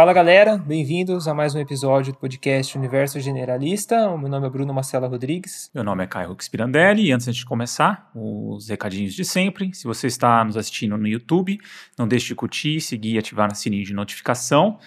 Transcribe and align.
Fala 0.00 0.14
galera, 0.14 0.56
bem-vindos 0.56 1.28
a 1.28 1.34
mais 1.34 1.54
um 1.54 1.58
episódio 1.58 2.14
do 2.14 2.18
podcast 2.18 2.78
Universo 2.78 3.20
Generalista. 3.20 4.08
O 4.08 4.16
meu 4.16 4.30
nome 4.30 4.46
é 4.46 4.48
Bruno 4.50 4.72
Marcela 4.72 5.06
Rodrigues. 5.06 5.70
Meu 5.74 5.84
nome 5.84 6.02
é 6.02 6.06
Caio 6.06 6.30
Rux 6.30 6.48
Pirandelli 6.48 7.08
e 7.08 7.12
antes 7.12 7.36
de 7.36 7.44
começar, 7.44 8.10
os 8.14 8.70
recadinhos 8.70 9.12
de 9.12 9.26
sempre. 9.26 9.74
Se 9.74 9.84
você 9.84 10.06
está 10.06 10.42
nos 10.42 10.56
assistindo 10.56 10.96
no 10.96 11.06
YouTube, 11.06 11.60
não 11.98 12.08
deixe 12.08 12.28
de 12.28 12.34
curtir, 12.34 12.80
seguir 12.80 13.16
e 13.16 13.18
ativar 13.18 13.52
o 13.52 13.54
sininho 13.54 13.84
de 13.84 13.92
notificação. 13.92 14.78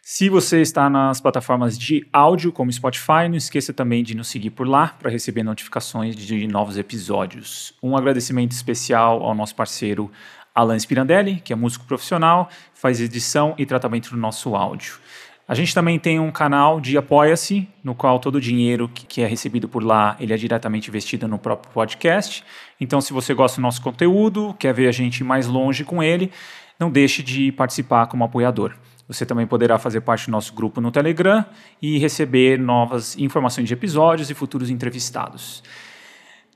Se 0.00 0.30
você 0.30 0.62
está 0.62 0.88
nas 0.88 1.20
plataformas 1.20 1.78
de 1.78 2.06
áudio, 2.10 2.50
como 2.50 2.72
Spotify, 2.72 3.28
não 3.28 3.36
esqueça 3.36 3.72
também 3.72 4.02
de 4.02 4.14
nos 4.14 4.28
seguir 4.28 4.50
por 4.50 4.66
lá 4.66 4.96
para 4.98 5.10
receber 5.10 5.42
notificações 5.42 6.16
de 6.16 6.46
novos 6.46 6.78
episódios. 6.78 7.74
Um 7.82 7.94
agradecimento 7.94 8.52
especial 8.52 9.22
ao 9.22 9.34
nosso 9.34 9.54
parceiro 9.54 10.10
Alan 10.54 10.78
Spirandelli, 10.78 11.40
que 11.40 11.52
é 11.52 11.56
músico 11.56 11.84
profissional, 11.84 12.48
faz 12.72 13.00
edição 13.00 13.54
e 13.58 13.66
tratamento 13.66 14.10
do 14.10 14.16
nosso 14.16 14.54
áudio. 14.54 14.94
A 15.46 15.54
gente 15.54 15.74
também 15.74 15.98
tem 15.98 16.18
um 16.18 16.30
canal 16.30 16.80
de 16.80 16.96
Apoia-se, 16.96 17.68
no 17.82 17.94
qual 17.94 18.18
todo 18.18 18.36
o 18.36 18.40
dinheiro 18.40 18.88
que 18.88 19.20
é 19.20 19.26
recebido 19.26 19.68
por 19.68 19.82
lá, 19.82 20.16
ele 20.18 20.32
é 20.32 20.36
diretamente 20.38 20.88
investido 20.88 21.28
no 21.28 21.38
próprio 21.38 21.70
podcast. 21.70 22.42
Então, 22.80 22.98
se 22.98 23.12
você 23.12 23.34
gosta 23.34 23.60
do 23.60 23.62
nosso 23.62 23.82
conteúdo, 23.82 24.54
quer 24.58 24.72
ver 24.72 24.88
a 24.88 24.92
gente 24.92 25.22
mais 25.22 25.46
longe 25.46 25.84
com 25.84 26.02
ele, 26.02 26.32
não 26.80 26.90
deixe 26.90 27.22
de 27.22 27.52
participar 27.52 28.06
como 28.06 28.24
apoiador. 28.24 28.74
Você 29.06 29.26
também 29.26 29.46
poderá 29.46 29.78
fazer 29.78 30.00
parte 30.00 30.26
do 30.26 30.32
nosso 30.32 30.54
grupo 30.54 30.80
no 30.80 30.90
Telegram 30.90 31.44
e 31.80 31.98
receber 31.98 32.58
novas 32.58 33.18
informações 33.18 33.68
de 33.68 33.74
episódios 33.74 34.30
e 34.30 34.34
futuros 34.34 34.70
entrevistados. 34.70 35.62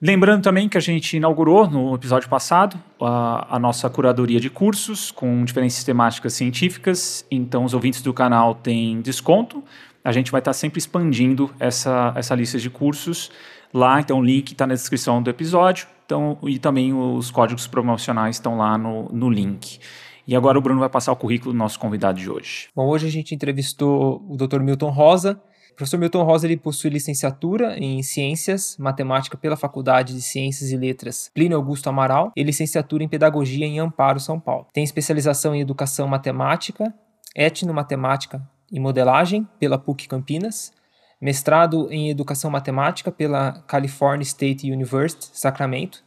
Lembrando 0.01 0.43
também 0.43 0.69
que 0.69 0.79
a 0.79 0.81
gente 0.81 1.17
inaugurou 1.17 1.69
no 1.69 1.95
episódio 1.95 2.29
passado 2.29 2.81
a, 3.01 3.57
a, 3.57 3.59
nossa 3.59 3.91
curadoria 3.91 4.39
de 4.39 4.49
cursos 4.49 5.11
com 5.11 5.45
diferentes 5.45 5.83
temáticas 5.83 6.35
científicas, 6.35 7.27
então 7.29 7.65
os 7.65 7.75
ouvintes 7.75 8.01
do 8.01 8.15
canal 8.15 8.55
têm 8.55 9.01
desconto. 9.01 9.63
A 10.05 10.13
gente 10.13 10.31
vai 10.31 10.41
estar 10.41 10.53
sempre 10.53 10.79
expandindo 10.79 11.53
essa, 11.59 12.13
essa 12.15 12.35
lista 12.37 12.59
de 12.59 12.71
cursos 12.71 13.33
lá, 13.75 14.01
então 14.01 14.21
o 14.21 14.25
link 14.25 14.53
está 14.53 14.69
na 14.69 14.75
descrição 14.75 15.21
do 15.21 15.31
episódio 15.31 15.89
então, 16.09 16.39
e 16.45 16.59
também 16.59 16.95
os 16.95 17.31
códigos 17.31 17.67
promocionais 17.67 18.37
estão 18.37 18.57
lá 18.57 18.79
no, 18.79 19.11
no 19.11 19.29
link. 19.29 19.79
E 20.27 20.35
agora 20.35 20.59
o 20.59 20.63
Bruno 20.63 20.81
vai 20.81 20.89
passar 20.89 21.13
o 21.13 21.17
currículo 21.17 21.53
do 21.53 21.59
nosso 21.59 21.79
convidado 21.79 22.19
de 22.19 22.31
hoje. 22.31 22.69
Bom, 22.75 22.87
hoje 22.87 23.07
a 23.07 23.11
gente 23.11 23.35
entrevistou 23.35 24.25
o 24.27 24.35
Dr. 24.35 24.61
Milton 24.61 24.89
Rosa, 24.89 25.39
professor 25.79 25.97
Milton 25.97 26.25
Rosa 26.25 26.45
ele 26.45 26.57
possui 26.57 26.91
licenciatura 26.91 27.79
em 27.79 28.03
Ciências, 28.03 28.77
Matemática 28.79 29.39
pela 29.39 29.57
Faculdade 29.57 30.13
de 30.13 30.21
Ciências 30.21 30.73
e 30.73 30.77
Letras 30.77 31.31
Plínio 31.33 31.57
Augusto 31.57 31.89
Amaral 31.89 32.33
e 32.37 32.43
licenciatura 32.43 33.05
em 33.05 33.09
Pedagogia 33.09 33.65
em 33.65 33.79
Amparo, 33.79 34.19
São 34.19 34.41
Paulo. 34.41 34.67
Tem 34.73 34.83
especialização 34.83 35.55
em 35.55 35.61
Educação 35.61 36.09
Matemática, 36.09 36.93
Etnomatemática 37.35 38.43
e 38.73 38.81
Modelagem 38.81 39.47
pela 39.61 39.79
PUC 39.79 40.09
Campinas, 40.09 40.73
mestrado 41.21 41.87
em 41.93 42.11
Educação 42.11 42.51
Matemática 42.51 43.13
pela 43.13 43.53
California 43.69 44.25
State 44.25 44.73
University, 44.73 45.31
Sacramento, 45.33 46.03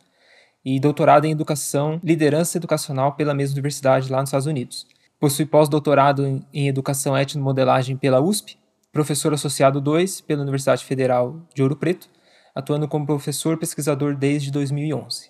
e 0.66 0.82
doutorado 0.82 1.24
em 1.24 1.32
Educação 1.32 1.98
Liderança 2.04 2.58
Educacional 2.58 3.14
pela 3.14 3.34
mesma 3.34 3.54
universidade 3.54 4.12
lá 4.12 4.20
nos 4.20 4.28
Estados 4.28 4.48
Unidos. 4.48 4.86
Possui 5.18 5.46
pós-doutorado 5.46 6.44
em 6.54 6.68
Educação 6.68 7.18
Etnomodelagem 7.18 7.96
pela 7.96 8.20
USP 8.20 8.60
professor 8.92 9.34
associado 9.34 9.80
2 9.80 10.22
pela 10.22 10.42
Universidade 10.42 10.84
Federal 10.84 11.42
de 11.54 11.64
Ouro 11.64 11.76
Preto, 11.76 12.10
atuando 12.54 12.88
como 12.88 13.06
professor 13.06 13.58
pesquisador 13.58 14.16
desde 14.16 14.52
2011. 14.52 15.30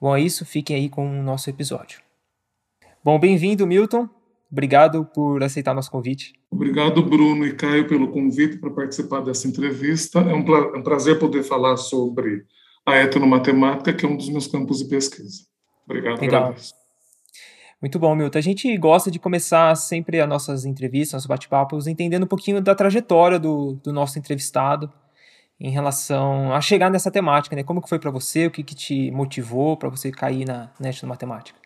Bom, 0.00 0.16
é 0.16 0.20
isso, 0.20 0.46
fiquem 0.46 0.76
aí 0.76 0.88
com 0.88 1.06
o 1.06 1.22
nosso 1.22 1.50
episódio. 1.50 2.00
Bom, 3.02 3.18
bem-vindo, 3.18 3.66
Milton. 3.66 4.08
Obrigado 4.50 5.04
por 5.04 5.42
aceitar 5.42 5.74
nosso 5.74 5.90
convite. 5.90 6.32
Obrigado, 6.50 7.02
Bruno 7.02 7.46
e 7.46 7.54
Caio, 7.54 7.86
pelo 7.86 8.08
convite 8.08 8.58
para 8.58 8.70
participar 8.70 9.20
dessa 9.20 9.46
entrevista. 9.46 10.20
É 10.20 10.34
um, 10.34 10.44
é 10.54 10.78
um 10.78 10.82
prazer 10.82 11.18
poder 11.18 11.42
falar 11.42 11.76
sobre 11.76 12.44
a 12.84 12.96
etnomatemática, 12.96 13.92
que 13.92 14.04
é 14.04 14.08
um 14.08 14.16
dos 14.16 14.28
meus 14.28 14.46
campos 14.46 14.78
de 14.78 14.86
pesquisa. 14.86 15.44
Obrigado, 15.84 16.20
Legal. 16.20 16.42
Agradeço. 16.44 16.79
Muito 17.80 17.98
bom, 17.98 18.14
Milton. 18.14 18.38
A 18.38 18.42
gente 18.42 18.76
gosta 18.76 19.10
de 19.10 19.18
começar 19.18 19.74
sempre 19.74 20.20
as 20.20 20.28
nossas 20.28 20.66
entrevistas, 20.66 21.14
nossos 21.14 21.26
bate-papos, 21.26 21.86
entendendo 21.86 22.24
um 22.24 22.28
pouquinho 22.28 22.60
da 22.60 22.74
trajetória 22.74 23.38
do, 23.38 23.72
do 23.82 23.92
nosso 23.92 24.18
entrevistado 24.18 24.92
em 25.58 25.70
relação 25.70 26.52
a 26.52 26.60
chegar 26.60 26.90
nessa 26.90 27.10
temática, 27.10 27.56
né? 27.56 27.62
Como 27.62 27.80
que 27.80 27.88
foi 27.88 27.98
para 27.98 28.10
você, 28.10 28.46
o 28.46 28.50
que, 28.50 28.62
que 28.62 28.74
te 28.74 29.10
motivou 29.10 29.76
para 29.76 29.88
você 29.88 30.10
cair 30.10 30.46
na 30.46 30.70
net 30.78 31.04
matemática? 31.06 31.58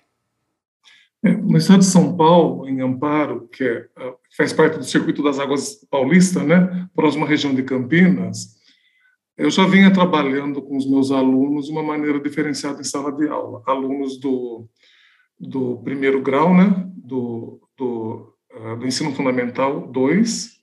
É, 1.25 1.33
no 1.33 1.57
estado 1.57 1.81
de 1.81 1.87
São 1.87 2.17
Paulo, 2.17 2.69
em 2.69 2.81
Amparo, 2.81 3.49
que 3.49 3.65
é, 3.65 3.87
ah, 3.97 4.15
faz 4.37 4.53
parte 4.53 4.79
do 4.79 4.85
Circuito 4.85 5.23
das 5.23 5.39
Águas 5.39 5.85
Paulista, 5.91 6.43
né, 6.43 6.87
próxima 6.95 7.27
região 7.27 7.55
de 7.55 7.63
Campinas, 7.63 8.63
eu 9.37 9.51
já 9.51 9.67
vinha 9.67 9.93
trabalhando 9.93 10.63
com 10.63 10.77
os 10.77 10.89
meus 10.89 11.11
alunos 11.11 11.67
de 11.67 11.73
uma 11.73 11.83
maneira 11.83 12.21
diferenciada 12.21 12.81
em 12.81 12.85
sala 12.85 13.11
de 13.11 13.27
aula. 13.27 13.63
Alunos 13.67 14.19
do 14.21 14.69
do 15.39 15.79
primeiro 15.79 16.23
grau, 16.23 16.55
né, 16.55 16.85
do, 16.95 17.61
do, 17.77 18.35
uh, 18.55 18.77
do 18.77 18.87
ensino 18.87 19.15
fundamental 19.15 19.87
2, 19.89 20.55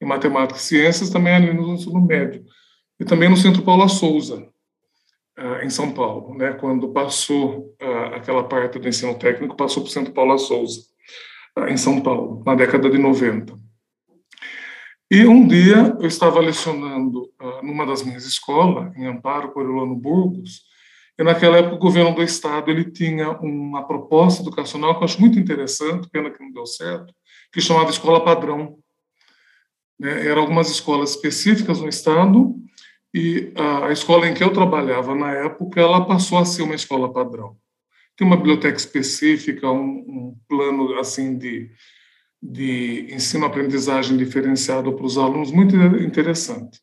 em 0.00 0.06
matemática 0.06 0.58
e 0.58 0.62
ciências, 0.62 1.10
também 1.10 1.34
ali 1.34 1.52
no 1.52 1.74
ensino 1.74 2.00
médio. 2.00 2.44
E 2.98 3.04
também 3.04 3.28
no 3.28 3.36
Centro 3.36 3.62
Paula 3.62 3.88
Souza, 3.88 4.46
uh, 5.38 5.64
em 5.64 5.70
São 5.70 5.92
Paulo, 5.92 6.34
né, 6.36 6.52
quando 6.54 6.92
passou 6.92 7.74
uh, 7.82 8.14
aquela 8.14 8.44
parte 8.44 8.78
do 8.78 8.88
ensino 8.88 9.14
técnico, 9.18 9.56
passou 9.56 9.82
para 9.82 9.90
o 9.90 9.92
Centro 9.92 10.12
Paula 10.12 10.38
Souza, 10.38 10.80
em 11.68 11.76
São 11.76 12.00
Paulo, 12.00 12.42
na 12.46 12.54
década 12.54 12.88
de 12.88 12.96
90. 12.96 13.54
E 15.10 15.26
um 15.26 15.46
dia 15.46 15.96
eu 15.98 16.06
estava 16.06 16.38
lecionando 16.38 17.28
numa 17.64 17.84
das 17.84 18.04
minhas 18.04 18.24
escolas, 18.24 18.96
em 18.96 19.04
Amparo, 19.04 19.50
Coriolano 19.50 19.96
Burgos, 19.96 20.69
e 21.18 21.22
naquela 21.22 21.58
época 21.58 21.76
o 21.76 21.78
governo 21.78 22.14
do 22.14 22.22
estado 22.22 22.70
ele 22.70 22.90
tinha 22.90 23.30
uma 23.40 23.86
proposta 23.86 24.42
educacional 24.42 24.94
que 24.94 25.00
eu 25.00 25.04
acho 25.04 25.20
muito 25.20 25.38
interessante, 25.38 26.08
pena 26.08 26.30
que 26.30 26.42
não 26.42 26.52
deu 26.52 26.66
certo, 26.66 27.14
que 27.52 27.60
chamava 27.60 27.90
Escola 27.90 28.24
Padrão. 28.24 28.78
Né? 29.98 30.26
Eram 30.26 30.42
algumas 30.42 30.70
escolas 30.70 31.10
específicas 31.10 31.80
no 31.80 31.88
estado 31.88 32.54
e 33.12 33.52
a 33.84 33.90
escola 33.90 34.28
em 34.28 34.34
que 34.34 34.42
eu 34.42 34.52
trabalhava 34.52 35.14
na 35.14 35.32
época 35.32 35.80
ela 35.80 36.04
passou 36.06 36.38
a 36.38 36.44
ser 36.44 36.62
uma 36.62 36.74
escola 36.74 37.12
padrão. 37.12 37.56
Tem 38.16 38.26
uma 38.26 38.36
biblioteca 38.36 38.76
específica, 38.76 39.70
um, 39.70 39.80
um 39.80 40.36
plano 40.48 40.98
assim 40.98 41.36
de 41.36 41.70
de 42.42 43.12
ensino-aprendizagem 43.12 44.16
diferenciado 44.16 44.92
para 44.94 45.04
os 45.04 45.18
alunos 45.18 45.52
muito 45.52 45.76
interessante. 45.76 46.80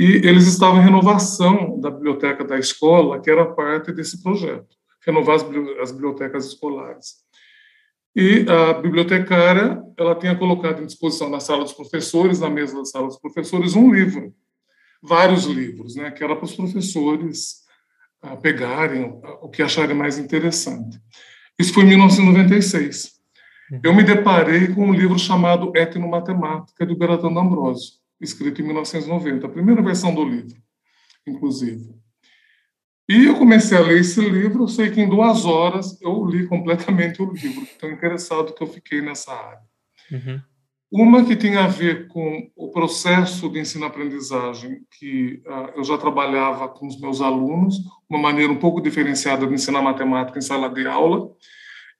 E 0.00 0.26
eles 0.26 0.46
estavam 0.46 0.80
em 0.80 0.84
renovação 0.84 1.78
da 1.78 1.90
biblioteca 1.90 2.42
da 2.42 2.58
escola, 2.58 3.20
que 3.20 3.30
era 3.30 3.44
parte 3.44 3.92
desse 3.92 4.22
projeto, 4.22 4.74
renovar 5.04 5.36
as, 5.36 5.44
as 5.82 5.92
bibliotecas 5.92 6.46
escolares. 6.46 7.16
E 8.16 8.46
a 8.48 8.72
bibliotecária, 8.72 9.78
ela 9.98 10.14
tinha 10.14 10.34
colocado 10.34 10.82
em 10.82 10.86
disposição 10.86 11.28
na 11.28 11.38
sala 11.38 11.64
dos 11.64 11.74
professores, 11.74 12.40
na 12.40 12.48
mesa 12.48 12.78
da 12.78 12.84
sala 12.86 13.08
dos 13.08 13.18
professores, 13.18 13.74
um 13.74 13.92
livro, 13.92 14.32
vários 15.02 15.44
livros, 15.44 15.96
né, 15.96 16.10
que 16.10 16.24
era 16.24 16.34
para 16.34 16.46
os 16.46 16.56
professores 16.56 17.56
uh, 18.24 18.40
pegarem 18.40 19.20
o 19.42 19.50
que 19.50 19.60
acharem 19.60 19.94
mais 19.94 20.16
interessante. 20.16 20.98
Isso 21.58 21.74
foi 21.74 21.82
em 21.82 21.88
1996. 21.88 23.20
Uhum. 23.70 23.80
Eu 23.84 23.94
me 23.94 24.02
deparei 24.02 24.68
com 24.68 24.86
um 24.86 24.94
livro 24.94 25.18
chamado 25.18 25.70
Etnomatemática, 25.76 26.86
do 26.86 26.96
Bertrand 26.96 27.36
Ambrosio 27.36 27.99
escrito 28.20 28.60
em 28.60 28.64
1990, 28.66 29.46
a 29.46 29.50
primeira 29.50 29.82
versão 29.82 30.14
do 30.14 30.24
livro, 30.24 30.56
inclusive. 31.26 31.94
E 33.08 33.24
eu 33.24 33.36
comecei 33.36 33.76
a 33.76 33.80
ler 33.80 34.00
esse 34.00 34.20
livro, 34.20 34.68
sei 34.68 34.90
que 34.90 35.00
em 35.00 35.08
duas 35.08 35.44
horas 35.44 36.00
eu 36.00 36.24
li 36.24 36.46
completamente 36.46 37.20
o 37.20 37.32
livro, 37.32 37.66
tão 37.78 37.90
interessado 37.90 38.54
que 38.54 38.62
eu 38.62 38.68
fiquei 38.68 39.00
nessa 39.00 39.32
área. 39.32 39.62
Uhum. 40.12 40.40
Uma 40.92 41.24
que 41.24 41.36
tem 41.36 41.56
a 41.56 41.68
ver 41.68 42.08
com 42.08 42.50
o 42.56 42.70
processo 42.70 43.48
de 43.48 43.60
ensino-aprendizagem, 43.60 44.80
que 44.98 45.42
uh, 45.46 45.76
eu 45.76 45.84
já 45.84 45.96
trabalhava 45.96 46.68
com 46.68 46.86
os 46.86 47.00
meus 47.00 47.20
alunos, 47.20 47.76
uma 48.08 48.18
maneira 48.18 48.52
um 48.52 48.58
pouco 48.58 48.80
diferenciada 48.80 49.46
de 49.46 49.54
ensinar 49.54 49.82
matemática 49.82 50.38
em 50.38 50.42
sala 50.42 50.68
de 50.68 50.86
aula, 50.86 51.30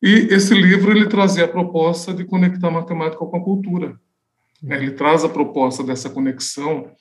e 0.02 0.28
esse 0.31 0.55
livro 0.55 0.90
ele 0.90 1.08
trazia 1.08 1.44
a 1.44 1.49
proposta 1.49 2.12
de 2.12 2.25
conectar 2.25 2.70
matemática 2.70 3.25
com 3.25 3.37
a 3.37 3.44
cultura. 3.44 4.00
Né? 4.62 4.76
Ele 4.76 4.92
traz 4.92 5.24
a 5.24 5.28
proposta 5.28 5.82
dessa 5.82 6.10
conexão 6.10 6.94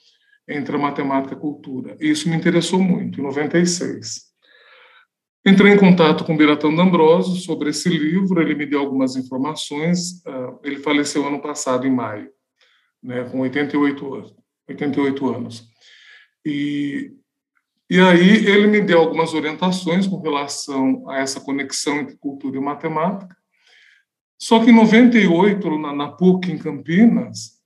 entre 0.48 0.74
a 0.74 0.78
matemática 0.78 1.34
e 1.34 1.36
a 1.36 1.40
cultura. 1.40 1.96
E 2.00 2.10
isso 2.10 2.28
me 2.28 2.36
interessou 2.36 2.80
muito, 2.80 3.20
em 3.20 3.22
96. 3.22 4.30
Entrei 5.46 5.72
em 5.72 5.78
contato 5.78 6.24
com 6.24 6.36
Biratão 6.36 6.74
D'Ambrosio 6.74 7.34
sobre 7.36 7.70
esse 7.70 7.88
livro, 7.88 8.42
ele 8.42 8.54
me 8.54 8.66
deu 8.66 8.80
algumas 8.80 9.16
informações. 9.16 10.24
Ah, 10.26 10.58
ele 10.62 10.80
faleceu 10.80 11.26
ano 11.26 11.40
passado, 11.40 11.86
em 11.86 11.90
maio, 11.90 12.30
né, 13.02 13.24
com 13.24 13.40
88 13.40 14.14
anos. 14.14 14.34
88 14.68 15.34
anos. 15.34 15.68
E, 16.44 17.12
e 17.88 17.98
aí 18.00 18.46
ele 18.46 18.66
me 18.66 18.80
deu 18.80 19.00
algumas 19.00 19.32
orientações 19.32 20.06
com 20.06 20.20
relação 20.20 21.08
a 21.08 21.18
essa 21.18 21.40
conexão 21.40 22.00
entre 22.00 22.16
cultura 22.18 22.58
e 22.58 22.60
matemática. 22.60 23.34
Só 24.40 24.64
que 24.64 24.70
em 24.70 24.74
98, 24.74 25.78
na, 25.78 25.92
na 25.92 26.08
PUC, 26.08 26.50
em 26.50 26.58
Campinas, 26.58 27.60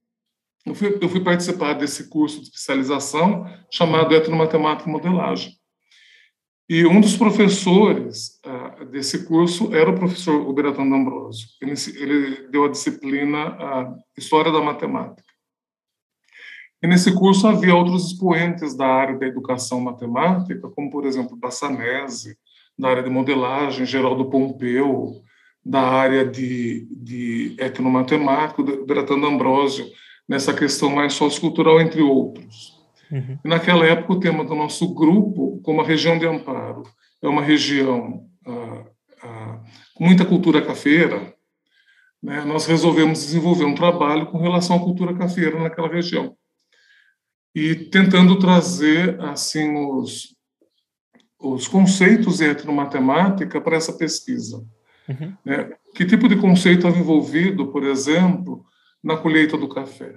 eu 0.67 0.75
fui, 0.75 0.99
eu 1.01 1.09
fui 1.09 1.21
participar 1.21 1.75
desse 1.75 2.09
curso 2.09 2.41
de 2.41 2.47
especialização 2.47 3.47
chamado 3.71 4.15
Etnomatemática 4.15 4.89
e 4.89 4.93
Modelagem. 4.93 5.53
E 6.69 6.87
um 6.87 7.01
dos 7.01 7.17
professores 7.17 8.41
uh, 8.45 8.85
desse 8.87 9.27
curso 9.27 9.75
era 9.75 9.91
o 9.91 9.95
professor 9.95 10.49
Uberatan 10.49 10.89
D'Ambrosio. 10.89 11.47
Ele, 11.61 11.75
ele, 11.97 12.49
deu 12.49 12.65
a 12.65 12.71
disciplina 12.71 13.51
uh, 13.51 13.97
História 14.17 14.51
da 14.51 14.63
Matemática. 14.63 15.23
E 16.83 16.87
nesse 16.87 17.15
curso 17.15 17.47
havia 17.47 17.75
outros 17.75 18.07
expoentes 18.07 18.75
da 18.75 18.87
área 18.87 19.19
da 19.19 19.27
educação 19.27 19.79
matemática, 19.81 20.71
como, 20.71 20.91
por 20.91 21.05
exemplo, 21.05 21.37
Bassanese, 21.37 22.37
da 22.79 22.89
área 22.89 23.03
de 23.03 23.11
modelagem, 23.11 23.87
Geraldo 23.87 24.31
Pompeu, 24.31 25.23
da 25.65 25.81
área 25.81 26.25
de, 26.25 26.87
de 26.91 27.57
etnomatemática, 27.59 28.61
Uberatan 28.61 29.19
D'Ambrosio, 29.19 29.87
nessa 30.29 30.53
questão 30.53 30.91
mais 30.91 31.15
sociocultural, 31.15 31.81
entre 31.81 32.03
outros. 32.03 32.75
Uhum. 33.11 33.39
Naquela 33.45 33.87
época, 33.87 34.13
o 34.13 34.21
tema 34.21 34.45
do 34.45 34.55
nosso 34.55 34.93
grupo, 34.95 35.61
como 35.63 35.81
a 35.81 35.85
região 35.85 36.19
de 36.19 36.27
Amparo, 36.27 36.83
é 37.23 37.29
uma 37.29 37.43
região 37.43 38.27
ah, 38.47 38.85
ah, 39.23 39.61
com 39.95 40.05
muita 40.05 40.25
cultura 40.25 40.61
cafeira, 40.61 41.35
né, 42.23 42.43
nós 42.45 42.67
resolvemos 42.67 43.21
desenvolver 43.21 43.65
um 43.65 43.75
trabalho 43.75 44.27
com 44.27 44.39
relação 44.39 44.77
à 44.77 44.81
cultura 44.81 45.15
cafeira 45.15 45.63
naquela 45.63 45.89
região. 45.89 46.37
E 47.55 47.75
tentando 47.75 48.39
trazer 48.39 49.21
assim 49.21 49.77
os, 49.77 50.35
os 51.39 51.69
conceitos 51.69 52.39
de 52.39 52.47
etnomatemática 52.47 53.61
para 53.61 53.77
essa 53.77 53.93
pesquisa. 53.93 54.65
Uhum. 55.09 55.37
Né? 55.45 55.71
Que 55.95 56.05
tipo 56.05 56.29
de 56.29 56.37
conceito 56.37 56.79
estava 56.79 56.99
envolvido, 56.99 57.71
por 57.71 57.85
exemplo, 57.85 58.65
na 59.03 59.17
colheita 59.17 59.57
do 59.57 59.69
café? 59.69 60.15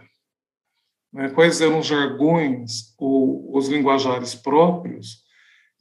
né, 1.12 1.30
quais 1.30 1.62
eram 1.62 1.80
os 1.80 1.88
jargões 1.88 2.94
ou 2.98 3.56
os 3.56 3.68
linguajares 3.68 4.36
próprios 4.36 5.26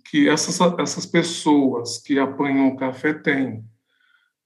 que 0.09 0.29
essas, 0.29 0.59
essas 0.79 1.05
pessoas 1.05 1.99
que 1.99 2.19
apanham 2.19 2.69
o 2.69 2.77
café 2.77 3.13
têm. 3.13 3.65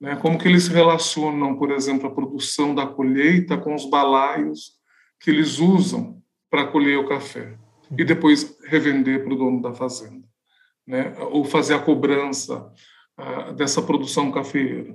Né, 0.00 0.16
como 0.16 0.38
que 0.38 0.48
eles 0.48 0.66
relacionam, 0.68 1.56
por 1.56 1.70
exemplo, 1.70 2.08
a 2.08 2.14
produção 2.14 2.74
da 2.74 2.86
colheita 2.86 3.58
com 3.58 3.74
os 3.74 3.84
balaios 3.84 4.72
que 5.20 5.30
eles 5.30 5.58
usam 5.58 6.22
para 6.50 6.66
colher 6.66 6.98
o 6.98 7.06
café 7.06 7.58
e 7.96 8.02
depois 8.02 8.58
revender 8.64 9.22
para 9.22 9.34
o 9.34 9.36
dono 9.36 9.60
da 9.60 9.74
fazenda, 9.74 10.26
né, 10.86 11.14
ou 11.30 11.44
fazer 11.44 11.74
a 11.74 11.78
cobrança 11.78 12.72
dessa 13.56 13.82
produção 13.82 14.30
cafeeira. 14.30 14.94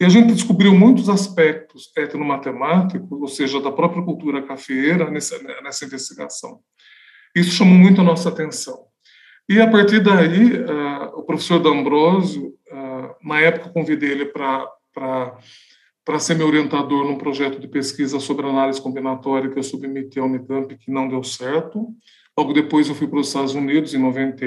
E 0.00 0.04
a 0.04 0.08
gente 0.08 0.32
descobriu 0.32 0.74
muitos 0.74 1.08
aspectos 1.08 1.92
etnomatemáticos, 1.96 3.20
ou 3.20 3.28
seja, 3.28 3.60
da 3.60 3.70
própria 3.70 4.02
cultura 4.02 4.42
cafeeira, 4.42 5.10
nessa, 5.10 5.40
nessa 5.62 5.84
investigação. 5.84 6.60
Isso 7.34 7.52
chamou 7.52 7.74
muito 7.74 8.00
a 8.00 8.04
nossa 8.04 8.28
atenção. 8.28 8.86
E, 9.48 9.60
a 9.60 9.70
partir 9.70 10.00
daí, 10.00 10.64
o 11.14 11.22
professor 11.22 11.58
D'Ambrosio, 11.60 12.52
na 13.22 13.40
época, 13.40 13.70
convidei 13.70 14.10
ele 14.10 14.26
para 14.26 14.66
ser 16.18 16.34
meu 16.34 16.48
orientador 16.48 17.04
num 17.04 17.18
projeto 17.18 17.60
de 17.60 17.68
pesquisa 17.68 18.18
sobre 18.18 18.46
análise 18.46 18.80
combinatória 18.80 19.50
que 19.50 19.58
eu 19.58 19.62
submeti 19.62 20.18
ao 20.18 20.26
Unicamp, 20.26 20.76
que 20.76 20.90
não 20.90 21.08
deu 21.08 21.22
certo. 21.22 21.88
Logo 22.36 22.52
depois 22.52 22.88
eu 22.88 22.94
fui 22.94 23.06
para 23.06 23.20
os 23.20 23.28
Estados 23.28 23.54
Unidos, 23.54 23.94
em 23.94 23.98
90, 23.98 24.44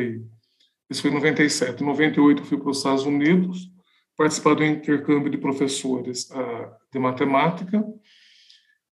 isso 0.89 1.01
foi 1.01 1.11
em 1.11 1.15
97. 1.15 1.81
Em 1.81 1.85
98 1.85 2.41
eu 2.41 2.45
fui 2.45 2.57
para 2.57 2.69
os 2.69 2.77
Estados 2.77 3.05
Unidos, 3.05 3.71
participar 4.17 4.55
do 4.55 4.63
intercâmbio 4.63 5.29
de 5.29 5.37
professores 5.37 6.29
uh, 6.31 6.71
de 6.91 6.99
matemática. 6.99 7.83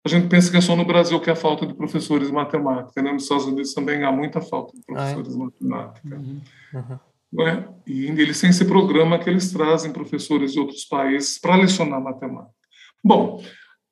A 0.05 0.09
gente 0.09 0.27
pensa 0.27 0.51
que 0.51 0.57
é 0.57 0.61
só 0.61 0.75
no 0.75 0.83
Brasil 0.83 1.19
que 1.21 1.29
há 1.29 1.35
falta 1.35 1.65
de 1.65 1.73
professores 1.73 2.27
de 2.27 2.33
matemática, 2.33 3.01
né? 3.01 3.11
Nos 3.11 3.23
Estados 3.23 3.45
Unidos 3.45 3.73
também 3.73 4.03
há 4.03 4.11
muita 4.11 4.41
falta 4.41 4.73
de 4.75 4.83
professores 4.83 5.27
ah, 5.27 5.31
é? 5.31 5.33
de 5.33 5.37
matemática. 5.37 6.15
Uhum, 6.15 6.41
uhum. 6.73 6.99
Né? 7.33 7.67
E 7.87 8.05
eles 8.07 8.39
têm 8.39 8.49
esse 8.49 8.65
programa 8.65 9.17
que 9.17 9.29
eles 9.29 9.51
trazem 9.51 9.93
professores 9.93 10.51
de 10.51 10.59
outros 10.59 10.83
países 10.85 11.39
para 11.39 11.55
lecionar 11.55 12.01
matemática. 12.01 12.53
Bom, 13.01 13.41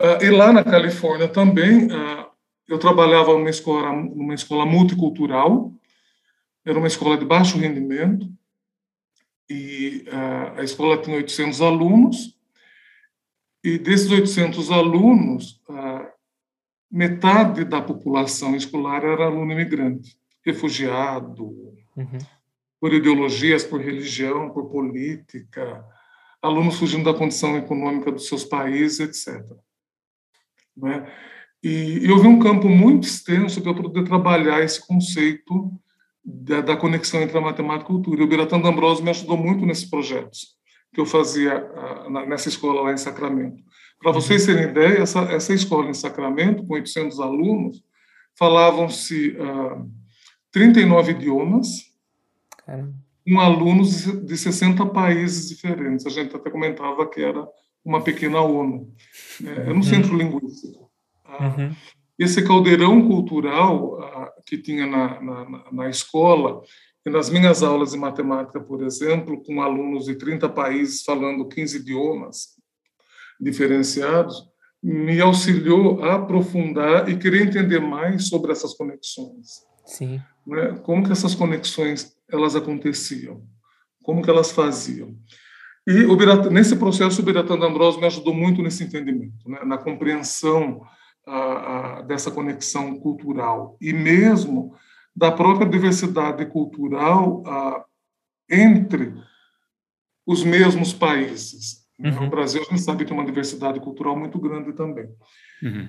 uh, 0.01 0.23
e 0.23 0.29
lá 0.29 0.51
na 0.51 0.63
Califórnia 0.63 1.29
também 1.29 1.85
uh, 1.85 2.25
eu 2.67 2.77
trabalhava 2.77 3.33
numa 3.33 3.49
escola, 3.49 3.91
numa 3.93 4.33
escola 4.33 4.65
multicultural, 4.65 5.71
era 6.65 6.77
uma 6.77 6.87
escola 6.87 7.17
de 7.17 7.25
baixo 7.25 7.57
rendimento, 7.57 8.29
e 9.49 10.05
a, 10.11 10.61
a 10.61 10.63
escola 10.63 11.01
tinha 11.01 11.17
800 11.17 11.61
alunos, 11.61 12.37
e 13.63 13.77
desses 13.77 14.09
800 14.09 14.71
alunos, 14.71 15.61
metade 16.89 17.63
da 17.63 17.81
população 17.81 18.55
escolar 18.55 19.03
era 19.03 19.25
aluno 19.25 19.51
imigrante, 19.51 20.17
refugiado, 20.43 21.45
uhum. 21.95 22.17
por 22.79 22.93
ideologias, 22.93 23.63
por 23.63 23.79
religião, 23.79 24.49
por 24.49 24.69
política, 24.69 25.85
alunos 26.41 26.77
fugindo 26.77 27.05
da 27.05 27.17
condição 27.17 27.55
econômica 27.55 28.11
dos 28.11 28.27
seus 28.27 28.43
países, 28.43 28.99
etc. 28.99 29.45
Né? 30.75 31.09
E, 31.63 31.99
e 31.99 32.11
houve 32.11 32.27
um 32.27 32.39
campo 32.39 32.67
muito 32.67 33.07
extenso 33.07 33.61
para 33.61 33.71
eu 33.71 33.75
poder 33.75 34.03
trabalhar 34.03 34.63
esse 34.63 34.85
conceito 34.85 35.71
da, 36.23 36.61
da, 36.61 36.77
conexão 36.77 37.21
entre 37.21 37.37
a 37.37 37.41
matemática 37.41 37.83
e 37.83 37.85
a 37.85 37.87
cultura. 37.87 38.21
E 38.21 38.23
o 38.23 38.27
Biratan 38.27 38.59
D'Ambrosio 38.59 39.03
me 39.03 39.09
ajudou 39.09 39.37
muito 39.37 39.65
nesses 39.65 39.89
projetos 39.89 40.59
que 40.93 40.99
eu 40.99 41.05
fazia 41.05 41.57
uh, 41.57 42.09
nessa 42.27 42.49
escola 42.49 42.81
lá 42.81 42.93
em 42.93 42.97
Sacramento. 42.97 43.63
Para 43.99 44.11
vocês 44.11 44.45
terem 44.45 44.63
ideia, 44.63 44.99
essa, 44.99 45.21
essa 45.21 45.53
escola 45.53 45.89
em 45.89 45.93
Sacramento, 45.93 46.65
com 46.65 46.73
800 46.73 47.19
alunos, 47.19 47.83
falavam-se 48.37 49.37
uh, 49.37 49.89
39 50.51 51.11
idiomas, 51.11 51.67
Caramba. 52.65 52.93
com 53.25 53.39
alunos 53.39 54.05
de 54.25 54.37
60 54.37 54.85
países 54.87 55.47
diferentes. 55.47 56.05
A 56.05 56.09
gente 56.09 56.35
até 56.35 56.49
comentava 56.49 57.07
que 57.09 57.21
era 57.21 57.47
uma 57.85 58.01
pequena 58.03 58.41
ONU. 58.41 58.93
Era 59.45 59.71
um 59.71 59.77
uhum. 59.77 59.83
centro 59.83 60.17
linguístico. 60.17 60.91
Uh, 61.25 61.43
uhum 61.43 61.75
esse 62.23 62.43
caldeirão 62.43 63.07
cultural 63.07 64.01
ah, 64.01 64.31
que 64.45 64.57
tinha 64.57 64.85
na, 64.85 65.21
na, 65.21 65.71
na, 65.71 65.89
escola, 65.89 66.61
e 67.05 67.09
nas 67.09 67.29
minhas 67.29 67.63
aulas 67.63 67.91
de 67.91 67.97
matemática, 67.97 68.59
por 68.59 68.83
exemplo, 68.83 69.41
com 69.43 69.61
alunos 69.61 70.05
de 70.05 70.15
30 70.15 70.47
países 70.49 71.01
falando 71.03 71.47
15 71.47 71.77
idiomas 71.77 72.49
diferenciados, 73.39 74.35
me 74.83 75.19
auxiliou 75.19 76.03
a 76.03 76.15
aprofundar 76.15 77.09
e 77.09 77.17
querer 77.17 77.47
entender 77.47 77.79
mais 77.79 78.27
sobre 78.27 78.51
essas 78.51 78.73
conexões. 78.75 79.63
Sim. 79.85 80.21
Né? 80.45 80.79
Como 80.83 81.03
que 81.03 81.11
essas 81.11 81.33
conexões 81.33 82.15
elas 82.29 82.55
aconteciam? 82.55 83.43
Como 84.03 84.21
que 84.21 84.29
elas 84.29 84.51
faziam? 84.51 85.15
E 85.87 86.05
nesse 86.51 86.75
processo, 86.75 87.21
o 87.21 87.25
Biratan 87.25 87.57
D'Ambrosio 87.57 87.99
me 87.99 88.05
ajudou 88.05 88.33
muito 88.33 88.61
nesse 88.61 88.83
entendimento, 88.83 89.49
né? 89.49 89.61
na 89.65 89.77
compreensão 89.77 90.81
dessa 92.07 92.31
conexão 92.31 92.99
cultural 92.99 93.77
e 93.79 93.93
mesmo 93.93 94.75
da 95.15 95.31
própria 95.31 95.69
diversidade 95.69 96.45
cultural 96.47 97.43
entre 98.49 99.13
os 100.25 100.43
mesmos 100.43 100.93
países. 100.93 101.85
Né? 101.99 102.09
Uhum. 102.11 102.27
O 102.27 102.29
Brasil, 102.29 102.61
a 102.61 102.65
gente 102.65 102.81
sabe 102.81 103.05
tem 103.05 103.13
uma 103.13 103.25
diversidade 103.25 103.79
cultural 103.79 104.17
muito 104.17 104.39
grande 104.39 104.73
também. 104.73 105.07
Uhum. 105.61 105.87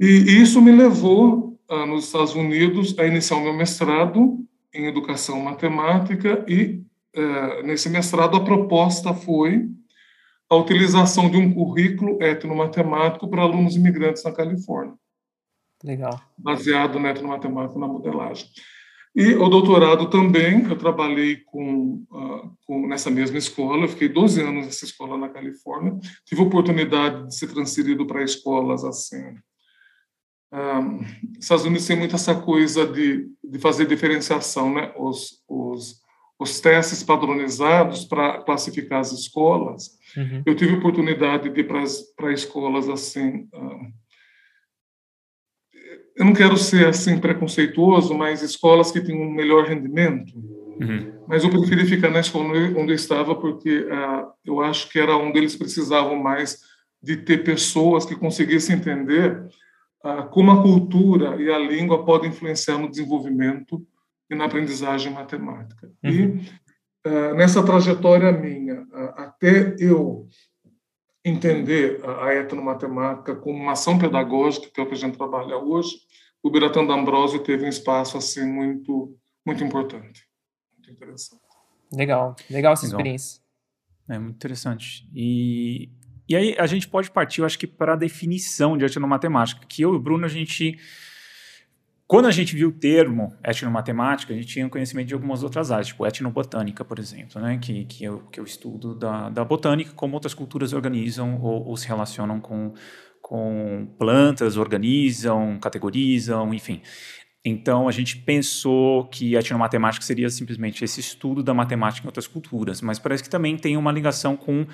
E 0.00 0.40
isso 0.40 0.60
me 0.60 0.72
levou, 0.72 1.60
nos 1.86 2.06
Estados 2.06 2.34
Unidos, 2.34 2.98
a 2.98 3.06
iniciar 3.06 3.36
o 3.36 3.42
meu 3.42 3.54
mestrado 3.54 4.38
em 4.74 4.86
Educação 4.86 5.40
Matemática 5.40 6.44
e, 6.48 6.82
eh, 7.14 7.62
nesse 7.62 7.88
mestrado, 7.88 8.36
a 8.36 8.44
proposta 8.44 9.12
foi 9.12 9.68
a 10.52 10.56
utilização 10.56 11.30
de 11.30 11.38
um 11.38 11.50
currículo 11.50 12.22
etnomatemático 12.22 13.26
para 13.26 13.40
alunos 13.40 13.74
imigrantes 13.74 14.22
na 14.22 14.32
Califórnia. 14.32 14.94
Legal. 15.82 16.20
Baseado 16.36 16.98
no 16.98 17.08
etnomatemático 17.08 17.78
na 17.78 17.88
modelagem. 17.88 18.46
E 19.16 19.34
o 19.34 19.48
doutorado 19.48 20.10
também, 20.10 20.62
eu 20.64 20.76
trabalhei 20.76 21.36
com, 21.36 22.04
uh, 22.10 22.54
com, 22.66 22.86
nessa 22.86 23.10
mesma 23.10 23.38
escola, 23.38 23.84
eu 23.84 23.88
fiquei 23.88 24.10
12 24.10 24.42
anos 24.42 24.66
nessa 24.66 24.84
escola 24.84 25.16
na 25.16 25.30
Califórnia, 25.30 25.98
tive 26.26 26.42
a 26.42 26.44
oportunidade 26.44 27.28
de 27.28 27.34
ser 27.34 27.48
transferido 27.48 28.06
para 28.06 28.22
escolas 28.22 28.84
assim. 28.84 29.34
Um, 30.52 31.00
Estados 31.40 31.64
Unidos 31.64 31.86
tem 31.86 31.96
muito 31.96 32.14
essa 32.14 32.34
coisa 32.34 32.86
de, 32.86 33.26
de 33.42 33.58
fazer 33.58 33.86
diferenciação, 33.86 34.74
né? 34.74 34.92
Os, 34.98 35.42
os, 35.48 36.01
os 36.42 36.60
testes 36.60 37.02
padronizados 37.02 38.04
para 38.04 38.42
classificar 38.42 39.00
as 39.00 39.12
escolas, 39.12 39.98
Uhum. 40.16 40.42
Eu 40.44 40.54
tive 40.54 40.74
oportunidade 40.74 41.48
de 41.48 41.60
ir 41.60 41.68
para 42.16 42.32
escolas 42.32 42.88
assim. 42.88 43.48
Uh, 43.52 43.92
eu 46.16 46.24
não 46.24 46.34
quero 46.34 46.56
ser 46.56 46.86
assim 46.86 47.18
preconceituoso, 47.18 48.14
mas 48.14 48.42
escolas 48.42 48.90
que 48.90 49.00
têm 49.00 49.16
um 49.16 49.30
melhor 49.30 49.66
rendimento. 49.66 50.36
Uhum. 50.36 51.12
Mas 51.26 51.42
eu 51.42 51.50
preferi 51.50 51.86
ficar 51.86 52.10
na 52.10 52.20
escola 52.20 52.52
onde 52.76 52.92
eu 52.92 52.96
estava 52.96 53.34
porque 53.34 53.80
uh, 53.80 54.30
eu 54.44 54.60
acho 54.60 54.90
que 54.90 54.98
era 54.98 55.16
onde 55.16 55.38
eles 55.38 55.56
precisavam 55.56 56.16
mais 56.16 56.58
de 57.02 57.16
ter 57.16 57.42
pessoas 57.42 58.04
que 58.04 58.14
conseguissem 58.14 58.76
entender 58.76 59.42
ah, 60.04 60.22
como 60.22 60.52
a 60.52 60.62
cultura 60.62 61.34
e 61.42 61.50
a 61.50 61.58
língua 61.58 62.04
podem 62.04 62.30
influenciar 62.30 62.78
no 62.78 62.88
desenvolvimento 62.88 63.84
e 64.32 64.36
na 64.36 64.46
aprendizagem 64.46 65.12
matemática. 65.12 65.90
Uhum. 66.02 66.10
E 66.10 66.50
ah, 67.04 67.34
nessa 67.34 67.64
trajetória 67.64 68.32
minha, 68.32 68.86
ah, 68.92 69.24
até 69.24 69.76
eu 69.78 70.28
entender 71.24 72.00
a 72.04 72.34
etnomatemática 72.34 73.36
como 73.36 73.58
uma 73.58 73.72
ação 73.72 73.98
pedagógica, 73.98 74.68
que 74.72 74.80
é 74.80 74.82
o 74.82 74.86
que 74.86 74.94
a 74.94 74.98
gente 74.98 75.16
trabalha 75.16 75.56
hoje, 75.56 75.96
o 76.42 76.50
Biratan 76.50 76.84
D'Ambrosio 76.84 77.40
teve 77.40 77.64
um 77.64 77.68
espaço 77.68 78.16
assim 78.16 78.44
muito 78.44 79.16
muito 79.44 79.62
importante, 79.62 80.24
muito 80.74 80.90
interessante. 80.90 81.42
Legal, 81.92 82.34
legal 82.48 82.72
essa 82.72 82.86
legal. 82.86 83.00
experiência. 83.00 83.42
É 84.08 84.18
muito 84.18 84.36
interessante. 84.36 85.08
E 85.14 85.90
e 86.28 86.36
aí 86.36 86.56
a 86.58 86.66
gente 86.66 86.88
pode 86.88 87.10
partir, 87.10 87.40
eu 87.40 87.46
acho 87.46 87.58
que, 87.58 87.66
para 87.66 87.92
a 87.92 87.96
definição 87.96 88.78
de 88.78 88.84
etnomatemática, 88.84 89.66
que 89.66 89.82
eu 89.82 89.92
e 89.92 89.96
o 89.96 90.00
Bruno, 90.00 90.24
a 90.24 90.28
gente. 90.28 90.78
Quando 92.12 92.26
a 92.26 92.30
gente 92.30 92.54
viu 92.54 92.68
o 92.68 92.72
termo 92.72 93.34
etnomatemática, 93.42 94.34
a 94.34 94.36
gente 94.36 94.46
tinha 94.46 94.68
conhecimento 94.68 95.08
de 95.08 95.14
algumas 95.14 95.42
outras 95.42 95.70
áreas, 95.70 95.86
tipo 95.86 96.06
etnobotânica, 96.06 96.84
por 96.84 96.98
exemplo, 96.98 97.40
né? 97.40 97.56
que, 97.56 97.86
que, 97.86 98.04
é, 98.04 98.10
o, 98.10 98.18
que 98.18 98.38
é 98.38 98.42
estudo 98.42 98.94
da, 98.94 99.30
da 99.30 99.42
botânica, 99.42 99.92
como 99.94 100.12
outras 100.12 100.34
culturas 100.34 100.74
organizam 100.74 101.40
ou, 101.40 101.68
ou 101.68 101.74
se 101.74 101.88
relacionam 101.88 102.38
com, 102.38 102.74
com 103.22 103.88
plantas, 103.98 104.58
organizam, 104.58 105.58
categorizam, 105.58 106.52
enfim. 106.52 106.82
Então, 107.42 107.88
a 107.88 107.90
gente 107.90 108.18
pensou 108.18 109.06
que 109.06 109.34
etnomatemática 109.34 110.04
seria 110.04 110.28
simplesmente 110.28 110.84
esse 110.84 111.00
estudo 111.00 111.42
da 111.42 111.54
matemática 111.54 112.04
em 112.04 112.08
outras 112.08 112.26
culturas, 112.26 112.82
mas 112.82 112.98
parece 112.98 113.22
que 113.22 113.30
também 113.30 113.56
tem 113.56 113.74
uma 113.74 113.90
ligação 113.90 114.36
com 114.36 114.66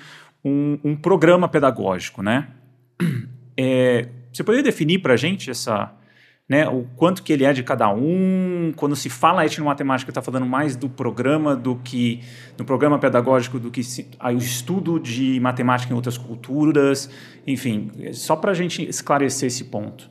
um, 0.43 0.77
um 0.83 0.93
programa 0.93 1.47
pedagógico, 1.47 2.21
né? 2.21 2.49
É, 3.55 4.09
você 4.31 4.43
poderia 4.43 4.63
definir 4.63 4.99
para 4.99 5.13
a 5.13 5.17
gente 5.17 5.49
essa, 5.49 5.93
né, 6.49 6.67
o 6.67 6.85
quanto 6.95 7.21
que 7.21 7.31
ele 7.31 7.45
é 7.45 7.53
de 7.53 7.63
cada 7.63 7.89
um? 7.93 8.73
Quando 8.75 8.95
se 8.95 9.09
fala 9.09 9.45
etnomatemática, 9.45 10.09
está 10.09 10.21
falando 10.21 10.45
mais 10.45 10.75
do 10.75 10.89
programa 10.89 11.55
do 11.55 11.75
que 11.75 12.21
do 12.57 12.65
programa 12.65 12.97
pedagógico 12.97 13.59
do 13.59 13.69
que 13.69 13.81
aí, 14.19 14.35
o 14.35 14.39
estudo 14.39 14.99
de 14.99 15.39
matemática 15.39 15.93
em 15.93 15.95
outras 15.95 16.17
culturas, 16.17 17.09
enfim, 17.45 17.91
só 18.11 18.35
para 18.35 18.51
a 18.51 18.55
gente 18.55 18.83
esclarecer 18.83 19.47
esse 19.47 19.65
ponto. 19.65 20.09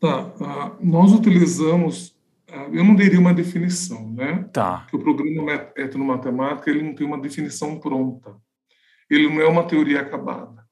Tá, 0.00 0.26
uh, 0.26 0.76
nós 0.80 1.12
utilizamos, 1.12 2.14
uh, 2.48 2.72
eu 2.72 2.84
não 2.84 2.94
diria 2.94 3.18
uma 3.18 3.34
definição, 3.34 4.08
né? 4.12 4.48
Tá. 4.52 4.86
Que 4.88 4.94
o 4.94 5.00
programa 5.00 5.52
etnomatemática 5.76 6.70
ele 6.70 6.84
não 6.84 6.94
tem 6.94 7.04
uma 7.04 7.20
definição 7.20 7.80
pronta 7.80 8.36
ele 9.10 9.28
não 9.28 9.40
é 9.40 9.48
uma 9.48 9.64
teoria 9.64 10.00
acabada. 10.00 10.66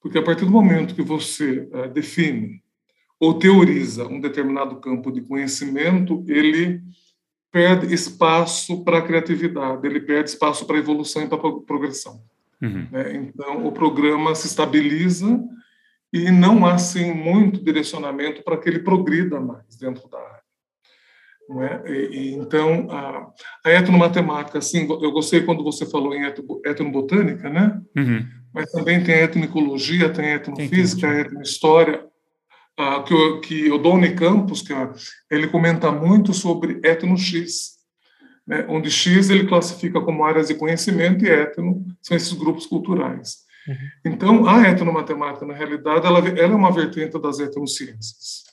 Porque 0.00 0.18
a 0.18 0.22
partir 0.22 0.44
do 0.44 0.50
momento 0.50 0.94
que 0.94 1.02
você 1.02 1.68
uh, 1.72 1.88
define 1.92 2.62
ou 3.18 3.38
teoriza 3.38 4.06
um 4.06 4.20
determinado 4.20 4.76
campo 4.76 5.10
de 5.10 5.22
conhecimento, 5.22 6.24
ele 6.28 6.82
perde 7.50 7.92
espaço 7.92 8.84
para 8.84 8.98
a 8.98 9.02
criatividade, 9.02 9.86
ele 9.86 10.00
perde 10.00 10.30
espaço 10.30 10.66
para 10.66 10.76
a 10.76 10.78
evolução 10.78 11.22
e 11.22 11.26
para 11.26 11.38
a 11.38 11.60
progressão. 11.60 12.20
Uhum. 12.60 12.86
Né? 12.90 13.16
Então, 13.16 13.66
o 13.66 13.72
programa 13.72 14.34
se 14.34 14.46
estabiliza 14.46 15.42
e 16.12 16.30
não 16.30 16.66
há, 16.66 16.74
assim, 16.74 17.12
muito 17.12 17.62
direcionamento 17.62 18.42
para 18.42 18.56
que 18.58 18.68
ele 18.68 18.80
progrida 18.80 19.40
mais 19.40 19.76
dentro 19.78 20.08
da 20.08 20.18
área. 20.18 20.36
Não 21.48 21.62
é? 21.62 21.82
E, 21.86 21.92
e, 21.92 22.34
então, 22.34 22.88
a, 22.90 23.32
a 23.64 23.70
etnomatemática, 23.70 24.58
assim, 24.58 24.86
eu 24.88 25.12
gostei 25.12 25.42
quando 25.42 25.62
você 25.62 25.86
falou 25.86 26.14
em 26.14 26.24
etnobotânica, 26.64 27.48
né? 27.48 27.80
Uhum. 27.96 28.26
Mas 28.52 28.70
também 28.70 29.02
tem 29.02 29.16
etnoecologia, 29.16 30.08
tem 30.08 30.32
etnofísica, 30.32 31.08
tem 31.08 31.20
etnohistória, 31.20 32.04
uh, 32.78 33.02
que, 33.04 33.12
eu, 33.12 33.40
que 33.40 33.70
o 33.70 33.78
Doni 33.78 34.14
Campos, 34.14 34.62
que 34.62 34.72
ele 35.30 35.48
comenta 35.48 35.90
muito 35.90 36.32
sobre 36.32 36.80
etno-X, 36.82 37.76
né? 38.46 38.66
onde 38.68 38.90
X 38.90 39.30
ele 39.30 39.46
classifica 39.46 40.00
como 40.00 40.24
áreas 40.24 40.48
de 40.48 40.54
conhecimento 40.54 41.24
e 41.24 41.28
etno 41.28 41.84
são 42.00 42.16
esses 42.16 42.32
grupos 42.32 42.66
culturais. 42.66 43.44
Uhum. 43.66 44.12
Então, 44.12 44.46
a 44.46 44.68
etnomatemática, 44.68 45.44
na 45.44 45.54
realidade, 45.54 46.06
ela, 46.06 46.20
ela 46.20 46.52
é 46.52 46.56
uma 46.56 46.70
vertente 46.70 47.20
das 47.20 47.40
etnociências 47.40 48.46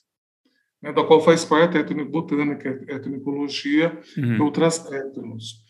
né, 0.83 0.91
da 0.91 1.03
qual 1.03 1.21
faz 1.21 1.45
parte 1.45 1.77
a 1.77 1.79
etnobotânica, 1.79 2.69
a 2.89 2.93
etnicologia 2.95 3.97
uhum. 4.17 4.35
e 4.35 4.41
outras 4.41 4.85
etnos. 4.91 5.63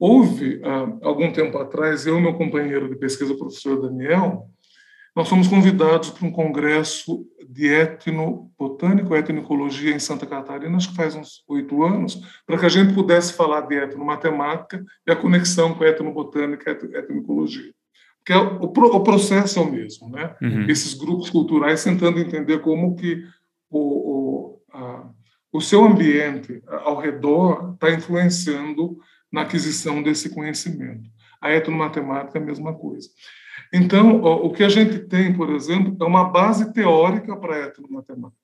Houve, 0.00 0.60
há 0.64 1.06
algum 1.06 1.30
tempo 1.30 1.58
atrás, 1.58 2.06
eu 2.06 2.18
e 2.18 2.20
meu 2.20 2.34
companheiro 2.34 2.88
de 2.88 2.96
pesquisa, 2.96 3.34
o 3.34 3.38
professor 3.38 3.82
Daniel, 3.82 4.48
nós 5.18 5.28
fomos 5.28 5.48
convidados 5.48 6.10
para 6.10 6.28
um 6.28 6.30
congresso 6.30 7.26
de 7.50 7.66
etnobotânico, 7.66 9.16
etnicologia 9.16 9.92
em 9.92 9.98
Santa 9.98 10.24
Catarina, 10.24 10.76
acho 10.76 10.90
que 10.90 10.94
faz 10.94 11.16
uns 11.16 11.42
oito 11.48 11.82
anos, 11.82 12.22
para 12.46 12.56
que 12.56 12.64
a 12.64 12.68
gente 12.68 12.94
pudesse 12.94 13.32
falar 13.32 13.62
de 13.62 13.74
etnomatemática 13.74 14.80
e 15.04 15.10
a 15.10 15.16
conexão 15.16 15.74
com 15.74 15.82
a 15.82 15.88
etnobotânica 15.88 16.70
e 16.70 16.94
a 16.94 17.00
etnicologia. 17.00 17.74
Porque 18.18 18.32
é 18.32 18.36
o, 18.36 18.62
o, 18.62 19.02
processo 19.02 19.58
é 19.58 19.62
o 19.62 19.68
mesmo, 19.68 20.08
né? 20.08 20.36
Uhum. 20.40 20.66
Esses 20.68 20.94
grupos 20.94 21.28
culturais 21.30 21.82
tentando 21.82 22.20
entender 22.20 22.60
como 22.60 22.94
que 22.94 23.24
o, 23.68 23.80
o, 23.80 24.62
a, 24.72 25.10
o 25.52 25.60
seu 25.60 25.84
ambiente 25.84 26.62
ao 26.68 26.96
redor 26.96 27.72
está 27.74 27.90
influenciando 27.90 28.96
na 29.32 29.40
aquisição 29.40 30.00
desse 30.00 30.32
conhecimento. 30.32 31.10
A 31.40 31.52
etnomatemática 31.52 32.38
é 32.38 32.40
a 32.40 32.44
mesma 32.44 32.72
coisa. 32.72 33.08
Então, 33.72 34.22
o 34.22 34.50
que 34.52 34.62
a 34.62 34.68
gente 34.68 35.00
tem, 35.00 35.32
por 35.32 35.50
exemplo, 35.50 35.96
é 36.00 36.04
uma 36.04 36.24
base 36.24 36.72
teórica 36.72 37.36
para 37.36 37.54
a 37.54 37.66
etnomatemática, 37.66 38.40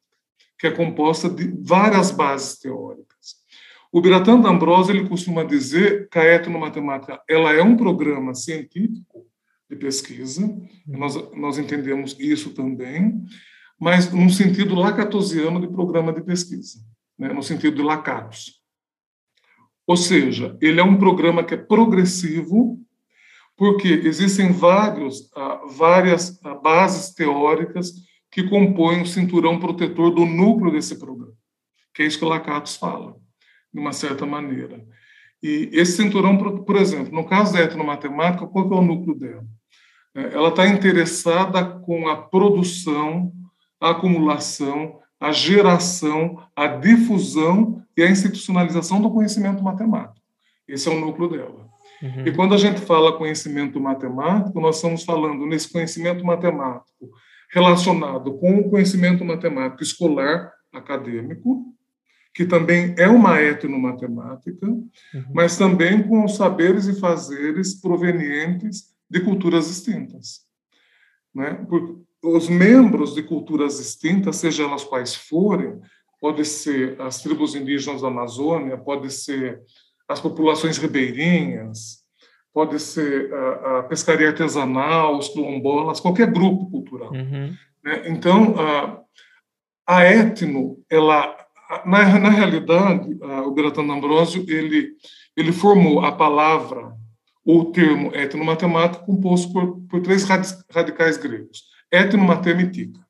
que 0.59 0.67
é 0.67 0.71
composta 0.71 1.29
de 1.29 1.55
várias 1.63 2.11
bases 2.11 2.59
teóricas. 2.59 3.45
O 3.93 4.01
Biratan 4.01 4.41
D'Ambrosio 4.41 4.95
ele 4.95 5.09
costuma 5.09 5.45
dizer 5.45 6.09
que 6.09 6.19
a 6.19 6.25
etnomatemática 6.25 7.23
ela 7.29 7.53
é 7.53 7.63
um 7.63 7.77
programa 7.77 8.35
científico 8.35 9.25
de 9.71 9.77
pesquisa, 9.77 10.43
nós, 10.87 11.15
nós 11.33 11.59
entendemos 11.59 12.17
isso 12.19 12.53
também, 12.55 13.25
mas 13.79 14.13
num 14.13 14.29
sentido 14.29 14.75
lacatosiano 14.75 15.61
de 15.61 15.69
programa 15.69 16.13
de 16.13 16.23
pesquisa, 16.23 16.81
né, 17.19 17.33
no 17.33 17.43
sentido 17.43 17.77
de 17.77 17.83
lacatos. 17.83 18.61
Ou 19.87 19.97
seja, 19.97 20.57
ele 20.61 20.81
é 20.81 20.85
um 20.85 20.99
programa 20.99 21.45
que 21.45 21.55
é 21.55 21.59
progressivo, 21.59 22.81
porque 23.57 23.89
existem 23.89 24.53
vários, 24.53 25.31
ah, 25.37 25.61
várias 25.77 26.41
ah, 26.45 26.55
bases 26.55 27.15
teóricas 27.15 27.93
que 28.31 28.43
compõem 28.43 29.03
o 29.03 29.07
cinturão 29.07 29.61
protetor 29.61 30.11
do 30.11 30.27
núcleo 30.27 30.73
desse 30.73 30.99
programa, 30.99 31.33
que 31.95 32.03
é 32.03 32.07
isso 32.07 32.19
que 32.19 32.25
o 32.25 32.29
Lacatos 32.29 32.77
fala, 32.77 33.17
de 33.73 33.81
uma 33.81 33.93
certa 33.93 34.27
maneira. 34.27 34.85
E 35.43 35.71
esse 35.73 35.97
cinturão, 35.97 36.37
por 36.37 36.77
exemplo, 36.77 37.13
no 37.13 37.25
caso 37.25 37.53
da 37.53 37.61
etnomatemática, 37.61 38.47
qual 38.47 38.73
é 38.73 38.75
o 38.77 38.83
núcleo 38.83 39.15
dela? 39.15 39.45
É, 40.15 40.35
ela 40.35 40.49
está 40.49 40.67
interessada 40.67 41.65
com 41.65 42.09
a 42.09 42.17
produção 42.17 43.33
a 43.85 43.91
acumulação, 43.91 45.01
a 45.21 45.31
geração, 45.31 46.43
a 46.57 46.67
difusão 46.67 47.83
e 47.95 48.03
a 48.03 48.11
institucionalização 48.11 49.01
do 49.01 49.11
conhecimento 49.11 49.63
matemático. 49.63 50.25
Esse 50.67 50.89
é 50.89 50.93
o 50.93 50.99
núcleo 50.99 51.29
dela. 51.29 51.69
Uhum. 52.05 52.27
E 52.27 52.33
quando 52.33 52.55
a 52.55 52.59
gente 52.59 52.83
fala 52.83 53.17
conhecimento 53.17 53.81
matemático, 53.81 54.61
nós 54.61 54.77
estamos 54.77 55.05
falando 55.05 55.47
nesse 55.47 55.73
conhecimento 55.73 56.23
matemático 56.23 57.11
relacionado 57.51 58.35
com 58.35 58.59
o 58.59 58.69
conhecimento 58.69 59.25
matemático 59.25 59.83
escolar 59.83 60.53
acadêmico, 60.71 61.75
que 62.35 62.45
também 62.45 62.95
é 62.99 63.09
uma 63.09 63.41
etnomatemática, 63.41 64.67
uhum. 64.67 64.85
mas 65.33 65.57
também 65.57 66.03
com 66.03 66.25
os 66.25 66.37
saberes 66.37 66.87
e 66.87 67.01
fazeres 67.01 67.81
provenientes 67.81 68.93
de 69.09 69.21
culturas 69.21 69.69
distintas. 69.69 70.45
Né? 71.35 71.67
os 72.23 72.49
membros 72.49 73.15
de 73.15 73.23
culturas 73.23 73.77
distintas, 73.77 74.37
seja 74.37 74.63
elas 74.63 74.83
quais 74.85 75.15
forem, 75.15 75.79
pode 76.21 76.45
ser 76.45 76.99
as 77.01 77.23
tribos 77.23 77.55
indígenas 77.55 78.01
da 78.01 78.09
Amazônia, 78.09 78.79
pode 78.79 79.13
ser 79.13 79.61
as 80.09 80.21
populações 80.21 80.79
ribeirinhas, 80.79 82.05
pode 82.53 82.79
ser 82.79 83.33
a, 83.33 83.79
a 83.79 83.83
pescaria 83.85 84.29
artesanal, 84.29 85.19
os 85.19 85.29
quilombolas, 85.29 86.01
qualquer 86.01 86.31
grupo 86.31 86.71
cultural. 86.71 87.13
Uhum. 87.13 87.55
Né? 87.83 88.03
Então, 88.07 88.55
a, 88.59 89.01
a 89.87 90.05
etno, 90.05 90.79
ela, 90.89 91.37
na, 91.85 92.19
na 92.19 92.31
realidade, 92.31 93.19
a, 93.23 93.43
o 93.43 93.53
Bertano 93.53 93.93
Ambrosio, 93.93 94.45
ele, 94.49 94.93
ele 95.37 95.53
formou 95.53 96.05
a 96.05 96.13
palavra, 96.13 96.95
ou 97.45 97.61
o 97.61 97.73
termo 97.73 98.15
etnomatemático, 98.15 99.05
composto 99.05 99.53
por, 99.53 99.81
por 99.83 100.01
três 100.01 100.25
radicais 100.71 101.17
gregos 101.17 101.75
etnomatermitica. 101.95 103.01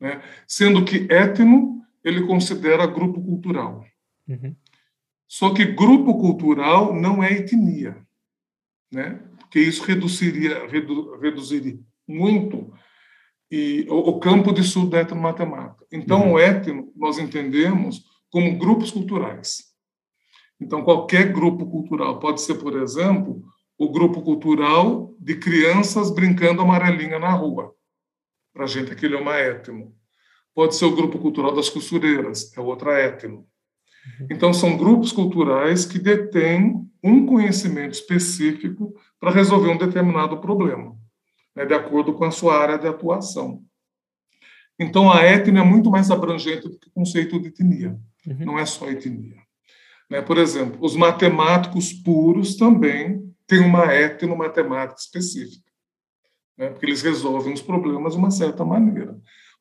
Né? 0.00 0.22
Sendo 0.46 0.84
que 0.84 1.06
etno 1.10 1.82
ele 2.02 2.26
considera 2.26 2.86
grupo 2.86 3.22
cultural. 3.22 3.84
Uhum. 4.26 4.56
Só 5.30 5.54
que 5.54 5.64
grupo 5.64 6.18
cultural 6.18 6.92
não 6.92 7.22
é 7.22 7.34
etnia, 7.34 8.04
né? 8.90 9.22
porque 9.38 9.60
isso 9.60 9.84
reduziria, 9.84 10.66
redu, 10.66 11.16
reduziria 11.20 11.78
muito 12.06 12.72
e 13.48 13.86
o, 13.88 13.96
o 13.96 14.18
campo 14.18 14.52
de 14.52 14.62
estudo 14.62 14.90
da 14.90 15.02
etnomatemática. 15.02 15.86
Então, 15.92 16.22
uhum. 16.22 16.32
o 16.32 16.40
etno 16.40 16.92
nós 16.96 17.16
entendemos 17.16 18.02
como 18.28 18.58
grupos 18.58 18.90
culturais. 18.90 19.72
Então, 20.60 20.82
qualquer 20.82 21.32
grupo 21.32 21.64
cultural 21.64 22.18
pode 22.18 22.40
ser, 22.40 22.54
por 22.56 22.76
exemplo, 22.76 23.40
o 23.78 23.88
grupo 23.88 24.22
cultural 24.22 25.14
de 25.16 25.36
crianças 25.36 26.10
brincando 26.10 26.60
amarelinha 26.60 27.20
na 27.20 27.30
rua. 27.30 27.72
Para 28.52 28.64
a 28.64 28.66
gente, 28.66 28.90
aquilo 28.90 29.14
é 29.14 29.20
uma 29.20 29.38
etno. 29.38 29.94
Pode 30.52 30.74
ser 30.74 30.86
o 30.86 30.96
grupo 30.96 31.20
cultural 31.20 31.54
das 31.54 31.68
costureiras, 31.68 32.52
é 32.56 32.60
outra 32.60 33.00
etno. 33.00 33.46
Uhum. 34.20 34.26
Então, 34.30 34.52
são 34.52 34.76
grupos 34.76 35.12
culturais 35.12 35.84
que 35.84 35.98
detêm 35.98 36.88
um 37.02 37.26
conhecimento 37.26 37.94
específico 37.94 38.94
para 39.18 39.30
resolver 39.30 39.68
um 39.70 39.78
determinado 39.78 40.38
problema, 40.38 40.96
né, 41.54 41.64
de 41.64 41.74
acordo 41.74 42.14
com 42.14 42.24
a 42.24 42.30
sua 42.30 42.58
área 42.58 42.78
de 42.78 42.86
atuação. 42.86 43.62
Então, 44.78 45.12
a 45.12 45.24
etnia 45.24 45.60
é 45.60 45.64
muito 45.64 45.90
mais 45.90 46.10
abrangente 46.10 46.68
do 46.68 46.78
que 46.78 46.88
o 46.88 46.92
conceito 46.92 47.38
de 47.38 47.48
etnia. 47.48 47.98
Uhum. 48.26 48.46
Não 48.46 48.58
é 48.58 48.64
só 48.64 48.88
etnia. 48.88 49.36
Né? 50.08 50.22
Por 50.22 50.38
exemplo, 50.38 50.78
os 50.80 50.96
matemáticos 50.96 51.92
puros 51.92 52.56
também 52.56 53.30
têm 53.46 53.60
uma 53.60 53.94
etnomatemática 53.94 55.00
específica, 55.00 55.70
né? 56.56 56.70
porque 56.70 56.86
eles 56.86 57.02
resolvem 57.02 57.52
os 57.52 57.62
problemas 57.62 58.14
de 58.14 58.18
uma 58.18 58.30
certa 58.30 58.64
maneira. 58.64 59.16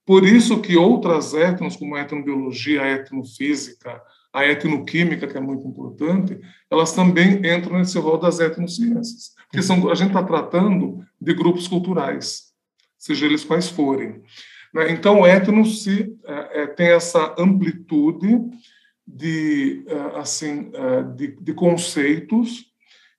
Por 0.05 0.25
isso 0.25 0.61
que 0.61 0.77
outras 0.77 1.33
etnos, 1.33 1.75
como 1.75 1.95
a 1.95 2.01
etnobiologia, 2.01 2.81
a 2.81 2.87
etnofísica, 2.87 4.01
a 4.31 4.45
etnoquímica, 4.45 5.27
que 5.27 5.37
é 5.37 5.41
muito 5.41 5.67
importante, 5.67 6.39
elas 6.69 6.93
também 6.93 7.37
entram 7.37 7.79
nesse 7.79 7.97
rol 7.97 8.17
das 8.17 8.39
etnociências. 8.39 9.33
Porque 9.45 9.61
são, 9.61 9.89
a 9.89 9.95
gente 9.95 10.09
está 10.09 10.23
tratando 10.23 11.03
de 11.19 11.33
grupos 11.33 11.67
culturais, 11.67 12.53
seja 12.97 13.25
eles 13.25 13.43
quais 13.43 13.67
forem. 13.67 14.21
Né? 14.73 14.91
Então, 14.91 15.21
o 15.21 15.27
etno 15.27 15.65
se, 15.65 16.15
é, 16.25 16.61
é, 16.61 16.67
tem 16.67 16.89
essa 16.89 17.35
amplitude 17.39 18.39
de, 19.05 19.83
é, 19.87 20.19
assim, 20.19 20.69
é, 20.73 21.03
de, 21.03 21.35
de 21.41 21.53
conceitos 21.53 22.65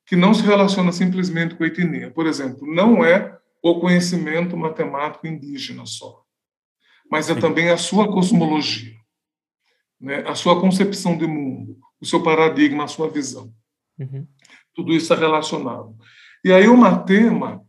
que 0.06 0.14
não 0.14 0.32
se 0.32 0.42
relaciona 0.42 0.92
simplesmente 0.92 1.56
com 1.56 1.64
a 1.64 1.66
etnia. 1.66 2.10
Por 2.10 2.26
exemplo, 2.26 2.72
não 2.72 3.04
é 3.04 3.36
o 3.62 3.80
conhecimento 3.80 4.56
matemático 4.56 5.26
indígena 5.26 5.84
só, 5.86 6.22
mas 7.10 7.28
é 7.28 7.34
também 7.34 7.68
a 7.68 7.76
sua 7.76 8.10
cosmologia 8.10 8.99
né, 10.00 10.24
a 10.26 10.34
sua 10.34 10.60
concepção 10.60 11.16
de 11.16 11.26
mundo, 11.26 11.76
o 12.00 12.06
seu 12.06 12.22
paradigma, 12.22 12.84
a 12.84 12.88
sua 12.88 13.08
visão. 13.08 13.52
Uhum. 13.98 14.26
Tudo 14.74 14.92
isso 14.92 15.12
é 15.12 15.16
relacionado. 15.16 15.94
E 16.44 16.52
aí 16.52 16.66
o 16.68 16.76
matema, 16.76 17.62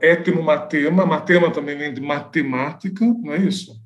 etnomatema, 0.00 1.06
matema 1.06 1.50
também 1.50 1.76
vem 1.76 1.94
de 1.94 2.00
matemática, 2.00 3.04
não 3.04 3.32
é 3.32 3.38
isso? 3.38 3.80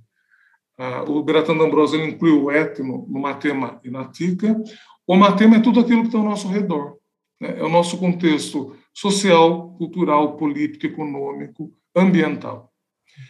O 1.08 1.22
Bertrand 1.24 1.60
Ambrosio 1.60 2.02
inclui 2.04 2.30
o 2.30 2.50
etno 2.52 3.04
no 3.08 3.20
matema 3.20 3.80
e 3.82 3.90
natica. 3.90 4.56
O 5.04 5.16
matema 5.16 5.56
é 5.56 5.60
tudo 5.60 5.80
aquilo 5.80 6.02
que 6.02 6.06
está 6.06 6.18
ao 6.18 6.24
nosso 6.24 6.46
redor. 6.46 6.96
Né? 7.40 7.58
É 7.58 7.62
o 7.64 7.68
nosso 7.68 7.98
contexto 7.98 8.76
social, 8.94 9.74
cultural, 9.76 10.36
político, 10.36 10.86
econômico, 10.86 11.72
ambiental. 11.94 12.72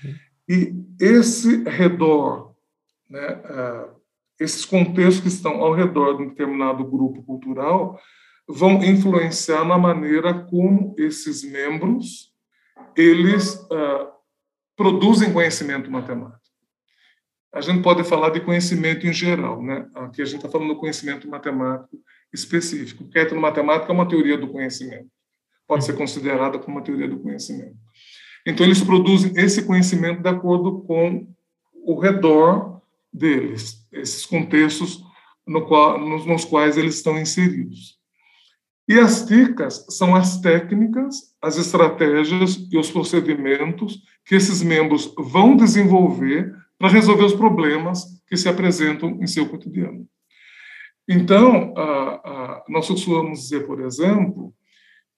Uhum. 0.04 0.14
E 0.46 0.74
esse 1.00 1.64
redor 1.64 2.54
né, 3.08 3.40
esses 4.38 4.64
contextos 4.64 5.20
que 5.20 5.28
estão 5.28 5.62
ao 5.62 5.74
redor 5.74 6.16
de 6.16 6.22
um 6.22 6.28
determinado 6.28 6.84
grupo 6.84 7.22
cultural 7.22 7.98
vão 8.48 8.82
influenciar 8.82 9.64
na 9.64 9.76
maneira 9.76 10.32
como 10.32 10.94
esses 10.98 11.42
membros 11.42 12.32
eles 12.96 13.54
uh, 13.54 14.08
produzem 14.76 15.32
conhecimento 15.32 15.90
matemático. 15.90 16.38
A 17.52 17.60
gente 17.60 17.82
pode 17.82 18.04
falar 18.04 18.30
de 18.30 18.40
conhecimento 18.40 19.06
em 19.06 19.12
geral, 19.12 19.62
né? 19.62 19.88
Aqui 19.94 20.22
a 20.22 20.24
gente 20.24 20.36
está 20.36 20.48
falando 20.48 20.74
do 20.74 20.80
conhecimento 20.80 21.28
matemático 21.28 21.98
específico. 22.32 23.04
Porque 23.04 23.18
a 23.18 23.34
matemática 23.34 23.90
é 23.90 23.94
uma 23.94 24.08
teoria 24.08 24.36
do 24.36 24.48
conhecimento. 24.48 25.08
Pode 25.66 25.84
ser 25.84 25.96
considerada 25.96 26.58
como 26.58 26.76
uma 26.76 26.84
teoria 26.84 27.08
do 27.08 27.18
conhecimento. 27.18 27.76
Então, 28.46 28.64
eles 28.64 28.82
produzem 28.82 29.32
esse 29.36 29.66
conhecimento 29.66 30.22
de 30.22 30.28
acordo 30.28 30.82
com 30.82 31.26
o 31.84 31.98
redor 31.98 32.77
deles, 33.12 33.86
esses 33.92 34.24
contextos 34.26 35.02
no 35.46 35.66
qual, 35.66 35.98
nos, 35.98 36.26
nos 36.26 36.44
quais 36.44 36.76
eles 36.76 36.96
estão 36.96 37.18
inseridos. 37.18 37.98
E 38.88 38.98
as 38.98 39.26
TICAs 39.26 39.84
são 39.90 40.14
as 40.14 40.40
técnicas, 40.40 41.34
as 41.42 41.58
estratégias 41.58 42.66
e 42.70 42.78
os 42.78 42.90
procedimentos 42.90 44.00
que 44.24 44.34
esses 44.34 44.62
membros 44.62 45.12
vão 45.18 45.56
desenvolver 45.56 46.54
para 46.78 46.88
resolver 46.88 47.24
os 47.24 47.34
problemas 47.34 48.04
que 48.26 48.36
se 48.36 48.48
apresentam 48.48 49.18
em 49.22 49.26
seu 49.26 49.48
cotidiano. 49.48 50.06
Então, 51.06 51.74
nós 52.68 52.86
costumamos 52.86 53.40
dizer, 53.40 53.66
por 53.66 53.80
exemplo, 53.80 54.54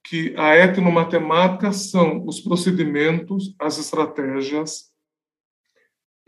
que 0.04 0.34
a 0.36 0.56
etnomatemática 0.56 1.72
são 1.72 2.24
os 2.26 2.40
procedimentos, 2.40 3.54
as 3.58 3.78
estratégias, 3.78 4.89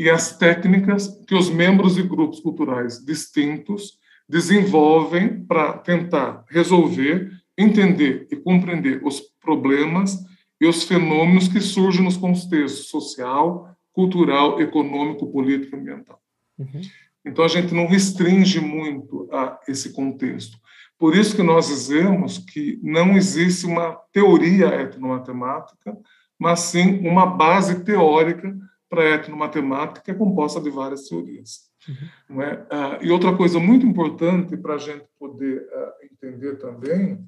e 0.03 0.11
as 0.11 0.37
técnicas 0.37 1.07
que 1.29 1.35
os 1.35 1.49
membros 1.49 1.95
de 1.95 2.03
grupos 2.03 2.41
culturais 2.41 2.99
distintos 3.05 4.01
desenvolvem 4.29 5.45
para 5.45 5.75
tentar 5.75 6.45
resolver, 6.49 7.31
entender 7.57 8.27
e 8.29 8.35
compreender 8.35 9.01
os 9.05 9.21
problemas 9.41 10.19
e 10.61 10.67
os 10.67 10.83
fenômenos 10.83 11.47
que 11.47 11.61
surgem 11.61 12.03
nos 12.03 12.17
contextos 12.17 12.89
social, 12.89 13.77
cultural, 13.93 14.61
econômico, 14.61 15.31
político 15.31 15.77
e 15.77 15.79
ambiental. 15.79 16.21
Uhum. 16.59 16.81
Então, 17.25 17.45
a 17.45 17.49
gente 17.49 17.73
não 17.73 17.87
restringe 17.87 18.59
muito 18.59 19.29
a 19.33 19.61
esse 19.69 19.93
contexto. 19.93 20.59
Por 20.99 21.15
isso 21.15 21.37
que 21.37 21.45
nós 21.45 21.69
dizemos 21.69 22.39
que 22.39 22.77
não 22.83 23.17
existe 23.17 23.67
uma 23.67 23.93
teoria 24.13 24.67
etnomatemática, 24.81 25.97
mas 26.37 26.59
sim 26.59 27.07
uma 27.07 27.25
base 27.25 27.85
teórica 27.85 28.53
para 28.93 29.05
a 29.05 29.15
etnomatemática, 29.15 30.03
que 30.03 30.11
é 30.11 30.15
composta 30.15 30.61
de 30.61 30.69
várias 30.69 31.09
teorias. 31.09 31.63
Uhum. 31.89 32.37
Não 32.37 32.43
é? 32.43 32.67
Ah, 32.71 32.99
e 33.01 33.11
outra 33.11 33.35
coisa 33.35 33.59
muito 33.59 33.87
importante 33.87 34.55
para 34.55 34.75
a 34.75 34.79
gente 34.79 35.07
poder 35.19 35.67
ah, 35.73 35.95
entender 36.03 36.57
também 36.57 37.27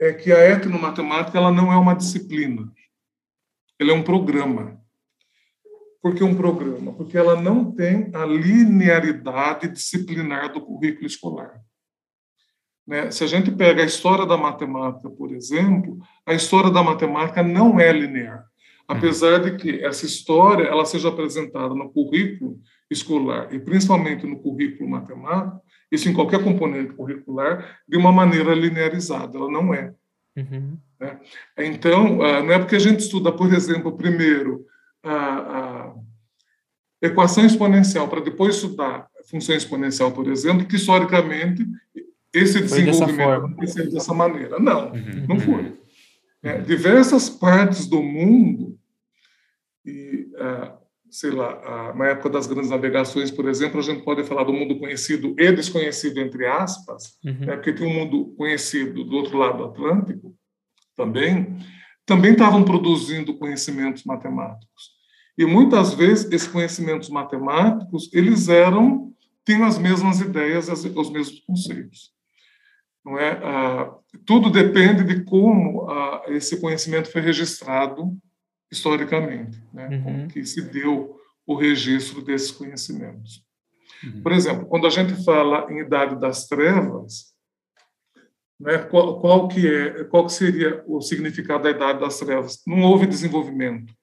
é 0.00 0.14
que 0.14 0.32
a 0.32 0.38
etnomatemática 0.48 1.36
ela 1.36 1.52
não 1.52 1.70
é 1.70 1.76
uma 1.76 1.92
disciplina, 1.92 2.72
ela 3.78 3.90
é 3.90 3.94
um 3.94 4.02
programa. 4.02 4.80
Por 6.00 6.14
que 6.14 6.24
um 6.24 6.34
programa? 6.34 6.94
Porque 6.94 7.18
ela 7.18 7.38
não 7.38 7.70
tem 7.70 8.10
a 8.14 8.24
linearidade 8.24 9.68
disciplinar 9.68 10.50
do 10.50 10.62
currículo 10.62 11.06
escolar. 11.06 11.60
Né? 12.86 13.10
Se 13.10 13.24
a 13.24 13.26
gente 13.26 13.50
pega 13.50 13.82
a 13.82 13.86
história 13.86 14.24
da 14.24 14.38
matemática, 14.38 15.10
por 15.10 15.32
exemplo, 15.32 15.98
a 16.24 16.32
história 16.32 16.70
da 16.70 16.82
matemática 16.82 17.42
não 17.42 17.78
é 17.78 17.92
linear 17.92 18.47
apesar 18.88 19.38
de 19.38 19.56
que 19.56 19.84
essa 19.84 20.06
história 20.06 20.64
ela 20.64 20.86
seja 20.86 21.08
apresentada 21.08 21.74
no 21.74 21.90
currículo 21.90 22.58
escolar 22.90 23.52
e 23.52 23.58
principalmente 23.58 24.26
no 24.26 24.40
currículo 24.40 24.88
matemático, 24.88 25.60
isso 25.92 26.08
em 26.08 26.14
qualquer 26.14 26.42
componente 26.42 26.94
curricular, 26.94 27.78
de 27.86 27.96
uma 27.98 28.10
maneira 28.10 28.54
linearizada, 28.54 29.36
ela 29.36 29.50
não 29.50 29.74
é. 29.74 29.92
Uhum. 30.36 30.78
Né? 30.98 31.20
Então, 31.58 32.22
ah, 32.22 32.42
não 32.42 32.52
é 32.52 32.58
porque 32.58 32.76
a 32.76 32.80
gente 32.80 33.00
estuda, 33.00 33.30
por 33.30 33.52
exemplo, 33.52 33.96
primeiro 33.96 34.64
a, 35.02 35.12
a 35.12 35.94
equação 37.02 37.44
exponencial 37.44 38.08
para 38.08 38.20
depois 38.20 38.56
estudar 38.56 39.08
função 39.30 39.54
exponencial, 39.54 40.10
por 40.10 40.26
exemplo, 40.28 40.66
que 40.66 40.76
historicamente 40.76 41.66
esse 42.32 42.60
desenvolvimento 42.60 43.30
aconteceu 43.30 43.90
dessa 43.90 44.14
maneira. 44.14 44.58
Não, 44.58 44.92
uhum. 44.92 45.26
não 45.28 45.40
foi. 45.40 45.78
É, 46.42 46.58
diversas 46.58 47.28
partes 47.28 47.86
do 47.86 48.02
mundo 48.02 48.77
e, 49.88 50.30
ah, 50.36 50.78
sei 51.10 51.30
lá, 51.30 51.94
na 51.94 52.08
época 52.08 52.28
das 52.28 52.46
grandes 52.46 52.70
navegações, 52.70 53.30
por 53.30 53.48
exemplo, 53.48 53.80
a 53.80 53.82
gente 53.82 54.02
pode 54.02 54.24
falar 54.24 54.44
do 54.44 54.52
mundo 54.52 54.78
conhecido 54.78 55.34
e 55.38 55.52
desconhecido, 55.52 56.18
entre 56.18 56.46
aspas, 56.46 57.18
uhum. 57.24 57.46
né, 57.46 57.56
porque 57.56 57.72
tem 57.72 57.86
um 57.86 57.94
mundo 57.94 58.34
conhecido 58.36 59.04
do 59.04 59.16
outro 59.16 59.38
lado 59.38 59.58
do 59.58 59.64
Atlântico 59.64 60.34
também, 60.94 61.58
também 62.04 62.32
estavam 62.32 62.64
produzindo 62.64 63.38
conhecimentos 63.38 64.04
matemáticos. 64.04 64.98
E 65.36 65.46
muitas 65.46 65.94
vezes 65.94 66.30
esses 66.32 66.48
conhecimentos 66.48 67.08
matemáticos, 67.08 68.10
eles 68.12 68.48
eram, 68.48 69.12
tinham 69.46 69.64
as 69.64 69.78
mesmas 69.78 70.20
ideias, 70.20 70.68
os 70.68 71.10
mesmos 71.10 71.40
conceitos. 71.46 72.10
Não 73.04 73.18
é? 73.18 73.40
Ah, 73.42 73.94
tudo 74.26 74.50
depende 74.50 75.04
de 75.04 75.24
como 75.24 75.88
ah, 75.88 76.24
esse 76.28 76.60
conhecimento 76.60 77.10
foi 77.10 77.20
registrado 77.20 78.18
historicamente, 78.70 79.62
né? 79.72 79.88
Uhum. 79.88 80.02
como 80.02 80.28
que 80.28 80.44
se 80.44 80.62
deu 80.62 81.18
o 81.46 81.54
registro 81.54 82.22
desses 82.22 82.50
conhecimentos. 82.50 83.42
Uhum. 84.04 84.22
Por 84.22 84.32
exemplo, 84.32 84.66
quando 84.66 84.86
a 84.86 84.90
gente 84.90 85.24
fala 85.24 85.66
em 85.72 85.80
idade 85.80 86.20
das 86.20 86.46
trevas, 86.46 87.32
né, 88.60 88.78
qual, 88.78 89.20
qual, 89.20 89.48
que 89.48 89.66
é, 89.66 90.04
qual 90.04 90.26
que 90.26 90.32
seria 90.32 90.82
o 90.86 91.00
significado 91.00 91.62
da 91.62 91.70
idade 91.70 92.00
das 92.00 92.18
trevas? 92.18 92.60
Não 92.66 92.82
houve 92.82 93.06
desenvolvimento 93.06 93.94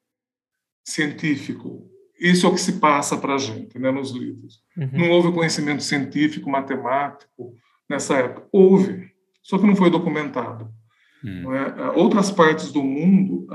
científico. 0.84 1.90
Isso 2.20 2.46
é 2.46 2.50
o 2.50 2.54
que 2.54 2.62
se 2.62 2.80
passa 2.80 3.18
para 3.18 3.36
a 3.36 3.38
gente 3.38 3.78
né, 3.78 3.92
nos 3.92 4.12
livros. 4.12 4.62
Uhum. 4.78 4.90
Não 4.94 5.12
houve 5.12 5.34
conhecimento 5.34 5.84
científico, 5.84 6.50
matemático 6.50 7.54
nessa 7.90 8.16
época. 8.18 8.48
Houve, 8.52 9.12
só 9.44 9.58
que 9.58 9.68
não 9.68 9.76
foi 9.76 9.90
documentado. 9.90 10.74
Uhum. 11.24 11.54
É? 11.54 11.92
Outras 11.92 12.32
partes 12.32 12.72
do 12.72 12.82
mundo 12.82 13.48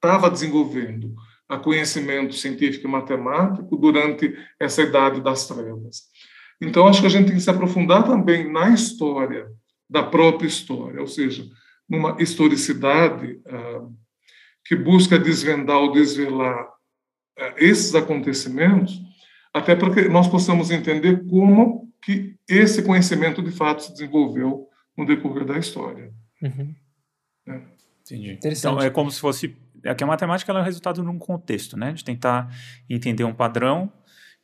estavam 0.00 0.28
uh, 0.28 0.32
desenvolvendo 0.32 1.14
a 1.48 1.58
conhecimento 1.58 2.34
científico 2.34 2.86
e 2.86 2.90
matemático 2.90 3.76
durante 3.76 4.34
essa 4.58 4.82
idade 4.82 5.20
das 5.20 5.46
trevas. 5.46 6.04
Então, 6.60 6.86
acho 6.86 7.00
que 7.00 7.06
a 7.06 7.10
gente 7.10 7.26
tem 7.26 7.34
que 7.34 7.42
se 7.42 7.50
aprofundar 7.50 8.04
também 8.04 8.50
na 8.50 8.70
história, 8.70 9.50
da 9.88 10.02
própria 10.02 10.46
história, 10.46 11.00
ou 11.00 11.06
seja, 11.06 11.44
numa 11.88 12.16
historicidade 12.22 13.40
uh, 13.46 13.92
que 14.64 14.76
busca 14.76 15.18
desvendar 15.18 15.78
ou 15.78 15.90
desvelar 15.90 16.66
uh, 16.66 17.54
esses 17.56 17.94
acontecimentos, 17.96 19.00
até 19.52 19.74
para 19.74 19.92
que 19.92 20.08
nós 20.08 20.28
possamos 20.28 20.70
entender 20.70 21.26
como 21.26 21.92
que 22.00 22.36
esse 22.48 22.82
conhecimento 22.82 23.42
de 23.42 23.50
fato 23.50 23.82
se 23.82 23.92
desenvolveu 23.92 24.68
no 24.96 25.04
decorrer 25.04 25.44
da 25.44 25.58
história. 25.58 26.12
Uhum. 26.40 26.74
É. 27.48 27.60
Entendi. 28.02 28.38
Então, 28.44 28.80
é 28.80 28.90
como 28.90 29.10
se 29.10 29.20
fosse 29.20 29.56
é 29.84 29.94
que 29.94 30.04
a 30.04 30.06
matemática 30.06 30.52
é 30.52 30.54
o 30.54 30.62
resultado 30.62 31.02
de 31.02 31.08
um 31.08 31.18
contexto, 31.18 31.76
né? 31.76 31.92
De 31.92 32.04
tentar 32.04 32.48
entender 32.88 33.24
um 33.24 33.34
padrão 33.34 33.92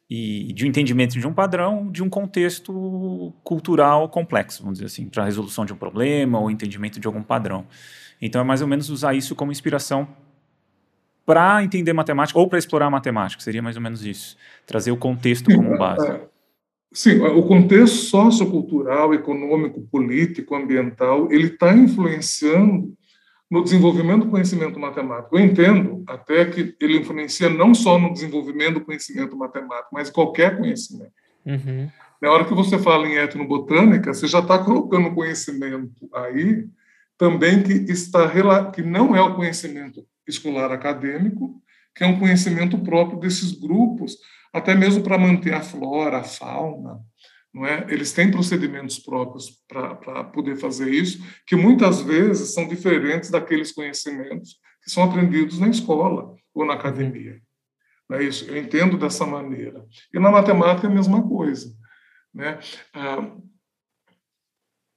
e 0.08 0.52
de 0.52 0.64
um 0.64 0.68
entendimento 0.68 1.18
de 1.18 1.26
um 1.26 1.32
padrão 1.32 1.90
de 1.90 2.02
um 2.02 2.08
contexto 2.08 3.34
cultural 3.42 4.08
complexo, 4.08 4.62
vamos 4.62 4.78
dizer 4.78 4.86
assim, 4.86 5.08
para 5.08 5.24
a 5.24 5.26
resolução 5.26 5.64
de 5.64 5.72
um 5.72 5.76
problema 5.76 6.38
ou 6.38 6.50
entendimento 6.50 7.00
de 7.00 7.06
algum 7.06 7.22
padrão. 7.22 7.66
Então 8.22 8.40
é 8.40 8.44
mais 8.44 8.62
ou 8.62 8.68
menos 8.68 8.88
usar 8.88 9.14
isso 9.14 9.34
como 9.34 9.50
inspiração 9.50 10.08
para 11.24 11.62
entender 11.64 11.92
matemática 11.92 12.38
ou 12.38 12.48
para 12.48 12.58
explorar 12.58 12.88
matemática, 12.88 13.42
seria 13.42 13.60
mais 13.60 13.74
ou 13.74 13.82
menos 13.82 14.06
isso, 14.06 14.36
trazer 14.64 14.92
o 14.92 14.96
contexto 14.96 15.52
como 15.52 15.76
base. 15.76 16.08
É. 16.08 16.20
Sim, 16.92 17.20
o 17.20 17.42
contexto 17.42 17.96
sociocultural, 17.96 19.12
econômico, 19.12 19.82
político, 19.90 20.54
ambiental, 20.54 21.30
ele 21.32 21.48
está 21.48 21.74
influenciando 21.76 22.96
no 23.50 23.62
desenvolvimento 23.62 24.24
do 24.24 24.30
conhecimento 24.30 24.78
matemático. 24.78 25.36
Eu 25.36 25.44
entendo 25.44 26.02
até 26.06 26.44
que 26.44 26.74
ele 26.80 26.98
influencia 26.98 27.48
não 27.48 27.74
só 27.74 27.98
no 27.98 28.12
desenvolvimento 28.12 28.74
do 28.74 28.84
conhecimento 28.84 29.36
matemático, 29.36 29.90
mas 29.92 30.10
qualquer 30.10 30.56
conhecimento. 30.56 31.12
Uhum. 31.44 31.88
Na 32.20 32.32
hora 32.32 32.44
que 32.44 32.54
você 32.54 32.78
fala 32.78 33.06
em 33.06 33.16
etnobotânica, 33.16 34.12
você 34.12 34.26
já 34.26 34.40
está 34.40 34.58
colocando 34.58 35.14
conhecimento 35.14 36.08
aí 36.12 36.66
também 37.16 37.62
que 37.62 37.72
está 37.90 38.70
que 38.70 38.82
não 38.82 39.14
é 39.14 39.22
o 39.22 39.34
conhecimento 39.34 40.04
escolar 40.26 40.72
acadêmico, 40.72 41.62
que 41.94 42.04
é 42.04 42.06
um 42.06 42.18
conhecimento 42.18 42.78
próprio 42.78 43.18
desses 43.18 43.52
grupos, 43.52 44.16
até 44.52 44.74
mesmo 44.74 45.02
para 45.02 45.18
manter 45.18 45.54
a 45.54 45.62
flora, 45.62 46.18
a 46.18 46.24
fauna, 46.24 47.00
não 47.56 47.64
é? 47.64 47.86
Eles 47.88 48.12
têm 48.12 48.30
procedimentos 48.30 48.98
próprios 48.98 49.62
para 49.66 50.24
poder 50.24 50.56
fazer 50.56 50.92
isso, 50.92 51.24
que 51.46 51.56
muitas 51.56 52.02
vezes 52.02 52.52
são 52.52 52.68
diferentes 52.68 53.30
daqueles 53.30 53.72
conhecimentos 53.72 54.60
que 54.82 54.90
são 54.90 55.02
aprendidos 55.02 55.58
na 55.58 55.68
escola 55.68 56.36
ou 56.52 56.66
na 56.66 56.74
academia. 56.74 57.40
Não 58.06 58.18
é 58.18 58.24
isso? 58.24 58.44
Eu 58.44 58.58
entendo 58.58 58.98
dessa 58.98 59.24
maneira. 59.24 59.82
E 60.12 60.18
na 60.18 60.30
matemática 60.30 60.86
é 60.86 60.90
a 60.90 60.94
mesma 60.94 61.26
coisa. 61.26 61.74
Né? 62.34 62.58
Ah, 62.92 63.34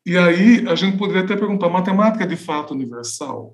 e 0.06 0.18
aí 0.18 0.68
a 0.68 0.76
gente 0.76 0.98
poderia 0.98 1.24
até 1.24 1.38
perguntar: 1.38 1.70
matemática 1.70 2.26
é 2.26 2.28
de 2.28 2.36
fato 2.36 2.74
universal? 2.74 3.54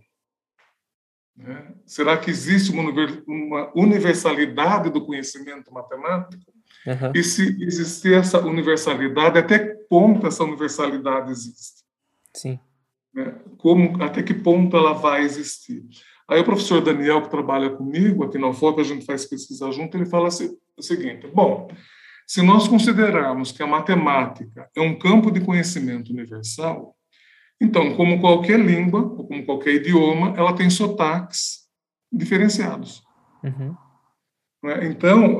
Né? 1.37 1.75
Será 1.85 2.17
que 2.17 2.31
existe 2.31 2.71
uma 2.71 3.71
universalidade 3.75 4.89
do 4.89 5.05
conhecimento 5.05 5.71
matemático? 5.71 6.54
Uhum. 6.85 7.11
E 7.15 7.23
se 7.23 7.63
existir 7.63 8.13
essa 8.13 8.39
universalidade, 8.39 9.39
até 9.39 9.59
que 9.59 9.73
ponto 9.89 10.27
essa 10.27 10.43
universalidade 10.43 11.31
existe? 11.31 11.83
Sim. 12.33 12.59
Né? 13.13 13.35
Como, 13.57 14.03
até 14.03 14.21
que 14.21 14.33
ponto 14.33 14.75
ela 14.77 14.93
vai 14.93 15.23
existir? 15.23 15.83
Aí 16.27 16.39
o 16.39 16.45
professor 16.45 16.81
Daniel, 16.81 17.21
que 17.21 17.29
trabalha 17.29 17.69
comigo 17.69 18.23
aqui 18.23 18.37
na 18.37 18.49
UFOP, 18.49 18.81
a 18.81 18.83
gente 18.83 19.05
faz 19.05 19.25
pesquisa 19.25 19.71
junto, 19.71 19.95
ele 19.95 20.05
fala 20.05 20.27
assim, 20.27 20.57
o 20.77 20.81
seguinte, 20.81 21.27
bom, 21.27 21.67
se 22.27 22.41
nós 22.41 22.67
considerarmos 22.67 23.51
que 23.51 23.61
a 23.61 23.67
matemática 23.67 24.69
é 24.75 24.81
um 24.81 24.97
campo 24.97 25.31
de 25.31 25.41
conhecimento 25.41 26.11
universal, 26.11 26.95
então, 27.61 27.95
como 27.95 28.19
qualquer 28.19 28.59
língua, 28.59 29.01
ou 29.01 29.27
como 29.27 29.45
qualquer 29.45 29.75
idioma, 29.75 30.33
ela 30.35 30.53
tem 30.53 30.69
sotaques 30.69 31.65
diferenciados. 32.11 33.01
Uhum. 33.43 33.75
Né? 34.63 34.87
Então, 34.87 35.39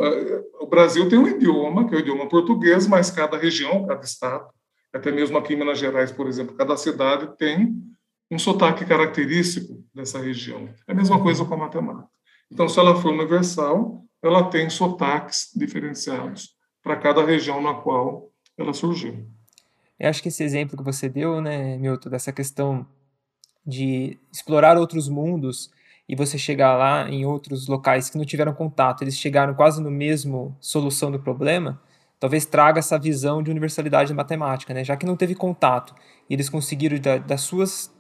o 0.65 0.69
Brasil 0.69 1.07
tem 1.07 1.19
um 1.19 1.27
idioma, 1.27 1.87
que 1.87 1.93
é 1.93 1.97
o 1.97 1.99
idioma 1.99 2.27
português, 2.27 2.87
mas 2.87 3.11
cada 3.11 3.37
região, 3.37 3.85
cada 3.85 4.03
estado, 4.03 4.49
até 4.91 5.11
mesmo 5.11 5.37
aqui 5.37 5.53
em 5.53 5.57
Minas 5.57 5.77
Gerais, 5.77 6.11
por 6.11 6.27
exemplo, 6.27 6.55
cada 6.55 6.75
cidade 6.75 7.37
tem 7.37 7.75
um 8.31 8.39
sotaque 8.39 8.83
característico 8.83 9.83
dessa 9.93 10.19
região. 10.19 10.67
É 10.87 10.91
a 10.91 10.95
mesma 10.95 11.21
coisa 11.21 11.45
com 11.45 11.53
a 11.53 11.57
matemática. 11.57 12.09
Então, 12.51 12.67
se 12.67 12.79
ela 12.79 12.95
for 12.95 13.13
universal, 13.13 14.03
ela 14.23 14.43
tem 14.49 14.69
sotaques 14.69 15.51
diferenciados 15.55 16.55
para 16.81 16.95
cada 16.95 17.23
região 17.23 17.61
na 17.61 17.75
qual 17.75 18.31
ela 18.57 18.73
surgiu. 18.73 19.27
Eu 19.99 20.09
acho 20.09 20.21
que 20.21 20.29
esse 20.29 20.43
exemplo 20.43 20.77
que 20.77 20.83
você 20.83 21.07
deu, 21.07 21.39
né, 21.41 21.77
Milton, 21.77 22.09
dessa 22.09 22.31
questão 22.31 22.87
de 23.65 24.17
explorar 24.31 24.77
outros 24.77 25.07
mundos 25.07 25.69
e 26.07 26.15
você 26.15 26.37
chegar 26.37 26.75
lá 26.75 27.09
em 27.09 27.25
outros 27.25 27.67
locais 27.67 28.09
que 28.09 28.17
não 28.17 28.25
tiveram 28.25 28.53
contato, 28.53 29.01
eles 29.03 29.17
chegaram 29.17 29.53
quase 29.53 29.81
no 29.81 29.89
mesmo 29.89 30.55
solução 30.59 31.11
do 31.11 31.19
problema, 31.19 31.81
talvez 32.19 32.45
traga 32.45 32.79
essa 32.79 32.97
visão 32.97 33.41
de 33.41 33.49
universalidade 33.49 34.09
da 34.09 34.15
matemática, 34.15 34.73
né? 34.73 34.83
Já 34.83 34.95
que 34.95 35.05
não 35.05 35.15
teve 35.15 35.35
contato 35.35 35.95
e 36.29 36.33
eles 36.33 36.49
conseguiram 36.49 36.99
da, 36.99 37.17
das 37.17 37.41
suas 37.41 37.93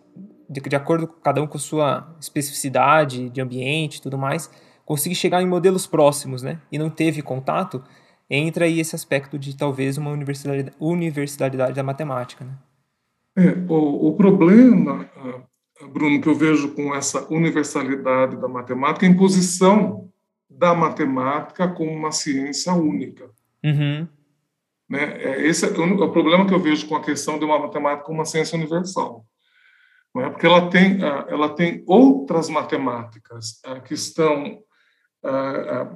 de, 0.49 0.61
de, 0.61 0.75
acordo 0.75 1.07
cada 1.07 1.41
um 1.41 1.47
com 1.47 1.57
sua 1.57 2.15
especificidade 2.19 3.29
de 3.29 3.41
ambiente 3.41 3.97
e 3.97 4.01
tudo 4.01 4.17
mais, 4.17 4.49
conseguir 4.85 5.15
chegar 5.15 5.41
em 5.41 5.47
modelos 5.47 5.87
próximos, 5.87 6.43
né? 6.43 6.61
E 6.71 6.77
não 6.77 6.89
teve 6.89 7.21
contato, 7.21 7.83
entra 8.29 8.65
aí 8.65 8.79
esse 8.79 8.95
aspecto 8.95 9.39
de 9.39 9.57
talvez 9.57 9.97
uma 9.97 10.11
universalidade, 10.11 10.75
universalidade 10.79 11.73
da 11.73 11.83
matemática, 11.83 12.45
né? 12.45 12.53
É, 13.37 13.49
o, 13.67 14.09
o 14.09 14.13
problema 14.15 15.09
ah, 15.17 15.41
Bruno, 15.81 16.21
que 16.21 16.29
eu 16.29 16.35
vejo 16.35 16.73
com 16.73 16.95
essa 16.95 17.27
universalidade 17.31 18.37
da 18.37 18.47
matemática, 18.47 19.05
a 19.05 19.09
imposição 19.09 20.09
da 20.49 20.73
matemática 20.73 21.67
como 21.67 21.91
uma 21.91 22.11
ciência 22.11 22.73
única. 22.73 23.29
Uhum. 23.63 24.07
Né? 24.89 25.17
É, 25.21 25.47
esse 25.47 25.65
é 25.65 25.69
o, 25.69 26.03
o, 26.03 26.11
problema 26.11 26.45
que 26.45 26.53
eu 26.53 26.59
vejo 26.59 26.87
com 26.87 26.95
a 26.95 27.03
questão 27.03 27.37
de 27.37 27.45
uma 27.45 27.59
matemática 27.59 28.05
como 28.05 28.19
uma 28.19 28.25
ciência 28.25 28.57
universal. 28.57 29.25
Não 30.13 30.23
é? 30.23 30.29
Porque 30.29 30.45
ela 30.45 30.69
tem, 30.69 31.01
ela 31.01 31.49
tem 31.49 31.83
outras 31.85 32.47
matemáticas 32.47 33.59
que 33.83 33.93
estão, 33.93 34.61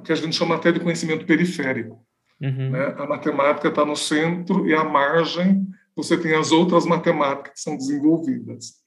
que 0.04 0.12
a 0.12 0.14
gente 0.14 0.36
chama 0.36 0.56
até 0.56 0.70
de 0.70 0.80
conhecimento 0.80 1.24
periférico. 1.24 2.04
Uhum. 2.38 2.70
Né? 2.70 2.94
A 2.98 3.06
matemática 3.06 3.68
está 3.68 3.82
no 3.82 3.96
centro 3.96 4.68
e 4.68 4.74
à 4.74 4.84
margem 4.84 5.66
você 5.96 6.18
tem 6.18 6.34
as 6.34 6.52
outras 6.52 6.84
matemáticas 6.84 7.52
que 7.54 7.60
são 7.60 7.76
desenvolvidas. 7.78 8.79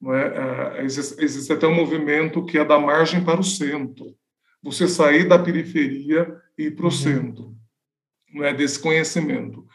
Não 0.00 0.14
é? 0.14 0.84
existe, 0.84 1.22
existe 1.22 1.52
até 1.52 1.66
um 1.66 1.74
movimento 1.74 2.44
que 2.44 2.58
é 2.58 2.64
da 2.64 2.78
margem 2.78 3.24
para 3.24 3.40
o 3.40 3.44
centro. 3.44 4.14
Você 4.62 4.88
sair 4.88 5.28
da 5.28 5.38
periferia 5.38 6.36
e 6.58 6.64
ir 6.64 6.70
para 6.72 6.84
o 6.84 6.86
uhum. 6.86 6.90
centro, 6.90 7.56
não 8.32 8.44
é 8.44 8.52
desse 8.52 8.78
conhecimento. 8.78 9.66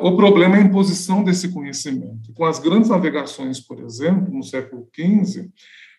O 0.00 0.16
problema 0.16 0.56
é 0.56 0.60
a 0.60 0.64
imposição 0.64 1.24
desse 1.24 1.52
conhecimento. 1.52 2.32
Com 2.32 2.44
as 2.44 2.58
grandes 2.58 2.88
navegações, 2.88 3.60
por 3.60 3.80
exemplo, 3.80 4.32
no 4.32 4.42
século 4.42 4.88
XV, 4.94 5.50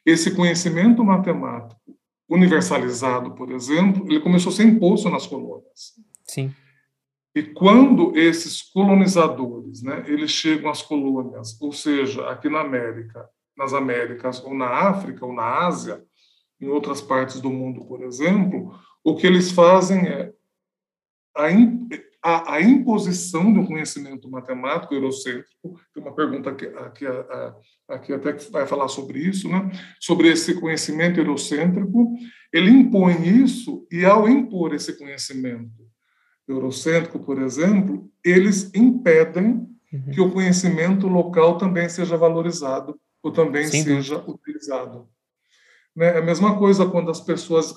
esse 0.06 0.32
conhecimento 0.32 1.04
matemático 1.04 1.96
universalizado, 2.28 3.36
por 3.36 3.52
exemplo, 3.52 4.06
ele 4.08 4.20
começou 4.20 4.52
a 4.52 4.56
ser 4.56 4.64
imposto 4.64 5.10
nas 5.10 5.28
colônias. 5.28 5.94
Sim. 6.24 6.54
E 7.36 7.44
quando 7.44 8.18
esses 8.18 8.62
colonizadores, 8.62 9.84
né, 9.84 10.04
eles 10.08 10.32
chegam 10.32 10.72
às 10.72 10.82
colônias, 10.82 11.60
ou 11.62 11.72
seja, 11.72 12.30
aqui 12.30 12.50
na 12.50 12.62
América, 12.62 13.30
nas 13.58 13.74
Américas, 13.74 14.44
ou 14.44 14.54
na 14.54 14.68
África, 14.68 15.26
ou 15.26 15.34
na 15.34 15.66
Ásia, 15.66 16.04
em 16.60 16.68
outras 16.68 17.02
partes 17.02 17.40
do 17.40 17.50
mundo, 17.50 17.86
por 17.86 18.04
exemplo, 18.04 18.74
o 19.04 19.16
que 19.16 19.28
eles 19.28 19.52
fazem 19.52 20.08
é 20.08 20.34
a, 21.36 21.48
a, 22.24 22.56
a 22.56 22.62
imposição 22.62 23.54
do 23.54 23.66
conhecimento 23.66 24.30
matemático 24.30 24.94
eurocêntrico. 24.94 25.80
Tem 25.94 26.02
uma 26.02 26.16
pergunta 26.16 26.50
aqui, 26.50 26.66
aqui, 26.66 27.06
aqui 27.88 28.14
até 28.14 28.34
que 28.34 28.52
vai 28.52 28.66
falar 28.66 28.88
sobre 28.88 29.20
isso, 29.20 29.50
né? 29.50 29.70
sobre 30.00 30.30
esse 30.30 30.60
conhecimento 30.60 31.20
eurocêntrico. 31.20 32.16
Ele 32.52 32.72
impõe 32.72 33.28
isso, 33.44 33.86
e 33.92 34.06
ao 34.06 34.28
impor 34.28 34.74
esse 34.74 34.98
conhecimento 34.98 35.86
eurocêntrico, 36.48 37.20
por 37.20 37.42
exemplo, 37.42 38.10
eles 38.24 38.72
impedem 38.74 39.68
uhum. 39.92 40.12
que 40.12 40.22
o 40.22 40.32
conhecimento 40.32 41.08
local 41.08 41.58
também 41.58 41.90
seja 41.90 42.18
valorizado 42.18 43.00
ou 43.26 43.32
também 43.32 43.66
Sim. 43.66 43.82
seja 43.82 44.24
utilizado. 44.28 45.10
Né? 45.96 46.10
É 46.10 46.18
a 46.20 46.22
mesma 46.22 46.60
coisa 46.60 46.86
quando 46.86 47.10
as 47.10 47.20
pessoas 47.20 47.74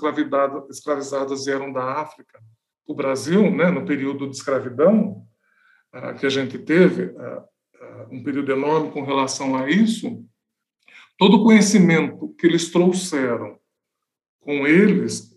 escravizadas 0.69 1.47
vieram 1.47 1.73
da 1.73 2.03
África 2.03 2.39
o 2.87 2.95
Brasil, 2.95 3.51
né, 3.51 3.71
no 3.71 3.85
período 3.85 4.29
de 4.29 4.37
escravidão 4.37 5.27
uh, 5.95 6.19
que 6.19 6.27
a 6.27 6.29
gente 6.31 6.59
teve, 6.59 7.05
uh, 7.05 7.41
uh, 7.41 8.09
um 8.11 8.23
período 8.23 8.53
enorme 8.53 8.91
com 8.91 9.03
relação 9.03 9.57
a 9.57 9.71
isso, 9.71 10.23
todo 11.19 11.39
o 11.39 11.45
conhecimento 11.45 12.35
que 12.39 12.47
eles 12.47 12.71
trouxeram 12.71 13.59
com 14.41 14.67
eles 14.67 15.35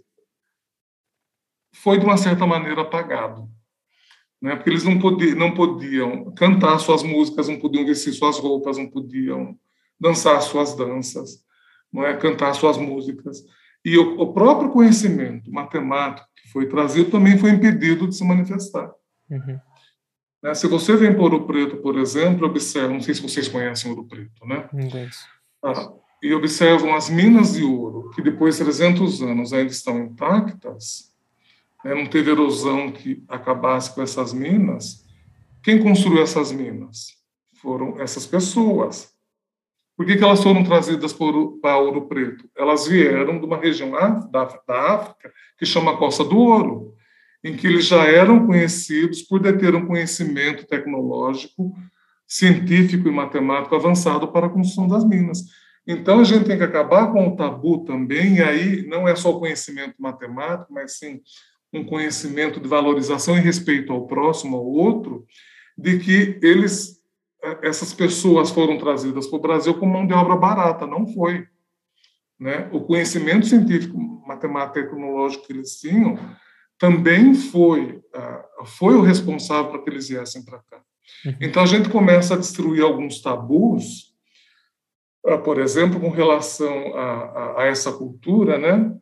foi, 1.74 1.98
de 1.98 2.06
uma 2.06 2.18
certa 2.18 2.46
maneira, 2.46 2.82
apagado. 2.82 3.50
Né? 4.42 4.56
Porque 4.56 4.70
eles 4.70 4.84
não, 4.84 5.00
podiam, 5.00 5.38
não 5.38 5.54
podiam 5.54 6.34
cantar 6.34 6.80
suas 6.80 7.04
músicas, 7.04 7.48
não 7.50 7.60
podiam 7.60 7.86
vestir 7.86 8.14
suas 8.14 8.38
roupas, 8.40 8.78
não 8.78 8.90
podiam 8.90 9.58
dançar 10.02 10.42
suas 10.42 10.76
danças, 10.76 11.46
não 11.94 12.04
é? 12.04 12.18
cantar 12.18 12.54
suas 12.56 12.78
músicas. 12.78 13.46
E 13.86 13.98
o, 13.98 14.20
o 14.20 14.34
próprio 14.34 14.72
conhecimento 14.72 15.52
matemático 15.52 16.28
que 16.36 16.52
foi 16.52 16.68
trazido 16.68 17.12
também 17.12 17.38
foi 17.38 17.52
impedido 17.52 18.08
de 18.08 18.16
se 18.16 18.24
manifestar. 18.24 18.92
Uhum. 19.30 19.60
Né? 20.42 20.54
Se 20.56 20.68
você 20.68 20.96
vem 20.96 21.14
para 21.14 21.22
Ouro 21.22 21.46
Preto, 21.46 21.78
por 21.78 21.98
exemplo, 21.98 22.48
observa, 22.48 22.92
não 22.92 23.02
sei 23.02 23.14
se 23.14 23.22
vocês 23.22 23.48
conhecem 23.48 23.92
Ouro 23.92 24.06
Preto, 24.06 24.46
né? 24.46 24.68
Ah, 25.64 25.94
e 26.22 26.34
observam 26.34 26.96
as 26.96 27.10
minas 27.10 27.54
de 27.54 27.64
ouro, 27.64 28.12
que 28.12 28.22
depois 28.22 28.58
de 28.58 28.64
300 28.64 29.22
anos 29.22 29.54
ainda 29.54 29.72
estão 29.72 30.00
intactas, 30.00 31.12
né? 31.84 31.96
não 31.96 32.06
teve 32.06 32.32
erosão 32.32 32.92
que 32.92 33.24
acabasse 33.28 33.94
com 33.94 34.02
essas 34.02 34.34
minas. 34.34 35.06
Quem 35.64 35.82
construiu 35.82 36.22
essas 36.22 36.52
minas? 36.52 37.18
Foram 37.56 38.00
essas 38.00 38.26
pessoas. 38.26 39.11
Por 40.02 40.08
que, 40.08 40.18
que 40.18 40.24
elas 40.24 40.42
foram 40.42 40.64
trazidas 40.64 41.14
para 41.14 41.78
Ouro 41.78 42.08
Preto? 42.08 42.50
Elas 42.58 42.88
vieram 42.88 43.38
de 43.38 43.46
uma 43.46 43.58
região 43.58 43.92
da, 44.32 44.46
da 44.68 44.96
África 44.96 45.32
que 45.60 45.64
chama 45.64 45.96
Costa 45.96 46.24
do 46.24 46.40
Ouro, 46.40 46.96
em 47.44 47.56
que 47.56 47.68
eles 47.68 47.86
já 47.86 48.04
eram 48.06 48.48
conhecidos 48.48 49.22
por 49.22 49.40
deter 49.40 49.76
um 49.76 49.86
conhecimento 49.86 50.66
tecnológico, 50.66 51.76
científico 52.26 53.08
e 53.08 53.12
matemático 53.12 53.76
avançado 53.76 54.28
para 54.30 54.48
a 54.48 54.50
construção 54.50 54.88
das 54.88 55.06
minas. 55.06 55.44
Então, 55.86 56.22
a 56.22 56.24
gente 56.24 56.46
tem 56.46 56.58
que 56.58 56.64
acabar 56.64 57.12
com 57.12 57.28
o 57.28 57.36
tabu 57.36 57.86
também, 57.86 58.38
e 58.38 58.42
aí 58.42 58.88
não 58.88 59.08
é 59.08 59.16
só 59.16 59.30
o 59.30 59.40
conhecimento 59.40 59.94
matemático, 60.00 60.74
mas 60.74 60.98
sim 60.98 61.22
um 61.72 61.86
conhecimento 61.86 62.60
de 62.60 62.68
valorização 62.68 63.38
e 63.38 63.40
respeito 63.40 63.94
ao 63.94 64.08
próximo, 64.08 64.58
ao 64.58 64.66
outro, 64.66 65.28
de 65.78 66.00
que 66.00 66.40
eles 66.42 67.01
essas 67.62 67.94
pessoas 67.94 68.52
foram 68.52 68.78
trazidas 68.78 69.28
para 69.28 69.38
o 69.38 69.42
Brasil 69.42 69.74
como 69.74 69.94
mão 69.94 70.06
de 70.06 70.14
obra 70.14 70.36
barata, 70.36 70.86
não 70.86 71.08
foi. 71.08 71.48
Né? 72.40 72.70
O 72.72 72.82
conhecimento 72.82 73.46
científico, 73.46 73.98
matemático 74.28 74.80
e 74.80 74.84
tecnológico 74.84 75.46
que 75.46 75.54
eles 75.54 75.80
tinham 75.80 76.18
também 76.78 77.34
foi, 77.36 78.02
uh, 78.16 78.66
foi 78.66 78.96
o 78.96 79.02
responsável 79.02 79.70
para 79.72 79.84
que 79.84 79.90
eles 79.90 80.10
viessem 80.10 80.44
para 80.44 80.60
cá. 80.60 80.82
Uhum. 81.26 81.36
Então, 81.40 81.62
a 81.62 81.66
gente 81.68 81.90
começa 81.90 82.34
a 82.34 82.38
destruir 82.38 82.84
alguns 82.84 83.22
tabus, 83.22 84.16
uh, 85.26 85.38
por 85.44 85.60
exemplo, 85.60 86.00
com 86.00 86.10
relação 86.10 86.96
a, 86.96 87.04
a, 87.04 87.62
a, 87.62 87.66
essa 87.66 87.92
cultura, 87.92 88.58
né? 88.58 88.96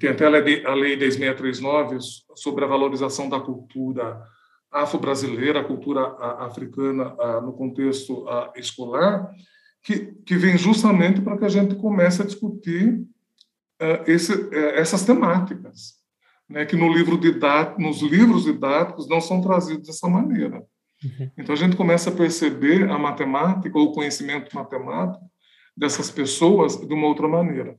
Tem 0.00 0.10
até 0.10 0.26
a 0.26 0.28
lei, 0.28 0.66
a 0.66 0.74
lei 0.74 0.98
10.639 0.98 2.00
sobre 2.34 2.64
a 2.64 2.68
valorização 2.68 3.28
da 3.28 3.38
cultura 3.38 4.20
afro-brasileira, 4.70 5.60
a 5.60 5.64
cultura 5.64 6.02
africana 6.40 7.16
no 7.42 7.52
contexto 7.52 8.26
escolar, 8.56 9.30
que, 9.82 10.12
que 10.26 10.36
vem 10.36 10.58
justamente 10.58 11.20
para 11.20 11.38
que 11.38 11.44
a 11.44 11.48
gente 11.48 11.76
comece 11.76 12.20
a 12.20 12.24
discutir 12.26 13.06
eh, 13.78 14.04
esse, 14.06 14.32
eh, 14.52 14.80
essas 14.80 15.04
temáticas, 15.04 15.94
né, 16.48 16.64
que 16.64 16.76
no 16.76 16.92
livro 16.92 17.18
didático, 17.18 17.80
nos 17.80 18.00
livros 18.00 18.44
didáticos 18.44 19.08
não 19.08 19.20
são 19.20 19.40
trazidos 19.40 19.86
dessa 19.86 20.08
maneira. 20.08 20.64
Uhum. 21.04 21.30
Então 21.36 21.54
a 21.54 21.58
gente 21.58 21.76
começa 21.76 22.08
a 22.08 22.14
perceber 22.14 22.90
a 22.90 22.98
matemática 22.98 23.78
ou 23.78 23.86
o 23.86 23.92
conhecimento 23.92 24.54
matemático 24.56 25.24
dessas 25.76 26.10
pessoas 26.10 26.76
de 26.76 26.92
uma 26.94 27.06
outra 27.06 27.28
maneira. 27.28 27.78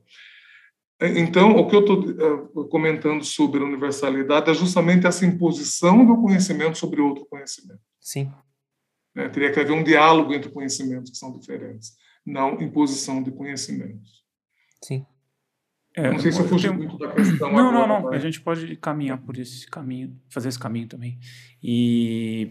Então, 1.00 1.56
o 1.56 1.68
que 1.68 1.76
eu 1.76 1.80
estou 1.80 2.00
uh, 2.00 2.68
comentando 2.68 3.22
sobre 3.24 3.60
a 3.60 3.64
universalidade 3.64 4.50
é 4.50 4.54
justamente 4.54 5.06
essa 5.06 5.24
imposição 5.24 6.04
do 6.04 6.20
conhecimento 6.20 6.76
sobre 6.76 7.00
outro 7.00 7.24
conhecimento. 7.26 7.80
Sim. 8.00 8.32
Né? 9.14 9.28
Teria 9.28 9.52
que 9.52 9.60
haver 9.60 9.72
um 9.72 9.84
diálogo 9.84 10.34
entre 10.34 10.50
conhecimentos 10.50 11.12
que 11.12 11.16
são 11.16 11.38
diferentes, 11.38 11.96
não 12.26 12.60
imposição 12.60 13.22
de 13.22 13.30
conhecimentos. 13.30 14.24
Sim. 14.82 15.06
É, 15.94 16.10
não 16.10 16.18
sei 16.18 16.32
se 16.32 16.40
eu 16.40 16.48
fugi 16.48 16.66
tenho... 16.66 16.78
muito 16.78 16.98
da 16.98 17.12
questão. 17.12 17.52
Não, 17.52 17.68
agora, 17.68 17.86
não, 17.86 17.88
não. 17.88 18.02
Mas... 18.10 18.14
A 18.14 18.18
gente 18.18 18.40
pode 18.40 18.76
caminhar 18.76 19.18
por 19.18 19.38
esse 19.38 19.68
caminho, 19.68 20.20
fazer 20.28 20.48
esse 20.48 20.58
caminho 20.58 20.88
também. 20.88 21.16
E 21.62 22.50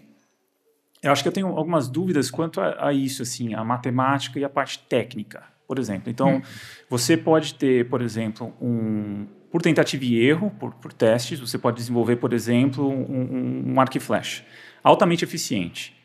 eu 1.03 1.11
acho 1.11 1.21
que 1.21 1.27
eu 1.27 1.33
tenho 1.33 1.47
algumas 1.47 1.89
dúvidas 1.89 2.31
quanto 2.31 2.61
a, 2.61 2.87
a 2.87 2.93
isso, 2.93 3.21
assim, 3.21 3.53
a 3.53 3.63
matemática 3.63 4.39
e 4.39 4.43
a 4.45 4.49
parte 4.49 4.79
técnica 4.79 5.56
por 5.67 5.79
exemplo. 5.79 6.09
Então, 6.09 6.37
hum. 6.37 6.41
você 6.89 7.17
pode 7.17 7.53
ter, 7.55 7.89
por 7.89 8.01
exemplo, 8.01 8.53
um 8.61 9.27
por 9.49 9.61
tentativa 9.61 10.03
e 10.03 10.19
erro, 10.19 10.51
por, 10.59 10.73
por 10.73 10.91
testes, 10.91 11.39
você 11.39 11.57
pode 11.57 11.77
desenvolver, 11.77 12.17
por 12.17 12.33
exemplo, 12.33 12.87
um, 12.89 13.73
um 13.73 13.79
arco 13.79 13.95
e 13.95 13.99
flecha 13.99 14.43
altamente 14.87 15.23
eficiente, 15.23 15.95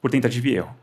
por 0.00 0.10
tentativa 0.10 0.48
e 0.48 0.56
erro. 0.56 0.74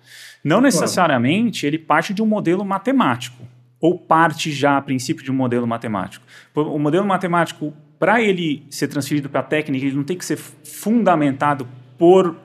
Não 0.44 0.62
necessariamente 0.62 1.66
ele 1.66 1.80
parte 1.80 2.14
de 2.14 2.22
um 2.22 2.26
modelo 2.26 2.64
matemático, 2.64 3.44
ou 3.82 3.98
parte 3.98 4.52
já 4.52 4.78
a 4.78 4.82
princípio 4.82 5.24
de 5.24 5.32
um 5.32 5.36
modelo 5.36 5.66
matemático. 5.66 6.26
O 6.54 6.78
modelo 6.78 7.06
matemático, 7.06 7.74
para 7.98 8.22
ele 8.22 8.66
ser 8.70 8.88
transferido 8.88 9.30
para 9.30 9.40
a 9.40 9.44
técnica, 9.44 9.86
ele 9.86 9.96
não 9.96 10.04
tem 10.04 10.18
que 10.18 10.26
ser 10.26 10.38
fundamentado 10.38 11.68
por, 11.98 12.38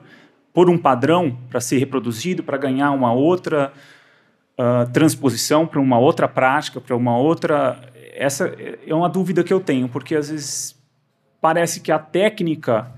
por 0.53 0.69
um 0.69 0.77
padrão 0.77 1.37
para 1.49 1.61
ser 1.61 1.77
reproduzido, 1.77 2.43
para 2.43 2.57
ganhar 2.57 2.91
uma 2.91 3.13
outra 3.13 3.71
transposição 4.91 5.65
para 5.65 5.79
uma 5.79 5.97
outra 5.99 6.27
prática, 6.27 6.81
para 6.81 6.95
uma 6.95 7.17
outra. 7.17 7.79
Essa 8.13 8.53
é 8.85 8.93
uma 8.93 9.09
dúvida 9.09 9.43
que 9.43 9.53
eu 9.53 9.59
tenho, 9.59 9.87
porque 9.87 10.15
às 10.15 10.29
vezes 10.29 10.79
parece 11.39 11.79
que 11.79 11.91
a 11.91 11.97
técnica, 11.97 12.91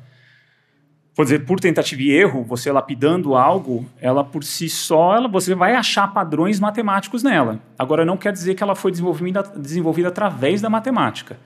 por 1.16 1.24
dizer, 1.24 1.46
por 1.46 1.60
tentativa 1.60 2.02
e 2.02 2.12
erro, 2.12 2.44
você 2.44 2.72
lapidando 2.72 3.36
algo, 3.36 3.86
ela 4.02 4.24
por 4.24 4.44
si 4.44 4.68
só, 4.68 5.16
ela, 5.16 5.28
você 5.28 5.56
vai 5.56 5.76
achar 5.76 6.14
padrões 6.14 6.60
matemáticos 6.60 7.24
nela. 7.24 7.60
Agora, 7.80 8.04
não 8.04 8.18
quer 8.18 8.34
dizer 8.34 8.56
que 8.56 8.64
ela 8.64 8.76
foi 8.76 8.92
desenvolvida, 8.92 9.44
desenvolvida 9.56 10.10
através 10.10 10.62
da 10.62 10.70
matemática. 10.70 11.38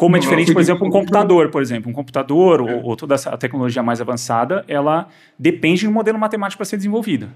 Como 0.00 0.16
é 0.16 0.18
diferente, 0.18 0.50
por 0.50 0.62
exemplo, 0.62 0.86
um 0.86 0.90
computador, 0.90 1.50
por 1.50 1.60
exemplo. 1.60 1.90
Um 1.90 1.92
computador 1.92 2.66
é. 2.66 2.74
ou, 2.74 2.84
ou, 2.84 2.96
toda 2.96 3.14
essa 3.14 3.36
tecnologia 3.36 3.82
mais 3.82 4.00
avançada, 4.00 4.64
ela 4.66 5.08
depende 5.38 5.80
de 5.80 5.88
um 5.88 5.92
modelo 5.92 6.18
matemático 6.18 6.56
para 6.56 6.64
ser 6.64 6.78
desenvolvida. 6.78 7.28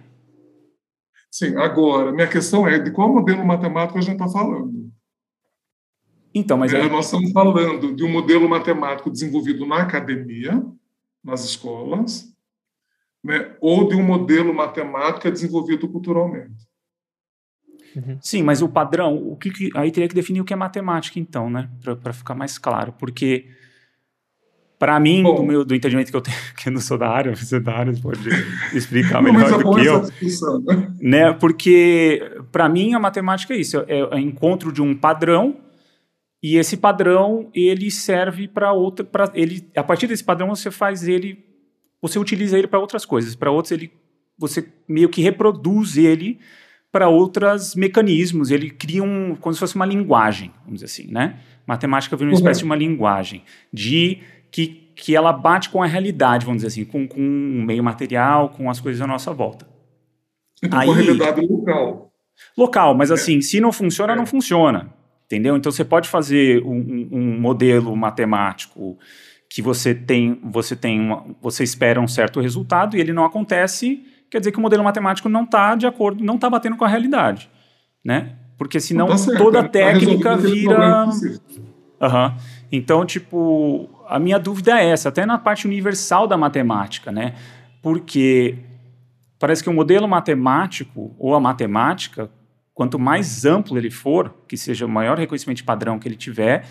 Sim, 1.34 1.56
agora, 1.56 2.12
minha 2.12 2.28
questão 2.28 2.64
é 2.64 2.78
de 2.78 2.92
qual 2.92 3.12
modelo 3.12 3.44
matemático 3.44 3.98
a 3.98 4.00
gente 4.00 4.22
está 4.22 4.28
falando. 4.28 4.88
Então, 6.32 6.56
mas 6.56 6.72
é, 6.72 6.88
Nós 6.88 7.06
estamos 7.06 7.32
falando 7.32 7.92
de 7.92 8.04
um 8.04 8.08
modelo 8.08 8.48
matemático 8.48 9.10
desenvolvido 9.10 9.66
na 9.66 9.82
academia, 9.82 10.64
nas 11.24 11.44
escolas, 11.44 12.32
né, 13.24 13.56
ou 13.60 13.88
de 13.88 13.96
um 13.96 14.02
modelo 14.04 14.54
matemático 14.54 15.28
desenvolvido 15.28 15.88
culturalmente. 15.88 16.68
Uhum. 17.96 18.16
Sim, 18.22 18.44
mas 18.44 18.62
o 18.62 18.68
padrão, 18.68 19.16
o 19.16 19.36
que, 19.36 19.50
que, 19.50 19.70
aí 19.74 19.90
teria 19.90 20.08
que 20.08 20.14
definir 20.14 20.40
o 20.40 20.44
que 20.44 20.52
é 20.52 20.56
matemática, 20.56 21.18
então, 21.18 21.50
né, 21.50 21.68
para 22.00 22.12
ficar 22.12 22.36
mais 22.36 22.58
claro, 22.58 22.92
porque 22.92 23.48
para 24.78 24.98
mim, 25.00 25.22
Bom, 25.22 25.36
do, 25.36 25.42
meu, 25.42 25.64
do 25.64 25.74
entendimento 25.74 26.10
que 26.10 26.16
eu 26.16 26.20
tenho, 26.20 26.36
que 26.56 26.68
eu 26.68 26.72
não 26.72 26.80
sou 26.80 26.98
da 26.98 27.08
área, 27.08 27.34
você 27.34 27.56
é 27.56 27.60
da 27.60 27.72
área, 27.72 27.92
pode 28.02 28.28
explicar 28.72 29.22
melhor 29.22 29.62
do 29.62 29.74
que 29.74 29.86
eu. 29.86 30.02
Né? 30.60 30.94
né? 31.00 31.32
Porque, 31.32 32.38
para 32.52 32.68
mim, 32.68 32.94
a 32.94 32.98
matemática 32.98 33.54
é 33.54 33.58
isso, 33.58 33.78
é, 33.86 34.00
é 34.00 34.20
encontro 34.20 34.72
de 34.72 34.82
um 34.82 34.94
padrão 34.94 35.64
e 36.44 36.58
esse 36.58 36.76
padrão, 36.76 37.48
ele 37.54 37.90
serve 37.90 38.46
para 38.46 38.70
outra... 38.70 39.02
Pra, 39.02 39.32
ele, 39.32 39.66
a 39.74 39.82
partir 39.82 40.06
desse 40.06 40.22
padrão, 40.22 40.54
você 40.54 40.70
faz 40.70 41.08
ele... 41.08 41.42
Você 42.02 42.18
utiliza 42.18 42.58
ele 42.58 42.66
para 42.66 42.78
outras 42.78 43.06
coisas. 43.06 43.34
Para 43.34 43.50
outros, 43.50 43.72
ele, 43.72 43.90
você 44.36 44.68
meio 44.86 45.08
que 45.08 45.22
reproduz 45.22 45.96
ele 45.96 46.38
para 46.92 47.08
outros 47.08 47.74
mecanismos. 47.74 48.50
Ele 48.50 48.68
cria 48.68 49.02
um... 49.02 49.34
Como 49.36 49.54
se 49.54 49.58
fosse 49.58 49.74
uma 49.74 49.86
linguagem, 49.86 50.52
vamos 50.66 50.82
dizer 50.82 50.84
assim, 50.84 51.10
né? 51.10 51.40
Matemática 51.66 52.14
vira 52.14 52.28
uma 52.28 52.34
uhum. 52.34 52.38
espécie 52.38 52.58
de 52.58 52.66
uma 52.66 52.76
linguagem 52.76 53.42
de 53.72 54.18
que, 54.54 54.68
que 54.94 55.16
ela 55.16 55.32
bate 55.32 55.68
com 55.68 55.82
a 55.82 55.86
realidade, 55.86 56.46
vamos 56.46 56.62
dizer 56.62 56.68
assim, 56.68 56.84
com, 56.84 57.08
com 57.08 57.20
o 57.20 57.64
meio 57.64 57.82
material, 57.82 58.50
com 58.50 58.70
as 58.70 58.78
coisas 58.78 59.02
à 59.02 59.06
nossa 59.06 59.32
volta. 59.32 59.66
Então, 60.62 60.78
Aí, 60.78 60.86
com 60.86 60.92
a 60.92 60.94
realidade 60.94 61.40
local. 61.44 62.12
Local, 62.56 62.94
mas 62.94 63.10
é. 63.10 63.14
assim, 63.14 63.40
se 63.40 63.60
não 63.60 63.72
funciona, 63.72 64.12
é. 64.12 64.16
não 64.16 64.24
funciona. 64.24 64.94
Entendeu? 65.26 65.56
Então 65.56 65.72
você 65.72 65.84
pode 65.84 66.08
fazer 66.08 66.62
um, 66.62 67.08
um, 67.10 67.40
modelo 67.40 67.96
matemático 67.96 68.96
que 69.50 69.60
você 69.60 69.92
tem, 69.92 70.38
você 70.44 70.76
tem, 70.76 71.00
uma, 71.00 71.26
você 71.42 71.64
espera 71.64 72.00
um 72.00 72.06
certo 72.06 72.40
resultado 72.40 72.96
e 72.96 73.00
ele 73.00 73.12
não 73.12 73.24
acontece, 73.24 74.04
quer 74.30 74.38
dizer 74.38 74.52
que 74.52 74.58
o 74.58 74.62
modelo 74.62 74.84
matemático 74.84 75.28
não 75.28 75.42
está 75.42 75.74
de 75.74 75.86
acordo, 75.86 76.22
não 76.22 76.36
está 76.36 76.48
batendo 76.48 76.76
com 76.76 76.84
a 76.84 76.88
realidade, 76.88 77.50
né? 78.04 78.36
Porque 78.56 78.78
senão 78.78 79.08
tá 79.08 79.16
toda 79.36 79.60
a 79.60 79.68
técnica 79.68 80.36
vira. 80.36 81.06
Uhum. 81.06 82.36
Então, 82.70 83.04
tipo, 83.04 83.88
a 84.08 84.18
minha 84.18 84.38
dúvida 84.38 84.80
é 84.80 84.88
essa, 84.88 85.08
até 85.08 85.24
na 85.26 85.38
parte 85.38 85.66
universal 85.66 86.26
da 86.26 86.36
matemática, 86.36 87.10
né? 87.10 87.34
Porque 87.82 88.56
parece 89.38 89.62
que 89.62 89.68
o 89.68 89.72
modelo 89.72 90.08
matemático 90.08 91.14
ou 91.18 91.34
a 91.34 91.40
matemática, 91.40 92.30
quanto 92.72 92.98
mais 92.98 93.44
amplo 93.44 93.76
ele 93.76 93.90
for, 93.90 94.34
que 94.48 94.56
seja 94.56 94.86
o 94.86 94.88
maior 94.88 95.18
reconhecimento 95.18 95.58
de 95.58 95.64
padrão 95.64 95.98
que 95.98 96.08
ele 96.08 96.16
tiver, 96.16 96.66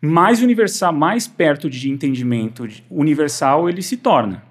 mais 0.00 0.42
universal, 0.42 0.92
mais 0.92 1.28
perto 1.28 1.70
de 1.70 1.90
entendimento 1.90 2.66
universal 2.90 3.68
ele 3.68 3.82
se 3.82 3.96
torna. 3.96 4.42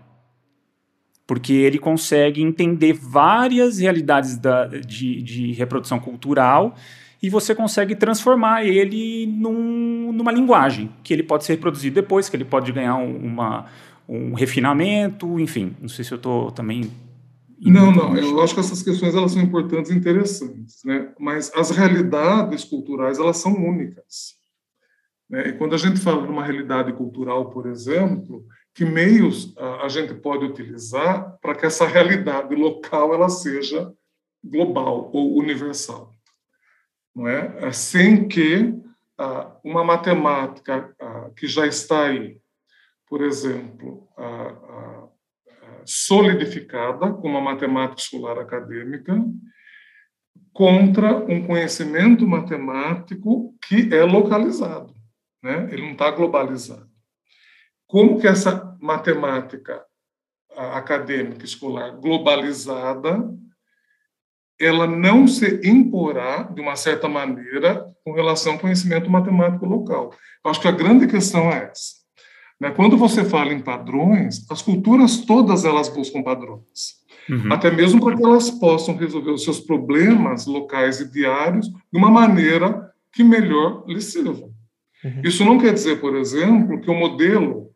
Porque 1.28 1.54
ele 1.54 1.78
consegue 1.78 2.41
entender 2.41 2.94
várias 2.94 3.80
realidades 3.80 4.38
da, 4.38 4.67
de, 4.67 5.22
de 5.22 5.52
reprodução 5.54 6.00
cultural 6.00 6.76
e 7.21 7.29
você 7.29 7.53
consegue 7.53 7.95
transformar 7.95 8.65
ele 8.65 9.27
num, 9.27 10.12
numa 10.12 10.31
linguagem 10.31 10.91
que 11.03 11.13
ele 11.13 11.23
pode 11.23 11.45
ser 11.45 11.53
reproduzido 11.53 11.95
depois, 11.95 12.27
que 12.27 12.36
ele 12.36 12.45
pode 12.45 12.71
ganhar 12.71 12.95
um, 12.95 13.15
uma, 13.17 13.67
um 14.10 14.34
refinamento, 14.34 15.39
enfim. 15.39 15.75
Não 15.79 15.89
sei 15.89 16.03
se 16.03 16.12
eu 16.12 16.17
estou 16.17 16.51
também 16.51 16.89
não, 17.69 17.91
não. 17.91 18.17
Eu 18.17 18.41
acho 18.41 18.55
que 18.55 18.60
essas 18.60 18.81
questões 18.81 19.13
elas 19.13 19.34
são 19.34 19.41
importantes 19.41 19.91
e 19.91 19.95
interessantes, 19.95 20.84
né? 20.84 21.13
Mas 21.19 21.51
as 21.53 21.69
realidades 21.69 22.63
culturais 22.63 23.19
elas 23.19 23.38
são 23.38 23.53
únicas. 23.53 24.34
Né? 25.29 25.49
E 25.49 25.53
quando 25.53 25.75
a 25.75 25.77
gente 25.77 25.99
fala 25.99 26.23
de 26.23 26.31
uma 26.31 26.43
realidade 26.43 26.91
cultural, 26.93 27.51
por 27.51 27.67
exemplo, 27.67 28.43
que 28.73 28.84
meios 28.84 29.55
a, 29.57 29.86
a 29.86 29.89
gente 29.89 30.13
pode 30.15 30.43
utilizar 30.43 31.38
para 31.39 31.53
que 31.53 31.65
essa 31.65 31.86
realidade 31.86 32.55
local 32.55 33.13
ela 33.13 33.29
seja 33.29 33.93
global 34.43 35.12
ou 35.13 35.38
universal? 35.38 36.11
Não 37.15 37.28
é? 37.28 37.71
Sem 37.71 38.28
que 38.28 38.74
ah, 39.17 39.56
uma 39.63 39.84
matemática 39.84 40.95
ah, 41.00 41.30
que 41.36 41.47
já 41.47 41.67
está 41.67 42.08
aí, 42.08 42.39
por 43.08 43.21
exemplo, 43.21 44.08
ah, 44.17 45.08
solidificada 45.86 47.13
como 47.13 47.38
a 47.38 47.41
matemática 47.41 48.02
escolar 48.02 48.39
acadêmica, 48.39 49.13
contra 50.54 51.15
um 51.15 51.45
conhecimento 51.45 52.28
matemático 52.28 53.56
que 53.67 53.93
é 53.93 54.04
localizado, 54.04 54.93
né? 55.41 55.69
Ele 55.71 55.82
não 55.84 55.93
está 55.93 56.12
globalizado. 56.12 56.89
Como 57.88 58.19
que 58.19 58.28
essa 58.28 58.78
matemática 58.82 59.86
acadêmica 60.56 61.45
escolar 61.45 61.91
globalizada 61.91 63.17
ela 64.62 64.86
não 64.86 65.28
se 65.28 65.60
imporá, 65.63 66.43
de 66.43 66.62
uma 66.62 66.76
certa 66.76 67.10
maneira, 67.10 67.86
com 68.04 68.13
relação 68.13 68.54
ao 68.54 68.60
conhecimento 68.60 69.10
matemático 69.10 69.65
local. 69.65 70.13
Eu 70.43 70.52
acho 70.52 70.62
que 70.62 70.67
a 70.67 70.71
grande 70.71 71.08
questão 71.08 71.52
é 71.52 71.69
essa. 71.71 72.02
Né? 72.60 72.69
Quando 72.71 72.95
você 72.95 73.26
fala 73.26 73.54
em 73.54 73.60
padrões, 73.60 74.45
as 74.50 74.62
culturas 74.62 75.17
todas 75.26 75.65
elas 75.65 75.89
buscam 75.89 76.21
padrões. 76.21 77.02
Uhum. 77.30 77.52
Até 77.52 77.71
mesmo 77.71 78.04
para 78.04 78.15
que 78.15 78.24
elas 78.24 78.50
possam 78.52 78.95
resolver 78.95 79.32
os 79.32 79.43
seus 79.43 79.60
problemas 79.60 80.45
locais 80.45 81.00
e 81.00 81.12
diários 81.12 81.67
de 81.67 81.97
uma 81.97 82.12
maneira 82.12 82.91
que 83.13 83.24
melhor 83.24 83.84
lhes 83.88 84.06
sirva. 84.06 84.50
Uhum. 85.04 85.21
Isso 85.24 85.43
não 85.43 85.58
quer 85.58 85.74
dizer, 85.74 86.00
por 86.00 86.15
exemplo, 86.15 86.80
que 86.80 86.89
o 86.89 86.93
modelo, 86.93 87.71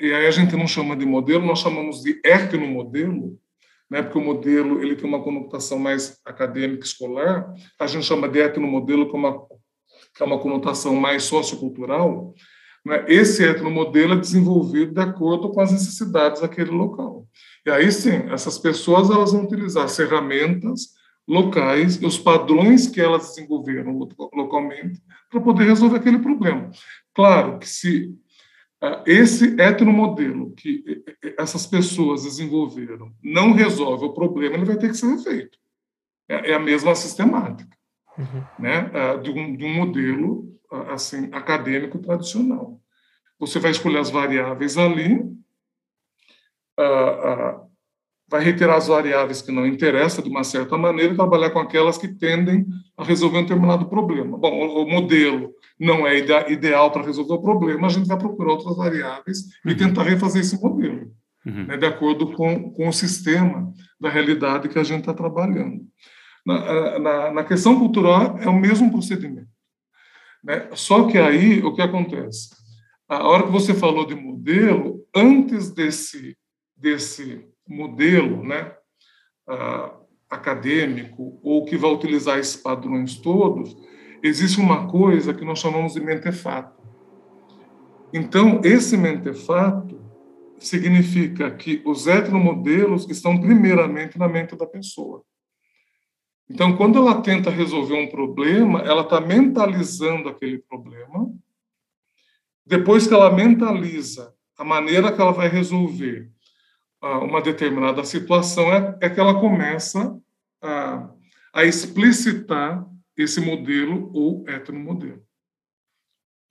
e 0.00 0.12
aí 0.12 0.26
a 0.26 0.30
gente 0.30 0.56
não 0.56 0.66
chama 0.66 0.96
de 0.96 1.04
modelo, 1.04 1.44
nós 1.44 1.58
chamamos 1.58 2.02
de 2.02 2.20
etnomodelo, 2.24 3.38
né, 3.90 4.02
porque 4.02 4.18
o 4.18 4.24
modelo 4.24 4.82
ele 4.82 4.96
tem 4.96 5.08
uma 5.08 5.22
conotação 5.22 5.78
mais 5.78 6.18
acadêmica 6.24 6.84
escolar, 6.84 7.52
a 7.78 7.86
gente 7.86 8.04
chama 8.04 8.28
de 8.28 8.40
etnomodelo, 8.40 9.08
que 9.08 9.14
é 9.14 9.18
uma, 9.18 9.46
que 10.14 10.22
é 10.22 10.24
uma 10.24 10.38
conotação 10.38 10.94
mais 10.96 11.24
sociocultural. 11.24 12.34
Né? 12.84 13.04
Esse 13.08 13.44
etnomodelo 13.44 14.14
é 14.14 14.20
desenvolvido 14.20 14.92
de 14.92 15.00
acordo 15.00 15.50
com 15.50 15.60
as 15.60 15.72
necessidades 15.72 16.40
daquele 16.40 16.70
local. 16.70 17.26
E 17.64 17.70
aí 17.70 17.90
sim, 17.90 18.24
essas 18.30 18.58
pessoas 18.58 19.10
elas 19.10 19.32
vão 19.32 19.44
utilizar 19.44 19.84
as 19.84 19.96
ferramentas 19.96 20.94
locais 21.26 22.00
e 22.00 22.06
os 22.06 22.18
padrões 22.18 22.86
que 22.86 23.00
elas 23.00 23.28
desenvolveram 23.28 23.98
localmente 24.32 25.02
para 25.30 25.40
poder 25.40 25.64
resolver 25.64 25.96
aquele 25.96 26.18
problema. 26.18 26.70
Claro 27.12 27.58
que 27.58 27.68
se 27.68 28.14
esse 29.06 29.58
etnomodelo 29.60 30.52
que 30.52 31.02
essas 31.38 31.66
pessoas 31.66 32.24
desenvolveram 32.24 33.12
não 33.22 33.52
resolve 33.52 34.04
o 34.04 34.12
problema, 34.12 34.54
ele 34.54 34.64
vai 34.64 34.76
ter 34.76 34.88
que 34.88 34.96
ser 34.96 35.06
refeito. 35.06 35.58
É, 36.28 36.50
é 36.50 36.54
a 36.54 36.60
mesma 36.60 36.94
sistemática, 36.94 37.76
uhum. 38.18 38.44
né? 38.58 38.90
Ah, 38.92 39.16
de 39.16 39.30
um, 39.30 39.56
de 39.56 39.64
um 39.64 39.74
modelo 39.74 40.58
ah, 40.70 40.94
assim 40.94 41.28
acadêmico 41.32 41.98
tradicional. 41.98 42.80
Você 43.38 43.58
vai 43.58 43.70
escolher 43.70 43.98
as 43.98 44.10
variáveis 44.10 44.76
ali, 44.76 45.20
vai 48.28 48.42
retirar 48.42 48.76
as 48.76 48.88
variáveis 48.88 49.40
que 49.40 49.52
não 49.52 49.66
interessam 49.66 50.22
de 50.22 50.28
uma 50.28 50.42
certa 50.42 50.76
maneira 50.76 51.12
e 51.12 51.16
trabalhar 51.16 51.50
com 51.50 51.60
aquelas 51.60 51.96
que 51.96 52.08
tendem 52.08 52.66
a 52.96 53.04
resolver 53.04 53.38
um 53.38 53.42
determinado 53.42 53.88
problema. 53.88 54.36
Bom, 54.36 54.82
o 54.82 54.88
modelo 54.88 55.52
não 55.78 56.06
é 56.06 56.18
ideal 56.18 56.90
para 56.90 57.04
resolver 57.04 57.34
o 57.34 57.42
problema, 57.42 57.86
a 57.86 57.90
gente 57.90 58.08
vai 58.08 58.18
procurar 58.18 58.52
outras 58.52 58.76
variáveis 58.76 59.38
e 59.64 59.70
uhum. 59.70 59.76
tentar 59.76 60.02
refazer 60.02 60.42
esse 60.42 60.60
modelo, 60.60 61.12
uhum. 61.46 61.66
né, 61.66 61.76
de 61.76 61.86
acordo 61.86 62.32
com, 62.32 62.70
com 62.72 62.88
o 62.88 62.92
sistema 62.92 63.72
da 64.00 64.08
realidade 64.08 64.68
que 64.68 64.78
a 64.78 64.84
gente 64.84 65.00
está 65.00 65.14
trabalhando. 65.14 65.82
Na, 66.44 66.98
na, 66.98 67.32
na, 67.32 67.44
questão 67.44 67.78
cultural, 67.78 68.38
é 68.38 68.48
o 68.48 68.58
mesmo 68.58 68.90
procedimento. 68.90 69.48
Né? 70.42 70.68
Só 70.74 71.04
que 71.08 71.18
aí, 71.18 71.60
o 71.60 71.74
que 71.74 71.82
acontece? 71.82 72.50
A 73.08 73.26
hora 73.26 73.44
que 73.44 73.50
você 73.50 73.74
falou 73.74 74.06
de 74.06 74.14
modelo, 74.14 75.04
antes 75.14 75.72
desse, 75.72 76.36
desse 76.76 77.44
modelo 77.66 78.44
né, 78.44 78.72
uh, 79.48 80.06
acadêmico 80.28 81.38
ou 81.42 81.64
que 81.64 81.76
vai 81.76 81.90
utilizar 81.90 82.38
esses 82.38 82.56
padrões 82.56 83.16
todos, 83.16 83.76
existe 84.22 84.60
uma 84.60 84.88
coisa 84.88 85.34
que 85.34 85.44
nós 85.44 85.58
chamamos 85.58 85.94
de 85.94 86.00
mentefato. 86.00 86.82
Então, 88.12 88.60
esse 88.64 88.96
mentefato 88.96 90.00
significa 90.58 91.50
que 91.50 91.82
os 91.84 92.06
heteromodelos 92.06 93.08
estão 93.10 93.38
primeiramente 93.40 94.18
na 94.18 94.28
mente 94.28 94.56
da 94.56 94.66
pessoa. 94.66 95.22
Então, 96.48 96.76
quando 96.76 96.98
ela 96.98 97.20
tenta 97.20 97.50
resolver 97.50 97.94
um 97.94 98.08
problema, 98.08 98.80
ela 98.80 99.02
está 99.02 99.20
mentalizando 99.20 100.28
aquele 100.28 100.58
problema. 100.58 101.30
Depois 102.64 103.06
que 103.06 103.14
ela 103.14 103.34
mentaliza 103.34 104.32
a 104.56 104.64
maneira 104.64 105.12
que 105.12 105.20
ela 105.20 105.32
vai 105.32 105.48
resolver 105.48 106.30
uma 107.18 107.40
determinada 107.40 108.04
situação, 108.04 108.72
é, 108.72 108.98
é 109.00 109.10
que 109.10 109.20
ela 109.20 109.40
começa 109.40 110.18
a, 110.62 111.10
a 111.52 111.64
explicitar 111.64 112.86
esse 113.16 113.40
modelo 113.40 114.10
ou 114.14 114.44
heteromodelo. 114.48 115.22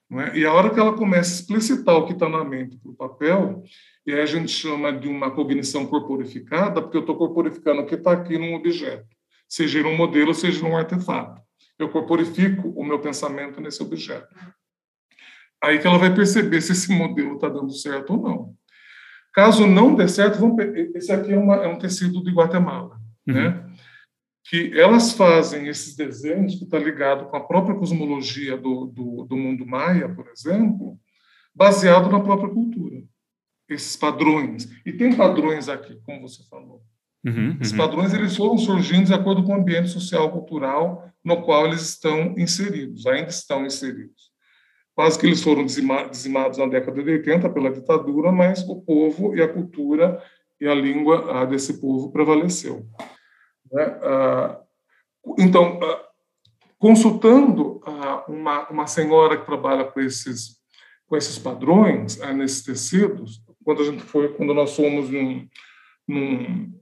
Não 0.08 0.20
é? 0.20 0.36
E 0.36 0.44
a 0.44 0.52
hora 0.52 0.70
que 0.70 0.78
ela 0.78 0.92
começa 0.92 1.32
a 1.32 1.34
explicitar 1.34 1.96
o 1.96 2.06
que 2.06 2.12
está 2.12 2.28
na 2.28 2.44
mente 2.44 2.76
para 2.76 2.90
o 2.90 2.94
papel, 2.94 3.62
e 4.06 4.12
aí 4.12 4.20
a 4.20 4.26
gente 4.26 4.48
chama 4.48 4.92
de 4.92 5.08
uma 5.08 5.30
cognição 5.30 5.86
corporificada, 5.86 6.80
porque 6.80 6.96
eu 6.96 7.00
estou 7.00 7.16
corporificando 7.16 7.82
o 7.82 7.86
que 7.86 7.96
está 7.96 8.12
aqui 8.12 8.38
num 8.38 8.54
objeto, 8.54 9.06
seja 9.48 9.86
um 9.86 9.96
modelo, 9.96 10.32
seja 10.32 10.62
num 10.62 10.76
artefato. 10.76 11.40
Eu 11.78 11.90
corporifico 11.90 12.68
o 12.68 12.84
meu 12.84 13.00
pensamento 13.00 13.60
nesse 13.60 13.82
objeto. 13.82 14.28
Aí 15.62 15.78
que 15.78 15.86
ela 15.86 15.98
vai 15.98 16.14
perceber 16.14 16.60
se 16.60 16.72
esse 16.72 16.92
modelo 16.92 17.34
está 17.34 17.48
dando 17.48 17.72
certo 17.72 18.14
ou 18.14 18.22
não. 18.22 18.56
Caso 19.36 19.66
não 19.66 19.94
dê 19.94 20.08
certo, 20.08 20.38
vamos, 20.38 20.58
esse 20.94 21.12
aqui 21.12 21.30
é, 21.30 21.38
uma, 21.38 21.56
é 21.56 21.68
um 21.68 21.78
tecido 21.78 22.24
de 22.24 22.30
Guatemala, 22.30 22.98
uhum. 23.28 23.34
né? 23.34 23.70
que 24.48 24.72
elas 24.80 25.12
fazem 25.12 25.68
esses 25.68 25.94
desenhos 25.94 26.54
que 26.54 26.64
está 26.64 26.78
ligado 26.78 27.26
com 27.26 27.36
a 27.36 27.46
própria 27.46 27.76
cosmologia 27.76 28.56
do, 28.56 28.86
do, 28.86 29.26
do, 29.28 29.36
mundo 29.36 29.66
maia, 29.66 30.08
por 30.08 30.26
exemplo, 30.28 30.98
baseado 31.54 32.10
na 32.10 32.18
própria 32.18 32.48
cultura. 32.48 33.02
Esses 33.68 33.94
padrões. 33.94 34.70
E 34.86 34.92
tem 34.92 35.14
padrões 35.14 35.68
aqui, 35.68 36.00
como 36.02 36.26
você 36.26 36.42
falou. 36.48 36.80
Uhum, 37.22 37.32
uhum. 37.32 37.58
Esses 37.60 37.76
padrões 37.76 38.14
eles 38.14 38.34
foram 38.34 38.56
surgindo 38.56 39.04
de 39.04 39.12
acordo 39.12 39.44
com 39.44 39.52
o 39.52 39.56
ambiente 39.56 39.88
social 39.88 40.32
cultural 40.32 41.12
no 41.22 41.42
qual 41.42 41.66
eles 41.66 41.82
estão 41.82 42.34
inseridos, 42.38 43.06
ainda 43.06 43.28
estão 43.28 43.66
inseridos. 43.66 44.30
Quase 44.96 45.18
que 45.18 45.26
eles 45.26 45.42
foram 45.42 45.66
dizimados 45.66 46.56
na 46.56 46.66
década 46.66 47.02
de 47.02 47.10
80 47.10 47.50
pela 47.50 47.70
ditadura, 47.70 48.32
mas 48.32 48.66
o 48.66 48.80
povo 48.80 49.36
e 49.36 49.42
a 49.42 49.48
cultura 49.52 50.22
e 50.58 50.66
a 50.66 50.74
língua 50.74 51.44
desse 51.44 51.78
povo 51.78 52.10
prevaleceu. 52.10 52.86
Né? 53.70 53.84
Ah, 54.02 54.58
então, 55.38 55.78
ah, 55.82 56.08
consultando 56.78 57.78
ah, 57.84 58.24
uma, 58.26 58.68
uma 58.70 58.86
senhora 58.86 59.36
que 59.36 59.44
trabalha 59.44 59.84
com 59.84 60.00
esses, 60.00 60.56
com 61.06 61.14
esses 61.14 61.38
padrões 61.38 62.16
nesses 62.34 62.64
tecidos, 62.64 63.42
quando 63.62 63.82
a 63.82 63.84
gente 63.84 64.02
foi, 64.02 64.32
quando 64.32 64.54
nós 64.54 64.74
fomos 64.74 65.10
num, 65.10 65.46
num, 66.08 66.72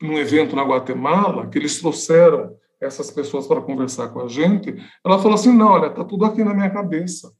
num 0.00 0.18
evento 0.18 0.54
na 0.54 0.62
Guatemala, 0.62 1.48
que 1.48 1.58
eles 1.58 1.80
trouxeram 1.80 2.56
essas 2.80 3.10
pessoas 3.10 3.46
para 3.46 3.60
conversar 3.60 4.08
com 4.08 4.20
a 4.20 4.28
gente, 4.28 4.74
ela 5.04 5.18
falou 5.18 5.34
assim: 5.34 5.52
não, 5.52 5.68
olha, 5.68 5.88
está 5.88 6.04
tudo 6.04 6.24
aqui 6.24 6.44
na 6.44 6.54
minha 6.54 6.70
cabeça. 6.70 7.32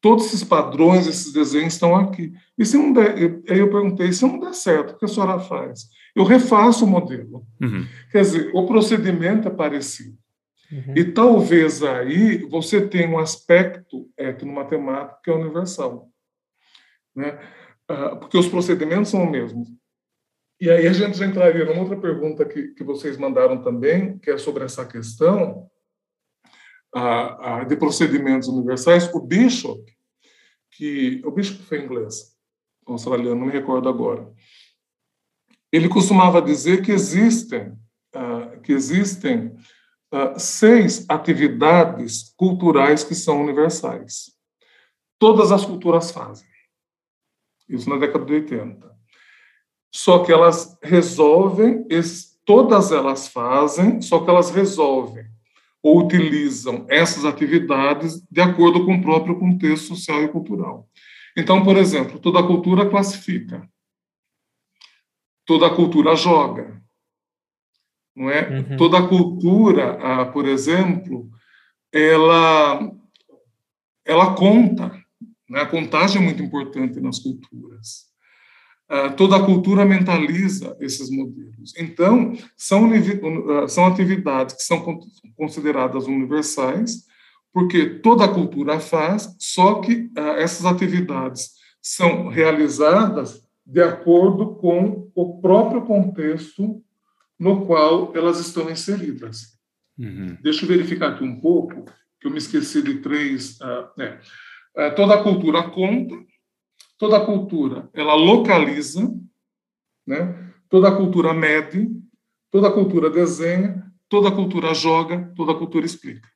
Todos 0.00 0.26
esses 0.26 0.44
padrões, 0.44 1.06
esses 1.06 1.32
desenhos 1.32 1.74
estão 1.74 1.96
aqui. 1.96 2.32
E 2.56 2.64
se 2.64 2.76
não 2.76 2.92
der, 2.92 3.42
aí 3.48 3.58
eu 3.58 3.70
perguntei: 3.70 4.12
se 4.12 4.24
não 4.24 4.38
der 4.38 4.54
certo, 4.54 4.92
o 4.92 4.98
que 4.98 5.04
a 5.04 5.08
senhora 5.08 5.40
faz? 5.40 5.88
Eu 6.14 6.24
refaço 6.24 6.84
o 6.84 6.88
modelo. 6.88 7.46
Uhum. 7.60 7.86
Quer 8.10 8.22
dizer, 8.22 8.50
o 8.54 8.66
procedimento 8.66 9.48
é 9.48 9.50
parecido. 9.50 10.16
Uhum. 10.70 10.94
E 10.96 11.04
talvez 11.04 11.82
aí 11.82 12.38
você 12.48 12.86
tenha 12.86 13.08
um 13.08 13.18
aspecto 13.18 14.08
etnomatemático 14.16 15.20
que 15.22 15.30
é 15.30 15.34
universal. 15.34 16.08
Né? 17.14 17.38
Ah, 17.88 18.16
porque 18.16 18.36
os 18.36 18.48
procedimentos 18.48 19.10
são 19.10 19.24
os 19.24 19.30
mesmos. 19.30 19.68
E 20.60 20.70
aí 20.70 20.86
a 20.86 20.92
gente 20.92 21.18
já 21.18 21.26
entraria 21.26 21.64
numa 21.64 21.82
outra 21.82 22.00
pergunta 22.00 22.44
que, 22.44 22.68
que 22.68 22.82
vocês 22.82 23.18
mandaram 23.18 23.62
também, 23.62 24.18
que 24.18 24.30
é 24.30 24.38
sobre 24.38 24.64
essa 24.64 24.86
questão 24.86 25.68
a, 26.94 27.58
a, 27.58 27.64
de 27.64 27.76
procedimentos 27.76 28.48
universais. 28.48 29.12
O 29.12 29.20
Bishop, 29.20 29.84
que 30.70 31.20
o 31.24 31.30
Bishop 31.30 31.62
foi 31.62 31.82
inglês, 31.82 32.34
australiano, 32.86 33.40
não 33.40 33.46
me 33.46 33.52
recordo 33.52 33.88
agora, 33.88 34.32
ele 35.70 35.88
costumava 35.88 36.40
dizer 36.40 36.82
que 36.82 36.92
existem 36.92 37.76
uh, 38.16 38.60
que 38.62 38.72
existem 38.72 39.48
uh, 40.12 40.38
seis 40.38 41.04
atividades 41.08 42.34
culturais 42.36 43.04
que 43.04 43.14
são 43.14 43.42
universais. 43.42 44.34
Todas 45.18 45.52
as 45.52 45.64
culturas 45.64 46.10
fazem. 46.10 46.48
Isso 47.68 47.88
na 47.88 47.98
década 47.98 48.24
de 48.24 48.32
80. 48.32 48.95
Só 49.96 50.18
que 50.18 50.30
elas 50.30 50.78
resolvem, 50.82 51.88
todas 52.44 52.92
elas 52.92 53.28
fazem, 53.28 54.02
só 54.02 54.22
que 54.22 54.28
elas 54.28 54.50
resolvem 54.50 55.24
ou 55.82 56.04
utilizam 56.04 56.84
essas 56.86 57.24
atividades 57.24 58.22
de 58.30 58.42
acordo 58.42 58.84
com 58.84 58.96
o 58.96 59.00
próprio 59.00 59.38
contexto 59.38 59.86
social 59.86 60.22
e 60.22 60.28
cultural. 60.28 60.86
Então, 61.34 61.64
por 61.64 61.78
exemplo, 61.78 62.18
toda 62.18 62.46
cultura 62.46 62.90
classifica, 62.90 63.66
toda 65.46 65.74
cultura 65.74 66.14
joga, 66.14 66.78
não 68.14 68.28
é? 68.28 68.50
Uhum. 68.50 68.76
Toda 68.76 69.08
cultura, 69.08 70.26
por 70.30 70.46
exemplo, 70.46 71.30
ela 71.90 72.92
ela 74.04 74.34
conta, 74.34 74.88
né? 75.48 75.62
A 75.62 75.66
contagem 75.66 76.20
é 76.20 76.24
muito 76.24 76.42
importante 76.42 77.00
nas 77.00 77.18
culturas. 77.18 78.05
Uh, 78.88 79.16
toda 79.16 79.36
a 79.36 79.44
cultura 79.44 79.84
mentaliza 79.84 80.76
esses 80.80 81.10
modelos. 81.10 81.74
Então, 81.76 82.34
são, 82.56 82.88
uh, 82.88 83.68
são 83.68 83.84
atividades 83.84 84.54
que 84.54 84.62
são 84.62 85.00
consideradas 85.36 86.06
universais, 86.06 87.04
porque 87.52 87.86
toda 87.86 88.24
a 88.24 88.32
cultura 88.32 88.78
faz, 88.78 89.34
só 89.40 89.80
que 89.80 90.08
uh, 90.16 90.36
essas 90.38 90.64
atividades 90.64 91.50
são 91.82 92.28
realizadas 92.28 93.42
de 93.66 93.82
acordo 93.82 94.54
com 94.54 95.10
o 95.14 95.40
próprio 95.40 95.82
contexto 95.82 96.80
no 97.38 97.66
qual 97.66 98.12
elas 98.14 98.38
estão 98.38 98.70
inseridas. 98.70 99.56
Uhum. 99.98 100.36
Deixa 100.42 100.64
eu 100.64 100.68
verificar 100.68 101.12
aqui 101.12 101.24
um 101.24 101.40
pouco, 101.40 101.84
que 102.20 102.28
eu 102.28 102.30
me 102.30 102.38
esqueci 102.38 102.82
de 102.82 103.00
três. 103.00 103.58
É, 104.76 104.90
toda 104.90 105.14
a 105.14 105.22
cultura 105.22 105.70
conta, 105.70 106.14
Toda 106.98 107.24
cultura, 107.24 107.88
ela 107.92 108.14
localiza, 108.14 109.12
né? 110.06 110.52
toda 110.68 110.94
cultura 110.96 111.34
mede, 111.34 111.90
toda 112.50 112.72
cultura 112.72 113.10
desenha, 113.10 113.92
toda 114.08 114.30
cultura 114.30 114.72
joga, 114.72 115.32
toda 115.36 115.54
cultura 115.54 115.84
explica. 115.84 116.28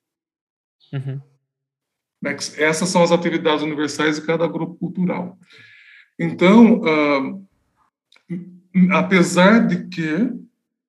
Uhum. 0.93 1.21
Essas 2.59 2.89
são 2.89 3.03
as 3.03 3.13
atividades 3.13 3.63
universais 3.63 4.17
de 4.17 4.27
cada 4.27 4.47
grupo 4.47 4.75
cultural. 4.75 5.39
Então, 6.19 6.81
uh, 6.81 7.49
apesar 8.93 9.67
de 9.67 9.89
que 9.89 10.31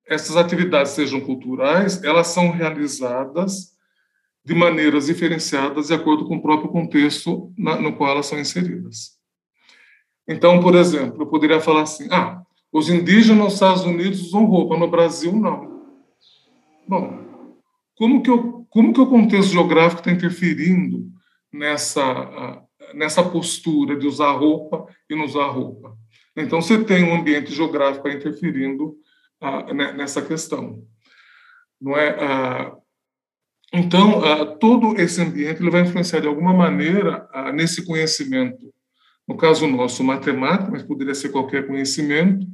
essas 0.06 0.36
atividades 0.36 0.92
sejam 0.92 1.20
culturais, 1.20 2.02
elas 2.04 2.26
são 2.26 2.50
realizadas 2.50 3.72
de 4.44 4.54
maneiras 4.54 5.06
diferenciadas 5.06 5.86
de 5.86 5.94
acordo 5.94 6.26
com 6.26 6.36
o 6.36 6.42
próprio 6.42 6.70
contexto 6.70 7.52
na, 7.56 7.80
no 7.80 7.96
qual 7.96 8.10
elas 8.10 8.26
são 8.26 8.38
inseridas. 8.38 9.21
Então, 10.26 10.60
por 10.60 10.74
exemplo, 10.74 11.22
eu 11.22 11.26
poderia 11.26 11.60
falar 11.60 11.82
assim: 11.82 12.08
ah, 12.10 12.42
os 12.72 12.88
indígenas 12.88 13.44
nos 13.44 13.54
Estados 13.54 13.84
Unidos 13.84 14.20
usam 14.22 14.44
roupa, 14.44 14.76
no 14.76 14.88
Brasil 14.88 15.32
não. 15.32 15.82
Bom, 16.88 17.22
como 17.96 18.22
que, 18.22 18.30
eu, 18.30 18.66
como 18.70 18.92
que 18.92 19.00
o 19.00 19.06
contexto 19.06 19.52
geográfico 19.52 20.00
está 20.00 20.10
interferindo 20.10 21.06
nessa, 21.52 22.64
nessa 22.94 23.22
postura 23.22 23.96
de 23.96 24.06
usar 24.06 24.32
roupa 24.32 24.86
e 25.08 25.14
não 25.14 25.24
usar 25.24 25.46
roupa? 25.46 25.96
Então, 26.36 26.62
você 26.62 26.82
tem 26.82 27.04
um 27.04 27.14
ambiente 27.14 27.52
geográfico 27.52 28.08
interferindo 28.08 28.96
ah, 29.40 29.72
nessa 29.74 30.22
questão. 30.22 30.82
Não 31.80 31.96
é? 31.96 32.16
Ah, 32.18 32.76
então, 33.72 34.24
ah, 34.24 34.46
todo 34.46 34.98
esse 35.00 35.20
ambiente 35.20 35.60
ele 35.60 35.70
vai 35.70 35.82
influenciar 35.82 36.20
de 36.20 36.28
alguma 36.28 36.52
maneira 36.52 37.28
nesse 37.52 37.84
conhecimento 37.84 38.72
no 39.28 39.36
caso 39.36 39.66
nosso, 39.66 40.02
matemática, 40.02 40.70
mas 40.70 40.82
poderia 40.82 41.14
ser 41.14 41.30
qualquer 41.30 41.66
conhecimento, 41.66 42.46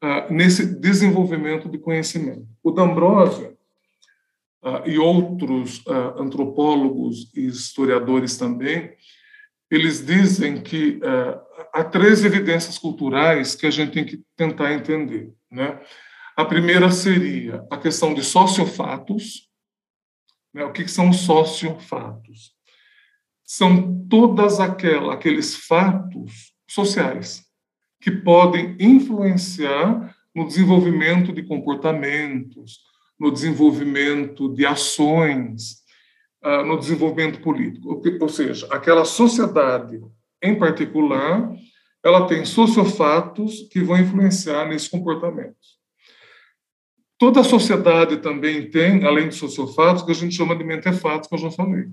ah, 0.00 0.26
nesse 0.28 0.66
desenvolvimento 0.66 1.68
de 1.68 1.78
conhecimento. 1.78 2.44
O 2.60 2.72
D'Ambrosio 2.72 3.56
ah, 4.62 4.82
e 4.84 4.98
outros 4.98 5.80
ah, 5.86 6.14
antropólogos 6.18 7.32
e 7.36 7.46
historiadores 7.46 8.36
também, 8.36 8.92
eles 9.70 10.04
dizem 10.04 10.60
que 10.60 11.00
há 11.72 11.82
três 11.82 12.22
evidências 12.26 12.76
culturais 12.76 13.54
que 13.54 13.66
a 13.66 13.70
gente 13.70 13.92
tem 13.92 14.04
que 14.04 14.22
tentar 14.36 14.74
entender. 14.74 15.32
Né? 15.50 15.80
A 16.36 16.44
primeira 16.44 16.90
seria 16.90 17.66
a 17.70 17.78
questão 17.78 18.12
de 18.12 18.22
sociofatos. 18.22 19.48
Né? 20.52 20.62
O 20.62 20.72
que 20.72 20.86
são 20.86 21.10
sociofatos? 21.10 22.54
São 23.54 24.06
todas 24.08 24.58
aquela, 24.60 25.12
aqueles 25.12 25.54
fatos 25.54 26.54
sociais 26.66 27.42
que 28.00 28.10
podem 28.10 28.74
influenciar 28.80 30.16
no 30.34 30.46
desenvolvimento 30.46 31.34
de 31.34 31.42
comportamentos, 31.42 32.78
no 33.20 33.30
desenvolvimento 33.30 34.48
de 34.54 34.64
ações, 34.64 35.82
ah, 36.42 36.64
no 36.64 36.78
desenvolvimento 36.78 37.42
político. 37.42 38.00
Ou 38.22 38.28
seja, 38.30 38.66
aquela 38.70 39.04
sociedade 39.04 40.00
em 40.42 40.58
particular, 40.58 41.52
ela 42.02 42.26
tem 42.26 42.46
sociofatos 42.46 43.68
que 43.70 43.82
vão 43.82 43.98
influenciar 43.98 44.66
nesses 44.66 44.88
comportamentos. 44.88 45.78
Toda 47.18 47.44
sociedade 47.44 48.16
também 48.16 48.70
tem, 48.70 49.04
além 49.04 49.28
de 49.28 49.34
sociofatos, 49.34 50.04
que 50.04 50.10
a 50.10 50.14
gente 50.14 50.34
chama 50.34 50.56
de 50.56 50.64
mentefatos, 50.64 51.28
que 51.28 51.34
eu 51.34 51.38
já 51.38 51.50
falei. 51.50 51.84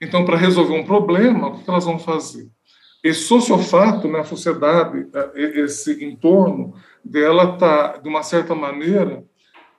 Então, 0.00 0.24
para 0.24 0.36
resolver 0.36 0.74
um 0.74 0.84
problema, 0.84 1.48
o 1.48 1.62
que 1.62 1.68
elas 1.68 1.84
vão 1.84 1.98
fazer? 1.98 2.48
Esse 3.02 3.22
sociofato 3.22 4.08
na 4.08 4.24
sociedade, 4.24 5.06
é, 5.34 5.60
esse 5.60 6.04
entorno 6.04 6.74
dela 7.04 7.54
está, 7.54 7.96
de 7.98 8.08
uma 8.08 8.22
certa 8.22 8.54
maneira, 8.54 9.24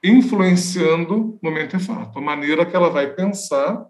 influenciando 0.04 1.38
no 1.42 1.52
mentefato, 1.52 2.18
a 2.18 2.22
maneira 2.22 2.66
que 2.66 2.76
ela 2.76 2.90
vai 2.90 3.14
pensar 3.14 3.86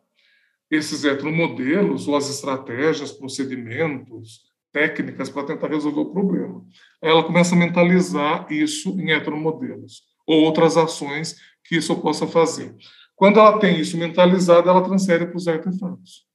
esses 0.69 1.03
heteromodelos 1.03 2.07
ou 2.07 2.15
as 2.15 2.29
estratégias, 2.29 3.11
procedimentos, 3.11 4.49
técnicas 4.71 5.29
para 5.29 5.45
tentar 5.45 5.67
resolver 5.67 6.01
o 6.01 6.11
problema. 6.11 6.63
Ela 7.01 7.23
começa 7.23 7.55
a 7.55 7.57
mentalizar 7.57 8.51
isso 8.51 8.99
em 8.99 9.11
heteromodelos 9.11 10.03
ou 10.27 10.43
outras 10.43 10.77
ações 10.77 11.35
que 11.63 11.77
isso 11.77 11.95
possa 11.95 12.27
fazer. 12.27 12.75
Quando 13.19 13.37
ela 13.37 13.59
tem 13.59 13.77
isso 13.77 13.97
mentalizado, 13.97 14.69
ela 14.69 14.81
transfere 14.81 15.25
para 15.25 15.35
os 15.35 15.45
artefatos. 15.45 16.25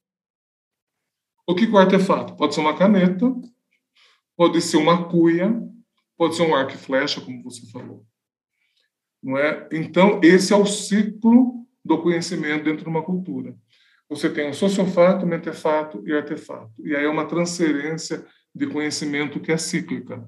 O 1.46 1.54
que 1.54 1.64
é 1.64 1.68
o 1.68 1.78
artefato? 1.78 2.36
Pode 2.36 2.54
ser 2.54 2.60
uma 2.60 2.76
caneta, 2.76 3.34
pode 4.36 4.60
ser 4.60 4.76
uma 4.76 5.08
cuia, 5.08 5.50
pode 6.14 6.36
ser 6.36 6.42
um 6.42 6.54
arco 6.54 6.74
e 6.74 6.76
flecha, 6.76 7.22
como 7.22 7.42
você 7.42 7.66
falou. 7.70 8.04
Não 9.22 9.38
é? 9.38 9.66
Então, 9.72 10.20
esse 10.22 10.52
é 10.52 10.56
o 10.56 10.66
ciclo 10.66 11.66
do 11.82 12.02
conhecimento 12.02 12.64
dentro 12.64 12.84
de 12.84 12.90
uma 12.90 13.02
cultura. 13.02 13.56
Você 14.10 14.28
tem 14.28 14.50
o 14.50 14.54
sociofato, 14.54 15.26
mentefato 15.26 16.06
e 16.06 16.12
artefato. 16.12 16.86
E 16.86 16.94
aí 16.94 17.06
é 17.06 17.08
uma 17.08 17.26
transferência 17.26 18.26
de 18.54 18.66
conhecimento 18.66 19.40
que 19.40 19.50
é 19.50 19.56
cíclica 19.56 20.22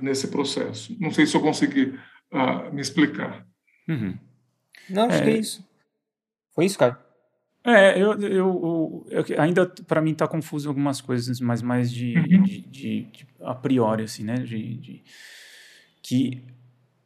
nesse 0.00 0.28
processo. 0.28 0.96
Não 1.00 1.10
sei 1.10 1.26
se 1.26 1.36
eu 1.36 1.40
consegui 1.40 1.98
me 2.72 2.80
explicar. 2.80 3.44
Uhum. 3.88 4.16
Não, 4.88 5.06
acho 5.06 5.18
é... 5.18 5.22
que 5.22 5.30
é 5.30 5.36
isso. 5.36 5.64
Foi 6.54 6.64
isso, 6.64 6.78
cara? 6.78 7.00
É, 7.64 7.96
eu, 7.96 8.20
eu, 8.20 9.06
eu 9.08 9.40
ainda 9.40 9.66
para 9.86 10.00
mim 10.00 10.14
tá 10.14 10.26
confuso 10.26 10.68
algumas 10.68 11.00
coisas, 11.00 11.40
mas 11.40 11.62
mais 11.62 11.92
de, 11.92 12.18
uhum. 12.18 12.42
de, 12.42 12.60
de, 12.60 13.02
de, 13.02 13.26
a 13.40 13.54
priori, 13.54 14.02
assim, 14.02 14.24
né? 14.24 14.34
De, 14.34 14.74
de, 14.74 15.04
que 16.02 16.42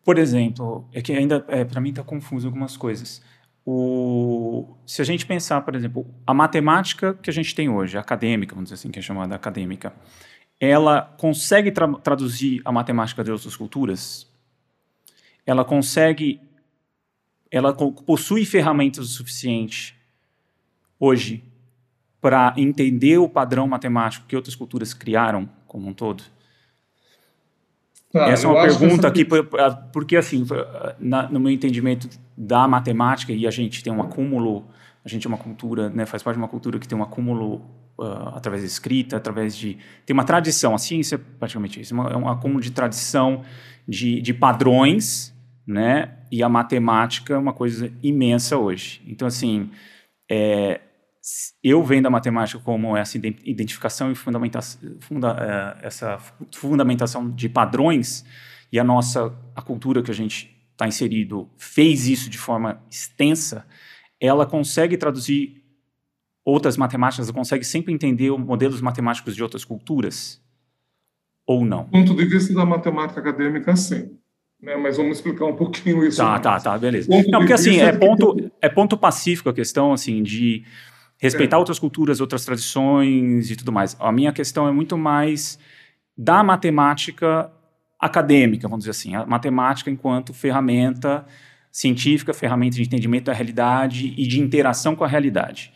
Por 0.02 0.18
exemplo, 0.18 0.88
é 0.92 1.02
que 1.02 1.12
ainda, 1.12 1.44
é, 1.48 1.64
para 1.64 1.80
mim 1.80 1.90
está 1.90 2.02
confuso 2.02 2.46
algumas 2.48 2.76
coisas. 2.76 3.22
O, 3.66 4.76
se 4.86 5.02
a 5.02 5.04
gente 5.04 5.26
pensar, 5.26 5.60
por 5.62 5.74
exemplo, 5.74 6.06
a 6.24 6.32
matemática 6.32 7.14
que 7.14 7.28
a 7.28 7.32
gente 7.32 7.54
tem 7.54 7.68
hoje, 7.68 7.98
a 7.98 8.00
acadêmica, 8.00 8.54
vamos 8.54 8.70
dizer 8.70 8.74
assim, 8.80 8.92
que 8.92 9.00
é 9.00 9.02
chamada 9.02 9.34
acadêmica, 9.34 9.92
ela 10.60 11.02
consegue 11.18 11.72
tra 11.72 11.92
traduzir 11.98 12.62
a 12.64 12.72
matemática 12.72 13.24
de 13.24 13.30
outras 13.32 13.56
culturas? 13.56 14.32
Ela 15.44 15.64
consegue, 15.64 16.40
ela 17.50 17.72
possui 17.74 18.44
ferramentas 18.44 19.04
o 19.04 19.08
suficiente 19.08 19.96
hoje 20.98 21.44
para 22.20 22.54
entender 22.56 23.18
o 23.18 23.28
padrão 23.28 23.68
matemático 23.68 24.26
que 24.26 24.34
outras 24.34 24.54
culturas 24.54 24.92
criaram 24.92 25.48
como 25.66 25.88
um 25.88 25.92
todo? 25.92 26.24
Tá, 28.12 28.28
essa 28.28 28.46
é 28.46 28.50
uma 28.50 28.62
pergunta 28.62 29.06
aqui, 29.06 29.26
porque 29.92 30.16
assim, 30.16 30.44
na, 30.98 31.28
no 31.28 31.38
meu 31.38 31.50
entendimento 31.50 32.08
da 32.36 32.66
matemática, 32.66 33.32
e 33.32 33.46
a 33.46 33.50
gente 33.50 33.82
tem 33.82 33.92
um 33.92 34.00
acúmulo, 34.00 34.66
a 35.04 35.08
gente 35.08 35.26
é 35.26 35.28
uma 35.28 35.38
cultura, 35.38 35.90
né, 35.90 36.06
faz 36.06 36.22
parte 36.22 36.36
de 36.36 36.42
uma 36.42 36.48
cultura 36.48 36.78
que 36.78 36.88
tem 36.88 36.96
um 36.96 37.02
acúmulo 37.02 37.56
uh, 37.98 38.28
através 38.34 38.62
da 38.62 38.66
escrita, 38.66 39.16
através 39.16 39.54
de... 39.56 39.76
Tem 40.04 40.14
uma 40.14 40.24
tradição, 40.24 40.74
a 40.74 40.78
ciência 40.78 41.16
é 41.16 41.20
praticamente 41.38 41.80
isso, 41.80 41.94
é 41.94 42.16
um 42.16 42.28
acúmulo 42.28 42.60
de 42.60 42.70
tradição, 42.70 43.42
de, 43.86 44.20
de 44.20 44.32
padrões, 44.32 45.35
né, 45.66 46.18
e 46.30 46.42
a 46.42 46.48
matemática 46.48 47.34
é 47.34 47.38
uma 47.38 47.52
coisa 47.52 47.92
imensa 48.02 48.56
hoje. 48.56 49.02
Então, 49.06 49.26
assim, 49.26 49.70
é, 50.30 50.80
eu 51.62 51.82
vendo 51.82 52.06
a 52.06 52.10
matemática 52.10 52.60
como 52.62 52.96
essa 52.96 53.18
identificação 53.18 54.12
e 54.12 54.14
fundamentação, 54.14 54.80
funda, 55.00 55.36
é, 55.82 55.86
essa 55.86 56.18
fundamentação 56.54 57.28
de 57.30 57.48
padrões 57.48 58.24
e 58.70 58.78
a 58.78 58.84
nossa 58.84 59.34
a 59.54 59.62
cultura 59.62 60.02
que 60.02 60.10
a 60.10 60.14
gente 60.14 60.54
está 60.70 60.86
inserido 60.86 61.48
fez 61.56 62.06
isso 62.06 62.30
de 62.30 62.38
forma 62.38 62.80
extensa, 62.90 63.66
ela 64.20 64.46
consegue 64.46 64.96
traduzir 64.96 65.62
outras 66.44 66.76
matemáticas, 66.76 67.30
consegue 67.30 67.64
sempre 67.64 67.92
entender 67.92 68.30
modelos 68.38 68.80
matemáticos 68.80 69.34
de 69.34 69.42
outras 69.42 69.64
culturas 69.64 70.40
ou 71.44 71.64
não? 71.64 71.84
Do 71.84 71.90
ponto 71.90 72.14
de 72.14 72.24
vista 72.26 72.54
da 72.54 72.64
matemática 72.64 73.18
acadêmica, 73.20 73.74
sim. 73.74 74.16
Né, 74.60 74.74
mas 74.76 74.96
vamos 74.96 75.18
explicar 75.18 75.44
um 75.46 75.54
pouquinho 75.56 76.04
isso. 76.04 76.16
Tá, 76.16 76.38
tá, 76.38 76.58
tá, 76.58 76.78
beleza. 76.78 77.08
Não, 77.28 77.40
porque 77.40 77.52
assim, 77.52 77.78
é 77.78 77.92
ponto, 77.92 78.50
é 78.60 78.68
ponto 78.68 78.96
pacífico 78.96 79.48
a 79.48 79.54
questão, 79.54 79.92
assim, 79.92 80.22
de 80.22 80.64
respeitar 81.18 81.56
é. 81.56 81.58
outras 81.58 81.78
culturas, 81.78 82.20
outras 82.20 82.44
tradições 82.44 83.50
e 83.50 83.56
tudo 83.56 83.72
mais. 83.72 83.96
A 84.00 84.10
minha 84.10 84.32
questão 84.32 84.66
é 84.66 84.72
muito 84.72 84.96
mais 84.96 85.58
da 86.16 86.42
matemática 86.42 87.50
acadêmica, 87.98 88.68
vamos 88.68 88.84
dizer 88.84 88.90
assim, 88.90 89.14
a 89.14 89.26
matemática 89.26 89.90
enquanto 89.90 90.32
ferramenta 90.32 91.26
científica, 91.70 92.32
ferramenta 92.32 92.76
de 92.76 92.82
entendimento 92.82 93.24
da 93.24 93.32
realidade 93.32 94.14
e 94.16 94.26
de 94.26 94.40
interação 94.40 94.96
com 94.96 95.04
a 95.04 95.08
realidade. 95.08 95.72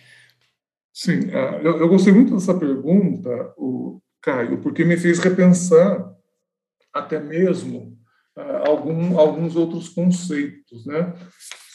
Sim, 0.93 1.29
uh, 1.29 1.61
eu, 1.63 1.89
gostei 1.89 2.13
muito 2.13 2.35
dessa 2.35 2.55
pergunta, 2.55 3.31
o 3.57 4.01
Caio, 4.21 4.59
porque 4.59 4.85
me 4.85 4.97
fez 4.97 5.19
repensar 5.19 6.11
até 6.93 7.21
mesmo 7.21 7.97
algum, 8.65 9.19
alguns 9.19 9.57
outros 9.57 9.89
conceitos, 9.89 10.87
né? 10.87 11.13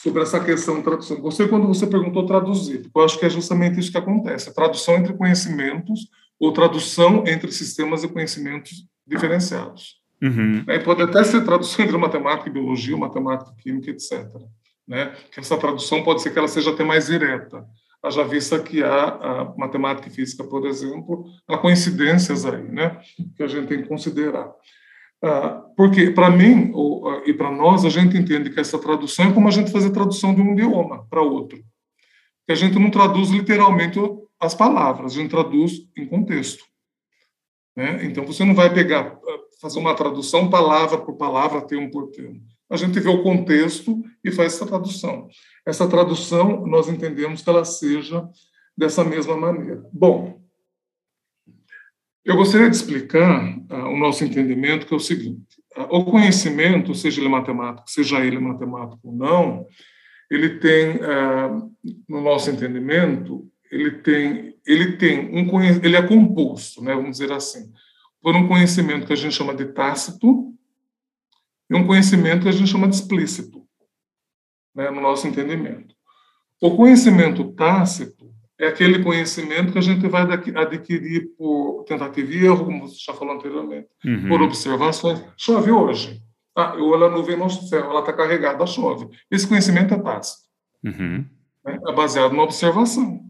sobre 0.06 0.22
essa 0.22 0.38
questão 0.38 0.76
de 0.76 0.82
tradução. 0.84 1.20
Gostei 1.20 1.48
quando 1.48 1.66
você 1.66 1.86
perguntou 1.86 2.26
traduzir, 2.26 2.82
porque 2.82 2.98
eu 2.98 3.04
acho 3.04 3.18
que 3.18 3.26
é 3.26 3.30
justamente 3.30 3.80
isso 3.80 3.90
que 3.90 3.98
acontece: 3.98 4.48
a 4.48 4.54
tradução 4.54 4.94
entre 4.94 5.12
conhecimentos 5.14 6.08
ou 6.38 6.52
tradução 6.52 7.24
entre 7.26 7.50
sistemas 7.50 8.02
de 8.02 8.08
conhecimentos 8.08 8.86
diferenciados. 9.06 9.96
Uhum. 10.22 10.64
Pode 10.84 11.02
até 11.02 11.24
ser 11.24 11.44
tradução 11.44 11.84
entre 11.84 11.96
matemática 11.96 12.48
e 12.48 12.52
biologia, 12.52 12.96
matemática 12.96 13.52
e 13.58 13.62
química, 13.62 13.90
etc. 13.90 14.26
Né? 14.86 15.14
Que 15.32 15.40
essa 15.40 15.56
tradução 15.56 16.02
pode 16.02 16.22
ser 16.22 16.30
que 16.32 16.38
ela 16.38 16.48
seja 16.48 16.70
até 16.70 16.84
mais 16.84 17.06
direta. 17.06 17.64
Haja 18.02 18.22
vista 18.22 18.58
que 18.60 18.84
há 18.84 19.04
a 19.04 19.54
matemática 19.56 20.08
e 20.08 20.10
física, 20.10 20.44
por 20.44 20.66
exemplo, 20.66 21.24
há 21.48 21.58
coincidências 21.58 22.46
aí, 22.46 22.62
né? 22.62 23.00
Que 23.36 23.42
a 23.42 23.48
gente 23.48 23.66
tem 23.66 23.82
que 23.82 23.88
considerar. 23.88 24.52
Ah, 25.22 25.64
porque, 25.76 26.10
para 26.10 26.30
mim 26.30 26.72
e 27.24 27.32
para 27.32 27.50
nós, 27.50 27.84
a 27.84 27.88
gente 27.88 28.16
entende 28.16 28.50
que 28.50 28.60
essa 28.60 28.78
tradução 28.78 29.26
é 29.26 29.32
como 29.32 29.48
a 29.48 29.50
gente 29.50 29.70
fazer 29.70 29.90
tradução 29.90 30.34
de 30.34 30.40
um 30.40 30.52
idioma 30.52 31.06
para 31.08 31.22
outro. 31.22 31.58
Que 32.46 32.52
a 32.52 32.54
gente 32.54 32.78
não 32.78 32.90
traduz 32.90 33.30
literalmente 33.30 33.98
as 34.40 34.54
palavras, 34.54 35.12
a 35.12 35.20
gente 35.20 35.30
traduz 35.30 35.72
em 35.96 36.06
contexto. 36.06 36.64
Né? 37.76 38.04
Então, 38.04 38.24
você 38.24 38.44
não 38.44 38.54
vai 38.54 38.72
pegar, 38.72 39.18
ah, 39.18 39.38
fazer 39.60 39.78
uma 39.78 39.94
tradução 39.94 40.48
palavra 40.50 40.98
por 40.98 41.16
palavra, 41.16 41.62
termo 41.62 41.90
por 41.90 42.10
termo. 42.10 42.40
A 42.70 42.76
gente 42.76 42.98
vê 42.98 43.08
o 43.08 43.22
contexto 43.22 44.02
e 44.24 44.30
faz 44.30 44.54
essa 44.54 44.66
tradução. 44.66 45.28
Essa 45.64 45.88
tradução, 45.88 46.66
nós 46.66 46.88
entendemos 46.88 47.42
que 47.42 47.48
ela 47.48 47.64
seja 47.64 48.28
dessa 48.76 49.04
mesma 49.04 49.36
maneira. 49.36 49.82
Bom, 49.92 50.40
eu 52.26 52.36
gostaria 52.36 52.68
de 52.68 52.74
explicar 52.74 53.56
uh, 53.70 53.88
o 53.88 53.96
nosso 53.96 54.24
entendimento, 54.24 54.84
que 54.84 54.92
é 54.92 54.96
o 54.96 55.00
seguinte: 55.00 55.62
uh, 55.76 55.82
o 55.96 56.04
conhecimento, 56.04 56.92
seja 56.92 57.20
ele 57.20 57.28
matemático, 57.28 57.88
seja 57.88 58.18
ele 58.24 58.40
matemático 58.40 58.98
ou 59.04 59.14
não, 59.14 59.64
ele 60.28 60.58
tem, 60.58 60.96
uh, 60.96 61.72
no 62.08 62.20
nosso 62.20 62.50
entendimento, 62.50 63.48
ele 63.70 63.92
tem, 64.02 64.56
ele 64.66 64.96
tem 64.96 65.30
um 65.32 65.62
ele 65.62 65.96
é 65.96 66.02
composto, 66.02 66.82
né, 66.82 66.94
vamos 66.94 67.12
dizer 67.12 67.30
assim, 67.30 67.72
por 68.20 68.34
um 68.34 68.48
conhecimento 68.48 69.06
que 69.06 69.12
a 69.12 69.16
gente 69.16 69.34
chama 69.34 69.54
de 69.54 69.66
tácito 69.66 70.52
e 71.70 71.76
um 71.76 71.86
conhecimento 71.86 72.42
que 72.42 72.48
a 72.48 72.52
gente 72.52 72.70
chama 72.70 72.88
de 72.88 72.96
explícito, 72.96 73.64
né, 74.74 74.90
no 74.90 75.00
nosso 75.00 75.28
entendimento. 75.28 75.94
O 76.60 76.76
conhecimento 76.76 77.52
tácito 77.52 78.15
é 78.58 78.68
aquele 78.68 79.02
conhecimento 79.02 79.72
que 79.72 79.78
a 79.78 79.82
gente 79.82 80.06
vai 80.08 80.22
adquirir 80.22 81.30
por 81.36 81.84
tentativa 81.84 82.32
e 82.32 82.44
erro, 82.44 82.64
como 82.64 82.88
você 82.88 82.96
já 82.98 83.12
falou 83.12 83.34
anteriormente, 83.34 83.88
uhum. 84.04 84.28
por 84.28 84.40
observações. 84.42 85.22
Chove 85.36 85.70
hoje. 85.70 86.22
Ah, 86.56 86.74
eu 86.76 86.86
olho 86.86 87.04
a 87.04 87.10
nuvem 87.10 87.36
no 87.36 87.50
céu, 87.50 87.90
ela 87.90 88.00
está 88.00 88.14
carregada, 88.14 88.66
chove. 88.66 89.08
Esse 89.30 89.46
conhecimento 89.46 89.92
é 89.92 89.98
tácito. 89.98 90.44
Uhum. 90.82 91.26
Né? 91.64 91.78
É 91.86 91.92
baseado 91.92 92.32
na 92.32 92.42
observação. 92.42 93.20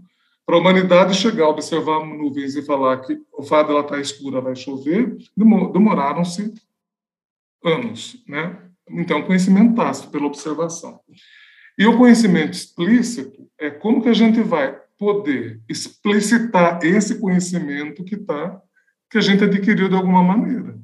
Para 0.45 0.55
a 0.55 0.61
humanidade 0.61 1.15
chegar 1.15 1.47
a 1.47 1.49
observar 1.49 2.07
nuvens 2.07 2.55
e 2.55 2.63
falar 2.63 2.99
que 2.99 3.19
o 3.37 3.43
fato 3.43 3.67
dela 3.67 3.81
estar 3.81 3.97
tá 3.97 4.01
escura 4.01 4.41
vai 4.41 4.55
chover, 4.55 5.17
demoraram-se 5.37 6.55
anos. 7.65 8.23
Né? 8.29 8.57
Então, 8.89 9.23
conhecimento 9.23 9.75
tácito 9.75 10.09
pela 10.09 10.27
observação. 10.27 11.01
E 11.77 11.85
o 11.85 11.99
conhecimento 11.99 12.53
explícito 12.53 13.51
é 13.59 13.71
como 13.71 14.01
que 14.01 14.09
a 14.09 14.15
gente 14.15 14.41
vai 14.41 14.86
poder 14.99 15.63
explicitar 15.69 16.81
esse 16.85 17.19
conhecimento 17.21 18.05
que 18.05 18.17
tá 18.17 18.61
que 19.11 19.19
a 19.19 19.21
gente 19.21 19.45
adquiriu 19.45 19.89
de 19.89 19.95
alguma 19.95 20.23
maneira. 20.23 20.79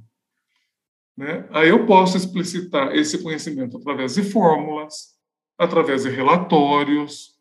Né? 1.17 1.47
Aí 1.51 1.69
eu 1.69 1.87
posso 1.87 2.17
explicitar 2.17 2.95
esse 2.95 3.23
conhecimento 3.23 3.77
através 3.77 4.15
de 4.15 4.23
fórmulas, 4.23 5.19
através 5.59 6.05
de 6.05 6.11
relatórios, 6.11 7.33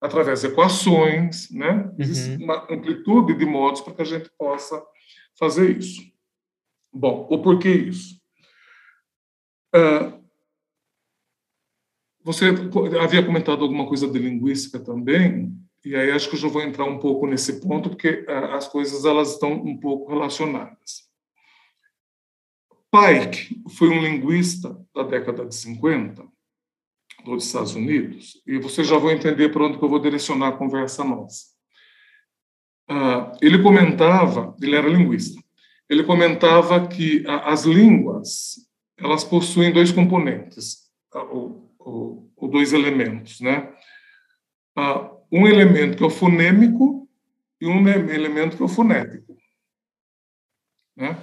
através 0.00 0.40
de 0.40 0.46
equações, 0.46 1.50
né? 1.50 1.92
Existe 1.98 2.30
uhum. 2.30 2.44
uma 2.44 2.64
amplitude 2.72 3.34
de 3.34 3.44
modos 3.44 3.82
para 3.82 3.94
que 3.94 4.02
a 4.02 4.06
gente 4.06 4.30
possa 4.38 4.82
fazer 5.38 5.76
isso. 5.76 6.00
Bom, 6.92 7.28
o 7.30 7.42
porquê 7.42 7.70
isso? 7.70 8.18
Uh, 9.74 10.20
você 12.22 12.46
havia 13.00 13.24
comentado 13.24 13.62
alguma 13.62 13.86
coisa 13.86 14.08
de 14.08 14.18
linguística 14.18 14.80
também. 14.80 15.54
E 15.84 15.96
aí 15.96 16.10
acho 16.10 16.28
que 16.28 16.36
eu 16.36 16.40
já 16.40 16.48
vou 16.48 16.62
entrar 16.62 16.84
um 16.84 16.98
pouco 16.98 17.26
nesse 17.26 17.60
ponto, 17.60 17.90
porque 17.90 18.24
é, 18.28 18.36
as 18.54 18.68
coisas 18.68 19.04
elas 19.04 19.32
estão 19.32 19.52
um 19.52 19.78
pouco 19.78 20.10
relacionadas. 20.10 21.08
Pike 22.90 23.62
foi 23.76 23.88
um 23.88 24.02
linguista 24.02 24.76
da 24.94 25.02
década 25.02 25.46
de 25.46 25.54
50 25.54 26.26
dos 27.24 27.46
Estados 27.46 27.74
Unidos, 27.74 28.42
e 28.46 28.58
você 28.58 28.82
já 28.82 28.98
vai 28.98 29.14
entender 29.14 29.50
por 29.50 29.62
onde 29.62 29.78
que 29.78 29.84
eu 29.84 29.88
vou 29.88 29.98
direcionar 29.98 30.48
a 30.48 30.56
conversa 30.56 31.04
nossa. 31.04 31.46
Uh, 32.90 33.36
ele 33.40 33.62
comentava, 33.62 34.56
ele 34.60 34.74
era 34.74 34.88
linguista, 34.88 35.40
ele 35.88 36.02
comentava 36.02 36.88
que 36.88 37.24
as 37.26 37.64
línguas 37.64 38.56
elas 38.98 39.22
possuem 39.22 39.72
dois 39.72 39.92
componentes, 39.92 40.90
ou, 41.12 41.70
ou, 41.78 42.32
ou 42.36 42.48
dois 42.48 42.72
elementos, 42.72 43.40
né? 43.40 43.72
Um 45.30 45.46
elemento 45.46 45.96
que 45.96 46.02
é 46.02 46.06
o 46.06 46.10
fonêmico 46.10 47.08
e 47.60 47.66
um 47.66 47.86
elemento 47.88 48.56
que 48.56 48.62
é 48.62 48.66
o 48.66 48.68
fonético. 48.68 49.36
Né? 50.96 51.16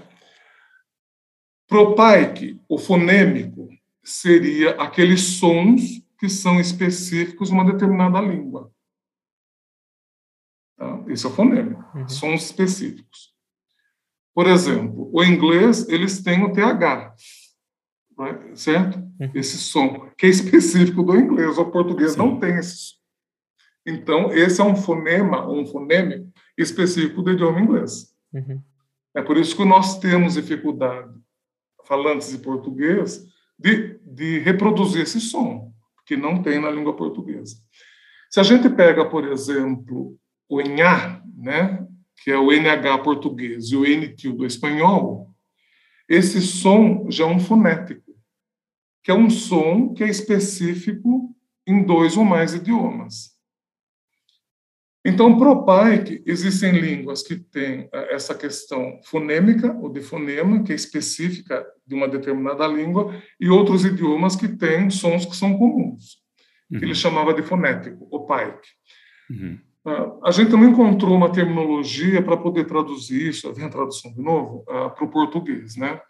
Propaic, 1.67 2.59
o 2.69 2.77
fonêmico, 2.77 3.67
seria 4.03 4.71
aqueles 4.81 5.21
sons 5.21 6.01
que 6.17 6.29
são 6.29 6.59
específicos 6.59 7.49
em 7.49 7.53
uma 7.53 7.65
determinada 7.65 8.21
língua. 8.21 8.71
Tá? 10.77 11.03
Esse 11.07 11.25
é 11.25 11.29
o 11.29 11.33
fonêmico, 11.33 11.83
uhum. 11.93 12.07
sons 12.07 12.45
específicos. 12.45 13.35
Por 14.33 14.47
exemplo, 14.47 15.09
o 15.11 15.23
inglês, 15.23 15.89
eles 15.89 16.21
têm 16.21 16.43
o 16.43 16.53
TH, 16.53 17.15
right? 18.17 18.59
certo? 18.59 18.97
Uhum. 19.19 19.31
Esse 19.33 19.57
som, 19.57 20.09
que 20.17 20.27
é 20.27 20.29
específico 20.29 21.03
do 21.03 21.15
inglês, 21.15 21.57
o 21.57 21.65
português 21.65 22.11
Sim. 22.11 22.19
não 22.19 22.39
tem 22.39 22.55
esse 22.57 22.77
som. 22.77 22.96
Então, 23.87 24.33
esse 24.33 24.59
é 24.59 24.63
um 24.65 24.75
fonema, 24.75 25.49
um 25.49 25.65
foneme 25.65 26.29
específico 26.57 27.21
do 27.21 27.31
idioma 27.31 27.61
inglês. 27.61 28.13
Uhum. 28.33 28.61
É 29.15 29.21
por 29.21 29.37
isso 29.37 29.55
que 29.55 29.63
nós 29.63 29.97
temos 29.97 30.33
dificuldade, 30.33 31.17
falantes 31.85 32.31
de 32.31 32.39
português, 32.39 33.25
de, 33.57 33.97
de 34.05 34.39
reproduzir 34.39 35.03
esse 35.03 35.21
som, 35.21 35.71
que 36.05 36.17
não 36.17 36.43
tem 36.43 36.59
na 36.59 36.69
língua 36.69 36.97
portuguesa. 36.97 37.55
Se 38.29 38.41
a 38.41 38.43
gente 38.43 38.69
pega, 38.69 39.09
por 39.09 39.25
exemplo, 39.25 40.19
o 40.49 40.59
NH, 40.59 41.23
né, 41.37 41.87
que 42.21 42.29
é 42.29 42.37
o 42.37 42.51
NH 42.51 42.97
português, 43.03 43.71
e 43.71 43.77
o 43.77 43.85
NQ 43.85 44.33
do 44.33 44.45
espanhol, 44.45 45.33
esse 46.09 46.41
som 46.41 47.07
já 47.09 47.23
é 47.23 47.27
um 47.27 47.39
fonético, 47.39 48.13
que 49.01 49.11
é 49.11 49.13
um 49.13 49.29
som 49.29 49.93
que 49.93 50.03
é 50.03 50.09
específico 50.09 51.33
em 51.65 51.83
dois 51.83 52.17
ou 52.17 52.25
mais 52.25 52.53
idiomas. 52.53 53.36
Então, 55.05 55.37
para 55.37 55.51
o 55.51 55.63
PAIC, 55.63 56.23
existem 56.25 56.71
línguas 56.71 57.23
que 57.23 57.35
têm 57.35 57.87
eh, 57.93 58.15
essa 58.15 58.35
questão 58.35 58.99
fonêmica, 59.05 59.73
ou 59.81 59.89
de 59.89 60.01
fonema, 60.01 60.63
que 60.63 60.71
é 60.71 60.75
específica 60.75 61.65
de 61.85 61.95
uma 61.95 62.07
determinada 62.07 62.67
língua, 62.67 63.15
e 63.39 63.49
outros 63.49 63.85
idiomas 63.85 64.35
que 64.35 64.47
têm 64.47 64.89
sons 64.89 65.25
que 65.25 65.35
são 65.35 65.57
comuns, 65.57 66.17
uhum. 66.69 66.79
que 66.79 66.85
ele 66.85 66.95
chamava 66.95 67.33
de 67.33 67.41
fonético, 67.41 68.07
o 68.11 68.25
PAIC. 68.25 68.59
Uhum. 69.29 69.59
Ah, 69.87 70.11
a 70.25 70.31
gente 70.31 70.51
não 70.51 70.65
encontrou 70.65 71.15
uma 71.15 71.31
terminologia 71.31 72.21
para 72.21 72.35
poder 72.35 72.65
traduzir 72.65 73.29
isso, 73.29 73.53
vem 73.53 73.65
a 73.65 73.69
tradução 73.69 74.13
de 74.13 74.21
novo, 74.21 74.65
uh, 74.67 74.93
para 74.93 75.05
o 75.05 75.09
português, 75.09 75.77
né? 75.77 76.01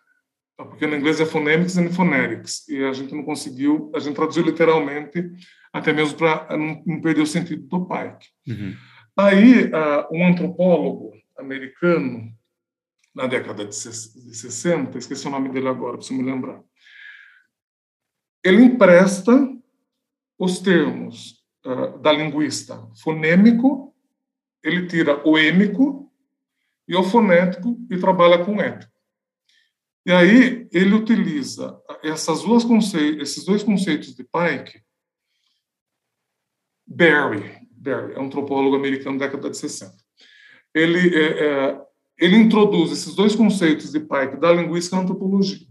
Ah, 0.58 0.66
porque 0.66 0.88
no 0.88 0.96
inglês 0.96 1.22
é 1.22 1.26
phonemics 1.28 1.78
and 1.78 1.92
phonetics, 1.92 2.68
e 2.68 2.84
a 2.84 2.92
gente 2.92 3.14
não 3.14 3.24
conseguiu, 3.24 3.92
a 3.94 4.00
gente 4.00 4.16
traduziu 4.16 4.44
literalmente 4.44 5.32
até 5.78 5.94
mesmo 5.94 6.18
para 6.18 6.58
não, 6.58 6.84
não, 6.86 7.02
perder 7.02 7.22
o 7.22 7.28
sentido 7.28 7.68
do 7.68 7.86
Pike. 7.86 8.30
Uhum. 8.48 8.76
Aí, 9.16 9.66
uh, 9.66 10.08
um 10.12 10.28
antropólogo 10.28 11.14
americano, 11.38 12.32
na 13.14 13.28
década 13.28 13.66
de 13.66 13.76
60, 13.76 14.98
esqueci 14.98 15.28
o 15.28 15.32
nome 15.32 15.50
dele 15.50 15.68
agora, 15.68 15.98
preciso 15.98 16.20
me 16.20 16.30
lembrar, 16.30 16.62
ele 18.44 18.64
empresta 18.64 19.32
os 20.38 20.60
termos 20.60 21.44
uh, 21.66 21.98
da 22.00 22.12
linguista 22.12 22.80
fonêmico, 23.02 23.96
ele 24.64 24.88
tira 24.88 25.28
o 25.28 25.38
êmico 25.38 26.12
e 26.88 26.96
o 26.96 27.04
fonético 27.04 27.78
e 27.90 27.98
trabalha 28.00 28.44
com 28.44 28.62
ético. 28.62 28.92
E 30.06 30.12
aí 30.12 30.68
ele 30.72 30.96
utiliza 30.96 31.78
essas 32.04 32.42
duas 32.44 32.64
esses 33.20 33.44
dois 33.44 33.62
conceitos 33.62 34.16
de 34.16 34.24
Pike 34.24 34.87
Barry, 36.88 37.44
Barry, 37.72 38.14
é 38.14 38.20
um 38.20 38.26
antropólogo 38.26 38.76
americano 38.76 39.18
da 39.18 39.26
década 39.26 39.50
de 39.50 39.58
60. 39.58 39.94
Ele, 40.74 41.16
é, 41.16 41.46
é, 41.46 41.82
ele 42.18 42.38
introduz 42.38 42.92
esses 42.92 43.14
dois 43.14 43.36
conceitos 43.36 43.92
de 43.92 44.00
Pike 44.00 44.40
da 44.40 44.54
linguística 44.54 44.96
na 44.96 45.02
antropologia. 45.04 45.68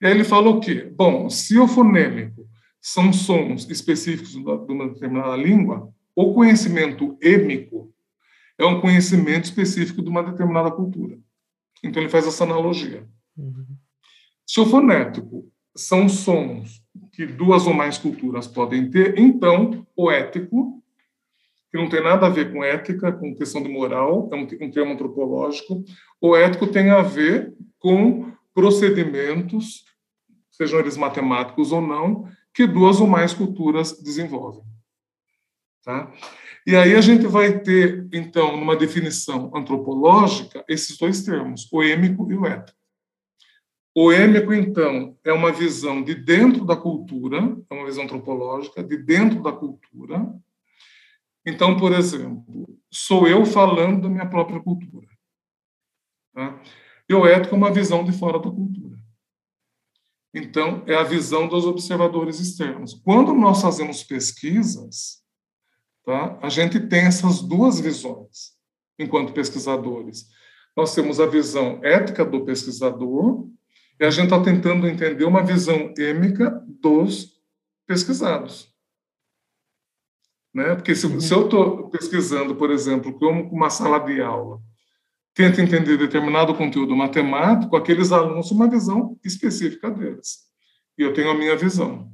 E 0.00 0.06
aí 0.06 0.12
ele 0.12 0.24
fala 0.24 0.48
o 0.48 0.60
quê? 0.60 0.90
Bom, 0.94 1.28
se 1.28 1.58
o 1.58 1.66
fonêmico 1.66 2.48
são 2.80 3.12
sons 3.12 3.68
específicos 3.68 4.30
de 4.30 4.38
uma 4.38 4.88
determinada 4.88 5.36
língua, 5.36 5.92
o 6.14 6.32
conhecimento 6.32 7.18
êmico 7.20 7.92
é 8.56 8.64
um 8.64 8.80
conhecimento 8.80 9.44
específico 9.44 10.02
de 10.02 10.08
uma 10.08 10.22
determinada 10.22 10.70
cultura. 10.70 11.18
Então 11.82 12.02
ele 12.02 12.10
faz 12.10 12.26
essa 12.26 12.44
analogia. 12.44 13.06
Uhum. 13.36 13.66
Se 14.46 14.60
o 14.60 14.66
fonético 14.66 15.50
são 15.76 16.08
sons 16.08 16.82
que 17.18 17.26
duas 17.26 17.66
ou 17.66 17.74
mais 17.74 17.98
culturas 17.98 18.46
podem 18.46 18.88
ter, 18.88 19.18
então 19.18 19.84
o 19.96 20.08
ético, 20.08 20.80
que 21.68 21.76
não 21.76 21.88
tem 21.88 22.00
nada 22.00 22.28
a 22.28 22.30
ver 22.30 22.52
com 22.52 22.62
ética, 22.62 23.10
com 23.10 23.34
questão 23.34 23.60
de 23.60 23.68
moral, 23.68 24.30
é 24.32 24.36
um, 24.36 24.70
termo 24.70 24.92
antropológico, 24.92 25.82
o 26.20 26.36
ético 26.36 26.68
tem 26.68 26.90
a 26.90 27.02
ver 27.02 27.52
com 27.80 28.30
procedimentos, 28.54 29.84
sejam 30.48 30.78
eles 30.78 30.96
matemáticos 30.96 31.72
ou 31.72 31.80
não, 31.80 32.28
que 32.54 32.68
duas 32.68 33.00
ou 33.00 33.08
mais 33.08 33.34
culturas 33.34 34.00
desenvolvem. 34.00 34.62
Tá? 35.82 36.12
E 36.64 36.76
aí 36.76 36.94
a 36.94 37.00
gente 37.00 37.26
vai 37.26 37.58
ter, 37.58 38.06
então, 38.12 38.56
numa 38.56 38.76
definição 38.76 39.50
antropológica, 39.52 40.64
esses 40.68 40.96
dois 40.96 41.24
termos, 41.24 41.68
o 41.72 41.82
êmico 41.82 42.30
e 42.30 42.36
o 42.36 42.46
ético. 42.46 42.78
O 44.00 44.12
êmico, 44.12 44.54
então, 44.54 45.18
é 45.24 45.32
uma 45.32 45.50
visão 45.50 46.04
de 46.04 46.14
dentro 46.14 46.64
da 46.64 46.76
cultura, 46.76 47.38
é 47.68 47.74
uma 47.74 47.84
visão 47.84 48.04
antropológica, 48.04 48.80
de 48.80 48.96
dentro 48.96 49.42
da 49.42 49.50
cultura. 49.50 50.24
Então, 51.44 51.76
por 51.76 51.90
exemplo, 51.90 52.78
sou 52.92 53.26
eu 53.26 53.44
falando 53.44 54.02
da 54.02 54.08
minha 54.08 54.30
própria 54.30 54.60
cultura. 54.60 55.08
Tá? 56.32 56.62
E 57.08 57.12
o 57.12 57.26
ético 57.26 57.56
é 57.56 57.58
uma 57.58 57.72
visão 57.72 58.04
de 58.04 58.12
fora 58.12 58.38
da 58.38 58.48
cultura. 58.48 58.96
Então, 60.32 60.84
é 60.86 60.94
a 60.94 61.02
visão 61.02 61.48
dos 61.48 61.66
observadores 61.66 62.38
externos. 62.38 62.94
Quando 63.04 63.34
nós 63.34 63.60
fazemos 63.60 64.04
pesquisas, 64.04 65.24
tá, 66.04 66.38
a 66.40 66.48
gente 66.48 66.78
tem 66.78 67.00
essas 67.06 67.42
duas 67.42 67.80
visões 67.80 68.56
enquanto 68.96 69.32
pesquisadores. 69.32 70.28
Nós 70.76 70.94
temos 70.94 71.18
a 71.18 71.26
visão 71.26 71.80
ética 71.82 72.24
do 72.24 72.44
pesquisador 72.44 73.57
e 74.00 74.04
a 74.04 74.10
gente 74.10 74.24
está 74.24 74.40
tentando 74.42 74.86
entender 74.86 75.24
uma 75.24 75.42
visão 75.42 75.92
êmica 75.98 76.62
dos 76.80 77.38
pesquisados. 77.86 78.72
Né? 80.54 80.74
Porque 80.74 80.94
se, 80.94 81.20
se 81.20 81.34
eu 81.34 81.44
estou 81.44 81.90
pesquisando, 81.90 82.54
por 82.54 82.70
exemplo, 82.70 83.12
como 83.18 83.42
uma 83.50 83.70
sala 83.70 83.98
de 83.98 84.20
aula, 84.20 84.60
tento 85.34 85.60
entender 85.60 85.96
determinado 85.96 86.54
conteúdo 86.54 86.96
matemático, 86.96 87.76
aqueles 87.76 88.12
alunos 88.12 88.48
têm 88.48 88.56
uma 88.56 88.70
visão 88.70 89.18
específica 89.24 89.90
deles. 89.90 90.48
E 90.96 91.02
eu 91.02 91.12
tenho 91.12 91.30
a 91.30 91.34
minha 91.34 91.56
visão. 91.56 92.10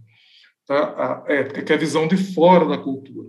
Tá? 0.66 1.24
A 1.28 1.32
ética, 1.32 1.62
que 1.62 1.72
é 1.72 1.76
a 1.76 1.78
visão 1.78 2.09
de 2.09 2.16
fora 2.16 2.66
da 2.66 2.78
cultura. 2.78 3.28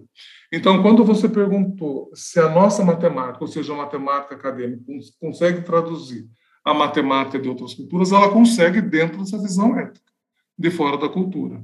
Então, 0.52 0.82
quando 0.82 1.04
você 1.04 1.28
perguntou 1.28 2.10
se 2.14 2.40
a 2.40 2.50
nossa 2.50 2.84
matemática, 2.84 3.44
ou 3.44 3.48
seja, 3.48 3.74
a 3.74 3.78
matemática 3.78 4.36
acadêmica, 4.36 4.84
consegue 5.20 5.62
traduzir 5.62 6.30
a 6.66 6.74
matemática 6.74 7.40
de 7.40 7.48
outras 7.48 7.76
culturas, 7.76 8.12
ela 8.12 8.32
consegue 8.32 8.82
dentro 8.82 9.20
dessa 9.20 9.40
visão 9.40 9.78
ética, 9.80 10.12
de 10.58 10.72
fora 10.72 10.98
da 10.98 11.08
cultura, 11.08 11.64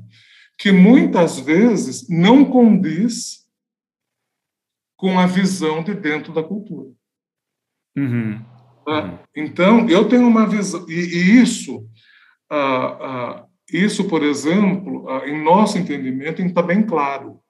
que 0.60 0.72
muitas 0.72 1.40
vezes 1.40 2.08
não 2.08 2.46
condiz 2.46 3.50
com 4.96 5.18
a 5.18 5.26
visão 5.26 5.84
de 5.84 5.96
dentro 5.96 6.32
da 6.32 6.44
cultura. 6.44 6.92
Uhum. 7.98 8.40
Uhum. 8.88 9.20
Então, 9.36 9.90
eu 9.90 10.08
tenho 10.08 10.28
uma 10.28 10.48
visão, 10.48 10.86
e, 10.88 10.94
e 10.94 11.42
isso, 11.42 11.90
ah, 12.50 12.98
ah, 13.02 13.46
isso, 13.74 14.08
por 14.08 14.22
exemplo, 14.22 15.10
ah, 15.10 15.28
em 15.28 15.44
nosso 15.44 15.80
entendimento, 15.80 16.42
está 16.44 16.62
bem 16.62 16.84
claro 16.84 17.41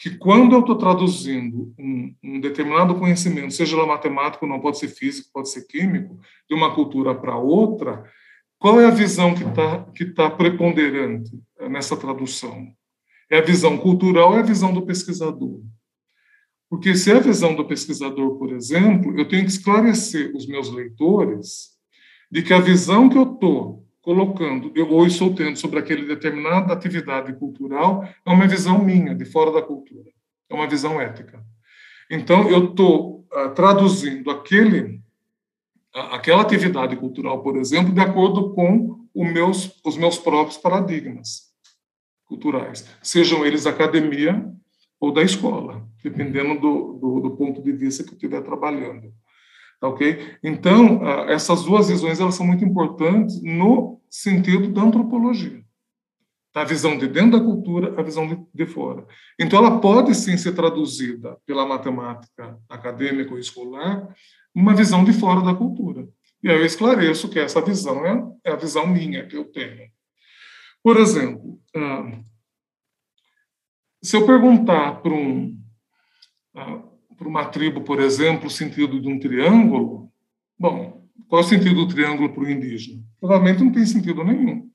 que 0.00 0.16
quando 0.16 0.54
eu 0.54 0.60
estou 0.60 0.76
traduzindo 0.76 1.74
um, 1.78 2.14
um, 2.24 2.40
determinado 2.40 2.94
conhecimento, 2.94 3.52
seja 3.52 3.76
lá 3.76 3.86
matemático, 3.86 4.46
não 4.46 4.58
pode 4.58 4.78
ser 4.78 4.88
físico, 4.88 5.28
pode 5.30 5.50
ser 5.50 5.66
químico, 5.66 6.18
de 6.48 6.54
uma 6.54 6.74
cultura 6.74 7.14
para 7.14 7.36
outra, 7.36 8.10
qual 8.58 8.80
é 8.80 8.86
a 8.86 8.90
visão 8.90 9.34
que 9.34 9.44
está 9.44 9.84
que 9.94 10.06
tá 10.06 10.30
preponderante 10.30 11.30
nessa 11.68 11.96
tradução? 11.98 12.68
É 13.30 13.38
a 13.38 13.42
visão 13.42 13.76
cultural 13.76 14.34
é 14.36 14.40
a 14.40 14.44
visão 14.44 14.72
do 14.72 14.86
pesquisador? 14.86 15.60
Porque 16.70 16.94
se 16.94 17.12
é 17.12 17.16
a 17.16 17.20
visão 17.20 17.54
do 17.54 17.66
pesquisador, 17.66 18.38
por 18.38 18.52
exemplo, 18.52 19.18
eu 19.18 19.28
tenho 19.28 19.44
que 19.44 19.50
esclarecer 19.50 20.34
os 20.34 20.46
meus 20.46 20.70
leitores 20.70 21.70
de 22.30 22.42
que 22.42 22.54
a 22.54 22.60
visão 22.60 23.08
que 23.08 23.18
eu 23.18 23.34
estou 23.34 23.79
colocando, 24.02 24.72
eu, 24.74 24.90
ou 24.90 25.06
estou 25.06 25.34
tendo 25.34 25.56
sobre 25.56 25.78
aquele 25.78 26.06
determinada 26.06 26.72
atividade 26.72 27.32
cultural, 27.34 28.08
é 28.24 28.30
uma 28.30 28.46
visão 28.46 28.82
minha, 28.82 29.14
de 29.14 29.24
fora 29.24 29.52
da 29.52 29.62
cultura. 29.62 30.10
É 30.48 30.54
uma 30.54 30.66
visão 30.66 31.00
ética. 31.00 31.44
Então, 32.10 32.48
eu 32.48 32.70
estou 32.70 33.26
uh, 33.32 33.50
traduzindo 33.54 34.30
aquele, 34.30 35.00
uh, 35.94 36.12
aquela 36.12 36.42
atividade 36.42 36.96
cultural, 36.96 37.42
por 37.42 37.56
exemplo, 37.56 37.92
de 37.92 38.00
acordo 38.00 38.52
com 38.54 39.06
meus, 39.14 39.80
os 39.84 39.96
meus 39.96 40.18
próprios 40.18 40.56
paradigmas 40.56 41.50
culturais, 42.24 42.86
sejam 43.02 43.44
eles 43.44 43.66
academia 43.66 44.44
ou 45.00 45.12
da 45.12 45.22
escola, 45.22 45.86
dependendo 46.02 46.60
do, 46.60 46.92
do, 46.94 47.20
do 47.20 47.30
ponto 47.36 47.62
de 47.62 47.72
vista 47.72 48.04
que 48.04 48.10
eu 48.10 48.14
estiver 48.14 48.40
trabalhando. 48.42 49.12
Ok? 49.82 50.36
Então, 50.42 51.00
essas 51.28 51.64
duas 51.64 51.88
visões 51.88 52.20
elas 52.20 52.34
são 52.34 52.46
muito 52.46 52.64
importantes 52.64 53.42
no 53.42 54.00
sentido 54.10 54.68
da 54.68 54.82
antropologia. 54.82 55.64
A 56.54 56.64
visão 56.64 56.98
de 56.98 57.06
dentro 57.06 57.38
da 57.38 57.44
cultura, 57.44 57.98
a 57.98 58.02
visão 58.02 58.26
de, 58.26 58.38
de 58.52 58.66
fora. 58.66 59.06
Então, 59.38 59.58
ela 59.58 59.80
pode 59.80 60.14
sim 60.14 60.36
ser 60.36 60.52
traduzida 60.52 61.38
pela 61.46 61.66
matemática 61.66 62.58
acadêmica 62.68 63.32
ou 63.32 63.38
escolar, 63.38 64.08
uma 64.54 64.74
visão 64.74 65.04
de 65.04 65.12
fora 65.12 65.40
da 65.40 65.54
cultura. 65.54 66.08
E 66.42 66.50
aí 66.50 66.56
eu 66.56 66.64
esclareço 66.64 67.28
que 67.28 67.38
essa 67.38 67.60
visão 67.60 68.04
é, 68.04 68.50
é 68.50 68.52
a 68.52 68.56
visão 68.56 68.86
minha 68.86 69.26
que 69.26 69.36
eu 69.36 69.44
tenho. 69.44 69.90
Por 70.82 70.96
exemplo, 70.96 71.60
ah, 71.76 72.20
se 74.02 74.16
eu 74.16 74.26
perguntar 74.26 75.02
para 75.02 75.12
um, 75.12 75.58
ah, 76.54 76.82
para 77.20 77.28
uma 77.28 77.44
tribo, 77.44 77.82
por 77.82 78.00
exemplo, 78.00 78.46
o 78.46 78.50
sentido 78.50 78.98
de 78.98 79.06
um 79.06 79.20
triângulo, 79.20 80.10
bom, 80.58 81.06
qual 81.28 81.42
é 81.42 81.44
o 81.44 81.46
sentido 81.46 81.74
do 81.74 81.86
triângulo 81.86 82.32
para 82.32 82.44
o 82.44 82.50
indígena? 82.50 83.02
Provavelmente 83.20 83.62
não 83.62 83.70
tem 83.70 83.84
sentido 83.84 84.24
nenhum. 84.24 84.70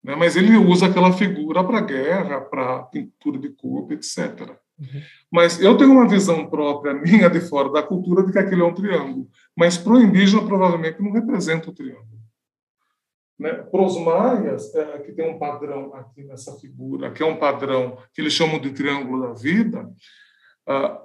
Né? 0.00 0.14
Mas 0.14 0.36
ele 0.36 0.56
usa 0.56 0.86
aquela 0.86 1.12
figura 1.12 1.64
para 1.64 1.80
guerra, 1.80 2.40
para 2.40 2.84
pintura 2.84 3.36
de 3.36 3.48
corpo, 3.48 3.92
etc. 3.92 4.56
Uhum. 4.78 4.86
Mas 5.28 5.60
eu 5.60 5.76
tenho 5.76 5.90
uma 5.90 6.06
visão 6.06 6.46
própria 6.46 6.94
minha 6.94 7.28
de 7.28 7.40
fora 7.40 7.68
da 7.68 7.82
cultura 7.82 8.24
de 8.24 8.30
que 8.30 8.38
aquilo 8.38 8.62
é 8.62 8.66
um 8.66 8.74
triângulo. 8.74 9.28
Mas 9.56 9.76
para 9.76 9.94
o 9.94 10.00
indígena, 10.00 10.46
provavelmente, 10.46 11.02
não 11.02 11.10
representa 11.10 11.68
o 11.68 11.74
triângulo. 11.74 12.20
Né? 13.36 13.54
Para 13.54 13.82
os 13.82 13.98
maias, 13.98 14.72
é, 14.72 14.98
que 15.00 15.10
tem 15.10 15.28
um 15.28 15.36
padrão 15.36 15.92
aqui 15.96 16.22
nessa 16.22 16.56
figura, 16.60 17.10
que 17.10 17.24
é 17.24 17.26
um 17.26 17.36
padrão 17.36 17.98
que 18.12 18.20
eles 18.20 18.32
chamam 18.32 18.60
de 18.60 18.70
triângulo 18.70 19.20
da 19.20 19.32
vida, 19.32 19.92
ah, 20.68 21.00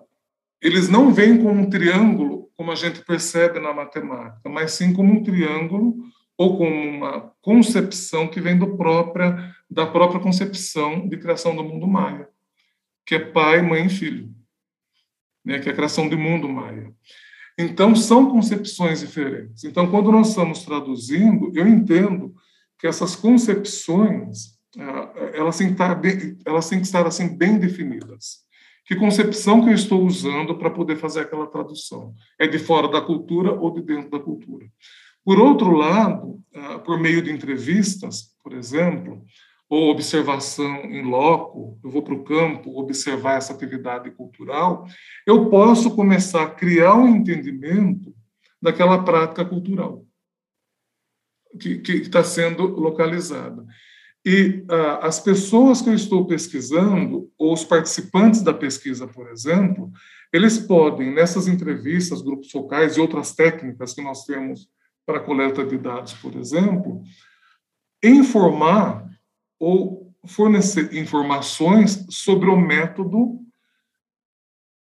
eles 0.62 0.90
não 0.90 1.14
veem 1.14 1.38
como 1.38 1.62
um 1.62 1.70
triângulo 1.70 2.40
como 2.60 2.74
a 2.74 2.76
gente 2.76 3.06
percebe 3.06 3.58
na 3.58 3.74
matemática, 3.74 4.50
mas 4.50 4.74
sim 4.74 4.92
como 4.92 5.14
um 5.14 5.24
triângulo 5.24 5.96
ou 6.38 6.58
como 6.58 6.76
uma 6.76 7.32
concepção 7.42 8.28
que 8.28 8.42
vem 8.42 8.58
do 8.58 8.76
própria, 8.76 9.56
da 9.72 9.88
própria 9.88 10.20
concepção 10.20 11.08
de 11.08 11.16
criação 11.16 11.56
do 11.56 11.64
mundo 11.64 11.88
maia, 11.88 12.28
que 13.06 13.16
é 13.16 13.20
pai, 13.20 13.62
mãe 13.62 13.86
e 13.86 13.90
filho, 13.90 14.30
né? 15.46 15.60
que 15.60 15.70
é 15.70 15.72
a 15.72 15.76
criação 15.76 16.10
do 16.10 16.18
mundo 16.18 16.50
maia. 16.50 16.94
Então, 17.58 17.96
são 17.96 18.30
concepções 18.30 19.00
diferentes. 19.00 19.64
Então, 19.64 19.90
quando 19.90 20.12
nós 20.12 20.28
estamos 20.28 20.66
traduzindo, 20.66 21.54
eu 21.56 21.66
entendo 21.66 22.36
que 22.78 22.88
essas 22.88 23.16
concepções 23.16 24.60
ah, 24.78 25.14
elas 25.34 25.58
têm 25.58 25.68
que 25.68 25.74
estar 25.74 25.96
bem, 25.96 26.38
elas 26.46 26.68
têm 26.68 26.80
que 26.80 26.86
estar 26.86 27.08
assim 27.08 27.38
bem 27.38 27.58
definidas. 27.58 28.49
Que 28.90 28.96
concepção 28.96 29.64
que 29.64 29.70
eu 29.70 29.76
estou 29.76 30.04
usando 30.04 30.58
para 30.58 30.72
poder 30.72 30.96
fazer 30.96 31.20
aquela 31.20 31.46
tradução? 31.46 32.16
É 32.40 32.48
de 32.48 32.58
fora 32.58 32.88
da 32.88 33.00
cultura 33.00 33.54
ou 33.54 33.70
de 33.70 33.84
dentro 33.84 34.10
da 34.10 34.20
cultura? 34.20 34.66
Por 35.24 35.40
outro 35.40 35.70
lado, 35.74 36.44
ah, 36.56 36.80
por 36.80 37.00
meio 37.00 37.22
de 37.22 37.32
entrevistas, 37.32 38.36
por 38.44 38.52
exemplo, 38.52 39.24
ou 39.70 39.92
observação 39.92 40.78
em 40.86 41.04
loco, 41.04 41.80
eu 41.84 41.92
vou 41.92 42.02
para 42.02 42.16
o 42.16 42.24
campo 42.24 42.80
observar 42.80 43.36
essa 43.36 43.54
atividade 43.54 44.10
cultural, 44.10 44.88
eu 45.24 45.52
posso 45.52 45.96
começar 45.96 46.42
a 46.42 46.50
criar 46.50 46.96
um 46.96 47.08
entendimento 47.08 48.12
daquela 48.60 49.04
prática 49.04 49.46
cultural 49.46 50.04
que 51.60 51.92
está 51.92 52.24
sendo 52.24 52.64
localizada. 52.64 53.64
E 54.26 54.66
ah, 54.70 55.08
as 55.08 55.20
pessoas 55.20 55.82
que 55.82 55.90
eu 55.90 55.94
estou 55.94 56.26
pesquisando, 56.28 57.32
ou 57.38 57.54
os 57.54 57.64
participantes 57.64 58.42
da 58.42 58.54
pesquisa, 58.54 59.08
por 59.08 59.30
exemplo, 59.30 59.92
eles 60.32 60.60
podem, 60.60 61.14
nessas 61.14 61.48
entrevistas, 61.48 62.22
grupos 62.22 62.52
focais 62.52 62.98
e 62.98 63.02
outras 63.02 63.34
técnicas 63.34 63.94
que 63.94 64.02
nós 64.02 64.26
temos 64.26 64.68
para 65.06 65.20
coleta 65.20 65.66
de 65.66 65.78
dados, 65.78 66.14
por 66.14 66.36
exemplo, 66.36 67.02
informar 68.04 69.10
ou 69.60 70.14
fornecer 70.28 70.94
informações 70.94 72.06
sobre 72.10 72.50
o 72.50 72.58
método 72.58 73.40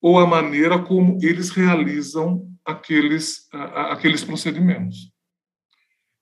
ou 0.01 0.19
a 0.19 0.27
maneira 0.27 0.77
como 0.77 1.17
eles 1.21 1.49
realizam 1.49 2.45
aqueles, 2.65 3.47
aqueles 3.51 4.23
procedimentos. 4.23 5.12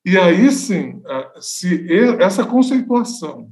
E 0.03 0.17
aí 0.17 0.51
sim, 0.51 1.01
se 1.39 1.87
essa 2.19 2.45
conceituação 2.45 3.49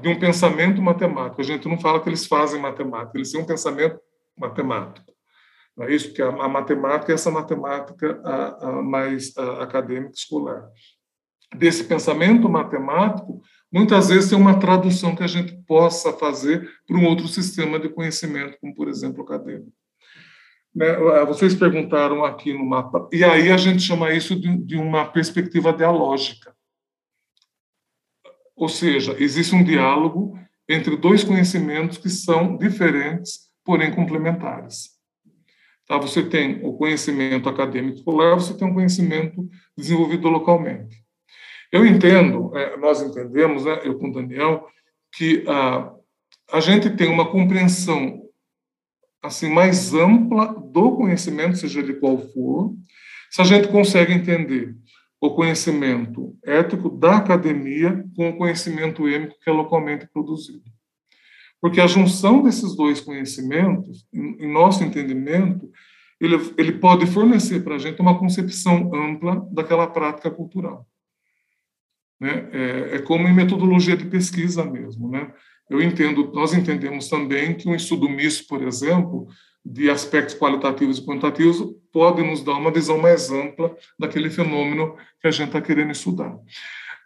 de 0.00 0.08
um 0.08 0.18
pensamento 0.18 0.82
matemático, 0.82 1.40
a 1.40 1.44
gente 1.44 1.68
não 1.68 1.78
fala 1.78 2.00
que 2.00 2.08
eles 2.08 2.26
fazem 2.26 2.60
matemática, 2.60 3.16
eles 3.16 3.30
têm 3.30 3.40
um 3.40 3.46
pensamento 3.46 3.98
matemático. 4.36 5.12
Não 5.76 5.86
é 5.86 5.94
isso? 5.94 6.08
Porque 6.08 6.22
a, 6.22 6.48
matemática 6.48 7.12
é 7.12 7.14
essa 7.14 7.30
matemática 7.30 8.20
mais 8.82 9.36
acadêmica 9.60 10.12
escolar. 10.14 10.68
Desse 11.56 11.84
pensamento 11.84 12.48
matemático, 12.48 13.40
muitas 13.72 14.08
vezes 14.08 14.30
tem 14.30 14.38
uma 14.38 14.58
tradução 14.58 15.14
que 15.14 15.22
a 15.22 15.28
gente 15.28 15.56
possa 15.66 16.12
fazer 16.12 16.68
para 16.86 16.96
um 16.96 17.04
outro 17.04 17.28
sistema 17.28 17.78
de 17.78 17.88
conhecimento, 17.88 18.58
como, 18.60 18.74
por 18.74 18.88
exemplo, 18.88 19.20
o 19.20 19.24
acadêmico. 19.24 19.72
Né? 20.74 20.88
Ah, 20.88 21.24
vocês 21.24 21.54
perguntaram 21.54 22.24
aqui 22.24 22.52
no 22.52 22.64
mapa, 22.64 23.08
e 23.12 23.22
aí 23.22 23.50
a 23.50 23.56
gente 23.56 23.80
chama 23.82 24.12
isso 24.12 24.34
de, 24.34 24.76
uma 24.76 25.04
perspectiva 25.06 25.72
dialógica. 25.72 26.54
Ou 28.56 28.68
seja, 28.68 29.14
existe 29.18 29.54
um 29.54 29.62
diálogo 29.62 30.38
entre 30.68 30.96
dois 30.96 31.22
conhecimentos 31.22 31.98
que 31.98 32.08
são 32.08 32.56
diferentes, 32.56 33.50
porém 33.64 33.92
complementares. 33.92 34.90
Tá? 35.86 35.98
Você 35.98 36.22
tem 36.22 36.64
o 36.64 36.72
conhecimento 36.74 37.48
acadêmico 37.48 37.98
escolar, 37.98 38.34
você 38.34 38.54
tem 38.54 38.66
um 38.66 38.74
conhecimento 38.74 39.48
desenvolvido 39.76 40.28
localmente. 40.28 41.04
Eu 41.70 41.84
entendo, 41.84 42.56
é, 42.56 42.76
nós 42.76 43.02
entendemos, 43.02 43.64
né, 43.64 43.80
eu 43.84 43.98
com 43.98 44.08
o 44.08 44.12
Daniel, 44.12 44.66
que 45.12 45.44
a, 45.46 45.92
a 46.52 46.60
gente 46.60 46.90
tem 46.90 47.08
uma 47.08 47.30
compreensão 47.30 48.23
assim 49.24 49.48
mais 49.48 49.94
ampla 49.94 50.54
do 50.54 50.96
conhecimento, 50.96 51.56
seja 51.56 51.82
de 51.82 51.94
qual 51.94 52.18
for, 52.18 52.74
se 53.30 53.40
a 53.40 53.44
gente 53.44 53.68
consegue 53.68 54.12
entender 54.12 54.76
o 55.20 55.34
conhecimento 55.34 56.36
ético 56.44 56.90
da 56.90 57.16
academia 57.16 58.04
com 58.14 58.28
o 58.28 58.36
conhecimento 58.36 59.08
êmico 59.08 59.36
que 59.42 59.48
é 59.48 59.52
localmente 59.52 60.06
produzido. 60.12 60.62
Porque 61.58 61.80
a 61.80 61.86
junção 61.86 62.42
desses 62.42 62.76
dois 62.76 63.00
conhecimentos, 63.00 64.06
em 64.12 64.52
nosso 64.52 64.84
entendimento, 64.84 65.70
ele, 66.20 66.36
ele 66.58 66.72
pode 66.72 67.06
fornecer 67.06 67.64
para 67.64 67.76
a 67.76 67.78
gente 67.78 68.02
uma 68.02 68.18
concepção 68.18 68.94
ampla 68.94 69.48
daquela 69.50 69.86
prática 69.86 70.30
cultural. 70.30 70.86
Né? 72.20 72.48
É, 72.52 72.96
é, 72.96 72.98
como 72.98 73.26
em 73.26 73.34
metodologia 73.34 73.96
de 73.96 74.04
pesquisa 74.04 74.62
mesmo. 74.62 75.10
Né? 75.10 75.32
Eu 75.68 75.80
entendo, 75.82 76.30
nós 76.32 76.52
entendemos 76.52 77.08
também 77.08 77.54
que 77.54 77.68
um 77.68 77.74
estudo 77.74 78.08
misto, 78.08 78.46
por 78.46 78.62
exemplo, 78.62 79.26
de 79.64 79.88
aspectos 79.88 80.34
qualitativos 80.34 80.98
e 80.98 81.04
quantitativos, 81.04 81.74
pode 81.90 82.22
nos 82.22 82.42
dar 82.42 82.54
uma 82.54 82.70
visão 82.70 82.98
mais 82.98 83.30
ampla 83.30 83.74
daquele 83.98 84.28
fenômeno 84.28 84.96
que 85.20 85.26
a 85.26 85.30
gente 85.30 85.48
está 85.48 85.60
querendo 85.60 85.92
estudar. 85.92 86.36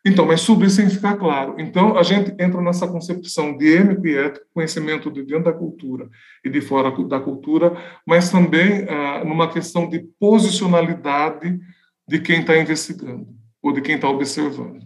Então, 0.05 0.25
mas 0.25 0.45
tudo 0.45 0.65
isso 0.65 0.77
tem 0.77 0.89
que 0.89 0.95
ficar 0.95 1.17
claro. 1.17 1.57
Então, 1.59 1.97
a 1.99 2.03
gente 2.03 2.31
entra 2.39 2.61
nessa 2.63 2.89
concepção 2.89 3.57
de 3.57 3.77
émico 3.77 4.07
e 4.07 4.17
ético, 4.17 4.47
conhecimento 4.55 5.11
de 5.11 5.23
dentro 5.23 5.45
da 5.45 5.53
cultura 5.53 6.09
e 6.45 6.49
de 6.49 6.61
fora 6.61 6.91
da 7.05 7.21
cultura, 7.21 7.77
mas 8.07 8.31
também 8.31 8.87
ah, 8.89 9.25
numa 9.25 9.53
questão 9.53 9.89
de 9.89 10.01
posicionalidade 10.19 11.61
de 12.09 12.19
quem 12.21 12.41
está 12.41 12.57
investigando 12.57 13.27
ou 13.63 13.73
de 13.73 13.83
quem 13.83 13.97
está 13.97 14.09
observando. 14.09 14.81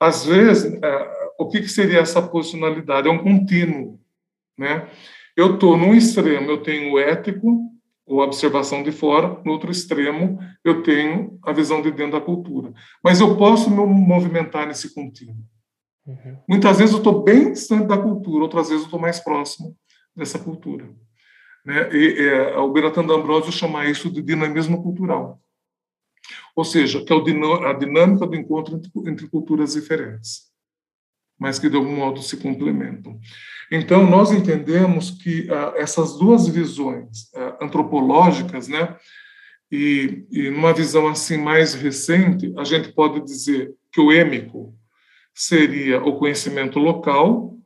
Às 0.00 0.26
vezes, 0.26 0.72
é, 0.82 1.21
o 1.42 1.48
que, 1.48 1.66
seria 1.68 2.00
essa 2.00 2.22
posicionalidade? 2.22 3.08
É 3.08 3.10
um 3.10 3.18
contínuo. 3.18 4.00
Né? 4.58 4.88
Eu 5.36 5.54
estou 5.54 5.76
num 5.76 5.94
extremo, 5.94 6.50
eu 6.50 6.62
tenho 6.62 6.92
o 6.92 6.98
ético, 6.98 7.72
ou 8.06 8.20
observação 8.20 8.82
de 8.82 8.92
fora, 8.92 9.40
no 9.44 9.52
outro 9.52 9.70
extremo, 9.70 10.38
eu 10.64 10.82
tenho 10.82 11.38
a 11.42 11.52
visão 11.52 11.80
de 11.80 11.90
dentro 11.90 12.18
da 12.18 12.20
cultura. 12.20 12.72
Mas 13.02 13.20
eu 13.20 13.36
posso 13.36 13.70
me 13.70 13.76
movimentar 13.76 14.66
nesse 14.66 14.92
contínuo. 14.92 15.36
Uhum. 16.06 16.36
Muitas 16.48 16.78
vezes 16.78 16.92
eu 16.92 16.98
estou 16.98 17.22
bem 17.22 17.52
distante 17.52 17.86
da 17.86 17.96
cultura, 17.96 18.42
outras 18.42 18.68
vezes 18.68 18.82
eu 18.82 18.86
estou 18.86 19.00
mais 19.00 19.20
próximo 19.20 19.76
dessa 20.14 20.38
cultura. 20.38 20.90
Né? 21.64 21.88
E, 21.94 22.28
é, 22.28 22.58
o 22.58 22.72
Bertrand 22.72 23.08
Ambrosio 23.08 23.52
chama 23.52 23.86
isso 23.86 24.10
de 24.10 24.20
dinamismo 24.20 24.82
cultural. 24.82 25.40
Ou 26.54 26.64
seja, 26.64 27.04
que 27.04 27.12
é 27.12 27.16
a 27.16 27.72
dinâmica 27.72 28.26
do 28.26 28.36
encontro 28.36 28.80
entre, 29.06 29.28
culturas 29.28 29.74
diferentes, 29.74 30.51
mas 31.42 31.58
que 31.58 31.68
de 31.68 31.74
algum 31.74 31.96
modo 31.96 32.22
se 32.22 32.36
complementam. 32.36 33.18
Então, 33.68 34.08
nós 34.08 34.30
entendemos 34.30 35.10
que 35.10 35.48
ah, 35.50 35.72
essas 35.76 36.16
duas 36.16 36.46
visões 36.46 37.28
ah, 37.34 37.58
antropológicas, 37.60 38.68
né, 38.68 38.94
e, 39.70 40.24
e 40.30 40.50
numa 40.50 40.72
visão 40.72 41.08
assim 41.08 41.36
mais 41.36 41.74
recente, 41.74 42.54
a 42.56 42.62
gente 42.62 42.92
pode 42.92 43.24
dizer 43.24 43.74
que 43.90 44.00
o 44.00 44.12
êmico 44.12 44.72
seria 45.34 46.00
o 46.00 46.16
conhecimento 46.16 46.78
local, 46.78 47.58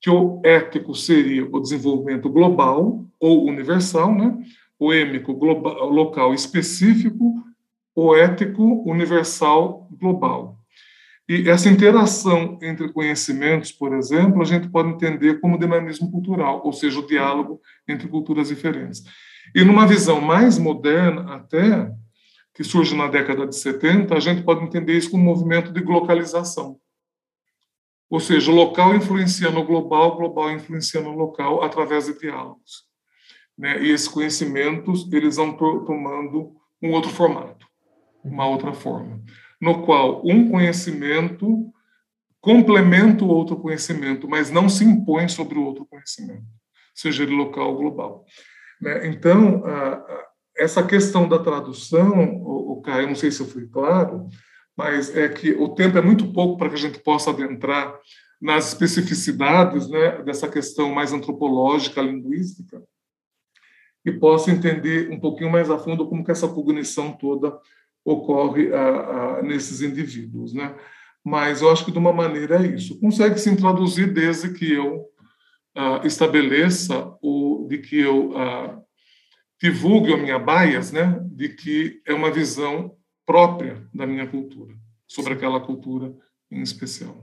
que 0.00 0.08
o 0.08 0.40
ético 0.42 0.94
seria 0.94 1.44
o 1.44 1.60
desenvolvimento 1.60 2.30
global 2.30 3.04
ou 3.20 3.46
universal, 3.46 4.14
né? 4.14 4.34
o 4.78 4.94
êmico 4.94 5.34
global, 5.34 5.90
local 5.90 6.32
específico 6.32 7.34
o 7.94 8.14
ético 8.14 8.82
universal 8.90 9.88
global. 10.00 10.53
E 11.28 11.48
essa 11.48 11.70
interação 11.70 12.58
entre 12.60 12.92
conhecimentos, 12.92 13.72
por 13.72 13.94
exemplo, 13.94 14.42
a 14.42 14.44
gente 14.44 14.68
pode 14.68 14.90
entender 14.90 15.40
como 15.40 15.58
dinamismo 15.58 16.10
cultural, 16.10 16.60
ou 16.64 16.72
seja, 16.72 17.00
o 17.00 17.06
diálogo 17.06 17.60
entre 17.88 18.08
culturas 18.08 18.48
diferentes. 18.48 19.02
E 19.54 19.64
numa 19.64 19.86
visão 19.86 20.20
mais 20.20 20.58
moderna, 20.58 21.34
até, 21.34 21.90
que 22.52 22.62
surge 22.62 22.94
na 22.94 23.08
década 23.08 23.46
de 23.46 23.56
70, 23.56 24.14
a 24.14 24.20
gente 24.20 24.42
pode 24.42 24.62
entender 24.64 24.96
isso 24.96 25.10
como 25.10 25.22
um 25.22 25.26
movimento 25.26 25.72
de 25.72 25.80
globalização. 25.80 26.78
Ou 28.10 28.20
seja, 28.20 28.52
o 28.52 28.54
local 28.54 28.94
influencia 28.94 29.50
no 29.50 29.64
global, 29.64 30.12
o 30.12 30.16
global 30.16 30.50
influencia 30.50 31.00
no 31.00 31.12
local 31.16 31.64
através 31.64 32.04
de 32.04 32.18
diálogos. 32.18 32.84
Né? 33.56 33.82
E 33.82 33.90
esses 33.90 34.08
conhecimentos 34.08 35.10
eles 35.12 35.36
vão 35.36 35.56
tomando 35.56 36.54
um 36.82 36.92
outro 36.92 37.10
formato, 37.10 37.66
uma 38.22 38.46
outra 38.46 38.74
forma, 38.74 39.22
no 39.60 39.82
qual 39.84 40.22
um 40.24 40.50
conhecimento 40.50 41.72
complementa 42.40 43.24
o 43.24 43.28
outro 43.28 43.56
conhecimento, 43.56 44.28
mas 44.28 44.50
não 44.50 44.68
se 44.68 44.84
impõe 44.84 45.28
sobre 45.28 45.58
o 45.58 45.64
outro 45.64 45.86
conhecimento, 45.86 46.44
seja 46.94 47.22
ele 47.22 47.34
local 47.34 47.70
ou 47.70 47.76
global. 47.76 48.24
Né? 48.80 49.08
Então, 49.08 49.62
essa 50.56 50.82
questão 50.82 51.26
da 51.28 51.38
tradução, 51.38 52.42
o 52.42 52.82
Caio, 52.82 53.08
não 53.08 53.14
sei 53.14 53.30
se 53.30 53.40
eu 53.40 53.46
fui 53.46 53.66
claro, 53.66 54.28
mas 54.76 55.16
é 55.16 55.28
que 55.28 55.52
o 55.52 55.70
tempo 55.70 55.96
é 55.96 56.02
muito 56.02 56.32
pouco 56.32 56.58
para 56.58 56.68
que 56.68 56.74
a 56.74 56.78
gente 56.78 56.98
possa 56.98 57.30
adentrar 57.30 57.98
nas 58.40 58.68
especificidades 58.68 59.88
né, 59.88 60.22
dessa 60.22 60.46
questão 60.48 60.92
mais 60.92 61.12
antropológica, 61.12 62.02
linguística, 62.02 62.82
e 64.04 64.12
possa 64.12 64.50
entender 64.50 65.10
um 65.10 65.18
pouquinho 65.18 65.50
mais 65.50 65.70
a 65.70 65.78
fundo 65.78 66.06
como 66.06 66.22
que 66.22 66.30
essa 66.30 66.46
cognição 66.46 67.12
toda 67.12 67.58
ocorre 68.04 68.72
a, 68.72 69.38
a, 69.38 69.42
nesses 69.42 69.80
indivíduos, 69.80 70.52
né? 70.52 70.74
Mas 71.24 71.62
eu 71.62 71.70
acho 71.70 71.84
que 71.84 71.92
de 71.92 71.98
uma 71.98 72.12
maneira 72.12 72.62
é 72.62 72.66
isso. 72.66 73.00
Consegue 73.00 73.38
se 73.38 73.56
traduzir 73.56 74.12
desde 74.12 74.52
que 74.52 74.72
eu 74.72 75.06
uh, 75.76 76.06
estabeleça 76.06 77.16
o 77.22 77.66
de 77.68 77.78
que 77.78 77.98
eu 77.98 78.30
uh, 78.30 78.84
divulgue 79.60 80.12
a 80.12 80.18
minha 80.18 80.38
bias, 80.38 80.92
né? 80.92 81.18
De 81.22 81.48
que 81.48 82.02
é 82.06 82.12
uma 82.12 82.30
visão 82.30 82.94
própria 83.24 83.88
da 83.94 84.06
minha 84.06 84.26
cultura, 84.26 84.74
sobre 85.06 85.32
aquela 85.32 85.60
cultura 85.60 86.14
em 86.50 86.60
especial. 86.60 87.16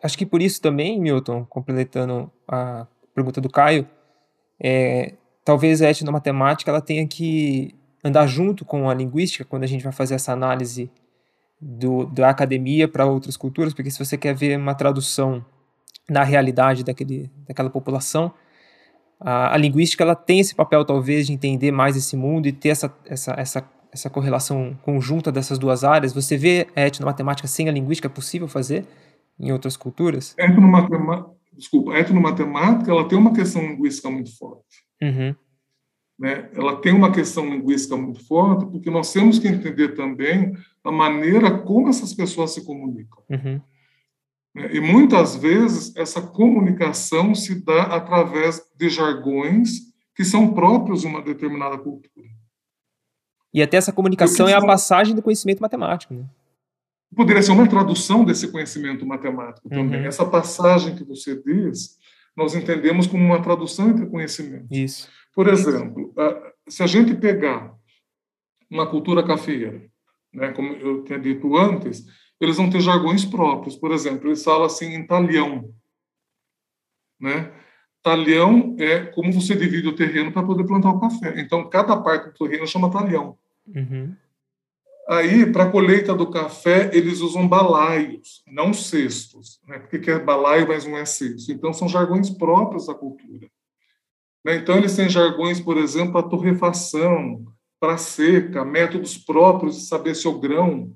Acho 0.00 0.16
que 0.16 0.24
por 0.24 0.40
isso 0.40 0.62
também, 0.62 1.00
Milton, 1.00 1.44
completando 1.44 2.30
a 2.46 2.86
pergunta 3.12 3.40
do 3.40 3.50
Caio, 3.50 3.88
é, 4.62 5.14
talvez 5.44 5.82
a 5.82 5.90
etnomatemática 5.90 6.70
ela 6.70 6.80
tenha 6.80 7.06
que 7.06 7.74
andar 8.02 8.26
junto 8.26 8.64
com 8.64 8.88
a 8.88 8.94
linguística 8.94 9.44
quando 9.44 9.64
a 9.64 9.66
gente 9.66 9.84
vai 9.84 9.92
fazer 9.92 10.14
essa 10.14 10.32
análise 10.32 10.90
do, 11.60 12.06
da 12.06 12.30
academia 12.30 12.86
para 12.86 13.06
outras 13.06 13.36
culturas, 13.36 13.74
porque 13.74 13.90
se 13.90 13.98
você 13.98 14.16
quer 14.16 14.34
ver 14.34 14.56
uma 14.56 14.74
tradução 14.74 15.44
na 16.08 16.22
realidade 16.22 16.84
daquele, 16.84 17.30
daquela 17.46 17.68
população, 17.68 18.32
a, 19.20 19.54
a 19.54 19.56
linguística 19.56 20.04
ela 20.04 20.14
tem 20.14 20.40
esse 20.40 20.54
papel 20.54 20.84
talvez 20.84 21.26
de 21.26 21.32
entender 21.32 21.72
mais 21.72 21.96
esse 21.96 22.16
mundo 22.16 22.46
e 22.46 22.52
ter 22.52 22.70
essa, 22.70 22.94
essa, 23.06 23.32
essa 23.36 23.78
essa 23.92 24.10
correlação 24.10 24.78
conjunta 24.82 25.32
dessas 25.32 25.58
duas 25.58 25.84
áreas? 25.84 26.12
Você 26.12 26.36
vê 26.36 26.66
a 26.74 26.82
etnomatemática 26.82 27.48
sem 27.48 27.68
a 27.68 27.72
linguística 27.72 28.08
é 28.08 28.10
possível 28.10 28.48
fazer 28.48 28.86
em 29.38 29.52
outras 29.52 29.76
culturas? 29.76 30.34
A 30.38 30.44
etnomatemática, 30.44 31.30
desculpa, 31.56 31.92
a 31.92 32.00
etnomatemática 32.00 32.90
ela 32.90 33.08
tem 33.08 33.18
uma 33.18 33.32
questão 33.32 33.62
linguística 33.62 34.10
muito 34.10 34.36
forte. 34.36 34.84
Uhum. 35.02 35.34
Né? 36.18 36.50
Ela 36.52 36.80
tem 36.80 36.92
uma 36.92 37.12
questão 37.12 37.48
linguística 37.48 37.96
muito 37.96 38.24
forte 38.26 38.66
porque 38.66 38.90
nós 38.90 39.12
temos 39.12 39.38
que 39.38 39.46
entender 39.46 39.94
também 39.94 40.52
a 40.82 40.90
maneira 40.90 41.58
como 41.58 41.88
essas 41.88 42.12
pessoas 42.12 42.52
se 42.52 42.64
comunicam. 42.64 43.22
Uhum. 43.30 43.60
Né? 44.54 44.74
E 44.74 44.80
muitas 44.80 45.36
vezes 45.36 45.94
essa 45.96 46.20
comunicação 46.20 47.34
se 47.34 47.64
dá 47.64 47.82
através 47.82 48.60
de 48.76 48.88
jargões 48.88 49.88
que 50.14 50.24
são 50.24 50.52
próprios 50.52 51.02
de 51.02 51.06
uma 51.06 51.22
determinada 51.22 51.78
cultura. 51.78 52.26
E 53.54 53.62
até 53.62 53.76
essa 53.76 53.92
comunicação 53.92 54.48
é 54.48 54.54
a 54.54 54.60
passagem 54.60 55.14
do 55.14 55.22
conhecimento 55.22 55.60
matemático. 55.60 56.12
Né? 56.12 56.24
Poderia 57.14 57.42
ser 57.42 57.52
uma 57.52 57.68
tradução 57.68 58.24
desse 58.24 58.48
conhecimento 58.48 59.06
matemático 59.06 59.68
também. 59.68 60.00
Uhum. 60.00 60.06
Essa 60.06 60.26
passagem 60.26 60.96
que 60.96 61.04
você 61.04 61.40
diz, 61.40 61.96
nós 62.36 62.54
entendemos 62.54 63.06
como 63.06 63.24
uma 63.24 63.40
tradução 63.40 63.90
entre 63.90 64.06
conhecimentos. 64.06 64.68
Isso. 64.70 65.08
Por 65.38 65.46
exemplo, 65.46 66.12
se 66.66 66.82
a 66.82 66.86
gente 66.88 67.14
pegar 67.14 67.72
uma 68.68 68.90
cultura 68.90 69.24
cafeira, 69.24 69.88
né, 70.34 70.50
como 70.50 70.72
eu 70.72 71.04
tinha 71.04 71.16
dito 71.16 71.56
antes, 71.56 72.04
eles 72.40 72.56
vão 72.56 72.68
ter 72.68 72.80
jargões 72.80 73.24
próprios. 73.24 73.76
Por 73.76 73.92
exemplo, 73.92 74.26
eles 74.26 74.42
falam 74.42 74.64
assim 74.64 74.96
em 74.96 75.06
talhão. 75.06 75.72
Né? 77.20 77.52
Talhão 78.02 78.74
é 78.80 79.06
como 79.06 79.32
você 79.32 79.54
divide 79.54 79.86
o 79.86 79.94
terreno 79.94 80.32
para 80.32 80.42
poder 80.42 80.66
plantar 80.66 80.90
o 80.90 80.98
café. 80.98 81.40
Então, 81.40 81.70
cada 81.70 81.96
parte 81.96 82.32
do 82.32 82.48
terreno 82.48 82.66
chama 82.66 82.90
talhão. 82.90 83.38
Uhum. 83.68 84.16
Aí, 85.08 85.46
para 85.52 85.66
a 85.66 85.70
colheita 85.70 86.16
do 86.16 86.32
café, 86.32 86.90
eles 86.92 87.20
usam 87.20 87.46
balaios, 87.46 88.42
não 88.44 88.74
cestos, 88.74 89.60
né? 89.68 89.78
porque 89.78 90.10
é 90.10 90.18
balaio, 90.18 90.66
mas 90.66 90.84
não 90.84 90.96
é 90.96 91.04
cesto. 91.04 91.52
Então, 91.52 91.72
são 91.72 91.88
jargões 91.88 92.28
próprios 92.28 92.88
da 92.88 92.94
cultura. 92.94 93.48
Né? 94.44 94.56
Então, 94.56 94.76
eles 94.76 94.94
têm 94.94 95.08
jargões, 95.08 95.60
por 95.60 95.76
exemplo, 95.76 96.12
para 96.12 96.28
torrefação, 96.28 97.44
para 97.80 97.96
seca, 97.96 98.64
métodos 98.64 99.16
próprios 99.16 99.76
de 99.76 99.82
saber 99.82 100.14
se 100.14 100.26
o 100.26 100.38
grão 100.38 100.92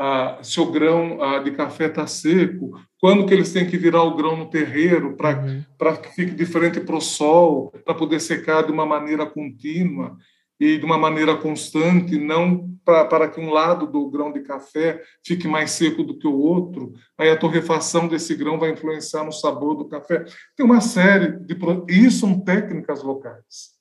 ah, 0.00 0.38
se 0.42 0.60
o 0.60 0.70
grão 0.70 1.20
ah, 1.20 1.40
de 1.40 1.50
café 1.50 1.86
está 1.86 2.06
seco, 2.06 2.80
quando 3.00 3.26
que 3.26 3.34
eles 3.34 3.52
têm 3.52 3.66
que 3.66 3.76
virar 3.76 4.04
o 4.04 4.14
grão 4.14 4.36
no 4.36 4.48
terreiro 4.48 5.16
para 5.16 5.42
uhum. 5.44 5.96
que 5.96 6.14
fique 6.14 6.34
diferente 6.36 6.78
para 6.78 6.94
o 6.94 7.00
sol, 7.00 7.72
para 7.84 7.94
poder 7.94 8.20
secar 8.20 8.62
de 8.62 8.70
uma 8.70 8.86
maneira 8.86 9.26
contínua 9.26 10.16
e 10.60 10.78
de 10.78 10.84
uma 10.84 10.98
maneira 10.98 11.36
constante, 11.36 12.18
não 12.18 12.68
pra, 12.84 13.04
para 13.04 13.28
que 13.28 13.40
um 13.40 13.50
lado 13.50 13.86
do 13.86 14.08
grão 14.10 14.32
de 14.32 14.40
café 14.40 15.02
fique 15.24 15.46
mais 15.46 15.72
seco 15.72 16.02
do 16.02 16.18
que 16.18 16.26
o 16.26 16.36
outro. 16.36 16.92
Aí 17.16 17.30
a 17.30 17.36
torrefação 17.36 18.08
desse 18.08 18.34
grão 18.34 18.58
vai 18.58 18.70
influenciar 18.70 19.24
no 19.24 19.32
sabor 19.32 19.76
do 19.76 19.84
café. 19.84 20.24
Tem 20.56 20.64
uma 20.64 20.80
série 20.80 21.38
de... 21.38 21.56
E 21.88 22.06
isso 22.06 22.20
são 22.20 22.40
técnicas 22.40 23.02
locais. 23.02 23.76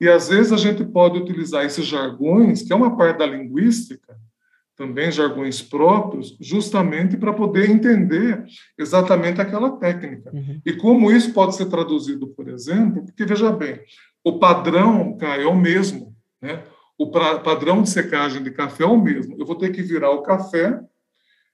E 0.00 0.08
às 0.08 0.28
vezes 0.28 0.52
a 0.52 0.56
gente 0.56 0.84
pode 0.84 1.18
utilizar 1.18 1.64
esses 1.64 1.86
jargões, 1.86 2.62
que 2.62 2.72
é 2.72 2.76
uma 2.76 2.96
parte 2.96 3.18
da 3.18 3.26
linguística, 3.26 4.16
também 4.76 5.10
jargões 5.10 5.62
próprios, 5.62 6.36
justamente 6.38 7.16
para 7.16 7.32
poder 7.32 7.70
entender 7.70 8.44
exatamente 8.78 9.40
aquela 9.40 9.70
técnica. 9.78 10.30
Uhum. 10.34 10.60
E 10.66 10.74
como 10.74 11.10
isso 11.10 11.32
pode 11.32 11.56
ser 11.56 11.66
traduzido, 11.66 12.28
por 12.28 12.46
exemplo, 12.48 13.02
porque 13.04 13.24
veja 13.24 13.50
bem, 13.50 13.80
o 14.26 14.40
padrão, 14.40 15.16
Caio, 15.16 15.42
é 15.42 15.46
o 15.46 15.54
mesmo, 15.54 16.12
né? 16.42 16.60
O 16.98 17.12
pra, 17.12 17.38
padrão 17.38 17.80
de 17.80 17.90
secagem 17.90 18.42
de 18.42 18.50
café 18.50 18.82
é 18.82 18.86
o 18.86 19.00
mesmo. 19.00 19.36
Eu 19.38 19.46
vou 19.46 19.54
ter 19.54 19.70
que 19.70 19.80
virar 19.80 20.10
o 20.10 20.22
café 20.22 20.80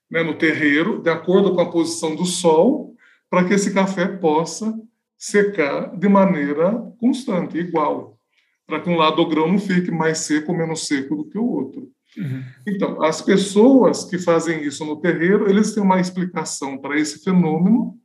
né, 0.09 0.23
no 0.23 0.33
terreiro, 0.33 0.99
de 0.99 1.07
acordo 1.11 1.53
com 1.53 1.61
a 1.61 1.69
posição 1.69 2.15
do 2.15 2.25
sol, 2.25 2.95
para 3.29 3.43
que 3.43 3.53
esse 3.53 3.75
café 3.75 4.07
possa 4.07 4.73
secar 5.15 5.95
de 5.95 6.09
maneira 6.09 6.71
constante, 6.99 7.59
igual, 7.59 8.17
para 8.65 8.79
que 8.79 8.89
um 8.89 8.97
lado 8.97 9.17
do 9.17 9.29
grão 9.29 9.47
não 9.47 9.59
fique 9.59 9.91
mais 9.91 10.19
seco 10.19 10.51
ou 10.51 10.57
menos 10.57 10.87
seco 10.87 11.15
do 11.15 11.29
que 11.29 11.37
o 11.37 11.45
outro. 11.45 11.91
Uhum. 12.17 12.43
Então, 12.67 13.03
as 13.03 13.21
pessoas 13.21 14.03
que 14.03 14.17
fazem 14.17 14.63
isso 14.63 14.83
no 14.83 14.99
terreiro, 14.99 15.47
eles 15.47 15.75
têm 15.75 15.83
uma 15.83 16.01
explicação 16.01 16.79
para 16.79 16.99
esse 16.99 17.23
fenômeno, 17.23 17.95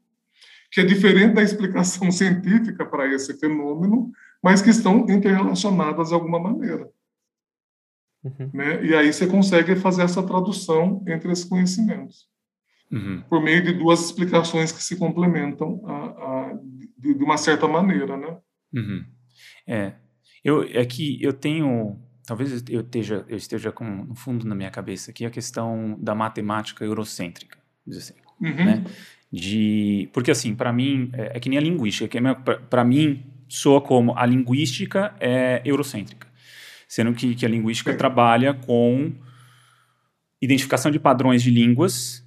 que 0.71 0.83
é 0.83 0.85
diferente 0.85 1.33
da 1.33 1.43
explicação 1.43 2.12
científica 2.12 2.85
para 2.85 3.11
esse 3.11 3.33
fenômeno, 3.39 4.12
mas 4.43 4.62
que 4.62 4.70
estão 4.70 5.07
interrelacionadas 5.09 6.09
de 6.09 6.14
alguma 6.14 6.39
maneira. 6.39 6.89
Uhum. 8.24 8.51
Né? 8.53 8.84
E 8.84 8.95
aí 8.95 9.12
você 9.12 9.26
consegue 9.26 9.76
fazer 9.76 10.03
essa 10.03 10.22
tradução 10.22 11.05
entre 11.07 11.30
esses 11.30 11.45
conhecimentos, 11.45 12.26
uhum. 12.91 13.22
por 13.28 13.43
meio 13.43 13.62
de 13.62 13.72
duas 13.72 14.05
explicações 14.05 14.72
que 14.72 14.82
se 14.82 14.97
complementam 14.97 15.80
a, 15.86 15.93
a, 15.93 16.59
de, 16.99 17.14
de, 17.14 17.24
uma 17.24 17.36
certa 17.36 17.68
maneira, 17.68 18.16
né? 18.16 18.36
Uhum. 18.74 19.05
É, 19.66 19.95
eu, 20.45 20.62
é 20.62 20.84
que 20.84 21.22
eu 21.22 21.32
tenho 21.32 21.99
talvez 22.28 22.62
eu 22.68 22.82
esteja, 22.82 23.24
eu 23.26 23.36
esteja 23.39 23.72
com, 23.72 23.84
no 23.84 24.14
fundo 24.14 24.47
na 24.47 24.55
minha 24.55 24.70
cabeça 24.70 25.11
aqui 25.11 25.24
a 25.24 25.30
questão 25.30 25.97
da 25.99 26.14
matemática 26.14 26.84
eurocêntrica, 26.84 27.59
assim, 27.89 28.12
uhum. 28.39 28.64
né? 28.64 28.84
De, 29.32 30.11
porque 30.12 30.30
assim, 30.30 30.55
para 30.55 30.70
mim, 30.70 31.11
é, 31.14 31.36
é, 31.36 31.41
que 31.41 31.49
nem 31.49 31.59
a 31.59 31.62
linguística, 31.62 32.07
que 32.07 32.18
é 32.18 32.34
para 32.68 32.84
mim 32.84 33.24
soa 33.49 33.80
como 33.80 34.16
a 34.16 34.26
linguística 34.26 35.14
é 35.20 35.62
eurocêntrica, 35.64 36.28
sendo 36.86 37.12
que, 37.14 37.34
que 37.34 37.46
a 37.46 37.49
linguística 37.49 37.94
trabalha 37.94 38.55
com 38.55 39.12
identificação 40.40 40.90
de 40.90 40.99
padrões 40.99 41.42
de 41.42 41.51
línguas 41.51 42.24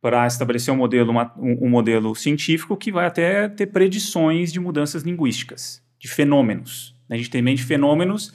para 0.00 0.26
estabelecer 0.26 0.74
um 0.74 0.76
modelo, 0.76 1.10
uma, 1.12 1.32
um, 1.38 1.66
um 1.66 1.70
modelo 1.70 2.14
científico 2.14 2.76
que 2.76 2.90
vai 2.90 3.06
até 3.06 3.48
ter 3.48 3.66
predições 3.66 4.52
de 4.52 4.58
mudanças 4.58 5.02
linguísticas, 5.02 5.82
de 5.98 6.08
fenômenos. 6.08 6.94
A 7.08 7.16
gente 7.16 7.30
tem 7.30 7.42
mente 7.42 7.62
fenômenos 7.62 8.32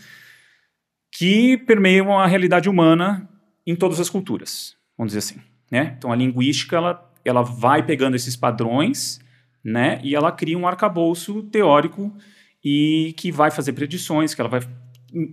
que 1.11 1.57
permeiam 1.57 2.18
a 2.18 2.26
realidade 2.26 2.70
humana 2.70 3.28
em 3.65 3.76
todas 3.76 3.99
as 3.99 4.09
culturas, 4.09 4.76
vamos 4.97 5.13
dizer 5.13 5.20
assim. 5.20 5.41
Né? 5.70 5.95
Então 5.97 6.11
a 6.11 6.15
linguística 6.15 6.78
ela, 6.78 7.13
ela 7.26 7.41
vai 7.41 7.84
pegando 7.84 8.15
esses 8.15 8.36
padrões 8.36 9.20
né, 9.68 9.99
e 10.01 10.15
ela 10.15 10.32
cria 10.32 10.57
um 10.57 10.65
arcabouço 10.65 11.43
teórico 11.43 12.15
e 12.63 13.13
que 13.18 13.34
vai 13.34 13.51
fazer 13.51 13.74
predições, 13.74 14.34
que 14.34 14.39
ela 14.39 14.49
vai, 14.49 14.61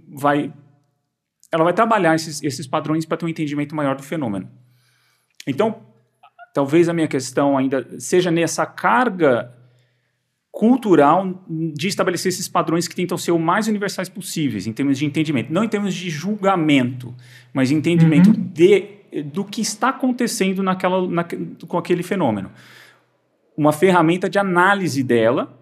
vai 0.08 0.52
ela 1.52 1.62
vai 1.62 1.72
trabalhar 1.72 2.16
esses, 2.16 2.42
esses 2.42 2.66
padrões 2.66 3.04
para 3.06 3.16
ter 3.16 3.26
um 3.26 3.28
entendimento 3.28 3.76
maior 3.76 3.94
do 3.94 4.02
fenômeno. 4.02 4.50
Então, 5.46 5.76
talvez 6.52 6.88
a 6.88 6.92
minha 6.92 7.06
questão 7.06 7.56
ainda 7.56 7.86
seja 8.00 8.28
nessa 8.28 8.66
carga 8.66 9.54
cultural 10.50 11.44
de 11.48 11.86
estabelecer 11.86 12.30
esses 12.30 12.48
padrões 12.48 12.88
que 12.88 12.94
tentam 12.96 13.16
ser 13.16 13.30
o 13.30 13.38
mais 13.38 13.68
universais 13.68 14.08
possíveis 14.08 14.66
em 14.66 14.72
termos 14.72 14.98
de 14.98 15.04
entendimento, 15.04 15.52
não 15.52 15.62
em 15.62 15.68
termos 15.68 15.94
de 15.94 16.10
julgamento, 16.10 17.14
mas 17.52 17.70
entendimento 17.70 18.30
uhum. 18.30 18.50
de 18.52 19.04
do 19.32 19.44
que 19.44 19.60
está 19.60 19.90
acontecendo 19.90 20.60
naquela, 20.60 21.06
na, 21.06 21.24
com 21.68 21.78
aquele 21.78 22.02
fenômeno. 22.02 22.50
Uma 23.56 23.72
ferramenta 23.72 24.28
de 24.28 24.38
análise 24.38 25.02
dela 25.02 25.58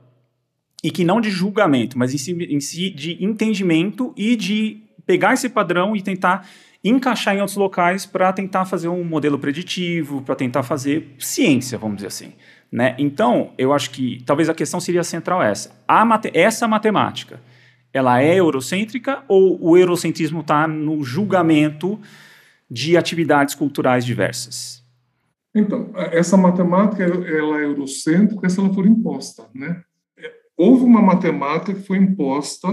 e 0.82 0.90
que 0.90 1.04
não 1.04 1.20
de 1.20 1.30
julgamento, 1.30 1.98
mas 1.98 2.12
em 2.12 2.18
si, 2.18 2.32
em 2.32 2.60
si 2.60 2.90
de 2.90 3.22
entendimento 3.24 4.12
e 4.16 4.34
de 4.34 4.82
pegar 5.06 5.34
esse 5.34 5.48
padrão 5.48 5.94
e 5.94 6.02
tentar 6.02 6.46
encaixar 6.84 7.36
em 7.36 7.38
outros 7.38 7.56
locais 7.56 8.04
para 8.04 8.32
tentar 8.32 8.64
fazer 8.64 8.88
um 8.88 9.04
modelo 9.04 9.38
preditivo, 9.38 10.20
para 10.22 10.34
tentar 10.34 10.62
fazer 10.62 11.14
ciência, 11.18 11.78
vamos 11.78 11.96
dizer 11.96 12.08
assim. 12.08 12.32
Né? 12.70 12.96
Então, 12.98 13.52
eu 13.56 13.72
acho 13.72 13.90
que 13.90 14.22
talvez 14.26 14.48
a 14.48 14.54
questão 14.54 14.80
seria 14.80 15.04
central 15.04 15.42
essa. 15.42 15.70
A 15.86 16.04
mate 16.04 16.30
essa 16.34 16.66
matemática, 16.66 17.40
ela 17.92 18.20
é 18.20 18.34
eurocêntrica 18.34 19.22
ou 19.28 19.58
o 19.62 19.76
eurocentrismo 19.76 20.40
está 20.40 20.66
no 20.66 21.04
julgamento 21.04 22.00
de 22.70 22.96
atividades 22.96 23.54
culturais 23.54 24.04
diversas? 24.04 24.81
Então, 25.54 25.92
essa 25.94 26.36
matemática 26.36 27.02
ela 27.02 27.60
é 27.60 27.64
eurocêntrica 27.64 28.48
se 28.48 28.58
ela 28.58 28.72
for 28.72 28.86
imposta. 28.86 29.48
Né? 29.54 29.82
Houve 30.56 30.84
uma 30.84 31.02
matemática 31.02 31.74
que 31.74 31.86
foi 31.86 31.98
imposta 31.98 32.68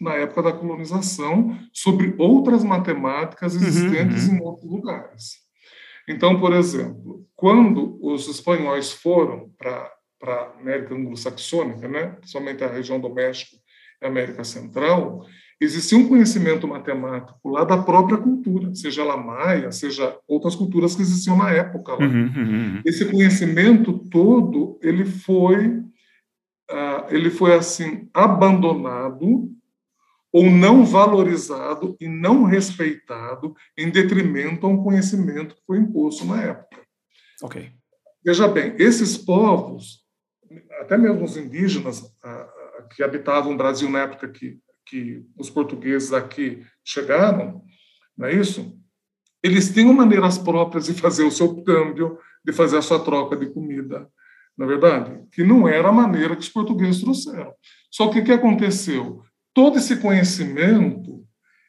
na 0.00 0.14
época 0.14 0.42
da 0.42 0.52
colonização 0.52 1.56
sobre 1.72 2.14
outras 2.18 2.64
matemáticas 2.64 3.54
uhum, 3.54 3.62
existentes 3.62 4.24
uhum, 4.24 4.34
uhum. 4.34 4.38
em 4.38 4.42
outros 4.42 4.70
lugares. 4.70 5.44
Então, 6.08 6.38
por 6.38 6.52
exemplo, 6.52 7.26
quando 7.34 7.98
os 8.02 8.28
espanhóis 8.28 8.92
foram 8.92 9.50
para 9.56 9.90
a 10.22 10.60
América 10.60 10.94
anglo-saxônica, 10.94 11.88
né, 11.88 12.08
principalmente 12.18 12.62
a 12.62 12.68
região 12.68 13.00
do 13.00 13.08
México 13.08 13.56
e 14.02 14.06
América 14.06 14.44
Central, 14.44 15.24
existia 15.64 15.98
um 15.98 16.08
conhecimento 16.08 16.66
matemático 16.66 17.48
lá 17.48 17.64
da 17.64 17.76
própria 17.76 18.18
cultura, 18.18 18.74
seja 18.74 19.02
ela 19.02 19.16
maia, 19.16 19.70
seja 19.72 20.16
outras 20.26 20.54
culturas 20.54 20.94
que 20.94 21.02
existiam 21.02 21.36
na 21.36 21.50
época 21.50 21.92
lá. 21.92 22.06
Uhum, 22.06 22.32
uhum, 22.36 22.42
uhum. 22.42 22.82
Esse 22.84 23.04
conhecimento 23.10 23.92
todo, 24.10 24.78
ele 24.82 25.04
foi, 25.04 25.68
uh, 25.68 27.06
ele 27.10 27.30
foi 27.30 27.54
assim 27.54 28.08
abandonado 28.12 29.50
ou 30.32 30.50
não 30.50 30.84
valorizado 30.84 31.96
e 32.00 32.08
não 32.08 32.42
respeitado 32.42 33.54
em 33.78 33.88
detrimento 33.88 34.66
a 34.66 34.68
um 34.68 34.82
conhecimento 34.82 35.54
que 35.54 35.62
foi 35.64 35.78
imposto 35.78 36.24
na 36.24 36.42
época. 36.42 36.80
Ok. 37.40 37.70
Veja 38.24 38.48
bem, 38.48 38.74
esses 38.78 39.16
povos, 39.16 40.02
até 40.80 40.98
mesmo 40.98 41.22
os 41.22 41.36
indígenas 41.36 42.02
ah, 42.24 42.48
que 42.96 43.02
habitavam 43.02 43.52
o 43.52 43.56
Brasil 43.56 43.88
na 43.88 44.00
época 44.00 44.28
que, 44.28 44.58
que 44.86 45.24
os 45.36 45.50
portugueses 45.50 46.12
aqui 46.12 46.64
chegaram, 46.84 47.62
não 48.16 48.26
é 48.26 48.34
isso? 48.34 48.78
Eles 49.42 49.72
tinham 49.72 49.92
maneiras 49.92 50.38
próprias 50.38 50.86
de 50.86 50.94
fazer 50.94 51.24
o 51.24 51.30
seu 51.30 51.62
câmbio, 51.62 52.18
de 52.44 52.52
fazer 52.52 52.78
a 52.78 52.82
sua 52.82 53.00
troca 53.00 53.36
de 53.36 53.46
comida, 53.46 54.08
na 54.56 54.64
é 54.64 54.68
verdade, 54.68 55.20
que 55.32 55.42
não 55.42 55.66
era 55.66 55.88
a 55.88 55.92
maneira 55.92 56.36
que 56.36 56.42
os 56.42 56.48
portugueses 56.48 57.00
trouxeram. 57.00 57.52
Só 57.90 58.08
que 58.08 58.20
o 58.20 58.24
que 58.24 58.32
aconteceu? 58.32 59.24
todo 59.54 59.78
esse 59.78 59.96
conhecimento 59.96 61.24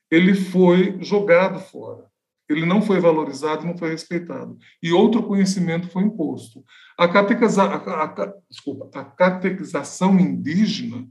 ele 0.10 0.34
foi 0.34 0.98
jogado 1.02 1.60
fora. 1.60 2.06
Ele 2.50 2.66
não 2.66 2.82
foi 2.82 3.00
valorizado, 3.00 3.66
não 3.66 3.78
foi 3.78 3.90
respeitado. 3.90 4.58
E 4.82 4.92
outro 4.92 5.24
conhecimento 5.24 5.88
foi 5.88 6.04
imposto. 6.04 6.64
A, 6.98 7.08
catequiza, 7.08 7.64
a, 7.64 8.04
a, 8.04 8.34
desculpa, 8.50 8.90
a 9.00 9.04
catequização 9.04 10.20
indígena 10.20 11.08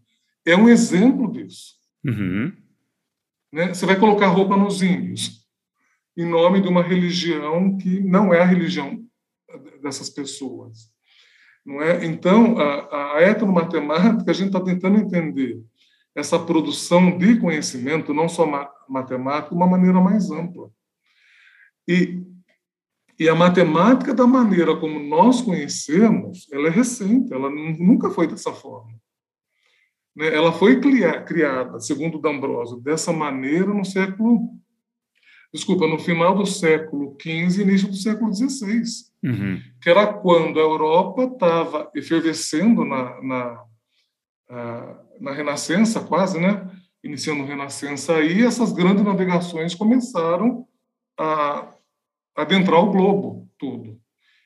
é 0.47 0.57
um 0.57 0.69
exemplo 0.69 1.31
disso. 1.33 1.75
Uhum. 2.05 2.53
Né? 3.53 3.69
Você 3.69 3.87
vai 3.87 3.99
colocar 3.99 4.29
roupa 4.29 4.57
nos 4.57 4.83
índios, 4.83 5.47
em 6.17 6.27
nome 6.27 6.61
de 6.61 6.69
uma 6.69 6.83
religião 6.83 7.77
que 7.77 8.01
não 8.01 8.35
é 8.35 8.41
a 8.41 8.45
religião 8.45 9.05
dessas 9.83 10.11
pessoas. 10.11 10.93
Não 11.65 11.81
é? 11.81 12.05
Então, 12.05 12.59
a, 12.59 13.17
a 13.17 13.23
etnomatemática, 13.23 14.31
a 14.31 14.35
gente 14.35 14.49
está 14.49 14.61
tentando 14.61 14.99
entender 14.99 15.63
essa 16.15 16.39
produção 16.39 17.17
de 17.17 17.39
conhecimento, 17.41 18.15
não 18.15 18.29
só 18.29 18.47
matemático, 18.89 19.55
de 19.55 19.57
uma 19.57 19.67
maneira 19.67 20.01
mais 20.01 20.31
ampla. 20.31 20.71
E, 21.89 22.23
e 23.19 23.29
a 23.29 23.35
matemática, 23.35 24.15
da 24.15 24.27
maneira 24.27 24.77
como 24.77 25.01
nós 25.01 25.41
conhecemos, 25.41 26.47
ela 26.53 26.69
é 26.69 26.71
recente, 26.71 27.33
ela 27.33 27.51
nunca 27.51 28.11
foi 28.11 28.27
dessa 28.27 28.53
forma. 28.53 28.93
Né? 30.17 30.35
Ela 30.35 30.53
foi 30.53 30.81
criada, 30.81 31.81
segundo 31.81 32.19
D'Ambrosio, 32.19 32.81
dessa 32.81 33.13
maneira 33.13 33.73
no 33.73 33.85
século. 33.85 34.51
Desculpa, 35.53 35.87
no 35.87 35.99
final 35.99 36.35
do 36.35 36.45
século 36.47 37.17
XV 37.21 37.63
início 37.63 37.89
do 37.89 37.95
século 37.95 38.35
XVI, 38.35 38.83
uhum. 39.23 39.61
que 39.81 39.89
era 39.89 40.13
quando 40.13 40.59
a 40.59 40.63
Europa 40.63 41.25
estava 41.25 41.91
efervescendo 41.95 42.85
na, 42.85 43.23
na 43.23 43.65
na 45.21 45.33
Renascença, 45.33 46.01
quase, 46.01 46.41
né? 46.41 46.69
Iniciando 47.03 47.43
a 47.43 47.47
Renascença 47.47 48.17
aí, 48.17 48.43
essas 48.43 48.73
grandes 48.73 49.05
navegações 49.05 49.75
começaram 49.75 50.67
a 51.19 51.75
adentrar 52.37 52.81
o 52.81 52.91
globo 52.91 53.49
todo. 53.59 53.99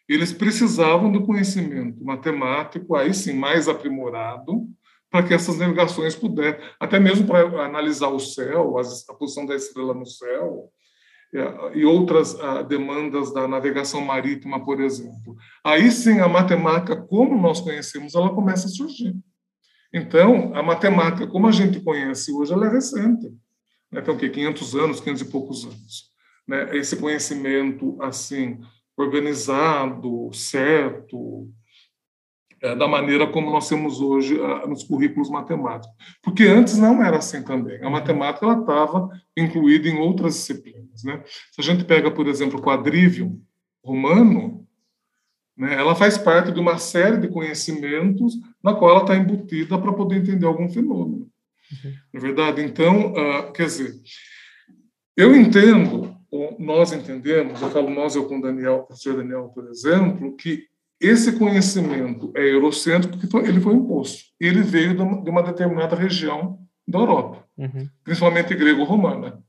Eles 0.08 0.32
precisavam 0.32 1.12
do 1.12 1.24
conhecimento 1.24 2.02
matemático, 2.02 2.96
aí 2.96 3.12
sim, 3.12 3.34
mais 3.34 3.68
aprimorado, 3.68 4.66
para 5.10 5.26
que 5.26 5.34
essas 5.34 5.58
navegações 5.58 6.14
pudessem, 6.14 6.60
até 6.78 6.98
mesmo 7.00 7.26
para 7.26 7.64
analisar 7.64 8.08
o 8.08 8.18
céu, 8.18 8.76
a 8.78 9.14
posição 9.14 9.46
da 9.46 9.54
estrela 9.54 9.94
no 9.94 10.06
céu, 10.06 10.70
e 11.74 11.84
outras 11.84 12.36
demandas 12.68 13.32
da 13.32 13.46
navegação 13.46 14.00
marítima, 14.00 14.64
por 14.64 14.80
exemplo. 14.80 15.36
Aí 15.62 15.90
sim, 15.90 16.20
a 16.20 16.28
matemática, 16.28 16.96
como 16.96 17.40
nós 17.40 17.60
conhecemos, 17.60 18.14
ela 18.14 18.34
começa 18.34 18.66
a 18.66 18.70
surgir. 18.70 19.14
Então, 19.92 20.54
a 20.54 20.62
matemática, 20.62 21.26
como 21.26 21.46
a 21.46 21.52
gente 21.52 21.80
conhece 21.80 22.32
hoje, 22.32 22.52
ela 22.52 22.66
é 22.66 22.70
recente. 22.70 23.30
Né? 23.90 24.00
Tem 24.02 24.14
o 24.14 24.18
quê? 24.18 24.28
500 24.28 24.74
anos, 24.76 25.00
500 25.00 25.22
e 25.22 25.24
poucos 25.30 25.64
anos. 25.64 26.10
Né? 26.46 26.76
Esse 26.76 26.96
conhecimento, 26.96 27.96
assim, 28.00 28.60
organizado, 28.96 30.30
certo, 30.32 31.48
da 32.60 32.88
maneira 32.88 33.26
como 33.26 33.50
nós 33.50 33.68
temos 33.68 34.00
hoje 34.00 34.36
nos 34.66 34.82
currículos 34.82 35.30
matemáticos. 35.30 35.94
Porque 36.22 36.44
antes 36.44 36.76
não 36.76 37.02
era 37.02 37.18
assim 37.18 37.42
também. 37.42 37.82
A 37.84 37.90
matemática 37.90 38.44
ela 38.44 38.60
estava 38.60 39.08
incluída 39.36 39.88
em 39.88 39.98
outras 39.98 40.34
disciplinas. 40.34 41.04
Né? 41.04 41.22
Se 41.52 41.60
a 41.60 41.62
gente 41.62 41.84
pega, 41.84 42.10
por 42.10 42.26
exemplo, 42.26 42.58
o 42.58 42.62
quadrivium 42.62 43.40
romano, 43.84 44.66
né? 45.58 45.74
Ela 45.74 45.96
faz 45.96 46.16
parte 46.16 46.52
de 46.52 46.60
uma 46.60 46.78
série 46.78 47.16
de 47.16 47.26
conhecimentos 47.26 48.34
na 48.62 48.72
qual 48.74 48.92
ela 48.92 49.00
está 49.00 49.16
embutida 49.16 49.76
para 49.76 49.92
poder 49.92 50.18
entender 50.18 50.46
algum 50.46 50.68
fenômeno. 50.68 51.28
Uhum. 51.84 51.92
Não 52.14 52.20
é 52.20 52.20
verdade? 52.20 52.62
Então, 52.62 53.12
uh, 53.12 53.52
quer 53.52 53.64
dizer, 53.64 53.92
eu 55.16 55.34
entendo, 55.34 56.16
nós 56.60 56.92
entendemos, 56.92 57.60
eu 57.60 57.70
falo 57.70 57.90
nós, 57.90 58.14
eu 58.14 58.28
com 58.28 58.38
o 58.38 58.40
Daniel, 58.40 58.76
o 58.76 58.82
professor 58.84 59.16
Daniel, 59.16 59.50
por 59.52 59.66
exemplo, 59.66 60.36
que 60.36 60.68
esse 61.00 61.32
conhecimento 61.32 62.32
é 62.36 62.42
eurocêntrico 62.50 63.18
porque 63.18 63.48
ele 63.48 63.60
foi 63.60 63.74
imposto. 63.74 64.24
Ele 64.40 64.62
veio 64.62 64.94
de 64.94 65.30
uma 65.30 65.42
determinada 65.42 65.94
região 65.94 66.58
da 66.86 66.98
Europa, 66.98 67.44
uhum. 67.56 67.88
principalmente 68.02 68.54
grego-romana 68.54 69.42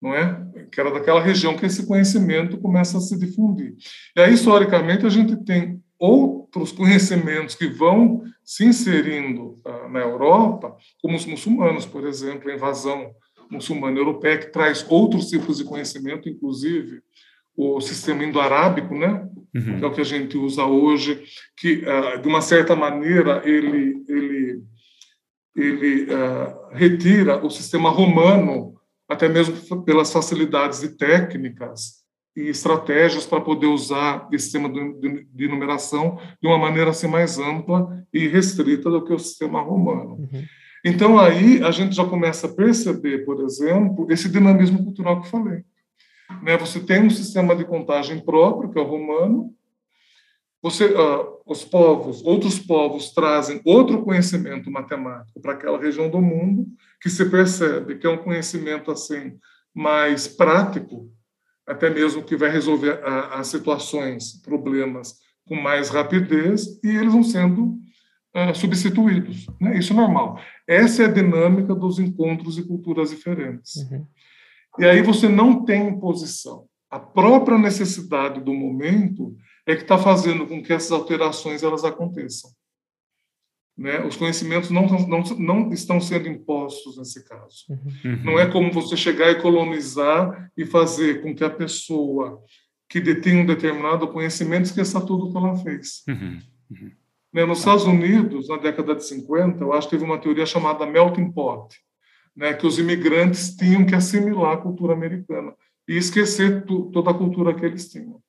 não 0.00 0.14
é? 0.14 0.46
Que 0.72 0.80
era 0.80 0.90
daquela 0.90 1.20
região 1.20 1.56
que 1.56 1.66
esse 1.66 1.86
conhecimento 1.86 2.58
começa 2.58 2.96
a 2.96 3.00
se 3.00 3.18
difundir. 3.18 3.76
E 4.16 4.20
aí, 4.20 4.32
historicamente, 4.32 5.04
a 5.04 5.10
gente 5.10 5.36
tem 5.44 5.82
outros 5.98 6.72
conhecimentos 6.72 7.54
que 7.54 7.66
vão 7.66 8.22
se 8.42 8.64
inserindo 8.64 9.58
uh, 9.66 9.88
na 9.90 10.00
Europa, 10.00 10.74
como 11.02 11.16
os 11.16 11.26
muçulmanos, 11.26 11.84
por 11.84 12.06
exemplo, 12.06 12.50
a 12.50 12.54
invasão 12.54 13.10
muçulmana 13.50 13.98
europeia, 13.98 14.38
que 14.38 14.46
traz 14.46 14.86
outros 14.88 15.28
tipos 15.28 15.58
de 15.58 15.64
conhecimento, 15.64 16.28
inclusive 16.28 17.02
o 17.60 17.80
sistema 17.80 18.24
indo-arábico, 18.24 18.94
né? 18.94 19.26
Uhum. 19.54 19.78
que 19.78 19.84
é 19.84 19.86
o 19.86 19.92
que 19.92 20.00
a 20.00 20.04
gente 20.04 20.38
usa 20.38 20.64
hoje, 20.64 21.24
que, 21.56 21.82
uh, 21.84 22.22
de 22.22 22.28
uma 22.28 22.40
certa 22.40 22.76
maneira, 22.76 23.42
ele, 23.44 24.00
ele, 24.08 24.62
ele 25.56 26.04
uh, 26.04 26.72
retira 26.72 27.44
o 27.44 27.50
sistema 27.50 27.90
romano 27.90 28.74
até 29.08 29.28
mesmo 29.28 29.84
pelas 29.84 30.12
facilidades 30.12 30.84
e 30.84 30.96
técnicas 30.96 32.00
e 32.36 32.42
estratégias 32.42 33.26
para 33.26 33.40
poder 33.40 33.66
usar 33.66 34.28
esse 34.32 34.44
sistema 34.44 34.68
de 34.72 35.48
numeração 35.48 36.16
de 36.40 36.46
uma 36.46 36.56
maneira 36.56 36.90
assim 36.90 37.08
mais 37.08 37.36
ampla 37.36 37.88
e 38.14 38.28
restrita 38.28 38.88
do 38.88 39.04
que 39.04 39.12
o 39.12 39.18
sistema 39.18 39.60
romano. 39.60 40.14
Uhum. 40.14 40.44
Então 40.84 41.18
aí 41.18 41.60
a 41.62 41.72
gente 41.72 41.94
já 41.96 42.04
começa 42.04 42.46
a 42.46 42.54
perceber, 42.54 43.24
por 43.24 43.42
exemplo, 43.42 44.06
esse 44.10 44.28
dinamismo 44.28 44.84
cultural 44.84 45.20
que 45.20 45.26
eu 45.26 45.30
falei. 45.30 45.64
Né, 46.42 46.56
você 46.56 46.80
tem 46.80 47.02
um 47.02 47.10
sistema 47.10 47.54
de 47.54 47.64
contagem 47.64 48.20
próprio, 48.20 48.70
que 48.70 48.78
é 48.78 48.82
o 48.82 48.86
romano, 48.86 49.54
você, 50.62 50.86
uh, 50.86 51.38
os 51.46 51.64
povos, 51.64 52.22
outros 52.22 52.58
povos 52.58 53.12
trazem 53.12 53.62
outro 53.64 54.02
conhecimento 54.02 54.70
matemático 54.70 55.40
para 55.40 55.52
aquela 55.52 55.80
região 55.80 56.10
do 56.10 56.20
mundo 56.20 56.66
que 57.00 57.08
se 57.08 57.30
percebe 57.30 57.96
que 57.96 58.06
é 58.06 58.10
um 58.10 58.18
conhecimento 58.18 58.90
assim 58.90 59.38
mais 59.74 60.28
prático, 60.28 61.10
até 61.66 61.88
mesmo 61.88 62.22
que 62.22 62.36
vai 62.36 62.50
resolver 62.50 63.00
as 63.32 63.46
situações, 63.46 64.40
problemas 64.42 65.14
com 65.46 65.54
mais 65.54 65.88
rapidez 65.88 66.78
e 66.84 66.88
eles 66.88 67.12
vão 67.12 67.22
sendo 67.22 67.78
uh, 68.36 68.54
substituídos. 68.54 69.46
Né? 69.60 69.78
Isso 69.78 69.92
é 69.92 69.96
normal. 69.96 70.38
Essa 70.66 71.04
é 71.04 71.06
a 71.06 71.12
dinâmica 71.12 71.74
dos 71.74 71.98
encontros 71.98 72.58
e 72.58 72.66
culturas 72.66 73.10
diferentes. 73.10 73.76
Uhum. 73.76 74.06
E 74.78 74.84
aí 74.84 75.02
você 75.02 75.28
não 75.28 75.64
tem 75.64 75.88
imposição. 75.88 76.66
A 76.90 76.98
própria 76.98 77.58
necessidade 77.58 78.40
do 78.40 78.52
momento 78.52 79.36
é 79.66 79.76
que 79.76 79.82
está 79.82 79.96
fazendo 79.96 80.46
com 80.46 80.62
que 80.62 80.72
essas 80.72 80.90
alterações 80.90 81.62
elas 81.62 81.84
aconteçam. 81.84 82.50
Né? 83.76 84.04
Os 84.04 84.16
conhecimentos 84.16 84.70
não, 84.70 84.86
não, 84.86 85.22
não 85.38 85.72
estão 85.72 86.00
sendo 86.00 86.28
impostos 86.28 86.98
nesse 86.98 87.24
caso. 87.24 87.64
Uhum. 87.70 88.22
Não 88.24 88.38
é 88.38 88.46
como 88.46 88.72
você 88.72 88.96
chegar 88.96 89.30
e 89.30 89.40
colonizar 89.40 90.50
e 90.56 90.66
fazer 90.66 91.22
com 91.22 91.34
que 91.34 91.44
a 91.44 91.50
pessoa 91.50 92.42
que 92.88 93.00
detém 93.00 93.38
um 93.38 93.46
determinado 93.46 94.08
conhecimento 94.08 94.64
esqueça 94.64 95.00
tudo 95.00 95.30
que 95.30 95.36
ela 95.36 95.56
fez. 95.56 96.02
Uhum. 96.08 96.38
Uhum. 96.70 96.90
Né? 97.32 97.44
Nos 97.46 97.60
Estados 97.60 97.84
Unidos, 97.84 98.48
na 98.48 98.56
década 98.56 98.94
de 98.94 99.04
50, 99.06 99.62
eu 99.62 99.72
acho 99.72 99.88
que 99.88 99.96
teve 99.96 100.04
uma 100.04 100.18
teoria 100.18 100.44
chamada 100.44 100.84
melting 100.84 101.30
pot, 101.30 101.74
né? 102.36 102.54
que 102.54 102.66
os 102.66 102.78
imigrantes 102.78 103.54
tinham 103.56 103.84
que 103.84 103.94
assimilar 103.94 104.52
a 104.52 104.60
cultura 104.60 104.92
americana 104.92 105.54
e 105.88 105.96
esquecer 105.96 106.64
toda 106.64 107.10
a 107.10 107.14
cultura 107.14 107.54
que 107.54 107.64
eles 107.64 107.88
tinham. 107.90 108.22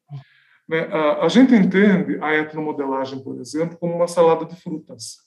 Né? 0.68 0.82
A, 0.92 1.26
a 1.26 1.28
gente 1.28 1.54
entende 1.54 2.18
a 2.22 2.34
etnomodelagem, 2.34 3.24
por 3.24 3.40
exemplo, 3.40 3.78
como 3.78 3.96
uma 3.96 4.08
salada 4.08 4.46
de 4.46 4.56
frutas. 4.56 5.18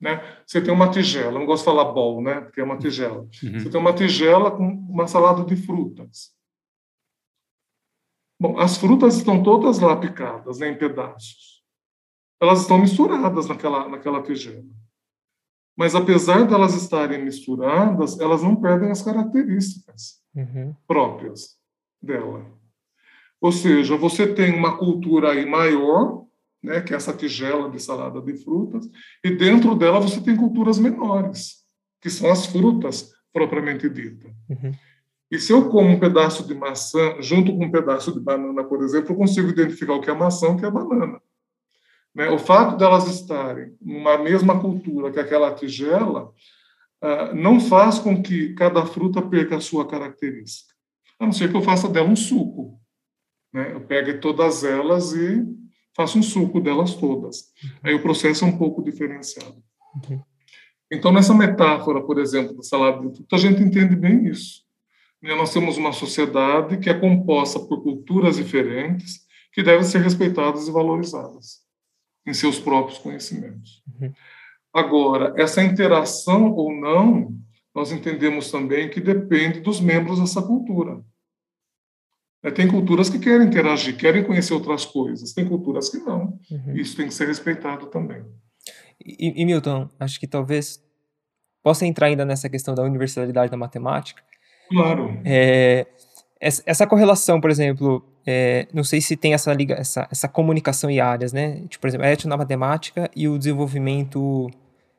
Né? 0.00 0.22
Você 0.46 0.60
tem 0.60 0.72
uma 0.72 0.90
tigela, 0.90 1.38
não 1.38 1.46
gosto 1.46 1.62
de 1.62 1.70
falar 1.70 1.92
bol, 1.92 2.22
né? 2.22 2.40
porque 2.40 2.60
é 2.60 2.64
uma 2.64 2.78
tigela. 2.78 3.26
Uhum. 3.42 3.58
Você 3.58 3.70
tem 3.70 3.80
uma 3.80 3.92
tigela 3.92 4.50
com 4.50 4.64
uma 4.64 5.06
salada 5.06 5.44
de 5.44 5.56
frutas. 5.56 6.36
Bom, 8.40 8.56
as 8.58 8.76
frutas 8.76 9.16
estão 9.16 9.42
todas 9.42 9.80
lá 9.80 9.96
picadas, 9.96 10.60
né, 10.60 10.68
em 10.68 10.78
pedaços. 10.78 11.64
Elas 12.40 12.60
estão 12.60 12.78
misturadas 12.78 13.48
naquela, 13.48 13.88
naquela 13.88 14.22
tigela. 14.22 14.62
Mas 15.78 15.94
apesar 15.94 16.44
de 16.44 16.52
elas 16.52 16.74
estarem 16.74 17.24
misturadas, 17.24 18.18
elas 18.18 18.42
não 18.42 18.56
perdem 18.56 18.90
as 18.90 19.00
características 19.00 20.20
uhum. 20.34 20.74
próprias 20.88 21.56
dela. 22.02 22.44
Ou 23.40 23.52
seja, 23.52 23.96
você 23.96 24.26
tem 24.26 24.52
uma 24.52 24.76
cultura 24.76 25.30
aí 25.30 25.46
maior, 25.46 26.24
né, 26.60 26.80
que 26.80 26.92
é 26.92 26.96
essa 26.96 27.12
tigela 27.12 27.70
de 27.70 27.80
salada 27.80 28.20
de 28.20 28.34
frutas, 28.42 28.90
e 29.22 29.30
dentro 29.30 29.76
dela 29.76 30.00
você 30.00 30.20
tem 30.20 30.34
culturas 30.34 30.80
menores, 30.80 31.58
que 32.00 32.10
são 32.10 32.28
as 32.28 32.46
frutas 32.46 33.12
propriamente 33.32 33.88
dita. 33.88 34.26
Uhum. 34.48 34.72
E 35.30 35.38
se 35.38 35.52
eu 35.52 35.68
como 35.68 35.90
um 35.90 36.00
pedaço 36.00 36.44
de 36.44 36.54
maçã 36.56 37.20
junto 37.20 37.56
com 37.56 37.66
um 37.66 37.70
pedaço 37.70 38.12
de 38.12 38.18
banana, 38.18 38.64
por 38.64 38.82
exemplo, 38.82 39.12
eu 39.12 39.16
consigo 39.16 39.48
identificar 39.48 39.94
o 39.94 40.00
que 40.00 40.10
é 40.10 40.14
maçã 40.14 40.48
e 40.48 40.50
o 40.50 40.56
que 40.56 40.66
é 40.66 40.70
banana. 40.72 41.20
Né? 42.18 42.28
O 42.30 42.38
fato 42.38 42.76
delas 42.76 43.06
estarem 43.06 43.76
numa 43.80 44.18
mesma 44.18 44.60
cultura 44.60 45.12
que 45.12 45.20
aquela 45.20 45.54
tigela 45.54 46.32
uh, 47.00 47.32
não 47.32 47.60
faz 47.60 48.00
com 48.00 48.20
que 48.20 48.54
cada 48.54 48.84
fruta 48.84 49.22
perca 49.22 49.56
a 49.56 49.60
sua 49.60 49.86
característica. 49.86 50.74
A 51.20 51.24
não 51.24 51.32
ser 51.32 51.48
que 51.48 51.56
eu 51.56 51.62
faça 51.62 51.88
dela 51.88 52.08
um 52.08 52.16
suco. 52.16 52.80
Né? 53.54 53.72
Eu 53.72 53.82
pego 53.82 54.20
todas 54.20 54.64
elas 54.64 55.12
e 55.12 55.46
faço 55.94 56.18
um 56.18 56.22
suco 56.22 56.60
delas 56.60 56.96
todas. 56.96 57.52
Aí 57.84 57.94
o 57.94 58.02
processo 58.02 58.44
é 58.44 58.48
um 58.48 58.58
pouco 58.58 58.82
diferenciado. 58.82 59.62
Uhum. 60.10 60.20
Então, 60.90 61.12
nessa 61.12 61.32
metáfora, 61.32 62.02
por 62.02 62.18
exemplo, 62.18 62.56
da 62.56 62.64
salada 62.64 62.98
de 62.98 63.14
fruta, 63.14 63.36
a 63.36 63.38
gente 63.38 63.62
entende 63.62 63.94
bem 63.94 64.26
isso. 64.26 64.64
Né? 65.22 65.36
Nós 65.36 65.52
temos 65.52 65.76
uma 65.76 65.92
sociedade 65.92 66.78
que 66.78 66.90
é 66.90 66.94
composta 66.94 67.60
por 67.60 67.80
culturas 67.80 68.38
diferentes 68.38 69.20
que 69.52 69.62
devem 69.62 69.84
ser 69.84 70.00
respeitadas 70.00 70.66
e 70.66 70.72
valorizadas 70.72 71.67
em 72.28 72.34
seus 72.34 72.58
próprios 72.58 72.98
conhecimentos. 72.98 73.82
Uhum. 74.00 74.12
Agora, 74.72 75.34
essa 75.36 75.62
interação 75.62 76.52
ou 76.52 76.72
não, 76.72 77.34
nós 77.74 77.90
entendemos 77.90 78.50
também 78.50 78.90
que 78.90 79.00
depende 79.00 79.60
dos 79.60 79.80
membros 79.80 80.20
dessa 80.20 80.42
cultura. 80.42 81.02
É, 82.42 82.50
tem 82.50 82.68
culturas 82.68 83.10
que 83.10 83.18
querem 83.18 83.46
interagir, 83.46 83.96
querem 83.96 84.22
conhecer 84.22 84.54
outras 84.54 84.84
coisas, 84.84 85.32
tem 85.32 85.48
culturas 85.48 85.88
que 85.88 85.98
não. 85.98 86.38
Uhum. 86.50 86.76
Isso 86.76 86.96
tem 86.96 87.08
que 87.08 87.14
ser 87.14 87.26
respeitado 87.26 87.86
também. 87.86 88.24
E, 89.04 89.42
e, 89.42 89.44
Milton, 89.44 89.88
acho 89.98 90.20
que 90.20 90.26
talvez 90.26 90.82
possa 91.62 91.86
entrar 91.86 92.06
ainda 92.06 92.24
nessa 92.24 92.48
questão 92.48 92.74
da 92.74 92.82
universalidade 92.82 93.50
da 93.50 93.56
matemática. 93.56 94.22
Claro. 94.68 95.20
É, 95.24 95.86
essa 96.40 96.86
correlação, 96.86 97.40
por 97.40 97.50
exemplo, 97.50 98.04
é, 98.30 98.68
não 98.74 98.84
sei 98.84 99.00
se 99.00 99.16
tem 99.16 99.32
essa, 99.32 99.50
liga, 99.54 99.72
essa, 99.72 100.06
essa 100.12 100.28
comunicação 100.28 100.90
em 100.90 101.00
áreas, 101.00 101.32
né? 101.32 101.62
Tipo, 101.66 101.80
por 101.80 101.88
exemplo, 101.88 102.04
a 102.04 102.10
ética 102.10 102.28
na 102.28 102.36
matemática 102.36 103.10
e 103.16 103.26
o 103.26 103.38
desenvolvimento 103.38 104.50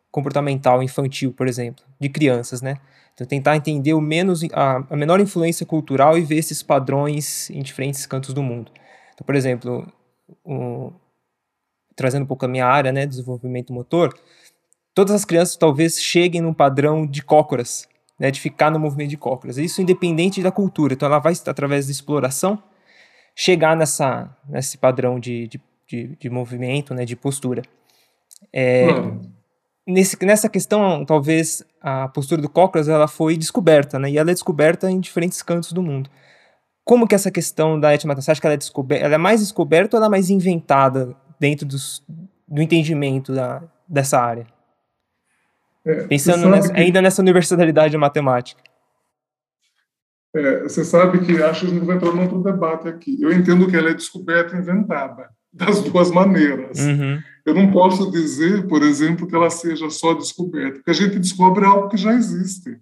comportamental 0.10 0.82
infantil, 0.82 1.32
por 1.32 1.48
exemplo, 1.48 1.86
de 2.00 2.10
crianças, 2.10 2.60
né? 2.64 2.78
Então, 3.14 3.28
tentar 3.28 3.56
entender 3.56 3.94
o 3.94 4.02
menos, 4.02 4.42
a, 4.52 4.84
a 4.90 4.96
menor 4.96 5.20
influência 5.20 5.64
cultural 5.64 6.18
e 6.18 6.22
ver 6.22 6.38
esses 6.38 6.64
padrões 6.64 7.52
em 7.52 7.62
diferentes 7.62 8.04
cantos 8.08 8.34
do 8.34 8.42
mundo. 8.42 8.72
Então, 9.14 9.24
por 9.24 9.36
exemplo, 9.36 9.86
trazendo 11.96 12.24
um 12.24 12.28
pouco 12.28 12.46
a 12.46 12.48
minha 12.48 12.66
área, 12.66 12.92
né, 12.92 13.06
desenvolvimento 13.06 13.72
motor, 13.72 14.12
todas 14.92 15.14
as 15.14 15.24
crianças 15.24 15.56
talvez 15.56 16.02
cheguem 16.02 16.42
num 16.42 16.54
padrão 16.54 17.06
de 17.06 17.22
cócoras, 17.22 17.88
né, 18.20 18.32
de 18.32 18.40
ficar 18.40 18.72
no 18.72 18.80
movimento 18.80 19.12
de 19.12 19.18
cócoras. 19.18 19.60
Isso 19.60 19.84
independente 19.84 20.42
da 20.42 20.52
cultura. 20.52 20.94
Então, 20.96 21.06
ela 21.06 21.20
vai, 21.20 21.34
através 21.46 21.86
da 21.86 21.92
exploração, 21.92 22.64
chegar 23.40 23.76
nessa, 23.76 24.30
nesse 24.48 24.78
padrão 24.78 25.20
de, 25.20 25.48
de, 25.48 25.62
de, 25.88 26.16
de 26.18 26.30
movimento, 26.30 26.94
né, 26.94 27.06
de 27.06 27.16
postura. 27.16 27.62
É, 28.52 28.92
hum 28.92 29.20
nesse, 29.90 30.24
nessa 30.24 30.48
questão, 30.48 31.04
talvez 31.04 31.64
a 31.82 32.08
postura 32.10 32.42
do 32.42 32.48
Cócoras 32.48 32.88
ela 32.88 33.08
foi 33.08 33.36
descoberta, 33.36 33.98
né? 33.98 34.12
E 34.12 34.18
ela 34.18 34.30
é 34.30 34.34
descoberta 34.34 34.90
em 34.90 35.00
diferentes 35.00 35.42
cantos 35.42 35.74
do 35.74 35.82
mundo. 35.82 36.10
Como 36.86 37.08
que 37.08 37.16
essa 37.16 37.32
questão 37.32 37.80
da 37.80 37.94
etnomatéria, 37.94 38.24
você 38.24 38.32
acha 38.32 38.42
que 38.42 38.48
ela 38.48 38.54
é, 38.54 38.58
descoberta, 38.58 39.06
ela 39.06 39.16
é 39.16 39.18
mais 39.18 39.42
descoberta 39.42 39.98
ou 39.98 40.00
ela 40.00 40.08
é 40.08 40.10
mais 40.10 40.30
inventada 40.30 41.16
dentro 41.40 41.66
dos, 41.66 42.04
do 42.48 42.62
entendimento 42.62 43.34
da, 43.34 43.64
dessa 43.88 44.20
área? 44.20 44.46
É, 45.86 46.04
Pensando 46.08 46.50
nessa, 46.50 46.72
que... 46.72 46.80
ainda 46.80 47.02
nessa 47.02 47.22
universalidade 47.22 47.98
matemática. 47.98 48.62
É, 50.36 50.64
você 50.64 50.84
sabe 50.84 51.26
que 51.26 51.42
acho 51.42 51.62
que 51.62 51.72
a 51.72 51.74
gente 51.74 51.86
vai 51.86 51.96
entrar 51.96 52.14
num 52.14 52.22
outro 52.22 52.44
debate 52.44 52.88
aqui. 52.88 53.18
Eu 53.22 53.32
entendo 53.32 53.68
que 53.68 53.76
ela 53.76 53.90
é 53.90 53.94
descoberta 53.94 54.56
e 54.56 54.60
inventada, 54.60 55.30
das 55.52 55.82
duas 55.82 56.12
maneiras. 56.12 56.80
Uhum. 56.80 57.20
Eu 57.46 57.54
não 57.56 57.72
posso 57.72 58.12
dizer, 58.12 58.68
por 58.68 58.84
exemplo, 58.84 59.28
que 59.28 59.36
ela 59.36 59.50
seja 59.50 59.90
só 59.90 60.14
descoberta, 60.14 60.76
porque 60.76 60.92
a 60.92 60.94
gente 60.94 61.18
descobre 61.18 61.66
algo 61.66 61.90
que 61.90 61.98
já 61.98 62.14
existe. 62.14 62.80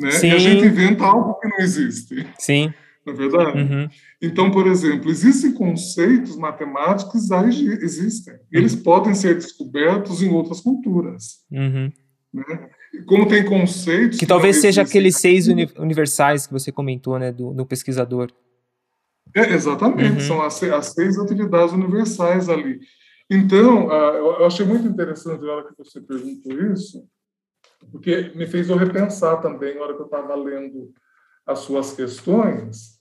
Né? 0.00 0.10
E 0.24 0.30
a 0.30 0.38
gente 0.38 0.64
inventa 0.64 1.04
algo 1.04 1.38
que 1.38 1.48
não 1.48 1.58
existe. 1.58 2.26
Sim. 2.38 2.72
Não 3.06 3.14
é 3.14 3.16
verdade? 3.16 3.58
Uhum. 3.58 3.88
Então, 4.20 4.50
por 4.50 4.66
exemplo, 4.66 5.10
existem 5.10 5.52
conceitos 5.52 6.36
matemáticos 6.36 7.22
que 7.22 7.28
já 7.28 7.46
existem. 7.46 8.34
Uhum. 8.34 8.40
Eles 8.52 8.74
podem 8.74 9.14
ser 9.14 9.34
descobertos 9.34 10.22
em 10.22 10.30
outras 10.30 10.60
culturas. 10.60 11.38
Uhum. 11.50 11.92
Né? 12.32 12.70
Como 13.06 13.28
tem 13.28 13.44
conceitos. 13.44 14.18
Que, 14.18 14.26
talvez 14.26 14.56
seja 14.56 14.82
aqueles 14.82 15.16
seis 15.16 15.46
uni 15.46 15.70
universais 15.78 16.46
que 16.46 16.52
você 16.52 16.72
comentou, 16.72 17.18
né, 17.18 17.32
do, 17.32 17.52
do 17.52 17.64
pesquisador. 17.64 18.30
É, 19.34 19.52
exatamente, 19.52 20.14
uhum. 20.14 20.20
são 20.20 20.42
as, 20.42 20.60
as 20.62 20.86
seis 20.86 21.18
atividades 21.18 21.72
universais 21.72 22.48
ali. 22.48 22.80
Então, 23.30 23.86
uh, 23.86 24.40
eu 24.40 24.46
achei 24.46 24.66
muito 24.66 24.88
interessante 24.88 25.40
na 25.44 25.52
hora 25.52 25.68
que 25.68 25.78
você 25.78 26.00
perguntou 26.00 26.52
isso, 26.72 27.06
porque 27.92 28.32
me 28.34 28.44
fez 28.46 28.68
eu 28.68 28.76
repensar 28.76 29.40
também 29.40 29.76
na 29.76 29.82
hora 29.82 29.94
que 29.94 30.00
eu 30.00 30.06
estava 30.06 30.34
lendo 30.34 30.92
as 31.46 31.60
suas 31.60 31.92
questões, 31.92 32.98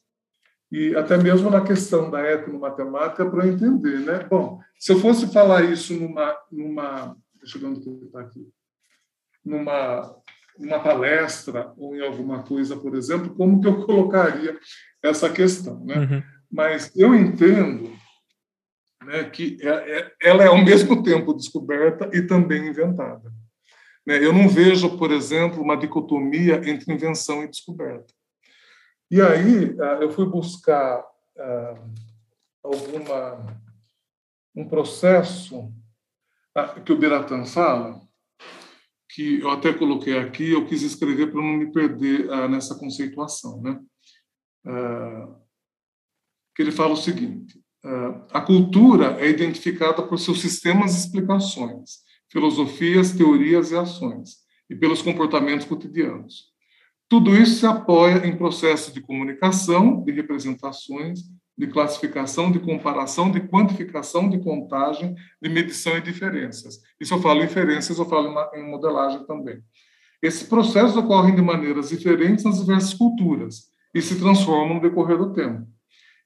e 0.71 0.95
até 0.95 1.17
mesmo 1.17 1.49
na 1.49 1.61
questão 1.61 2.11
da 2.11 2.21
etnomatemática 2.31 3.27
para 3.27 3.47
eu 3.47 3.53
entender, 3.53 3.99
né? 4.01 4.27
Bom, 4.29 4.59
se 4.79 4.91
eu 4.91 4.99
fosse 4.99 5.33
falar 5.33 5.63
isso 5.63 5.95
numa, 5.95 6.37
numa 6.51 7.17
deixa 7.39 7.57
eu 7.57 7.61
ver 7.61 7.67
onde 7.67 8.05
está 8.05 8.21
aqui, 8.21 8.47
numa, 9.49 10.15
numa 10.57 10.79
palestra 10.79 11.73
ou 11.75 11.95
em 11.95 12.05
alguma 12.05 12.43
coisa, 12.43 12.77
por 12.77 12.95
exemplo, 12.95 13.35
como 13.35 13.59
que 13.59 13.67
eu 13.67 13.85
colocaria 13.85 14.57
essa 15.01 15.29
questão, 15.29 15.83
né? 15.83 15.97
Uhum. 15.97 16.23
Mas 16.51 16.95
eu 16.95 17.15
entendo 17.15 17.91
né, 19.03 19.23
que 19.25 19.57
é, 19.61 19.99
é, 19.99 20.13
ela 20.21 20.43
é 20.43 20.47
ao 20.47 20.57
mesmo 20.57 21.01
tempo 21.01 21.33
descoberta 21.33 22.09
e 22.13 22.21
também 22.21 22.67
inventada. 22.67 23.31
Né? 24.05 24.23
Eu 24.23 24.33
não 24.33 24.47
vejo, 24.47 24.97
por 24.97 25.11
exemplo, 25.11 25.61
uma 25.61 25.77
dicotomia 25.77 26.61
entre 26.69 26.93
invenção 26.93 27.43
e 27.43 27.47
descoberta. 27.47 28.13
E 29.09 29.21
aí 29.21 29.75
ah, 29.79 29.99
eu 30.01 30.11
fui 30.11 30.25
buscar 30.25 31.03
ah, 31.37 31.75
alguma 32.63 33.57
um 34.55 34.67
processo 34.67 35.71
ah, 36.53 36.67
que 36.67 36.91
o 36.91 36.97
Biratan 36.97 37.45
fala, 37.45 38.01
que 39.19 39.41
eu 39.41 39.49
até 39.49 39.73
coloquei 39.73 40.17
aqui, 40.17 40.51
eu 40.51 40.65
quis 40.65 40.81
escrever 40.81 41.29
para 41.29 41.41
não 41.41 41.57
me 41.57 41.73
perder 41.73 42.31
ah, 42.31 42.47
nessa 42.47 42.79
conceituação, 42.79 43.61
né? 43.61 43.77
Ah, 44.65 45.35
que 46.55 46.61
ele 46.61 46.71
fala 46.71 46.93
o 46.93 46.95
seguinte: 46.95 47.61
ah, 47.83 48.27
a 48.31 48.39
cultura 48.39 49.19
é 49.19 49.27
identificada 49.27 50.01
por 50.03 50.17
seus 50.19 50.39
sistemas 50.39 50.93
de 50.93 50.99
explicações, 50.99 51.97
filosofias, 52.31 53.11
teorias 53.11 53.71
e 53.71 53.75
ações, 53.75 54.37
e 54.69 54.75
pelos 54.75 55.01
comportamentos 55.01 55.67
cotidianos. 55.67 56.53
Tudo 57.09 57.35
isso 57.35 57.59
se 57.59 57.65
apoia 57.65 58.27
em 58.27 58.37
processos 58.37 58.93
de 58.93 59.01
comunicação, 59.01 60.03
de 60.03 60.11
representações, 60.11 61.21
de 61.57 61.65
classificação, 61.65 62.51
de 62.51 62.59
comparação, 62.59 63.31
de 63.31 63.41
quantificação, 63.41 64.29
de 64.29 64.39
contagem, 64.39 65.15
de 65.41 65.49
medição 65.49 65.97
e 65.97 66.01
diferenças. 66.01 66.79
Se 67.01 67.11
eu 67.11 67.19
falo 67.19 67.43
inferências, 67.43 67.97
eu 67.97 68.05
falo 68.05 68.33
em 68.53 68.69
modelagem 68.69 69.25
também. 69.25 69.59
Esses 70.21 70.43
processos 70.43 70.95
ocorrem 70.95 71.35
de 71.35 71.41
maneiras 71.41 71.89
diferentes 71.89 72.45
nas 72.45 72.59
diversas 72.59 72.93
culturas 72.93 73.71
e 73.93 74.01
se 74.01 74.19
transformam 74.19 74.75
no 74.75 74.81
decorrer 74.81 75.17
do 75.17 75.33
tempo. 75.33 75.67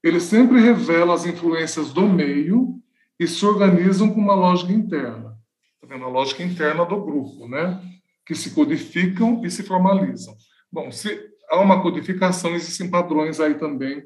Eles 0.04 0.24
sempre 0.24 0.60
revelam 0.60 1.14
as 1.14 1.26
influências 1.26 1.94
do 1.94 2.02
meio 2.02 2.76
e 3.18 3.26
se 3.26 3.46
organizam 3.46 4.14
com 4.14 4.20
uma 4.20 4.36
lógica 4.36 4.74
interna. 4.74 5.38
Está? 5.82 5.96
A 5.96 6.10
lógica 6.10 6.44
interna 6.44 6.86
do 6.86 7.02
grupo, 7.02 7.48
né? 7.48 7.82
Que 8.26 8.36
se 8.36 8.52
codificam 8.52 9.42
e 9.46 9.50
se 9.50 9.64
formalizam. 9.64 10.36
Bom, 10.74 10.92
se 10.92 11.30
há 11.52 11.60
uma 11.60 11.84
codificação, 11.84 12.56
existem 12.56 12.90
padrões 12.90 13.40
aí 13.40 13.54
também 13.54 14.04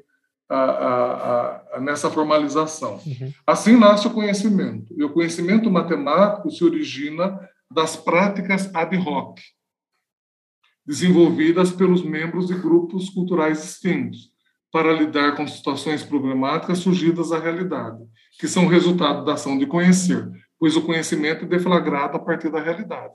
a, 0.50 0.60
a, 0.60 1.76
a, 1.76 1.80
nessa 1.80 2.10
formalização. 2.10 3.00
Uhum. 3.06 3.32
Assim 3.46 3.74
nasce 3.74 4.06
o 4.06 4.12
conhecimento. 4.12 4.94
E 4.94 5.02
o 5.02 5.08
conhecimento 5.08 5.70
matemático 5.70 6.50
se 6.50 6.62
origina 6.62 7.40
das 7.70 7.96
práticas 7.96 8.70
ad 8.74 8.94
hoc, 8.98 9.40
desenvolvidas 10.84 11.72
pelos 11.72 12.02
membros 12.02 12.48
de 12.48 12.54
grupos 12.54 13.08
culturais 13.08 13.62
distintos, 13.62 14.30
para 14.70 14.92
lidar 14.92 15.36
com 15.36 15.48
situações 15.48 16.02
problemáticas 16.02 16.80
surgidas 16.80 17.30
da 17.30 17.38
realidade, 17.38 18.04
que 18.38 18.46
são 18.46 18.66
resultado 18.66 19.24
da 19.24 19.32
ação 19.32 19.56
de 19.56 19.66
conhecer, 19.66 20.30
pois 20.58 20.76
o 20.76 20.82
conhecimento 20.82 21.46
é 21.46 21.48
deflagrado 21.48 22.18
a 22.18 22.20
partir 22.20 22.50
da 22.50 22.60
realidade. 22.60 23.14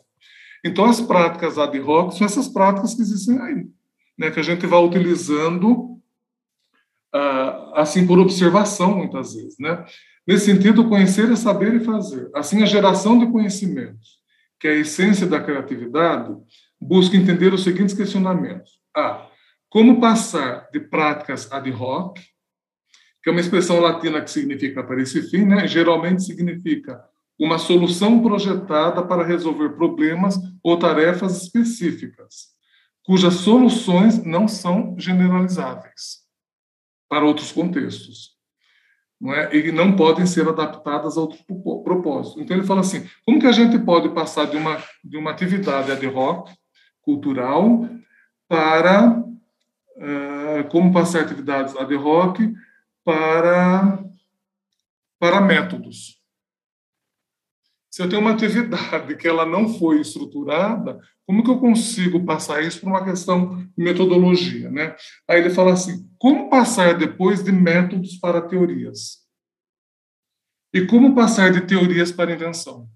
Então, 0.63 0.85
as 0.85 1.01
práticas 1.01 1.57
ad 1.57 1.77
hoc 1.79 2.13
são 2.13 2.25
essas 2.25 2.47
práticas 2.47 2.93
que 2.93 3.01
existem 3.01 3.39
aí, 3.39 3.67
né, 4.17 4.31
que 4.31 4.39
a 4.39 4.43
gente 4.43 4.65
vai 4.65 4.79
utilizando 4.81 5.99
ah, 7.13 7.73
assim 7.75 8.07
por 8.07 8.17
observação, 8.17 8.97
muitas 8.97 9.33
vezes. 9.33 9.55
Né? 9.59 9.85
Nesse 10.25 10.45
sentido, 10.45 10.87
conhecer 10.87 11.31
é 11.31 11.35
saber 11.35 11.75
e 11.75 11.83
fazer. 11.83 12.29
Assim, 12.33 12.63
a 12.63 12.65
geração 12.65 13.19
de 13.19 13.27
conhecimentos, 13.27 14.19
que 14.59 14.67
é 14.67 14.71
a 14.71 14.75
essência 14.75 15.27
da 15.27 15.39
criatividade, 15.39 16.33
busca 16.79 17.17
entender 17.17 17.53
os 17.53 17.63
seguintes 17.63 17.93
questionamentos. 17.93 18.79
A. 18.95 19.27
Como 19.69 19.99
passar 19.99 20.69
de 20.71 20.79
práticas 20.79 21.51
ad 21.51 21.69
hoc, 21.71 22.19
que 23.21 23.29
é 23.29 23.31
uma 23.31 23.41
expressão 23.41 23.79
latina 23.79 24.21
que 24.21 24.29
significa 24.29 24.83
para 24.83 25.01
esse 25.01 25.21
fim, 25.29 25.45
né? 25.45 25.67
geralmente 25.67 26.23
significa 26.23 27.03
uma 27.43 27.57
solução 27.57 28.23
projetada 28.23 29.03
para 29.03 29.25
resolver 29.25 29.71
problemas 29.71 30.39
ou 30.63 30.79
tarefas 30.79 31.43
específicas, 31.43 32.53
cujas 33.03 33.33
soluções 33.33 34.23
não 34.23 34.47
são 34.47 34.95
generalizáveis 34.97 36.19
para 37.09 37.25
outros 37.25 37.51
contextos. 37.51 38.31
Não 39.19 39.33
é? 39.33 39.53
E 39.53 39.73
não 39.73 39.93
podem 39.93 40.25
ser 40.25 40.47
adaptadas 40.47 41.17
a 41.17 41.21
outro 41.21 41.37
propósito. 41.83 42.39
Então, 42.39 42.55
ele 42.55 42.65
fala 42.65 42.79
assim: 42.79 43.05
como 43.25 43.41
que 43.41 43.47
a 43.47 43.51
gente 43.51 43.77
pode 43.77 44.07
passar 44.09 44.45
de 44.45 44.55
uma, 44.55 44.81
de 45.03 45.17
uma 45.17 45.31
atividade 45.31 45.91
ad 45.91 46.07
hoc, 46.07 46.49
cultural, 47.01 47.89
para. 48.47 49.21
Uh, 49.95 50.67
como 50.69 50.91
passar 50.91 51.21
atividades 51.21 51.75
ad 51.75 51.93
hoc 51.93 52.39
para, 53.05 54.03
para 55.19 55.39
métodos? 55.39 56.22
Se 57.93 58.01
eu 58.01 58.09
tenho 58.09 58.23
uma 58.23 58.31
atividade 58.31 59.15
que 59.17 59.27
ela 59.27 59.45
não 59.45 59.69
foi 59.69 60.01
estruturada, 60.01 60.99
como 61.27 61.43
que 61.43 61.51
eu 61.51 61.59
consigo 61.59 62.25
passar 62.25 62.63
isso 62.63 62.81
para 62.81 62.89
uma 62.89 63.05
questão 63.05 63.55
de 63.77 63.83
metodologia, 63.83 64.71
né? 64.71 64.95
Aí 65.29 65.39
ele 65.39 65.51
fala 65.51 65.73
assim: 65.73 66.09
como 66.17 66.49
passar 66.49 66.97
depois 66.97 67.43
de 67.43 67.51
métodos 67.51 68.17
para 68.17 68.41
teorias? 68.41 69.19
E 70.73 70.87
como 70.87 71.13
passar 71.13 71.51
de 71.51 71.67
teorias 71.67 72.11
para 72.11 72.33
invenção? 72.33 72.89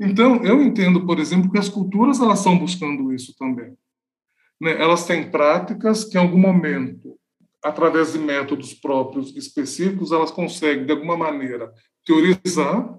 Então, 0.00 0.44
eu 0.44 0.60
entendo, 0.60 1.06
por 1.06 1.20
exemplo, 1.20 1.52
que 1.52 1.58
as 1.58 1.68
culturas 1.68 2.18
elas 2.18 2.40
estão 2.40 2.58
buscando 2.58 3.14
isso 3.14 3.36
também. 3.38 3.78
Né? 4.60 4.82
Elas 4.82 5.06
têm 5.06 5.30
práticas 5.30 6.02
que, 6.02 6.18
em 6.18 6.20
algum 6.20 6.38
momento, 6.38 7.16
através 7.62 8.14
de 8.14 8.18
métodos 8.18 8.74
próprios 8.74 9.36
específicos, 9.36 10.10
elas 10.10 10.32
conseguem, 10.32 10.84
de 10.84 10.90
alguma 10.90 11.16
maneira, 11.16 11.72
teorizar 12.06 12.96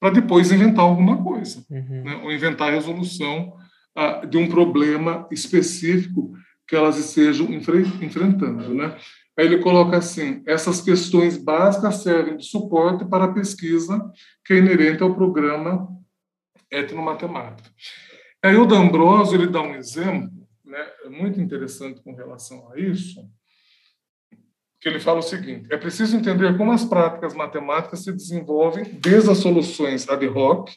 para 0.00 0.14
depois 0.14 0.50
inventar 0.50 0.84
alguma 0.84 1.22
coisa, 1.22 1.64
uhum. 1.70 2.02
né? 2.02 2.20
ou 2.24 2.32
inventar 2.32 2.68
a 2.68 2.72
resolução 2.72 3.54
uh, 3.96 4.26
de 4.26 4.38
um 4.38 4.48
problema 4.48 5.28
específico 5.30 6.32
que 6.66 6.74
elas 6.74 6.96
estejam 6.96 7.52
enfre 7.52 7.82
enfrentando. 8.00 8.74
Né? 8.74 8.96
Aí 9.38 9.46
ele 9.46 9.58
coloca 9.58 9.98
assim: 9.98 10.42
essas 10.46 10.80
questões 10.80 11.36
básicas 11.36 11.96
servem 11.96 12.38
de 12.38 12.46
suporte 12.46 13.04
para 13.04 13.26
a 13.26 13.32
pesquisa 13.32 14.10
que 14.44 14.54
é 14.54 14.58
inerente 14.58 15.02
ao 15.02 15.14
programa 15.14 15.88
etnomatemática. 16.70 17.68
Aí 18.42 18.56
o 18.56 18.64
D'Ambrosio 18.64 19.34
ele 19.34 19.48
dá 19.48 19.60
um 19.60 19.74
exemplo, 19.74 20.30
né, 20.64 20.86
muito 21.10 21.40
interessante 21.40 22.00
com 22.02 22.14
relação 22.14 22.70
a 22.72 22.78
isso, 22.78 23.20
que 24.80 24.88
ele 24.88 24.98
fala 24.98 25.18
o 25.18 25.22
seguinte: 25.22 25.66
é 25.70 25.76
preciso 25.76 26.16
entender 26.16 26.56
como 26.56 26.72
as 26.72 26.84
práticas 26.84 27.34
matemáticas 27.34 28.02
se 28.02 28.12
desenvolvem 28.12 28.84
desde 29.00 29.30
as 29.30 29.38
soluções 29.38 30.08
ad 30.08 30.26
hoc 30.28 30.70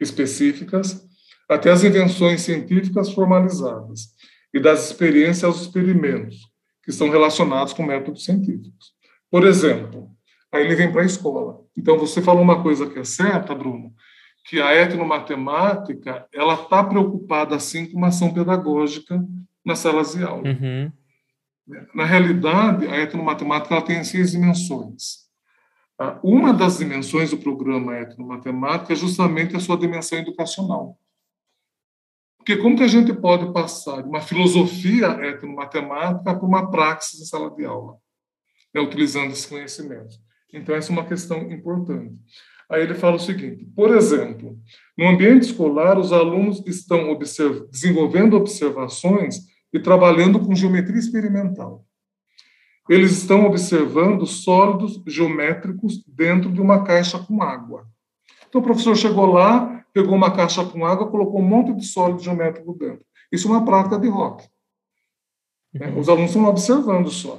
específicas 0.00 1.06
até 1.48 1.70
as 1.70 1.82
invenções 1.82 2.42
científicas 2.42 3.10
formalizadas 3.10 4.14
e 4.52 4.60
das 4.60 4.86
experiências 4.86 5.44
aos 5.44 5.62
experimentos 5.62 6.36
que 6.82 6.90
estão 6.90 7.08
relacionados 7.08 7.72
com 7.72 7.82
métodos 7.82 8.24
científicos. 8.24 8.92
Por 9.30 9.44
exemplo, 9.44 10.10
aí 10.52 10.64
ele 10.64 10.74
vem 10.74 10.92
para 10.92 11.02
a 11.02 11.06
escola. 11.06 11.60
Então 11.76 11.98
você 11.98 12.22
falou 12.22 12.42
uma 12.42 12.62
coisa 12.62 12.88
que 12.88 12.98
é 12.98 13.04
certa, 13.04 13.54
Bruno, 13.54 13.92
que 14.48 14.60
a 14.60 14.74
etnomatemática 14.74 16.26
ela 16.32 16.54
está 16.54 16.82
preocupada 16.84 17.56
assim 17.56 17.86
com 17.86 17.98
uma 17.98 18.08
ação 18.08 18.32
pedagógica 18.32 19.22
nas 19.64 19.78
salas 19.80 20.12
de 20.12 20.22
aula. 20.22 20.48
Uhum. 20.48 20.92
Na 21.94 22.04
realidade, 22.04 22.86
a 22.86 22.96
etnomatemática 22.96 23.74
ela 23.74 23.84
tem 23.84 24.02
seis 24.02 24.30
dimensões. 24.32 25.28
Ah, 25.98 26.18
uma 26.22 26.54
das 26.54 26.78
dimensões 26.78 27.30
do 27.30 27.38
programa 27.38 27.98
etnomatemática 27.98 28.92
é 28.92 28.96
justamente 28.96 29.56
a 29.56 29.60
sua 29.60 29.76
dimensão 29.76 30.18
educacional. 30.18 30.98
Porque 32.38 32.56
como 32.56 32.76
que 32.76 32.84
a 32.84 32.88
gente 32.88 33.12
pode 33.12 33.52
passar 33.52 34.02
de 34.02 34.08
uma 34.08 34.20
filosofia 34.20 35.08
etnomatemática 35.26 36.34
para 36.34 36.46
uma 36.46 36.70
praxis 36.70 37.20
em 37.20 37.24
sala 37.24 37.50
de 37.50 37.64
aula, 37.64 37.96
né, 38.74 38.80
utilizando 38.80 39.32
esse 39.32 39.46
conhecimento? 39.46 40.16
Então, 40.52 40.74
essa 40.74 40.90
é 40.90 40.94
uma 40.94 41.04
questão 41.04 41.50
importante. 41.52 42.14
Aí 42.70 42.82
ele 42.82 42.94
fala 42.94 43.16
o 43.16 43.20
seguinte: 43.20 43.66
por 43.74 43.94
exemplo, 43.94 44.58
no 44.96 45.08
ambiente 45.08 45.42
escolar, 45.42 45.98
os 45.98 46.12
alunos 46.12 46.62
estão 46.66 47.10
observ 47.10 47.66
desenvolvendo 47.70 48.36
observações 48.36 49.40
e 49.72 49.78
trabalhando 49.78 50.40
com 50.40 50.54
geometria 50.54 50.98
experimental. 50.98 51.84
Eles 52.88 53.12
estão 53.12 53.44
observando 53.44 54.26
sólidos 54.26 55.02
geométricos 55.06 56.02
dentro 56.06 56.50
de 56.50 56.60
uma 56.60 56.84
caixa 56.84 57.18
com 57.18 57.42
água. 57.42 57.86
Então, 58.48 58.62
o 58.62 58.64
professor 58.64 58.96
chegou 58.96 59.26
lá, 59.26 59.84
pegou 59.92 60.14
uma 60.14 60.34
caixa 60.34 60.64
com 60.64 60.86
água, 60.86 61.10
colocou 61.10 61.40
um 61.40 61.46
monte 61.46 61.74
de 61.74 61.84
sólido 61.84 62.22
geométrico 62.22 62.72
dentro. 62.74 63.04
Isso 63.30 63.46
é 63.46 63.50
uma 63.50 63.64
prática 63.64 63.98
de 63.98 64.08
rock. 64.08 64.48
Uhum. 65.74 65.98
Os 65.98 66.08
alunos 66.08 66.30
estão 66.30 66.46
observando 66.46 67.10
só. 67.10 67.38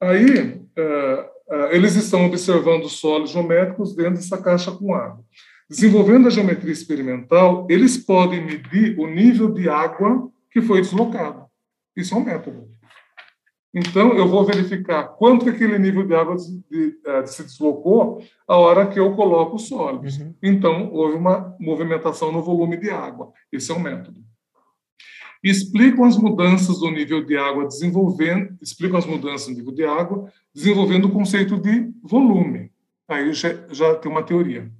Aí, 0.00 0.62
uh, 0.78 1.54
uh, 1.54 1.66
eles 1.72 1.96
estão 1.96 2.24
observando 2.26 2.88
sólidos 2.88 3.32
geométricos 3.32 3.96
dentro 3.96 4.14
dessa 4.14 4.40
caixa 4.40 4.70
com 4.70 4.94
água. 4.94 5.24
Desenvolvendo 5.68 6.28
a 6.28 6.30
geometria 6.30 6.72
experimental, 6.72 7.66
eles 7.68 7.96
podem 7.96 8.44
medir 8.44 8.96
o 8.98 9.08
nível 9.08 9.50
de 9.50 9.68
água 9.68 10.30
que 10.54 10.62
foi 10.62 10.80
deslocado. 10.80 11.46
Isso 11.96 12.14
é 12.14 12.16
um 12.16 12.24
método. 12.24 12.68
Então, 13.74 14.12
eu 14.12 14.28
vou 14.28 14.44
verificar 14.44 15.02
quanto 15.08 15.44
que 15.44 15.50
aquele 15.50 15.76
nível 15.80 16.06
de 16.06 16.14
água 16.14 16.36
de, 16.36 16.62
de, 16.70 16.96
eh, 17.04 17.22
de, 17.22 17.34
se 17.34 17.42
deslocou 17.42 18.22
a 18.46 18.56
hora 18.56 18.86
que 18.86 19.00
eu 19.00 19.16
coloco 19.16 19.56
os 19.56 19.66
sólidos. 19.66 20.16
Uhum. 20.16 20.32
Então, 20.40 20.92
houve 20.92 21.16
uma 21.16 21.56
movimentação 21.58 22.30
no 22.30 22.40
volume 22.40 22.76
de 22.76 22.88
água. 22.88 23.32
Esse 23.50 23.72
é 23.72 23.74
um 23.74 23.80
método. 23.80 24.22
explicam 25.42 26.04
as 26.04 26.16
mudanças 26.16 26.78
do 26.78 26.88
nível 26.88 27.24
de 27.24 27.36
água, 27.36 27.66
desenvolvendo, 27.66 28.56
explicam 28.62 28.96
as 28.96 29.06
mudanças 29.06 29.48
do 29.48 29.54
nível 29.54 29.74
de 29.74 29.84
água, 29.84 30.32
desenvolvendo 30.54 31.06
o 31.06 31.12
conceito 31.12 31.58
de 31.58 31.90
volume. 32.00 32.70
Aí 33.08 33.32
já, 33.32 33.48
já 33.70 33.96
tem 33.96 34.10
uma 34.10 34.22
teoria. 34.22 34.70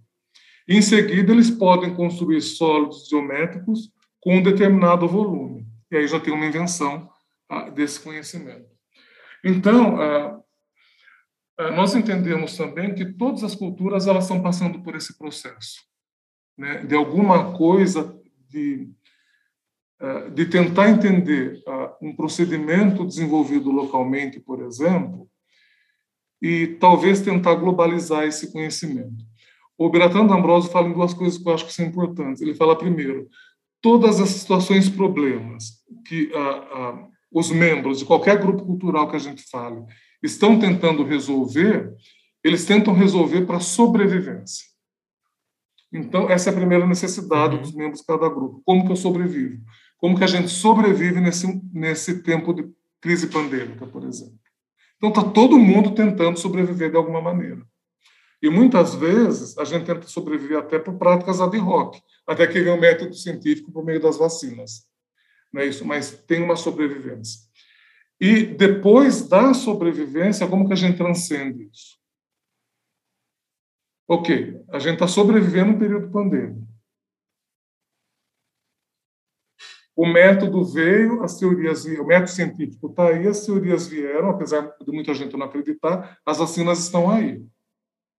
Em 0.68 0.80
seguida, 0.80 1.32
eles 1.32 1.51
podem 1.51 1.92
construir 1.94 2.40
sólidos 2.40 3.09
geométricos 3.09 3.92
com 4.24 4.38
um 4.38 4.42
determinado 4.42 5.06
volume. 5.06 5.66
E 5.90 5.96
aí 5.96 6.09
já 6.09 6.18
tem 6.18 6.32
uma 6.32 6.46
invenção 6.46 7.09
ah, 7.48 7.68
desse 7.68 8.01
conhecimento. 8.01 8.66
Então, 9.44 10.01
ah, 10.01 10.40
ah, 11.59 11.70
nós 11.72 11.94
entendemos 11.94 12.56
também 12.56 12.94
que 12.94 13.05
todas 13.05 13.44
as 13.44 13.55
culturas 13.55 14.06
elas 14.06 14.24
estão 14.24 14.42
passando 14.42 14.82
por 14.82 14.96
esse 14.96 15.18
processo, 15.18 15.82
né? 16.56 16.84
de 16.86 16.94
alguma 16.94 17.52
coisa 17.56 18.18
de 18.48 18.90
de 20.34 20.44
tentar 20.44 20.90
entender 20.90 21.62
um 22.02 22.14
procedimento 22.14 23.06
desenvolvido 23.06 23.70
localmente, 23.70 24.38
por 24.38 24.60
exemplo, 24.60 25.30
e 26.42 26.76
talvez 26.78 27.22
tentar 27.22 27.55
globalizar 27.55 28.24
esse 28.24 28.52
conhecimento. 28.52 29.24
O 29.78 29.88
Bertrand 29.88 30.30
Ambrosio 30.30 30.70
fala 30.70 30.88
em 30.88 30.92
duas 30.92 31.14
coisas 31.14 31.38
que 31.38 31.48
eu 31.48 31.55
acho 31.55 31.64
que 31.64 31.72
são 31.72 31.86
importantes. 31.86 32.42
Ele 32.42 32.55
fala, 32.55 32.76
primeiro, 32.76 33.28
todas 33.85 34.19
as 34.19 34.31
situações, 34.31 34.89
problemas 34.89 35.85
que 36.06 36.32
ah, 36.35 36.69
ah, 36.73 37.09
os 37.31 37.51
membros 37.51 37.98
de 37.98 38.06
qualquer 38.06 38.39
grupo 38.40 38.65
cultural 38.65 39.11
que 39.11 39.16
a 39.16 39.19
gente 39.19 39.43
fale 39.51 39.85
estão 40.23 40.59
tentando 40.59 41.05
resolver, 41.05 41.93
eles 42.43 42.65
tentam 42.65 42.94
resolver 42.94 43.44
para 43.44 43.61
sobrevivência. 43.61 44.65
Então, 45.93 46.31
essa 46.31 46.48
é 46.48 46.52
a 46.52 46.56
primeira 46.56 46.86
necessidade 46.86 47.56
uhum. 47.56 47.61
dos 47.61 47.74
membros 47.74 48.01
de 48.01 48.06
cada 48.06 48.27
grupo. 48.27 48.62
Como 48.65 48.86
que 48.86 48.93
eu 48.93 48.97
sobrevivo? 48.97 49.62
Como 49.98 50.16
que 50.16 50.24
a 50.24 50.28
gente 50.28 50.48
sobrevive 50.48 51.20
nesse, 51.20 51.47
nesse 51.70 52.23
tempo 52.23 52.55
de 52.55 52.66
crise 53.02 53.27
pandêmica, 53.27 53.86
por 53.86 54.02
exemplo? 54.05 54.40
Então, 54.97 55.11
está 55.11 55.23
todo 55.23 55.59
mundo 55.59 55.90
tentando 55.90 56.39
sobreviver 56.39 56.90
de 56.90 56.97
alguma 56.97 57.20
maneira. 57.20 57.61
E 58.40 58.48
muitas 58.48 58.94
vezes 58.94 59.59
a 59.59 59.65
gente 59.65 59.85
tenta 59.85 60.06
sobreviver 60.06 60.56
até 60.56 60.78
por 60.78 60.94
práticas 60.94 61.39
ad 61.39 61.59
hoc, 61.59 61.98
até 62.26 62.46
que 62.46 62.60
vem 62.60 62.72
o 62.72 62.80
método 62.80 63.14
científico 63.14 63.72
por 63.72 63.84
meio 63.84 64.01
das 64.01 64.16
vacinas. 64.16 64.88
Não 65.52 65.60
é 65.62 65.66
isso? 65.66 65.84
Mas 65.84 66.10
tem 66.26 66.42
uma 66.42 66.56
sobrevivência. 66.56 67.40
E 68.20 68.44
depois 68.44 69.28
da 69.28 69.52
sobrevivência, 69.55 70.48
como 70.48 70.66
que 70.66 70.72
a 70.72 70.76
gente 70.76 70.96
transcende 70.96 71.68
isso? 71.72 71.98
Ok, 74.09 74.62
a 74.68 74.78
gente 74.78 74.94
está 74.94 75.09
sobrevivendo 75.09 75.72
no 75.72 75.78
período 75.78 76.10
pandêmico. 76.10 76.64
O 79.96 80.06
método 80.06 80.64
veio, 80.64 81.22
as 81.22 81.38
teorias, 81.38 81.84
o 81.84 82.05
método 82.05 82.30
científico 82.30 82.88
está 82.88 83.09
aí, 83.09 83.28
as 83.28 83.46
teorias 83.46 83.86
vieram, 83.86 84.28
apesar 84.28 84.62
de 84.62 84.92
muita 84.92 85.14
gente 85.14 85.36
não 85.36 85.46
acreditar, 85.46 86.18
as 86.26 86.38
vacinas 86.38 86.80
estão 86.80 87.09
aí. 87.10 87.46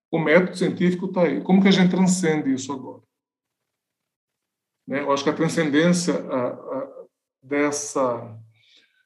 O 0.09 0.17
método 0.17 0.57
científico 0.57 1.07
está 1.07 1.23
aí. 1.23 1.41
Como 1.41 1.61
que 1.61 1.67
a 1.67 1.71
gente 1.71 1.91
transcende 1.91 2.53
isso 2.53 2.71
agora? 2.71 3.04
Né? 4.87 5.01
Eu 5.01 5.11
acho 5.11 5.23
que 5.23 5.29
a 5.29 5.33
transcendência 5.33 6.13
a, 6.13 6.47
a, 6.47 6.87
dessa 7.41 8.39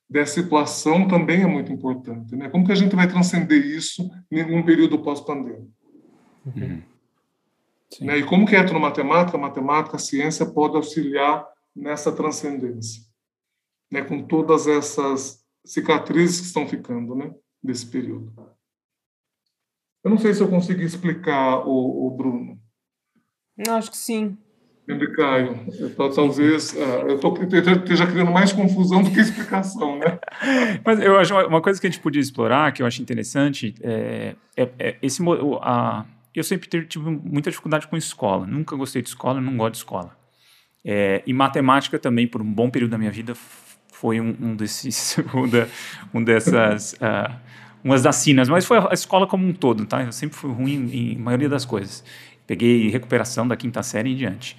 dessa 0.09 0.33
situação 0.33 1.07
também 1.07 1.43
é 1.43 1.47
muito 1.47 1.71
importante. 1.71 2.35
Né? 2.35 2.49
Como 2.49 2.65
que 2.65 2.71
a 2.71 2.75
gente 2.75 2.95
vai 2.95 3.07
transcender 3.07 3.63
isso 3.63 4.09
em 4.31 4.41
um 4.43 4.65
período 4.65 4.97
pós-pandêmico? 4.99 5.71
Uhum. 6.45 6.81
Né? 8.01 8.17
E 8.17 8.25
como 8.25 8.47
que 8.47 8.55
é 8.55 8.63
no 8.63 8.79
matemática, 8.79 9.37
a 9.37 9.39
matemática, 9.39 9.97
a 9.97 9.99
ciência 9.99 10.45
pode 10.45 10.75
auxiliar 10.75 11.47
nessa 11.75 12.11
transcendência, 12.11 13.03
né? 13.91 14.01
com 14.01 14.23
todas 14.23 14.67
essas 14.67 15.45
cicatrizes 15.63 16.39
que 16.39 16.47
estão 16.47 16.67
ficando 16.67 17.13
né? 17.13 17.31
desse 17.61 17.85
período. 17.85 18.33
Eu 20.03 20.09
não 20.09 20.17
sei 20.17 20.33
se 20.33 20.41
eu 20.41 20.49
consegui 20.49 20.85
explicar 20.85 21.67
o, 21.67 22.07
o 22.07 22.11
Bruno. 22.11 22.59
Não, 23.55 23.75
acho 23.75 23.91
que 23.91 23.97
sim. 23.97 24.37
Entende, 24.89 25.11
Caio? 25.11 25.59
Eu, 25.79 26.11
talvez 26.11 26.73
uh, 26.73 27.07
eu 27.07 27.19
tô, 27.19 27.37
esteja 27.43 28.07
criando 28.07 28.31
mais 28.31 28.51
confusão 28.51 29.03
do 29.03 29.11
que 29.11 29.19
explicação, 29.19 29.99
né? 29.99 30.17
Mas 30.83 30.99
eu 30.99 31.15
acho 31.15 31.35
uma 31.45 31.61
coisa 31.61 31.79
que 31.79 31.85
a 31.85 31.89
gente 31.89 32.01
podia 32.01 32.19
explorar, 32.19 32.71
que 32.71 32.81
eu 32.81 32.87
acho 32.87 32.99
interessante, 32.99 33.75
é, 33.83 34.35
é, 34.57 34.69
é 34.79 34.95
esse 34.99 35.21
a, 35.61 36.05
eu 36.33 36.43
sempre 36.43 36.67
tive 36.85 37.07
muita 37.07 37.51
dificuldade 37.51 37.87
com 37.87 37.95
escola. 37.95 38.47
Nunca 38.47 38.75
gostei 38.75 39.03
de 39.03 39.09
escola, 39.09 39.39
não 39.39 39.55
gosto 39.57 39.73
de 39.73 39.77
escola. 39.77 40.17
É, 40.83 41.21
e 41.23 41.33
matemática 41.33 41.99
também, 41.99 42.27
por 42.27 42.41
um 42.41 42.51
bom 42.51 42.67
período 42.71 42.89
da 42.89 42.97
minha 42.97 43.11
vida, 43.11 43.35
foi 43.91 44.19
um, 44.19 44.35
um 44.41 44.55
desses, 44.55 45.17
um, 45.35 45.47
da, 45.47 45.67
um 46.11 46.23
dessas, 46.23 46.93
uh, 46.93 47.31
umas 47.83 48.01
das 48.01 48.15
sinas. 48.15 48.49
Mas 48.49 48.65
foi 48.65 48.79
a 48.79 48.93
escola 48.93 49.27
como 49.27 49.45
um 49.45 49.53
todo, 49.53 49.85
tá? 49.85 50.01
Eu 50.01 50.11
sempre 50.11 50.35
fui 50.35 50.51
ruim 50.51 50.89
em, 50.91 51.13
em 51.13 51.17
maioria 51.19 51.47
das 51.47 51.63
coisas. 51.63 52.03
Peguei 52.47 52.89
recuperação 52.89 53.47
da 53.47 53.55
quinta 53.55 53.83
série 53.83 54.09
em 54.09 54.15
diante. 54.15 54.57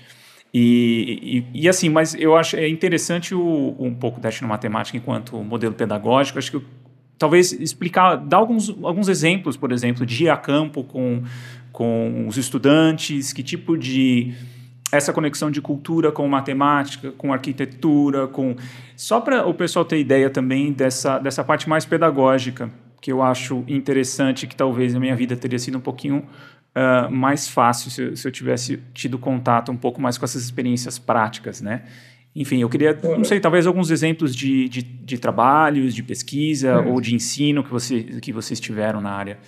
E, 0.52 1.44
e, 1.54 1.62
e, 1.62 1.68
assim, 1.68 1.88
mas 1.88 2.14
eu 2.14 2.36
acho 2.36 2.56
é 2.56 2.68
interessante 2.68 3.34
o, 3.34 3.76
um 3.78 3.94
pouco 3.94 4.20
da 4.20 4.28
etnomatemática 4.28 4.96
enquanto 4.96 5.36
modelo 5.38 5.74
pedagógico. 5.74 6.38
Acho 6.38 6.50
que 6.50 6.66
talvez 7.16 7.52
explicar, 7.52 8.16
dar 8.16 8.38
alguns, 8.38 8.68
alguns 8.82 9.08
exemplos, 9.08 9.56
por 9.56 9.70
exemplo, 9.70 10.04
de 10.04 10.24
ir 10.24 10.28
a 10.28 10.36
campo 10.36 10.82
com, 10.82 11.22
com 11.70 12.26
os 12.26 12.36
estudantes, 12.36 13.32
que 13.32 13.42
tipo 13.42 13.78
de 13.78 14.34
essa 14.92 15.12
conexão 15.12 15.52
de 15.52 15.60
cultura 15.60 16.10
com 16.10 16.26
matemática, 16.26 17.12
com 17.12 17.32
arquitetura, 17.32 18.26
com 18.26 18.56
só 18.96 19.20
para 19.20 19.46
o 19.46 19.54
pessoal 19.54 19.84
ter 19.84 20.00
ideia 20.00 20.28
também 20.28 20.72
dessa, 20.72 21.18
dessa 21.18 21.44
parte 21.44 21.68
mais 21.68 21.84
pedagógica 21.84 22.70
que 23.00 23.10
eu 23.10 23.22
acho 23.22 23.64
interessante, 23.66 24.46
que 24.46 24.54
talvez 24.54 24.94
a 24.94 25.00
minha 25.00 25.16
vida 25.16 25.34
teria 25.34 25.58
sido 25.58 25.78
um 25.78 25.80
pouquinho 25.80 26.22
uh, 26.76 27.10
mais 27.10 27.48
fácil 27.48 27.90
se, 27.90 28.16
se, 28.16 28.26
eu 28.26 28.32
tivesse 28.32 28.80
tido 28.92 29.18
contato 29.18 29.70
um 29.70 29.76
pouco 29.76 30.00
mais 30.00 30.18
com 30.18 30.24
essas 30.24 30.42
experiências 30.42 30.98
práticas, 30.98 31.60
né? 31.60 31.84
Enfim, 32.34 32.62
eu 32.62 32.68
queria, 32.68 32.96
não 33.02 33.24
sei, 33.24 33.40
talvez 33.40 33.66
alguns 33.66 33.90
exemplos 33.90 34.36
de, 34.36 34.68
de, 34.68 34.82
de 34.82 35.18
trabalhos, 35.18 35.92
de 35.94 36.02
pesquisa 36.02 36.68
é. 36.68 36.76
ou 36.76 37.00
de 37.00 37.14
ensino 37.14 37.64
que, 37.64 37.70
você, 37.70 38.02
que 38.04 38.32
vocês 38.32 38.60
tiveram 38.60 39.00
na 39.00 39.10
área 39.10 39.38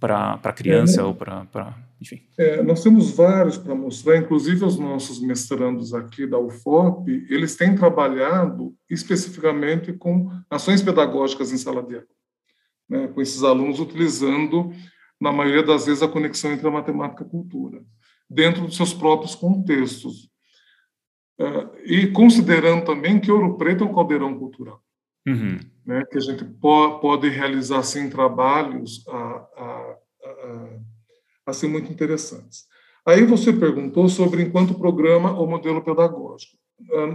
para 0.00 0.52
criança 0.52 1.00
é, 1.00 1.02
né? 1.02 1.08
ou 1.08 1.14
para. 1.14 1.76
Enfim. 2.00 2.20
É, 2.36 2.60
nós 2.62 2.82
temos 2.82 3.12
vários 3.12 3.56
para 3.56 3.76
mostrar, 3.76 4.16
inclusive 4.16 4.64
os 4.64 4.76
nossos 4.76 5.20
mestrandos 5.20 5.94
aqui 5.94 6.26
da 6.26 6.36
UFOP, 6.36 7.08
eles 7.30 7.54
têm 7.54 7.76
trabalhado 7.76 8.74
especificamente 8.90 9.92
com 9.92 10.28
ações 10.50 10.82
pedagógicas 10.82 11.52
em 11.52 11.56
sala 11.56 11.80
de 11.80 11.94
aula, 11.94 12.06
né, 12.88 13.06
com 13.06 13.22
esses 13.22 13.44
alunos 13.44 13.78
utilizando, 13.78 14.72
na 15.22 15.32
maioria 15.32 15.62
das 15.62 15.86
vezes, 15.86 16.02
a 16.02 16.08
conexão 16.08 16.52
entre 16.52 16.66
a 16.66 16.70
matemática 16.70 17.22
e 17.22 17.26
a 17.26 17.30
cultura, 17.30 17.80
dentro 18.28 18.62
dos 18.62 18.76
seus 18.76 18.92
próprios 18.92 19.36
contextos. 19.36 20.28
É, 21.38 21.68
e 21.84 22.06
considerando 22.08 22.84
também 22.84 23.20
que 23.20 23.30
Ouro 23.30 23.56
Preto 23.56 23.84
é 23.84 23.86
um 23.86 23.94
caldeirão 23.94 24.36
cultural. 24.36 24.82
Uhum. 25.26 25.60
Né, 25.86 26.04
que 26.10 26.18
a 26.18 26.20
gente 26.20 26.44
po 26.44 26.98
pode 26.98 27.28
realizar 27.28 27.78
assim 27.78 28.10
trabalhos 28.10 29.04
a, 29.08 29.16
a, 29.16 29.96
a, 30.24 30.78
assim 31.46 31.68
muito 31.68 31.92
interessantes. 31.92 32.66
Aí 33.06 33.24
você 33.24 33.52
perguntou 33.52 34.08
sobre 34.08 34.42
enquanto 34.42 34.74
programa 34.74 35.32
ou 35.32 35.46
modelo 35.46 35.82
pedagógico. 35.82 36.56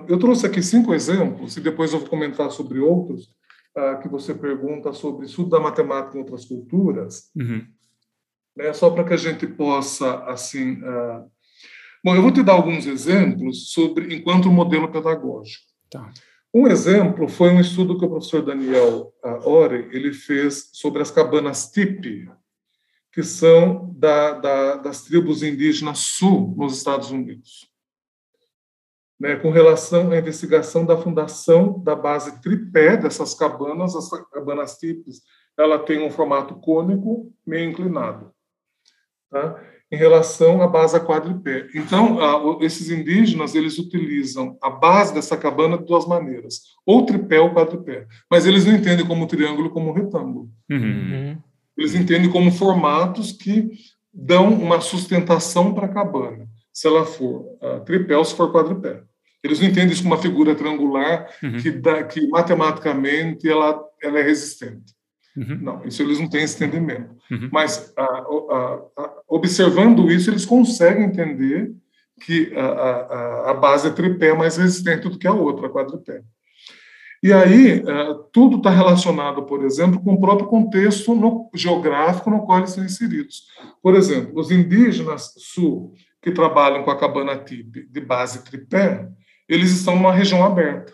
Eu 0.07 0.17
trouxe 0.17 0.45
aqui 0.45 0.61
cinco 0.63 0.93
exemplos 0.93 1.57
e 1.57 1.61
depois 1.61 1.91
eu 1.91 1.99
vou 1.99 2.09
comentar 2.09 2.49
sobre 2.51 2.79
outros 2.79 3.25
uh, 3.75 3.99
que 4.01 4.07
você 4.07 4.34
pergunta 4.34 4.93
sobre 4.93 5.25
estudo 5.25 5.49
da 5.49 5.59
matemática 5.59 6.17
em 6.17 6.21
outras 6.21 6.45
culturas, 6.45 7.29
uhum. 7.35 7.65
Né, 8.57 8.73
só 8.73 8.89
para 8.89 9.03
que 9.03 9.13
a 9.13 9.17
gente 9.17 9.45
possa 9.45 10.23
assim. 10.25 10.73
Uh... 10.81 11.29
Bom, 12.03 12.15
eu 12.15 12.21
vou 12.21 12.31
te 12.31 12.41
dar 12.41 12.53
alguns 12.53 12.85
exemplos 12.85 13.71
sobre 13.71 14.13
enquanto 14.15 14.51
modelo 14.51 14.91
pedagógico. 14.91 15.65
Tá. 15.89 16.11
Um 16.53 16.67
exemplo 16.67 17.27
foi 17.27 17.51
um 17.51 17.59
estudo 17.59 17.97
que 17.97 18.05
o 18.05 18.09
professor 18.09 18.41
Daniel 18.41 19.13
Ore 19.45 19.89
ele 19.91 20.13
fez 20.13 20.69
sobre 20.73 21.01
as 21.01 21.11
cabanas 21.11 21.69
tipi, 21.69 22.29
que 23.11 23.21
são 23.21 23.93
da, 23.95 24.34
da, 24.34 24.75
das 24.77 25.03
tribos 25.03 25.43
indígenas 25.43 25.99
sul 25.99 26.55
nos 26.57 26.77
Estados 26.77 27.11
Unidos. 27.11 27.69
Né, 29.19 29.35
com 29.35 29.49
relação 29.49 30.11
à 30.11 30.17
investigação 30.17 30.85
da 30.85 30.95
fundação 30.95 31.79
da 31.79 31.95
base 31.95 32.39
tripé 32.39 32.95
dessas 32.95 33.34
cabanas, 33.34 33.95
as 33.95 34.09
cabanas 34.31 34.77
tipis, 34.77 35.23
ela 35.57 35.79
tem 35.79 36.05
um 36.05 36.11
formato 36.11 36.55
cônico 36.55 37.34
meio 37.45 37.69
inclinado. 37.69 38.31
Tá? 39.29 39.61
em 39.91 39.95
relação 39.95 40.61
à 40.61 40.67
base 40.67 40.99
quadripé. 40.99 41.67
Então, 41.73 42.61
esses 42.61 42.89
indígenas 42.89 43.55
eles 43.55 43.77
utilizam 43.77 44.57
a 44.61 44.69
base 44.69 45.13
dessa 45.13 45.37
cabana 45.37 45.77
de 45.77 45.85
duas 45.85 46.05
maneiras, 46.05 46.61
ou 46.85 47.05
tripé 47.05 47.39
ou 47.39 47.53
quadripé, 47.53 48.05
mas 48.29 48.45
eles 48.45 48.65
não 48.65 48.73
entendem 48.73 49.05
como 49.05 49.27
triângulo 49.27 49.69
como 49.69 49.93
retângulo. 49.93 50.49
Uhum. 50.69 50.77
uhum. 50.77 51.37
Eles 51.77 51.93
entendem 51.93 52.29
como 52.29 52.51
formatos 52.51 53.31
que 53.31 53.69
dão 54.11 54.51
uma 54.51 54.81
sustentação 54.81 55.73
para 55.73 55.85
a 55.85 55.93
cabana, 55.93 56.47
se 56.73 56.87
ela 56.87 57.05
for 57.05 57.57
uh, 57.61 57.79
tripé 57.85 58.17
ou 58.17 58.25
se 58.25 58.35
for 58.35 58.51
quadripé. 58.51 59.03
Eles 59.43 59.59
não 59.59 59.67
entendem 59.67 59.93
isso 59.93 60.01
como 60.01 60.15
uma 60.15 60.21
figura 60.21 60.55
triangular 60.55 61.29
uhum. 61.41 61.57
que, 61.57 61.69
dá, 61.69 62.03
que 62.03 62.27
matematicamente 62.27 63.47
ela, 63.47 63.79
ela 64.01 64.19
é 64.19 64.23
resistente. 64.23 64.97
Uhum. 65.38 65.59
Não, 65.61 65.85
isso 65.85 66.01
eles 66.01 66.19
não 66.19 66.27
têm 66.27 66.43
esse 66.43 66.55
entendimento. 66.55 67.15
Uhum. 67.30 67.49
Mas, 67.51 67.93
a, 67.95 68.03
a, 68.03 68.81
a, 68.97 69.14
observando 69.27 70.09
isso, 70.09 70.31
eles 70.31 70.45
conseguem 70.45 71.05
entender 71.05 71.72
que 72.26 72.51
a, 72.55 73.53
base 73.53 73.88
é 73.88 73.91
tripé 73.91 74.34
mais 74.34 74.57
resistente 74.57 75.07
do 75.07 75.19
que 75.19 75.27
a 75.27 75.34
outra, 75.34 75.68
a 75.68 75.69
quadripé. 75.69 76.23
E 77.22 77.31
aí, 77.31 77.84
tudo 78.31 78.57
está 78.57 78.72
relacionado, 78.72 79.43
por 79.43 79.64
exemplo, 79.64 79.99
com 80.01 80.14
o 80.14 80.19
próprio 80.19 80.47
contexto 80.47 81.14
no, 81.14 81.49
geográfico 81.53 82.31
no 82.31 82.43
qual 82.43 82.59
eles 82.59 82.72
são 82.72 82.84
inseridos. 82.84 83.43
Por 83.84 83.95
exemplo, 83.95 84.39
os 84.39 84.49
indígenas 84.49 85.34
sul 85.38 85.93
que 86.22 86.31
trabalham 86.31 86.84
com 86.84 86.89
a 86.89 86.97
cabana 86.97 87.38
tip 87.38 87.88
de 87.88 88.01
base 88.01 88.43
tripé, 88.43 89.07
eles 89.47 89.72
estão 89.72 89.95
numa 89.95 90.11
região 90.11 90.43
aberta, 90.43 90.93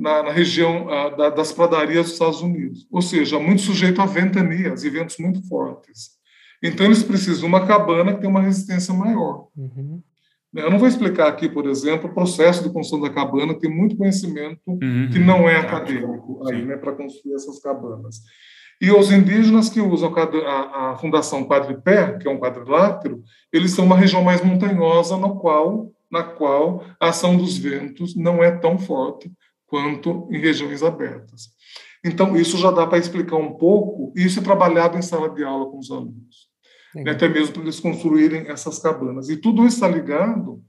na, 0.00 0.22
na 0.22 0.32
região 0.32 0.86
uh, 0.86 1.14
da, 1.14 1.28
das 1.28 1.52
pradarias 1.52 2.04
dos 2.04 2.12
Estados 2.14 2.40
Unidos, 2.40 2.86
ou 2.90 3.02
seja, 3.02 3.38
muito 3.38 3.60
sujeito 3.60 4.00
a 4.00 4.06
ventanias 4.06 4.82
e 4.82 4.88
ventos 4.88 5.18
muito 5.18 5.46
fortes. 5.46 6.18
Então, 6.62 6.86
eles 6.86 7.02
precisam 7.02 7.40
de 7.40 7.46
uma 7.46 7.66
cabana 7.66 8.14
que 8.14 8.20
tem 8.20 8.30
uma 8.30 8.40
resistência 8.40 8.94
maior. 8.94 9.48
Uhum. 9.54 10.02
Eu 10.54 10.70
não 10.70 10.78
vou 10.78 10.88
explicar 10.88 11.28
aqui, 11.28 11.48
por 11.48 11.66
exemplo, 11.66 12.10
o 12.10 12.14
processo 12.14 12.62
de 12.62 12.72
construção 12.72 13.06
da 13.06 13.14
cabana, 13.14 13.54
tem 13.54 13.70
muito 13.70 13.96
conhecimento 13.96 14.60
uhum. 14.66 15.08
que 15.12 15.18
não 15.18 15.48
é 15.48 15.56
acadêmico 15.56 16.42
aí, 16.48 16.64
né, 16.64 16.76
para 16.76 16.92
construir 16.92 17.34
essas 17.34 17.60
cabanas. 17.60 18.22
E 18.80 18.90
os 18.90 19.12
indígenas 19.12 19.68
que 19.68 19.80
usam 19.80 20.12
a, 20.16 20.92
a 20.92 20.96
Fundação 20.96 21.46
Quadripé, 21.46 22.16
que 22.16 22.26
é 22.26 22.30
um 22.30 22.40
quadrilátero, 22.40 23.22
eles 23.52 23.72
são 23.72 23.84
uma 23.84 23.96
região 23.96 24.24
mais 24.24 24.42
montanhosa, 24.42 25.18
no 25.18 25.38
qual, 25.38 25.92
na 26.10 26.22
qual 26.22 26.82
a 26.98 27.10
ação 27.10 27.36
dos 27.36 27.58
ventos 27.58 28.16
não 28.16 28.42
é 28.42 28.50
tão 28.50 28.78
forte 28.78 29.30
quanto 29.70 30.28
em 30.30 30.38
regiões 30.38 30.82
abertas. 30.82 31.48
Então, 32.04 32.36
isso 32.36 32.58
já 32.58 32.70
dá 32.70 32.86
para 32.86 32.98
explicar 32.98 33.36
um 33.36 33.54
pouco, 33.54 34.12
e 34.16 34.26
isso 34.26 34.40
é 34.40 34.42
trabalhado 34.42 34.98
em 34.98 35.02
sala 35.02 35.30
de 35.30 35.44
aula 35.44 35.70
com 35.70 35.78
os 35.78 35.90
alunos, 35.90 36.48
né, 36.94 37.12
até 37.12 37.28
mesmo 37.28 37.54
para 37.54 37.62
eles 37.62 37.78
construírem 37.78 38.48
essas 38.48 38.80
cabanas. 38.80 39.28
E 39.28 39.36
tudo 39.36 39.64
isso 39.64 39.76
está 39.76 39.88
ligado 39.88 40.60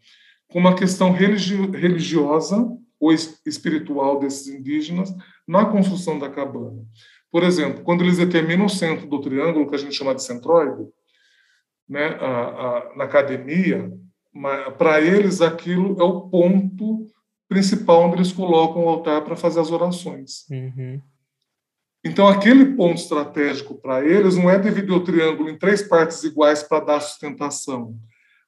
com 0.50 0.60
uma 0.60 0.76
questão 0.76 1.12
religi 1.12 1.56
religiosa 1.72 2.70
ou 3.00 3.12
espiritual 3.12 4.20
desses 4.20 4.48
indígenas 4.48 5.12
na 5.48 5.66
construção 5.66 6.20
da 6.20 6.30
cabana. 6.30 6.84
Por 7.32 7.44
exemplo, 7.44 7.84
quando 7.84 8.04
eles 8.04 8.18
determinam 8.18 8.66
o 8.66 8.70
centro 8.70 9.08
do 9.08 9.22
triângulo, 9.22 9.68
que 9.68 9.76
a 9.76 9.80
gente 9.80 9.96
chama 9.96 10.14
de 10.14 10.22
centroide, 10.22 10.86
né, 11.90 12.08
a, 12.20 12.28
a, 12.28 12.96
na 12.98 13.06
academia, 13.06 13.92
para 14.78 15.02
eles 15.02 15.42
aquilo 15.42 16.00
é 16.00 16.04
o 16.04 16.30
ponto 16.30 17.08
principal 17.52 18.06
onde 18.06 18.16
eles 18.16 18.32
colocam 18.32 18.86
o 18.86 18.88
altar 18.88 19.26
para 19.26 19.36
fazer 19.36 19.60
as 19.60 19.70
orações. 19.70 20.46
Uhum. 20.50 21.02
Então, 22.02 22.26
aquele 22.26 22.78
ponto 22.78 22.96
estratégico 22.96 23.76
para 23.76 24.06
eles 24.06 24.38
não 24.38 24.50
é 24.50 24.58
dividir 24.58 24.94
o 24.94 25.04
triângulo 25.04 25.50
em 25.50 25.58
três 25.58 25.82
partes 25.82 26.24
iguais 26.24 26.64
para 26.64 26.86
dar 26.86 27.02
sustentação, 27.02 27.94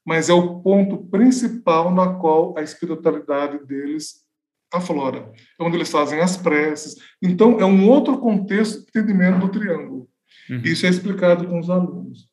mas 0.05 0.29
é 0.29 0.33
o 0.33 0.61
ponto 0.61 0.99
principal 1.09 1.93
na 1.93 2.13
qual 2.13 2.57
a 2.57 2.61
espiritualidade 2.61 3.65
deles 3.65 4.23
aflora. 4.71 5.33
É 5.59 5.63
onde 5.63 5.75
eles 5.75 5.91
fazem 5.91 6.21
as 6.21 6.37
preces. 6.37 6.95
Então, 7.21 7.59
é 7.59 7.65
um 7.65 7.89
outro 7.89 8.17
contexto 8.19 8.83
de 8.83 8.87
entendimento 8.87 9.39
do 9.39 9.49
triângulo. 9.49 10.07
Uhum. 10.49 10.61
Isso 10.63 10.85
é 10.85 10.89
explicado 10.89 11.45
com 11.45 11.59
os 11.59 11.69
alunos. 11.69 12.29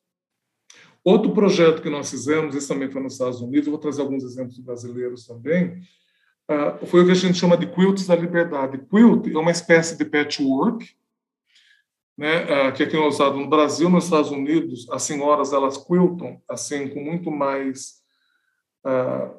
Outro 1.03 1.33
projeto 1.33 1.81
que 1.81 1.89
nós 1.89 2.09
fizemos, 2.09 2.55
esse 2.55 2.69
também 2.69 2.89
foi 2.89 3.01
nos 3.03 3.13
Estados 3.13 3.41
Unidos, 3.41 3.67
vou 3.67 3.77
trazer 3.77 4.01
alguns 4.03 4.23
exemplos 4.23 4.57
brasileiros 4.59 5.27
também, 5.27 5.81
uh, 6.51 6.85
foi 6.85 7.01
o 7.01 7.05
que 7.05 7.11
a 7.11 7.15
gente 7.15 7.37
chama 7.37 7.57
de 7.57 7.67
quilts 7.67 8.07
da 8.07 8.15
liberdade. 8.15 8.77
Quilt 8.89 9.27
é 9.27 9.37
uma 9.37 9.51
espécie 9.51 9.97
de 9.97 10.05
patchwork, 10.05 10.89
né, 12.17 12.43
uh, 12.69 12.73
que 12.73 12.83
aqui 12.83 12.95
é 12.95 12.99
usado 12.99 13.37
no 13.37 13.49
Brasil, 13.49 13.89
nos 13.89 14.03
Estados 14.03 14.31
Unidos, 14.31 14.87
as 14.91 15.03
senhoras 15.03 15.53
elas 15.53 15.77
quiltam 15.77 16.41
assim 16.47 16.87
com 16.89 16.99
muito 16.99 17.31
mais 17.31 18.01
uh, 18.85 19.33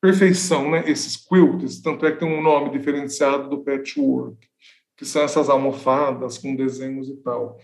perfeição, 0.00 0.70
né, 0.70 0.84
esses 0.86 1.16
quilts, 1.16 1.82
tanto 1.82 2.06
é 2.06 2.12
que 2.12 2.20
tem 2.20 2.28
um 2.28 2.42
nome 2.42 2.70
diferenciado 2.70 3.50
do 3.50 3.62
patchwork, 3.62 4.38
que 4.96 5.04
são 5.04 5.22
essas 5.22 5.50
almofadas 5.50 6.38
com 6.38 6.56
desenhos 6.56 7.08
e 7.08 7.16
tal. 7.16 7.58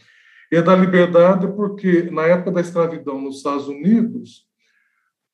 E 0.52 0.56
é 0.56 0.62
da 0.62 0.76
liberdade 0.76 1.48
porque, 1.48 2.02
na 2.10 2.26
época 2.26 2.52
da 2.52 2.60
escravidão 2.60 3.20
nos 3.20 3.38
Estados 3.38 3.68
Unidos, 3.68 4.46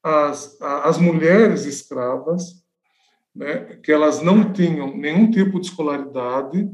as, 0.02 0.60
as 0.60 0.98
mulheres 0.98 1.64
escravas, 1.64 2.61
né, 3.34 3.78
que 3.82 3.90
elas 3.90 4.22
não 4.22 4.52
tinham 4.52 4.96
nenhum 4.96 5.30
tipo 5.30 5.58
de 5.60 5.66
escolaridade, 5.66 6.68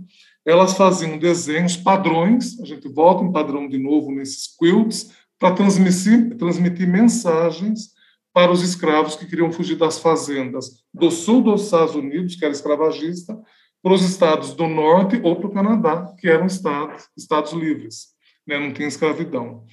elas 0.45 0.75
faziam 0.75 1.19
desenhos 1.19 1.77
padrões, 1.77 2.61
a 2.61 2.65
gente 2.65 2.89
volta 2.89 3.25
em 3.25 3.33
padrão 3.33 3.69
de 3.69 3.79
novo 3.79 4.11
nesses 4.11 4.57
quilts, 4.57 5.13
para 5.39 5.55
transmitir, 5.55 6.37
transmitir 6.37 6.89
mensagens 6.89 7.91
para 8.33 8.51
os 8.51 8.63
escravos 8.63 9.15
que 9.15 9.27
queriam 9.27 9.53
fugir 9.53 9.77
das 9.77 9.99
fazendas 9.99 10.83
do 10.93 11.11
sul 11.11 11.43
dos 11.43 11.65
Estados 11.65 11.95
Unidos, 11.95 12.35
que 12.35 12.45
era 12.45 12.53
escravagista, 12.53 13.39
para 13.83 13.93
os 13.93 14.03
estados 14.03 14.55
do 14.55 14.67
norte 14.67 15.21
ou 15.23 15.37
para 15.37 15.47
o 15.47 15.53
Canadá, 15.53 16.13
que 16.19 16.29
eram 16.29 16.47
estados, 16.47 17.09
estados 17.17 17.53
livres 17.53 18.19
né, 18.49 18.59
não 18.59 18.73
tinha 18.73 18.89
escravidão. 18.89 19.67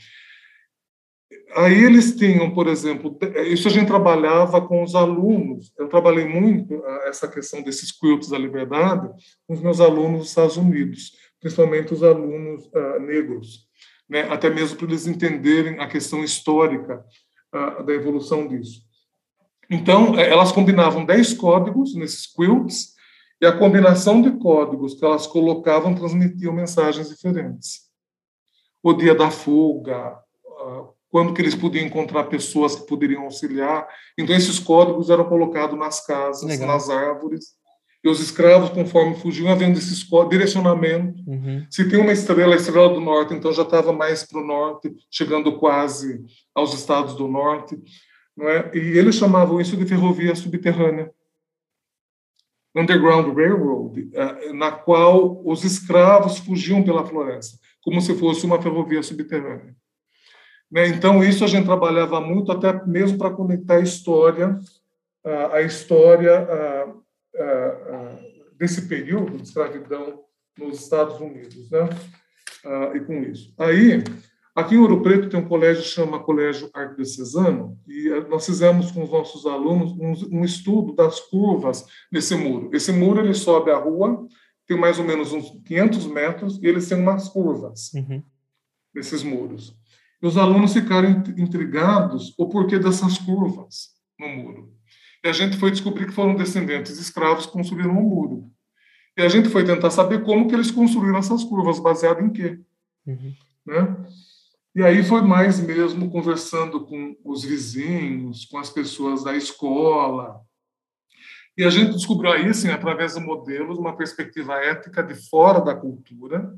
Aí 1.56 1.84
eles 1.84 2.16
tinham, 2.16 2.52
por 2.52 2.68
exemplo, 2.68 3.18
isso 3.45 3.68
a 3.68 3.72
gente 3.72 3.88
trabalhava 3.88 4.62
com 4.62 4.84
os 4.84 4.94
alunos. 4.94 5.72
Eu 5.78 5.88
trabalhei 5.88 6.28
muito 6.28 6.84
ah, 6.86 7.06
essa 7.07 7.28
questão 7.28 7.62
desses 7.62 7.91
quilts 7.91 8.30
da 8.30 8.38
liberdade 8.38 9.07
com 9.48 9.53
os 9.53 9.62
meus 9.62 9.80
alunos 9.80 10.20
dos 10.20 10.30
Estados 10.30 10.57
Unidos, 10.57 11.14
principalmente 11.40 11.94
os 11.94 12.03
alunos 12.03 12.66
uh, 12.68 12.99
negros, 12.99 13.68
né, 14.10 14.22
até 14.30 14.49
mesmo 14.49 14.78
para 14.78 14.88
eles 14.88 15.07
entenderem 15.07 15.80
a 15.80 15.88
questão 15.88 16.24
histórica 16.24 17.03
uh, 17.53 17.84
da 17.84 17.94
evolução 17.94 18.48
disso. 18.48 18.82
Então, 19.70 20.20
eh, 20.20 20.30
elas 20.30 20.52
combinavam 20.52 21.06
10 21.06 21.34
códigos 21.34 21.95
nesses 21.95 22.28
quilts 22.28 22.94
e 23.41 23.45
a 23.45 23.57
combinação 23.57 24.22
de 24.22 24.32
códigos 24.32 24.94
que 24.94 25.03
elas 25.03 25.26
colocavam 25.26 25.95
transmitiam 25.95 26.53
mensagens 26.53 27.10
diferentes 27.10 27.86
o 28.86 28.94
dia 28.94 29.16
da 29.16 29.32
fuga, 29.32 30.16
quando 31.10 31.34
que 31.34 31.41
eles 31.41 31.56
podiam 31.56 31.86
encontrar 31.86 32.26
pessoas 32.26 32.76
que 32.76 32.88
poderiam 32.88 33.23
auxiliar. 33.23 33.88
Então, 34.18 34.36
esses 34.36 34.60
códigos 34.60 35.10
eram 35.10 35.26
colocados 35.26 35.77
nas 35.77 36.06
casas, 36.06 36.49
Legal. 36.49 36.68
nas 36.68 36.90
árvores, 36.90 37.56
e 38.03 38.10
os 38.10 38.19
escravos, 38.19 38.69
conforme 38.69 39.15
fugiam, 39.15 39.52
havendo 39.52 39.80
esses 39.80 40.03
códigos, 40.03 40.32
direcionamento. 40.32 41.18
Uhum. 41.27 41.65
Se 41.72 41.90
tem 41.90 41.99
uma 41.99 42.11
estrela, 42.11 42.53
a 42.53 42.57
estrela 42.57 42.94
do 42.94 42.99
norte, 42.99 43.34
então 43.34 43.52
já 43.52 43.64
estava 43.64 43.91
mais 43.91 44.23
para 44.23 44.40
o 44.40 44.45
norte, 44.45 44.94
chegando 45.10 45.57
quase 45.57 46.23
aos 46.53 46.73
estados 46.73 47.15
do 47.15 47.27
norte. 47.27 47.76
Não 48.38 48.48
é? 48.48 48.69
E 48.76 48.98
eles 48.98 49.15
chamavam 49.15 49.60
isso 49.60 49.76
de 49.76 49.86
ferrovia 49.86 50.36
subterrânea. 50.36 51.11
Underground 52.76 53.34
Railroad, 53.36 54.10
ah, 54.15 54.53
na 54.53 54.72
qual 54.72 55.41
os 55.45 55.64
escravos 55.64 56.38
fugiam 56.40 56.84
pela 56.84 57.06
floresta 57.06 57.57
como 57.86 58.02
se 58.02 58.15
fosse 58.15 58.44
uma 58.45 58.60
ferrovia 58.60 59.03
subterrânea. 59.03 59.76
Né? 60.76 60.90
Então, 60.90 61.24
isso 61.24 61.46
a 61.46 61.48
gente 61.48 61.64
trabalhava 61.64 62.20
muito, 62.20 62.52
até 62.52 62.86
mesmo 62.86 63.18
para 63.18 63.30
conectar 63.30 63.78
a 63.78 63.80
história, 63.80 64.60
a 65.54 65.62
história 65.62 66.46
desse 68.58 68.86
período 68.86 69.38
de 69.38 69.44
escravidão 69.44 70.26
nos 70.60 70.82
Estados 70.82 71.18
Unidos, 71.22 71.72
né? 71.72 71.88
e 72.94 73.00
com 73.00 73.14
isso. 73.24 73.54
Aí, 73.58 74.04
aqui 74.54 74.76
em 74.76 74.80
Ouro 74.80 75.02
Preto 75.02 75.30
tem 75.30 75.40
um 75.40 75.48
colégio 75.48 75.82
que 75.82 75.88
chama 75.88 76.20
Colégio 76.20 76.70
Arquidiocesano, 76.74 77.80
e 77.88 78.10
eh, 78.10 78.28
nós 78.28 78.46
fizemos 78.46 78.92
com 78.92 79.04
os 79.04 79.12
nossos 79.12 79.46
alunos 79.46 79.94
um, 80.30 80.44
estudo 80.44 80.94
das 80.94 81.22
curvas 81.22 81.86
desse 82.12 82.36
muro. 82.36 82.70
Esse 82.74 82.92
muro 82.92 83.22
ele 83.22 83.34
sobe 83.34 83.72
a 83.72 83.78
rua 83.78 84.28
tem 84.68 84.78
mais 84.78 84.98
ou 85.00 85.06
menos 85.06 85.32
uns 85.32 85.52
500 85.66 86.08
metros 86.08 86.60
e 86.62 86.68
eles 86.68 86.90
têm 86.90 86.98
umas 86.98 87.30
curvas 87.30 87.94
uhum. 87.94 88.22
nesses 88.94 89.24
muros. 89.24 89.78
Os 90.26 90.38
alunos 90.38 90.74
ficaram 90.74 91.24
intrigados 91.38 92.34
o 92.36 92.50
porquê 92.50 92.80
dessas 92.80 93.16
curvas 93.20 93.90
no 94.20 94.28
muro. 94.28 94.74
E 95.24 95.28
a 95.28 95.32
gente 95.32 95.56
foi 95.56 95.70
descobrir 95.70 96.08
que 96.08 96.14
foram 96.14 96.36
descendentes 96.36 96.96
de 96.96 97.02
escravos 97.02 97.46
que 97.46 97.52
construíram 97.52 97.96
o 97.96 98.00
um 98.00 98.10
muro. 98.10 98.52
E 99.16 99.22
a 99.22 99.30
gente 99.30 99.50
foi 99.50 99.64
tentar 99.64 99.92
saber 99.92 100.24
como 100.24 100.48
que 100.48 100.56
eles 100.56 100.72
construíram 100.72 101.20
essas 101.20 101.44
curvas, 101.44 101.80
baseado 101.80 102.22
em 102.22 102.32
quê. 102.32 102.60
Uhum. 103.06 103.34
Né? 103.68 103.98
E 104.76 104.82
aí 104.82 105.04
foi 105.04 105.22
mais 105.22 105.60
mesmo 105.60 106.10
conversando 106.10 106.84
com 106.88 107.16
os 107.24 107.44
vizinhos, 107.44 108.46
com 108.46 108.58
as 108.58 108.72
pessoas 108.72 109.24
da 109.24 109.36
escola, 109.36 110.44
e 111.58 111.64
a 111.64 111.70
gente 111.70 111.94
descobriu 111.94 112.34
aí, 112.34 112.48
assim, 112.48 112.70
através 112.70 113.14
de 113.14 113.22
modelos, 113.22 113.78
uma 113.78 113.96
perspectiva 113.96 114.56
ética 114.56 115.02
de 115.02 115.16
fora 115.30 115.62
da 115.62 115.74
cultura. 115.74 116.54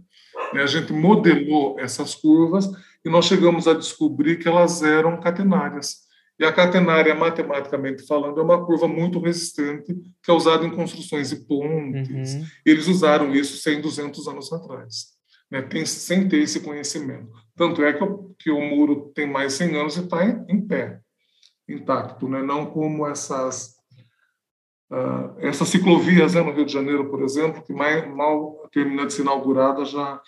Né? 0.51 0.63
A 0.63 0.65
gente 0.65 0.91
modelou 0.91 1.79
essas 1.79 2.15
curvas 2.15 2.67
e 3.07 3.09
nós 3.09 3.23
chegamos 3.23 3.69
a 3.69 3.73
descobrir 3.73 4.37
que 4.37 4.49
elas 4.49 4.83
eram 4.83 5.17
catenárias. 5.21 6.05
E 6.37 6.43
a 6.43 6.51
catenária, 6.51 7.15
matematicamente 7.15 8.05
falando, 8.05 8.37
é 8.37 8.43
uma 8.43 8.65
curva 8.65 8.85
muito 8.85 9.17
resistente 9.17 9.95
que 10.21 10.29
é 10.29 10.33
usada 10.33 10.65
em 10.65 10.75
construções 10.75 11.29
de 11.29 11.37
pontes. 11.37 12.35
Uhum. 12.35 12.45
Eles 12.65 12.85
usaram 12.87 13.33
isso 13.33 13.57
100, 13.57 13.79
200 13.79 14.27
anos 14.27 14.51
atrás, 14.51 15.13
né? 15.49 15.61
tem, 15.61 15.85
sem 15.85 16.27
ter 16.27 16.41
esse 16.41 16.59
conhecimento. 16.59 17.31
Tanto 17.55 17.81
é 17.81 17.93
que 17.93 18.03
o, 18.03 18.35
que 18.37 18.51
o 18.51 18.59
muro 18.59 19.09
tem 19.15 19.25
mais 19.25 19.53
de 19.53 19.59
100 19.59 19.75
anos 19.77 19.95
e 19.95 20.01
está 20.01 20.25
em, 20.25 20.45
em, 20.49 20.67
pé, 20.67 20.99
intacto, 21.67 22.27
né? 22.27 22.43
não 22.43 22.65
como 22.65 23.07
essas, 23.07 23.77
uh, 24.91 25.33
essas 25.39 25.69
ciclovias 25.69 26.33
né, 26.33 26.41
no 26.41 26.51
Rio 26.51 26.65
de 26.65 26.73
Janeiro, 26.73 27.09
por 27.09 27.23
exemplo, 27.23 27.63
que 27.63 27.71
mais, 27.71 28.05
mal 28.13 28.67
termina 28.71 29.05
de 29.05 29.13
ser 29.13 29.21
inaugurada 29.21 29.85
já 29.85 30.21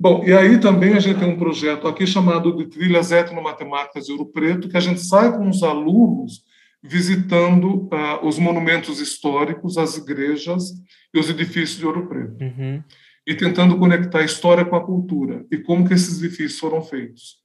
Bom, 0.00 0.24
e 0.24 0.32
aí 0.32 0.58
também 0.58 0.94
a 0.94 0.98
gente 0.98 1.18
tem 1.18 1.28
um 1.28 1.36
projeto 1.36 1.86
aqui 1.86 2.06
chamado 2.06 2.56
de 2.56 2.64
Trilhas 2.64 3.12
Etnomatemáticas 3.12 4.06
de 4.06 4.12
Ouro 4.12 4.32
Preto, 4.32 4.66
que 4.66 4.76
a 4.78 4.80
gente 4.80 5.00
sai 5.00 5.30
com 5.30 5.46
os 5.46 5.62
alunos 5.62 6.42
visitando 6.82 7.86
uh, 7.92 8.26
os 8.26 8.38
monumentos 8.38 8.98
históricos, 8.98 9.76
as 9.76 9.98
igrejas 9.98 10.70
e 11.12 11.18
os 11.20 11.28
edifícios 11.28 11.76
de 11.76 11.84
Ouro 11.84 12.08
Preto. 12.08 12.42
Uhum. 12.42 12.82
E 13.26 13.34
tentando 13.34 13.76
conectar 13.76 14.20
a 14.20 14.24
história 14.24 14.64
com 14.64 14.74
a 14.74 14.82
cultura 14.82 15.44
e 15.52 15.58
como 15.58 15.86
que 15.86 15.92
esses 15.92 16.18
edifícios 16.18 16.58
foram 16.58 16.80
feitos. 16.80 17.36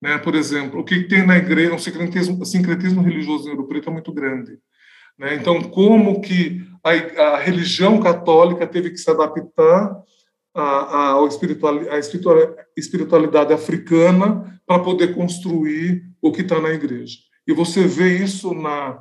Né? 0.00 0.16
Por 0.16 0.36
exemplo, 0.36 0.78
o 0.78 0.84
que 0.84 1.08
tem 1.08 1.26
na 1.26 1.38
igreja, 1.38 1.74
um 1.74 1.78
sincretismo, 1.78 2.46
sincretismo 2.46 3.02
religioso 3.02 3.48
em 3.48 3.50
Ouro 3.50 3.66
Preto 3.66 3.90
é 3.90 3.92
muito 3.92 4.12
grande. 4.12 4.60
Né? 5.18 5.34
Então, 5.34 5.60
como 5.60 6.20
que 6.20 6.64
a, 6.84 6.90
a 7.20 7.38
religião 7.38 7.98
católica 7.98 8.64
teve 8.64 8.90
que 8.90 8.98
se 8.98 9.10
adaptar 9.10 9.92
a, 10.58 11.14
a, 11.14 11.24
a 11.94 11.98
espiritualidade 12.76 13.52
africana 13.52 14.60
para 14.66 14.82
poder 14.82 15.14
construir 15.14 16.04
o 16.20 16.32
que 16.32 16.42
está 16.42 16.60
na 16.60 16.70
igreja. 16.70 17.16
E 17.46 17.52
você 17.52 17.86
vê 17.86 18.16
isso 18.16 18.52
na, 18.52 19.00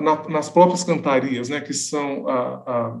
na, 0.00 0.28
nas 0.28 0.50
próprias 0.50 0.82
cantarias, 0.82 1.48
né, 1.48 1.60
que 1.60 1.72
são 1.72 2.26
a, 2.28 3.00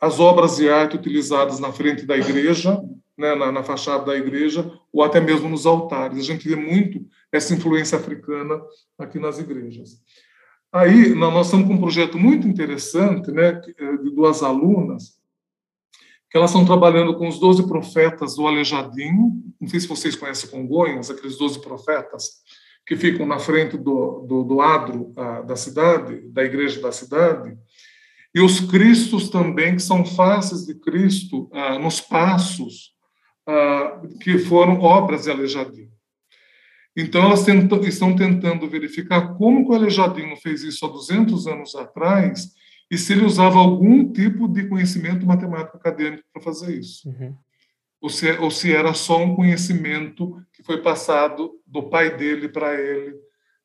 as 0.00 0.18
obras 0.18 0.56
de 0.56 0.68
arte 0.68 0.96
utilizadas 0.96 1.58
na 1.58 1.72
frente 1.72 2.04
da 2.04 2.16
igreja, 2.16 2.80
né, 3.16 3.34
na, 3.34 3.50
na, 3.50 3.62
fachada 3.62 4.06
da 4.06 4.16
igreja, 4.16 4.70
ou 4.92 5.02
até 5.02 5.20
mesmo 5.20 5.48
nos 5.48 5.66
altares. 5.66 6.18
A 6.18 6.22
gente 6.22 6.48
vê 6.48 6.56
muito 6.56 7.04
essa 7.32 7.52
influência 7.52 7.98
africana 7.98 8.60
aqui 8.98 9.18
nas 9.18 9.38
igrejas. 9.38 10.00
Aí, 10.72 11.14
nós 11.14 11.46
estamos 11.46 11.66
com 11.66 11.74
um 11.74 11.80
projeto 11.80 12.18
muito 12.18 12.46
interessante, 12.46 13.30
né, 13.30 13.60
é 13.78 13.96
de 13.96 14.10
duas 14.10 14.42
alunas, 14.42 15.18
que 16.30 16.36
elas 16.36 16.50
estão 16.50 16.66
trabalhando 16.66 17.16
com 17.16 17.26
os 17.26 17.38
12 17.38 17.66
profetas 17.66 18.36
do 18.36 18.46
Alejadinho, 18.46 19.42
não 19.58 19.66
sei 19.66 19.80
se 19.80 19.88
vocês 19.88 20.14
conhecem 20.14 20.50
Congonhas, 20.50 21.10
aqueles 21.10 21.38
12 21.38 21.62
profetas 21.62 22.42
que 22.86 22.96
ficam 22.96 23.26
na 23.26 23.38
frente 23.38 23.78
do, 23.78 24.26
do, 24.28 24.44
do 24.44 24.60
adro 24.60 25.12
ah, 25.16 25.40
da 25.40 25.56
cidade, 25.56 26.20
da 26.28 26.44
igreja 26.44 26.80
da 26.80 26.92
cidade, 26.92 27.56
e 28.34 28.40
os 28.40 28.60
cristos 28.60 29.30
também, 29.30 29.74
que 29.74 29.82
são 29.82 30.04
faces 30.04 30.66
de 30.66 30.74
Cristo 30.74 31.48
ah, 31.52 31.78
nos 31.78 32.00
passos 32.00 32.94
ah, 33.46 34.02
que 34.22 34.38
foram 34.38 34.80
obras 34.80 35.24
de 35.24 35.30
Alejadinho. 35.30 35.90
Então, 37.00 37.22
elas 37.22 37.44
tentam, 37.44 37.80
estão 37.84 38.16
tentando 38.16 38.68
verificar 38.68 39.34
como 39.36 39.70
o 39.70 39.72
Aleijadinho 39.72 40.36
fez 40.36 40.64
isso 40.64 40.84
há 40.84 40.88
200 40.88 41.46
anos 41.46 41.76
atrás 41.76 42.48
e 42.90 42.98
se 42.98 43.12
ele 43.12 43.24
usava 43.24 43.56
algum 43.56 44.12
tipo 44.12 44.48
de 44.48 44.66
conhecimento 44.66 45.24
matemático 45.24 45.76
acadêmico 45.76 46.24
para 46.32 46.42
fazer 46.42 46.76
isso. 46.76 47.08
Uhum. 47.08 47.36
Ou, 48.00 48.10
se, 48.10 48.32
ou 48.38 48.50
se 48.50 48.72
era 48.72 48.92
só 48.94 49.22
um 49.22 49.36
conhecimento 49.36 50.42
que 50.52 50.60
foi 50.64 50.82
passado 50.82 51.52
do 51.64 51.84
pai 51.84 52.16
dele 52.16 52.48
para 52.48 52.74
ele. 52.74 53.14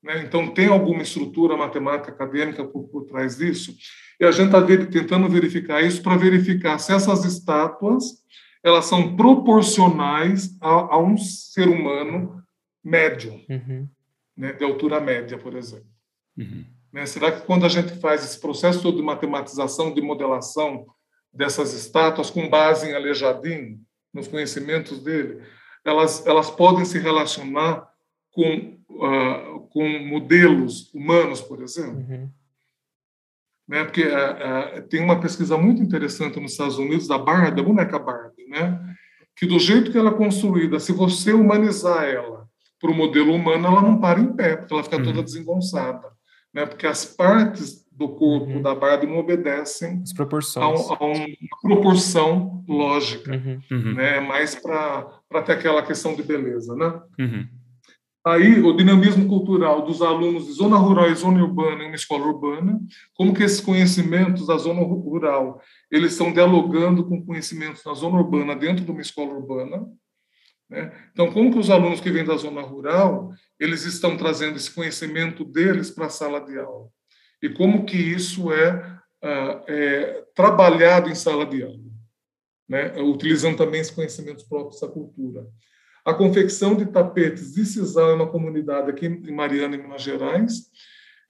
Né? 0.03 0.23
Então, 0.23 0.53
tem 0.53 0.67
alguma 0.67 1.01
estrutura 1.01 1.57
matemática 1.57 2.11
acadêmica 2.11 2.63
por, 2.63 2.83
por 2.83 3.05
trás 3.05 3.37
disso? 3.37 3.75
E 4.19 4.25
a 4.25 4.31
gente 4.31 4.55
está 4.55 4.61
tentando 4.61 5.27
verificar 5.27 5.81
isso 5.81 6.03
para 6.03 6.17
verificar 6.17 6.77
se 6.77 6.93
essas 6.93 7.25
estátuas 7.25 8.21
elas 8.63 8.85
são 8.85 9.15
proporcionais 9.15 10.55
a, 10.61 10.69
a 10.95 10.97
um 10.99 11.17
ser 11.17 11.67
humano 11.67 12.42
médio, 12.83 13.39
uhum. 13.49 13.87
né, 14.35 14.51
de 14.53 14.63
altura 14.63 14.99
média, 14.99 15.37
por 15.37 15.55
exemplo. 15.55 15.87
Uhum. 16.37 16.65
Né, 16.91 17.05
será 17.05 17.31
que 17.31 17.45
quando 17.45 17.65
a 17.65 17.69
gente 17.69 17.95
faz 17.99 18.23
esse 18.23 18.39
processo 18.39 18.81
todo 18.81 18.97
de 18.97 19.03
matematização, 19.03 19.93
de 19.93 20.01
modelação 20.01 20.85
dessas 21.31 21.73
estátuas 21.73 22.29
com 22.29 22.49
base 22.49 22.89
em 22.89 22.93
Aleijadinho, 22.93 23.79
nos 24.13 24.27
conhecimentos 24.27 24.99
dele, 24.99 25.41
elas, 25.83 26.25
elas 26.27 26.51
podem 26.51 26.85
se 26.85 26.99
relacionar 26.99 27.87
com, 28.31 28.77
uh, 28.89 29.67
com 29.69 29.87
modelos 30.05 30.93
humanos, 30.93 31.41
por 31.41 31.61
exemplo? 31.61 31.97
Uhum. 31.97 32.29
Né, 33.67 33.83
porque 33.85 34.03
uh, 34.03 34.79
uh, 34.79 34.81
tem 34.87 35.01
uma 35.01 35.19
pesquisa 35.19 35.57
muito 35.57 35.81
interessante 35.81 36.39
nos 36.39 36.51
Estados 36.51 36.77
Unidos 36.77 37.07
da 37.07 37.17
Barbie, 37.17 37.55
da 37.55 37.63
boneca 37.63 37.97
Barbie, 37.97 38.45
né, 38.47 38.95
que 39.35 39.47
do 39.47 39.57
jeito 39.57 39.91
que 39.91 39.97
ela 39.97 40.11
é 40.11 40.13
construída, 40.13 40.79
se 40.79 40.91
você 40.91 41.33
humanizar 41.33 42.03
ela 42.03 42.42
para 42.83 42.91
o 42.91 42.93
modelo 42.93 43.33
humano, 43.33 43.65
ela 43.65 43.81
não 43.81 43.97
para 43.97 44.19
em 44.19 44.33
pé, 44.33 44.57
porque 44.57 44.73
ela 44.73 44.83
fica 44.83 44.97
uhum. 44.97 45.05
toda 45.05 45.23
desengonçada. 45.23 46.11
Né? 46.53 46.65
Porque 46.65 46.85
as 46.85 47.05
partes 47.05 47.87
do 47.89 48.09
corpo 48.09 48.51
uhum. 48.51 48.61
da 48.61 48.75
Barbie 48.75 49.07
não 49.07 49.19
obedecem 49.19 50.01
as 50.03 50.11
proporções. 50.11 50.91
A, 50.91 50.93
a 50.95 51.05
uma 51.05 51.25
proporção 51.61 52.61
lógica. 52.67 53.31
Uhum. 53.31 53.61
uhum. 53.71 53.93
Né? 53.93 54.19
Mais 54.19 54.53
para 54.53 55.41
ter 55.45 55.53
aquela 55.53 55.81
questão 55.81 56.13
de 56.13 56.23
beleza. 56.23 56.75
Né? 56.75 57.01
Uhum. 57.17 57.47
Aí, 58.27 58.61
o 58.61 58.75
dinamismo 58.75 59.29
cultural 59.29 59.83
dos 59.83 60.01
alunos 60.01 60.47
de 60.47 60.51
zona 60.51 60.75
rural 60.75 61.09
e 61.09 61.15
zona 61.15 61.41
urbana 61.41 61.83
em 61.83 61.87
uma 61.87 61.95
escola 61.95 62.25
urbana, 62.25 62.81
como 63.13 63.33
que 63.33 63.43
esses 63.43 63.61
conhecimentos 63.61 64.47
da 64.47 64.57
zona 64.57 64.81
rural, 64.81 65.61
eles 65.89 66.11
estão 66.11 66.33
dialogando 66.33 67.05
com 67.05 67.25
conhecimentos 67.25 67.81
da 67.81 67.93
zona 67.93 68.17
urbana 68.17 68.53
dentro 68.55 68.83
de 68.83 68.91
uma 68.91 69.01
escola 69.01 69.31
urbana? 69.31 69.85
Então, 71.11 71.31
como 71.31 71.51
que 71.51 71.59
os 71.59 71.69
alunos 71.69 71.99
que 71.99 72.11
vêm 72.11 72.25
da 72.25 72.35
zona 72.35 72.61
rural, 72.61 73.31
eles 73.59 73.85
estão 73.85 74.17
trazendo 74.17 74.57
esse 74.57 74.71
conhecimento 74.71 75.43
deles 75.43 75.91
para 75.91 76.07
a 76.07 76.09
sala 76.09 76.39
de 76.39 76.57
aula? 76.57 76.87
E 77.41 77.49
como 77.49 77.85
que 77.85 77.97
isso 77.97 78.51
é, 78.51 78.99
ah, 79.21 79.63
é 79.67 80.23
trabalhado 80.35 81.09
em 81.09 81.15
sala 81.15 81.45
de 81.45 81.63
aula? 81.63 81.93
Né? 82.67 82.93
Utilizando 83.01 83.57
também 83.57 83.81
esses 83.81 83.93
conhecimentos 83.93 84.43
próprios 84.43 84.79
da 84.79 84.87
cultura. 84.87 85.45
A 86.05 86.13
confecção 86.13 86.75
de 86.75 86.85
tapetes 86.85 87.53
de 87.53 87.65
sisal 87.65 88.09
é 88.09 88.13
uma 88.13 88.29
comunidade 88.29 88.89
aqui 88.89 89.05
em 89.05 89.31
Mariana, 89.31 89.75
em 89.75 89.81
Minas 89.81 90.01
Gerais. 90.01 90.53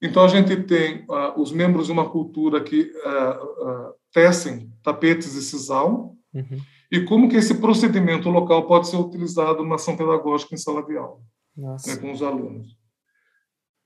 Então, 0.02 0.24
a 0.24 0.28
gente 0.28 0.56
tem 0.64 1.06
uh, 1.10 1.40
os 1.40 1.52
membros 1.52 1.88
de 1.88 1.92
uma 1.92 2.10
cultura 2.10 2.62
que 2.62 2.82
uh, 2.82 3.94
tecem 4.12 4.72
tapetes 4.84 5.34
de 5.34 5.42
sisal, 5.42 6.16
uhum 6.34 6.60
e 6.94 7.04
como 7.04 7.28
que 7.28 7.36
esse 7.36 7.56
procedimento 7.56 8.30
local 8.30 8.68
pode 8.68 8.88
ser 8.88 8.98
utilizado 8.98 9.64
numa 9.64 9.78
ação 9.78 9.98
pedagógica 9.98 10.54
em 10.54 10.60
sala 10.60 10.84
de 10.84 10.96
aula, 10.96 11.18
né, 11.58 11.96
com 12.00 12.12
os 12.12 12.22
alunos. 12.22 12.78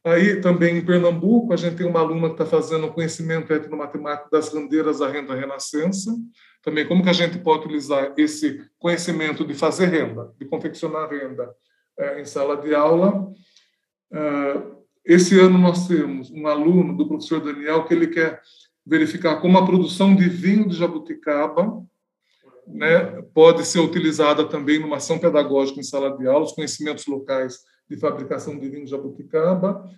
Aí, 0.04 0.42
também 0.42 0.76
em 0.76 0.86
Pernambuco, 0.86 1.54
a 1.54 1.56
gente 1.56 1.78
tem 1.78 1.88
uma 1.88 2.02
aluna 2.02 2.28
que 2.28 2.34
está 2.34 2.46
fazendo 2.46 2.92
conhecimento 2.92 3.54
etnomatemático 3.54 4.30
das 4.30 4.50
bandeiras 4.50 5.00
da 5.00 5.08
renda 5.08 5.34
renascença. 5.34 6.14
Também, 6.62 6.86
como 6.86 7.02
que 7.02 7.10
a 7.10 7.14
gente 7.14 7.40
pode 7.40 7.64
utilizar 7.64 8.14
esse 8.18 8.62
conhecimento 8.78 9.46
de 9.48 9.54
fazer 9.54 9.86
renda, 9.86 10.34
de 10.38 10.46
confeccionar 10.46 11.10
renda 11.10 11.50
é, 11.98 12.20
em 12.20 12.26
sala 12.26 12.58
de 12.58 12.76
aula. 12.76 13.32
É, 14.12 14.64
esse 15.06 15.40
ano 15.40 15.58
nós 15.58 15.88
temos 15.88 16.30
um 16.30 16.46
aluno 16.46 16.96
do 16.98 17.08
professor 17.08 17.40
Daniel 17.40 17.86
que 17.86 17.94
ele 17.94 18.08
quer 18.08 18.42
verificar 18.86 19.40
como 19.40 19.58
a 19.58 19.66
produção 19.66 20.14
de 20.14 20.28
vinho 20.28 20.68
de 20.68 20.76
jabuticaba 20.76 21.88
né, 22.68 23.22
pode 23.34 23.66
ser 23.66 23.80
utilizada 23.80 24.46
também 24.46 24.80
numa 24.80 24.98
ação 24.98 25.18
pedagógica 25.18 25.80
em 25.80 25.84
sala 25.84 26.16
de 26.18 26.28
aula, 26.28 26.46
os 26.46 26.52
conhecimentos 26.52 27.06
locais 27.08 27.60
de 27.90 27.98
fabricação 27.98 28.58
de 28.60 28.70
vinho 28.70 28.86
de 28.86 28.92
jabuticaba. 28.92 29.90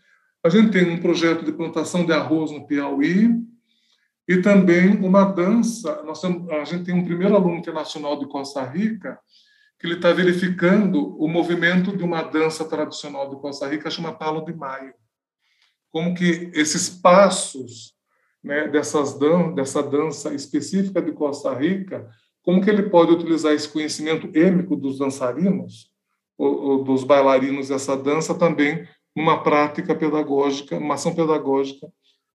A 0.44 0.50
gente 0.50 0.72
tem 0.72 0.90
um 0.90 1.00
projeto 1.00 1.44
de 1.44 1.52
plantação 1.52 2.06
de 2.06 2.14
arroz 2.14 2.52
no 2.52 2.66
Piauí 2.66 3.30
e 4.28 4.42
também 4.42 4.92
uma 4.98 5.26
dança. 5.26 6.02
Nós 6.04 6.22
temos, 6.22 6.50
a 6.50 6.64
gente 6.64 6.86
tem 6.86 6.94
um 6.94 7.04
primeiro 7.04 7.36
aluno 7.36 7.58
internacional 7.58 8.18
de 8.20 8.28
Costa 8.28 8.64
Rica 8.64 9.20
que 9.80 9.88
ele 9.88 9.96
está 9.96 10.12
verificando 10.12 11.18
o 11.18 11.28
movimento 11.28 11.96
de 11.96 12.04
uma 12.04 12.22
dança 12.22 12.66
tradicional 12.66 13.30
de 13.30 13.38
Costa 13.38 13.66
Rica 13.66 13.90
chama 13.90 14.14
Palo 14.14 14.44
de 14.44 14.54
Maio. 14.54 14.94
Como 15.90 16.14
que 16.14 16.52
esses 16.54 16.90
passos 16.90 17.94
né, 18.44 18.68
dessas 18.68 19.18
dan 19.18 19.54
dessa 19.54 19.82
dança 19.82 20.34
específica 20.34 21.02
de 21.02 21.14
Costa 21.14 21.54
Rica 21.54 22.10
como 22.50 22.64
que 22.64 22.70
ele 22.72 22.90
pode 22.90 23.12
utilizar 23.12 23.54
esse 23.54 23.70
conhecimento 23.70 24.36
êmico 24.36 24.76
dos 24.76 24.98
dançarinos, 24.98 25.92
ou, 26.36 26.64
ou 26.64 26.84
dos 26.84 27.04
bailarinos 27.04 27.68
dessa 27.68 27.96
dança 27.96 28.34
também 28.34 28.88
numa 29.16 29.44
prática 29.44 29.94
pedagógica, 29.94 30.76
uma 30.76 30.96
ação 30.96 31.14
pedagógica 31.14 31.86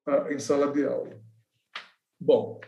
uh, 0.07 0.33
em 0.33 0.39
sala 0.39 0.71
de 0.71 0.87
aula. 0.87 1.21
Bom, 2.21 2.61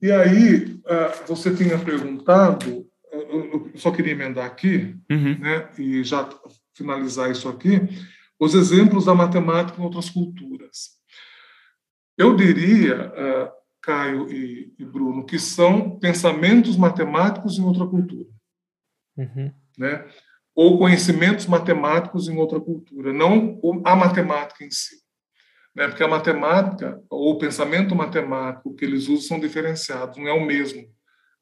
e 0.00 0.10
aí 0.10 0.80
uh, 0.86 1.26
você 1.26 1.54
tinha 1.54 1.78
perguntado 1.78 2.86
eu 3.12 3.70
só 3.74 3.90
queria 3.90 4.12
emendar 4.12 4.46
aqui, 4.46 4.96
uhum. 5.10 5.38
né, 5.38 5.70
e 5.78 6.02
já 6.02 6.26
finalizar 6.72 7.30
isso 7.30 7.46
aqui, 7.46 7.78
os 8.40 8.54
exemplos 8.54 9.04
da 9.04 9.14
matemática 9.14 9.78
em 9.78 9.84
outras 9.84 10.08
culturas. 10.08 10.92
Eu 12.16 12.34
diria, 12.34 13.12
uh, 13.12 13.52
Caio 13.84 14.30
e, 14.30 14.72
e, 14.78 14.84
Bruno, 14.84 15.24
que 15.24 15.38
são 15.38 15.98
pensamentos 15.98 16.76
matemáticos 16.76 17.58
em 17.58 17.62
outra 17.62 17.86
cultura. 17.86 18.28
Uhum. 19.16 19.52
Né? 19.78 20.06
Ou 20.54 20.78
conhecimentos 20.78 21.46
matemáticos 21.46 22.28
em 22.28 22.36
outra 22.38 22.60
cultura, 22.60 23.12
não 23.12 23.60
a 23.84 23.94
matemática 23.94 24.64
em 24.64 24.70
si. 24.70 24.96
Né? 25.74 25.88
Porque 25.88 26.02
a 26.02 26.08
matemática, 26.08 27.02
ou 27.10 27.32
o 27.32 27.38
pensamento 27.38 27.94
matemático 27.94 28.74
que 28.74 28.84
eles 28.84 29.08
usam 29.08 29.20
são 29.22 29.40
diferenciados, 29.40 30.16
não 30.16 30.28
é 30.28 30.32
o 30.32 30.44
mesmo 30.44 30.88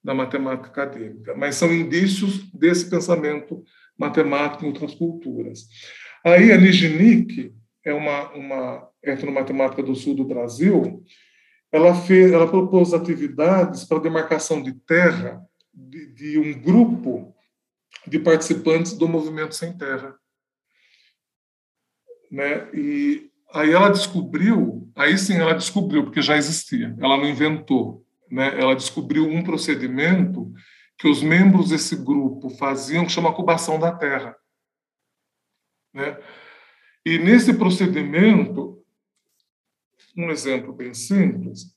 da 0.02 0.12
matemática 0.12 0.68
acadêmica, 0.68 1.34
mas 1.36 1.54
são 1.54 1.72
indícios 1.72 2.50
desse 2.52 2.90
pensamento 2.90 3.62
matemático 3.96 4.64
em 4.64 4.68
outras 4.68 4.94
culturas. 4.94 5.68
Aí 6.24 6.50
a 6.50 6.58
Nijnik 6.58 7.54
é 7.84 7.94
uma, 7.94 8.32
uma 8.32 8.88
etnomatemática 9.02 9.82
do 9.82 9.94
sul 9.94 10.14
do 10.14 10.24
Brasil, 10.24 11.04
ela, 11.72 11.94
fez, 11.94 12.30
ela 12.30 12.46
propôs 12.46 12.92
atividades 12.92 13.84
para 13.84 13.98
demarcação 13.98 14.62
de 14.62 14.72
terra 14.72 15.42
de, 15.72 16.06
de 16.12 16.38
um 16.38 16.60
grupo 16.60 17.34
de 18.06 18.18
participantes 18.18 18.92
do 18.92 19.08
movimento 19.08 19.54
sem 19.54 19.76
terra. 19.76 20.14
Né? 22.30 22.68
E 22.74 23.30
aí 23.54 23.72
ela 23.72 23.88
descobriu, 23.88 24.90
aí 24.94 25.16
sim 25.16 25.36
ela 25.36 25.54
descobriu, 25.54 26.04
porque 26.04 26.20
já 26.20 26.36
existia, 26.36 26.94
ela 27.00 27.16
não 27.16 27.28
inventou, 27.28 28.04
né? 28.30 28.60
ela 28.60 28.74
descobriu 28.74 29.26
um 29.26 29.42
procedimento 29.42 30.52
que 30.98 31.08
os 31.08 31.22
membros 31.22 31.70
desse 31.70 31.96
grupo 31.96 32.50
faziam, 32.50 33.04
que 33.04 33.12
chama 33.12 33.34
cubação 33.34 33.78
da 33.78 33.92
terra. 33.92 34.36
Né? 35.94 36.18
E 37.04 37.18
nesse 37.18 37.54
procedimento, 37.54 38.81
um 40.16 40.30
exemplo 40.30 40.72
bem 40.72 40.94
simples, 40.94 41.74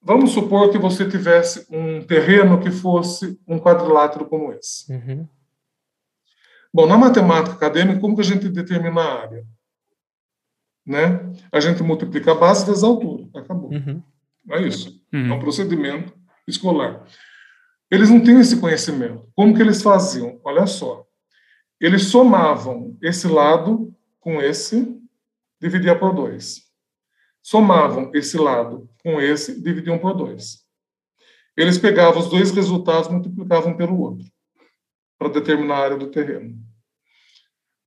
vamos 0.00 0.32
supor 0.32 0.70
que 0.70 0.78
você 0.78 1.08
tivesse 1.08 1.66
um 1.70 2.02
terreno 2.02 2.60
que 2.60 2.70
fosse 2.70 3.38
um 3.46 3.58
quadrilátero 3.58 4.26
como 4.26 4.52
esse. 4.52 4.92
Uhum. 4.92 5.28
Bom, 6.74 6.86
na 6.86 6.96
matemática 6.96 7.54
acadêmica, 7.54 8.00
como 8.00 8.14
que 8.14 8.22
a 8.22 8.24
gente 8.24 8.48
determina 8.48 9.00
a 9.00 9.20
área? 9.20 9.46
Né? 10.86 11.32
A 11.52 11.60
gente 11.60 11.82
multiplica 11.82 12.32
a 12.32 12.34
base 12.34 12.66
vezes 12.66 12.82
a 12.82 12.86
altura. 12.86 13.28
Acabou. 13.34 13.70
Uhum. 13.70 14.02
É 14.50 14.62
isso. 14.62 15.00
Uhum. 15.12 15.32
É 15.32 15.34
um 15.34 15.38
procedimento 15.38 16.12
escolar. 16.48 17.06
Eles 17.90 18.08
não 18.08 18.22
tinham 18.22 18.40
esse 18.40 18.58
conhecimento. 18.58 19.28
Como 19.34 19.54
que 19.54 19.60
eles 19.60 19.82
faziam? 19.82 20.40
Olha 20.42 20.66
só. 20.66 21.06
Eles 21.78 22.06
somavam 22.06 22.96
esse 23.02 23.28
lado 23.28 23.94
com 24.18 24.40
esse, 24.40 24.98
dividia 25.60 25.98
por 25.98 26.14
dois. 26.14 26.62
Somavam 27.42 28.10
esse 28.14 28.38
lado 28.38 28.88
com 29.02 29.20
esse, 29.20 29.60
dividiam 29.60 29.98
por 29.98 30.14
dois. 30.14 30.62
Eles 31.56 31.76
pegavam 31.76 32.20
os 32.20 32.28
dois 32.28 32.50
resultados, 32.50 33.10
multiplicavam 33.10 33.76
pelo 33.76 33.98
outro 33.98 34.26
para 35.18 35.28
determinar 35.28 35.76
a 35.76 35.84
área 35.84 35.96
do 35.96 36.10
terreno. 36.10 36.56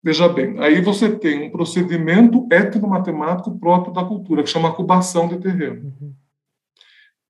Veja 0.03 0.29
bem, 0.29 0.59
aí 0.59 0.81
você 0.81 1.09
tem 1.17 1.47
um 1.47 1.51
procedimento 1.51 2.47
etnomatemático 2.51 3.57
próprio 3.59 3.91
da 3.91 4.05
cultura, 4.05 4.43
que 4.43 4.49
chama 4.49 4.73
cubação 4.73 5.27
de 5.27 5.39
terreno. 5.39 5.95
Uhum. 5.99 6.15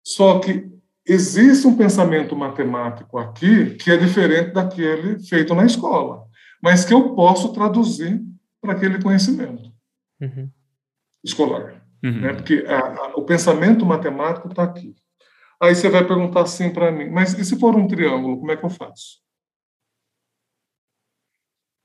Só 0.04 0.40
que 0.40 0.70
existe 1.08 1.66
um 1.66 1.78
pensamento 1.78 2.36
matemático 2.36 3.18
aqui 3.18 3.76
que 3.76 3.90
é 3.90 3.98
diferente 3.98 4.52
daquele 4.52 5.20
feito 5.24 5.56
na 5.56 5.66
escola, 5.66 6.26
mas 6.62 6.84
que 6.84 6.94
eu 6.94 7.16
posso 7.16 7.54
traduzir 7.54 8.22
para 8.60 8.74
aquele 8.74 9.02
conhecimento 9.02 9.72
uhum. 10.20 10.50
escolar. 11.24 11.85
Uhum. 12.06 12.22
Né? 12.22 12.34
Porque 12.34 12.64
a, 12.68 12.80
a, 12.80 13.08
o 13.16 13.26
pensamento 13.26 13.84
matemático 13.84 14.48
está 14.48 14.62
aqui. 14.62 14.96
Aí 15.60 15.74
você 15.74 15.90
vai 15.90 16.06
perguntar 16.06 16.42
assim 16.42 16.72
para 16.72 16.92
mim, 16.92 17.10
mas 17.10 17.34
e 17.34 17.44
se 17.44 17.60
for 17.60 17.76
um 17.76 17.88
triângulo, 17.88 18.38
como 18.38 18.52
é 18.52 18.58
que 18.58 18.64
eu 18.64 18.70
faço? 18.70 19.24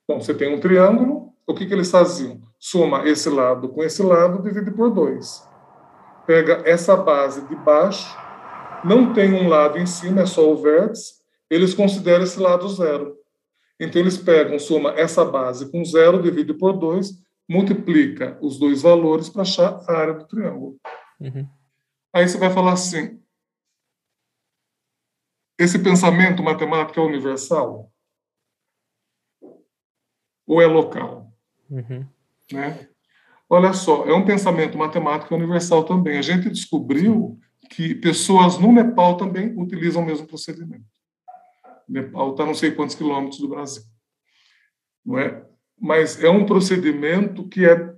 Bom, 0.06 0.20
você 0.20 0.34
tem 0.34 0.54
um 0.54 0.60
triângulo, 0.60 1.32
o 1.46 1.54
que, 1.54 1.64
que 1.64 1.72
eles 1.72 1.90
faziam? 1.90 2.38
Soma 2.58 3.08
esse 3.08 3.30
lado 3.30 3.70
com 3.70 3.82
esse 3.82 4.02
lado, 4.02 4.42
divide 4.42 4.70
por 4.72 4.90
dois. 4.90 5.42
Pega 6.26 6.62
essa 6.66 6.94
base 6.96 7.48
de 7.48 7.56
baixo, 7.56 8.14
não 8.84 9.14
tem 9.14 9.32
um 9.32 9.48
lado 9.48 9.78
em 9.78 9.86
cima, 9.86 10.22
é 10.22 10.26
só 10.26 10.52
o 10.52 10.56
vértice, 10.56 11.14
eles 11.48 11.72
consideram 11.72 12.24
esse 12.24 12.38
lado 12.38 12.68
zero. 12.68 13.16
Então, 13.78 14.02
eles 14.02 14.18
pegam, 14.18 14.58
soma 14.58 14.90
essa 14.90 15.24
base 15.24 15.70
com 15.70 15.82
zero, 15.82 16.20
divide 16.20 16.52
por 16.52 16.74
dois, 16.74 17.12
multiplica 17.50 18.38
os 18.40 18.58
dois 18.58 18.82
valores 18.82 19.28
para 19.28 19.42
achar 19.42 19.82
a 19.88 19.92
área 19.92 20.14
do 20.14 20.26
triângulo. 20.26 20.80
Uhum. 21.20 21.48
Aí 22.14 22.28
você 22.28 22.38
vai 22.38 22.50
falar 22.50 22.72
assim: 22.72 23.20
esse 25.58 25.78
pensamento 25.78 26.42
matemático 26.42 27.00
é 27.00 27.02
universal? 27.02 27.90
ou 30.50 30.60
é 30.60 30.66
local? 30.66 31.32
Uhum. 31.70 32.04
Né? 32.52 32.88
Olha 33.48 33.72
só, 33.72 34.04
é 34.04 34.12
um 34.12 34.24
pensamento 34.24 34.76
matemático 34.76 35.32
universal 35.32 35.84
também. 35.84 36.18
A 36.18 36.22
gente 36.22 36.50
descobriu 36.50 37.38
que 37.70 37.94
pessoas 37.94 38.58
no 38.58 38.72
Nepal 38.72 39.16
também 39.16 39.56
utilizam 39.56 40.02
o 40.02 40.06
mesmo 40.06 40.26
procedimento. 40.26 40.84
O 41.88 41.92
Nepal 41.92 42.32
está 42.32 42.44
não 42.44 42.54
sei 42.54 42.72
quantos 42.72 42.96
quilômetros 42.96 43.40
do 43.40 43.48
Brasil. 43.48 43.84
Não 45.06 45.20
é? 45.20 45.46
Mas 45.80 46.22
é 46.22 46.28
um 46.28 46.44
procedimento 46.44 47.48
que 47.48 47.64
é, 47.64 47.94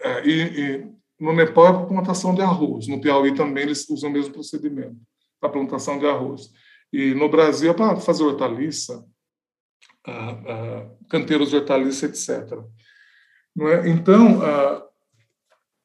é 0.00 0.26
e, 0.26 0.60
e, 0.60 0.96
no 1.18 1.32
Nepal 1.32 1.66
é 1.66 1.72
para 1.72 1.86
plantação 1.86 2.34
de 2.34 2.42
arroz. 2.42 2.86
No 2.86 3.00
Piauí 3.00 3.34
também 3.34 3.64
eles 3.64 3.88
usam 3.88 4.10
o 4.10 4.12
mesmo 4.12 4.34
procedimento 4.34 4.96
para 5.40 5.48
plantação 5.48 5.98
de 5.98 6.06
arroz. 6.06 6.50
E 6.92 7.14
no 7.14 7.28
Brasil 7.28 7.70
é 7.70 7.74
para 7.74 7.96
fazer 7.96 8.22
hortaliça, 8.22 9.04
canteiros 11.08 11.52
hortaliças, 11.52 12.28
etc. 12.28 12.58
Não 13.54 13.68
é? 13.68 13.88
Então, 13.88 14.40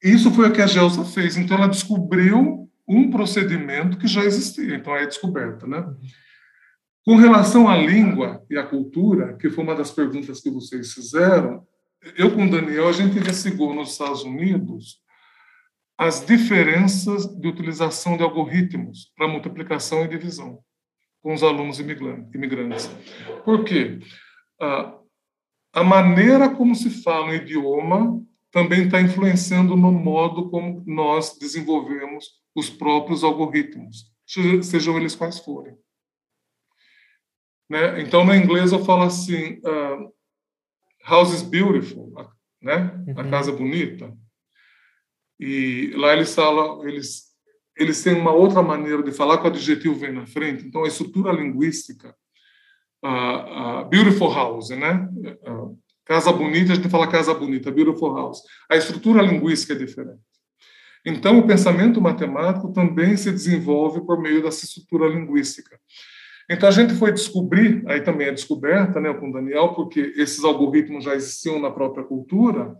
isso 0.04 0.32
foi 0.32 0.50
o 0.50 0.54
que 0.54 0.62
a 0.62 0.68
Gelsa 0.68 1.04
fez. 1.06 1.38
Então, 1.38 1.58
ela 1.58 1.68
descobriu 1.68 2.70
um 2.88 3.10
procedimento 3.10 3.98
que 3.98 4.08
já 4.08 4.24
existia. 4.24 4.76
Então, 4.76 4.96
é 4.96 5.06
descoberta, 5.06 5.66
né? 5.66 5.86
Com 7.06 7.16
relação 7.16 7.68
à 7.68 7.76
língua 7.76 8.46
e 8.50 8.58
à 8.58 8.64
cultura, 8.64 9.36
que 9.38 9.50
foi 9.50 9.64
uma 9.64 9.76
das 9.76 9.92
perguntas 9.92 10.40
que 10.40 10.52
vocês 10.52 10.94
fizeram, 10.94 11.66
eu 12.18 12.34
com 12.34 12.46
o 12.46 12.50
Daniel, 12.50 12.88
a 12.88 12.92
gente 12.92 13.18
investigou 13.18 13.74
nos 13.74 13.92
Estados 13.92 14.24
Unidos 14.24 15.02
as 15.98 16.26
diferenças 16.26 17.28
de 17.28 17.48
utilização 17.48 18.18
de 18.18 18.24
algoritmos 18.24 19.12
para 19.16 19.28
multiplicação 19.28 20.04
e 20.04 20.08
divisão 20.08 20.60
com 21.22 21.34
os 21.34 21.44
alunos 21.44 21.80
imigrantes. 21.80 22.90
Por 23.46 23.64
quê? 23.64 24.00
a 25.74 25.84
maneira 25.84 26.50
como 26.50 26.76
se 26.76 26.90
fala 26.90 27.30
o 27.30 27.34
idioma 27.34 28.22
também 28.52 28.86
está 28.86 29.02
influenciando 29.02 29.76
no 29.76 29.92
modo 29.92 30.50
como 30.50 30.84
nós 30.86 31.38
desenvolvemos 31.40 32.26
os 32.54 32.70
próprios 32.70 33.24
algoritmos, 33.24 34.12
sejam 34.62 34.98
eles 34.98 35.16
quais 35.16 35.40
forem. 35.40 35.74
Né? 37.72 38.02
Então, 38.02 38.26
no 38.26 38.36
inglês 38.36 38.74
eu 38.74 38.84
falo 38.84 39.04
assim, 39.04 39.54
uh, 39.60 40.14
house 41.08 41.34
is 41.34 41.42
beautiful, 41.42 42.14
né? 42.62 43.02
A 43.16 43.22
uhum. 43.22 43.32
casa 43.32 43.50
é 43.50 43.56
bonita. 43.56 44.14
E 45.40 45.94
lá 45.96 46.12
eles 46.12 46.36
falam, 46.36 46.86
eles 46.86 47.32
eles 47.78 48.04
têm 48.04 48.14
uma 48.14 48.34
outra 48.34 48.62
maneira 48.62 49.02
de 49.02 49.14
falar 49.14 49.38
que 49.38 49.46
o 49.46 49.48
adjetivo 49.48 49.96
vem 49.96 50.12
na 50.12 50.28
frente. 50.28 50.68
Então, 50.68 50.84
a 50.84 50.88
estrutura 50.88 51.32
linguística, 51.32 52.14
a, 53.02 53.86
beautiful 53.86 54.34
house, 54.34 54.70
né? 54.72 55.08
casa 56.04 56.34
bonita, 56.34 56.74
a 56.74 56.76
gente 56.76 56.90
fala 56.90 57.08
casa 57.08 57.34
bonita, 57.34 57.72
beautiful 57.72 58.14
house. 58.14 58.42
A 58.70 58.76
estrutura 58.76 59.22
linguística 59.22 59.72
é 59.72 59.78
diferente. 59.78 60.20
Então, 61.06 61.40
o 61.40 61.48
pensamento 61.48 62.02
matemático 62.02 62.74
também 62.74 63.16
se 63.16 63.32
desenvolve 63.32 64.06
por 64.06 64.22
meio 64.22 64.44
dessa 64.44 64.66
estrutura 64.66 65.08
linguística. 65.08 65.80
Então, 66.52 66.68
a 66.68 66.72
gente 66.72 66.94
foi 66.96 67.14
descobrir, 67.14 67.82
aí 67.88 68.02
também 68.02 68.28
é 68.28 68.32
descoberta 68.32 69.00
né, 69.00 69.14
com 69.14 69.30
o 69.30 69.32
Daniel, 69.32 69.74
porque 69.74 70.14
esses 70.18 70.44
algoritmos 70.44 71.06
já 71.06 71.16
existiam 71.16 71.62
na 71.62 71.72
própria 71.72 72.04
cultura, 72.04 72.76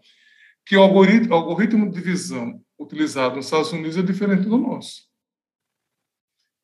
que 0.66 0.76
o 0.76 0.82
algoritmo, 0.82 1.34
algoritmo 1.34 1.90
de 1.90 1.96
divisão 1.96 2.62
utilizado 2.78 3.38
nos 3.38 3.46
Estados 3.46 3.72
Unidos 3.72 3.96
é 3.96 4.02
diferente 4.02 4.44
do 4.44 4.58
nosso. 4.58 5.04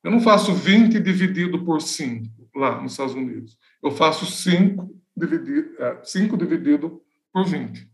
Eu 0.04 0.10
não 0.10 0.20
faço 0.20 0.52
20 0.52 1.00
dividido 1.00 1.64
por 1.64 1.80
5 1.80 2.28
lá 2.54 2.78
nos 2.82 2.92
Estados 2.92 3.14
Unidos. 3.14 3.56
Eu 3.82 3.90
faço 3.90 4.26
5 4.26 4.94
dividido, 5.16 5.82
é, 5.82 6.00
5 6.04 6.36
dividido 6.36 7.00
por 7.32 7.46
20. 7.46 7.88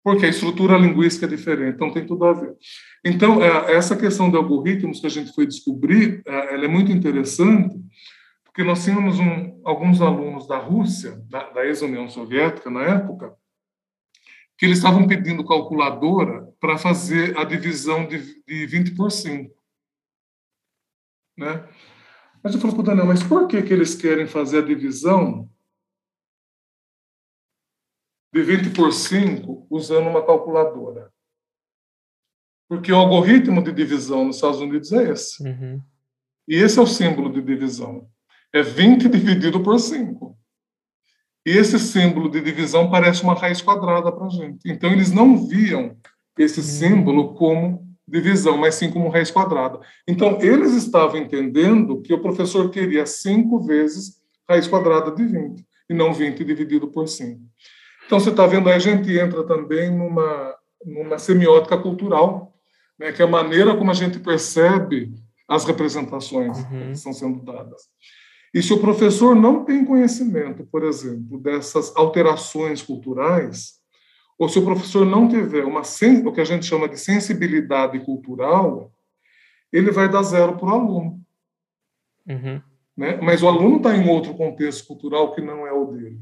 Porque 0.00 0.26
a 0.26 0.28
estrutura 0.28 0.78
linguística 0.78 1.26
é 1.26 1.28
diferente, 1.28 1.74
então 1.74 1.92
tem 1.92 2.06
tudo 2.06 2.24
a 2.24 2.32
ver. 2.32 2.54
Então, 3.04 3.42
é, 3.42 3.74
essa 3.74 3.96
questão 3.96 4.30
de 4.30 4.36
algoritmos 4.36 5.00
que 5.00 5.06
a 5.08 5.10
gente 5.10 5.34
foi 5.34 5.44
descobrir, 5.44 6.22
é, 6.24 6.54
ela 6.54 6.66
é 6.66 6.68
muito 6.68 6.92
interessante, 6.92 7.76
porque 8.48 8.64
nós 8.64 8.82
tínhamos 8.82 9.20
um, 9.20 9.60
alguns 9.64 10.00
alunos 10.00 10.48
da 10.48 10.58
Rússia, 10.58 11.16
da, 11.28 11.50
da 11.50 11.66
ex-União 11.66 12.08
Soviética 12.08 12.70
na 12.70 12.82
época, 12.82 13.36
que 14.56 14.66
eles 14.66 14.78
estavam 14.78 15.06
pedindo 15.06 15.46
calculadora 15.46 16.52
para 16.58 16.76
fazer 16.76 17.38
a 17.38 17.44
divisão 17.44 18.06
de, 18.06 18.42
de 18.42 18.66
20 18.66 18.96
por 18.96 19.12
5. 19.12 19.54
Né? 21.36 21.68
Mas 22.42 22.54
eu 22.54 22.60
falei 22.60 22.74
para 22.74 22.82
o 22.82 22.86
Daniel, 22.86 23.06
mas 23.06 23.22
por 23.22 23.46
que, 23.46 23.62
que 23.62 23.72
eles 23.72 23.94
querem 23.94 24.26
fazer 24.26 24.58
a 24.58 24.66
divisão 24.66 25.48
de 28.32 28.42
20 28.42 28.70
por 28.74 28.92
5 28.92 29.68
usando 29.70 30.08
uma 30.08 30.24
calculadora? 30.26 31.12
Porque 32.68 32.90
o 32.90 32.96
algoritmo 32.96 33.62
de 33.62 33.72
divisão 33.72 34.24
nos 34.24 34.36
Estados 34.36 34.60
Unidos 34.60 34.90
é 34.92 35.12
esse. 35.12 35.42
Uhum. 35.46 35.80
E 36.48 36.56
esse 36.56 36.78
é 36.78 36.82
o 36.82 36.86
símbolo 36.86 37.32
de 37.32 37.40
divisão. 37.40 38.10
É 38.52 38.62
20 38.62 39.08
dividido 39.08 39.60
por 39.60 39.78
5. 39.78 40.36
E 41.46 41.50
esse 41.50 41.78
símbolo 41.78 42.30
de 42.30 42.40
divisão 42.40 42.90
parece 42.90 43.22
uma 43.22 43.34
raiz 43.34 43.62
quadrada 43.62 44.12
para 44.12 44.26
a 44.26 44.30
gente. 44.30 44.70
Então, 44.70 44.92
eles 44.92 45.10
não 45.10 45.46
viam 45.46 45.96
esse 46.38 46.62
símbolo 46.62 47.34
como 47.34 47.86
divisão, 48.06 48.56
mas 48.56 48.74
sim 48.74 48.90
como 48.90 49.08
raiz 49.08 49.30
quadrada. 49.30 49.80
Então, 50.06 50.38
eles 50.40 50.72
estavam 50.74 51.18
entendendo 51.18 52.00
que 52.00 52.12
o 52.12 52.20
professor 52.20 52.70
queria 52.70 53.06
5 53.06 53.60
vezes 53.66 54.18
raiz 54.48 54.66
quadrada 54.66 55.10
de 55.10 55.24
20, 55.24 55.66
e 55.90 55.94
não 55.94 56.12
20 56.12 56.42
dividido 56.42 56.88
por 56.88 57.06
5. 57.06 57.40
Então, 58.06 58.18
você 58.18 58.30
está 58.30 58.46
vendo 58.46 58.68
aí, 58.68 58.76
a 58.76 58.78
gente 58.78 59.10
entra 59.18 59.44
também 59.44 59.90
numa, 59.90 60.54
numa 60.84 61.18
semiótica 61.18 61.76
cultural, 61.76 62.54
né, 62.98 63.12
que 63.12 63.20
é 63.20 63.24
a 63.24 63.28
maneira 63.28 63.76
como 63.76 63.90
a 63.90 63.94
gente 63.94 64.18
percebe 64.18 65.14
as 65.46 65.64
representações 65.64 66.58
uhum. 66.58 66.86
que 66.86 66.90
estão 66.92 67.12
sendo 67.12 67.42
dadas. 67.42 67.82
E 68.54 68.62
se 68.62 68.72
o 68.72 68.80
professor 68.80 69.34
não 69.34 69.64
tem 69.64 69.84
conhecimento, 69.84 70.64
por 70.64 70.84
exemplo, 70.84 71.38
dessas 71.38 71.94
alterações 71.96 72.82
culturais, 72.82 73.78
ou 74.38 74.48
se 74.48 74.58
o 74.58 74.64
professor 74.64 75.04
não 75.04 75.28
tiver 75.28 75.64
uma 75.64 75.82
o 76.24 76.32
que 76.32 76.40
a 76.40 76.44
gente 76.44 76.64
chama 76.64 76.88
de 76.88 76.98
sensibilidade 76.98 77.98
cultural, 78.00 78.92
ele 79.72 79.90
vai 79.90 80.08
dar 80.08 80.22
zero 80.22 80.56
para 80.56 80.68
o 80.68 80.70
aluno. 80.70 81.20
Uhum. 82.26 82.62
Né? 82.96 83.18
Mas 83.22 83.42
o 83.42 83.48
aluno 83.48 83.78
está 83.78 83.96
em 83.96 84.08
outro 84.08 84.34
contexto 84.34 84.86
cultural 84.86 85.34
que 85.34 85.40
não 85.40 85.66
é 85.66 85.72
o 85.72 85.86
dele. 85.86 86.20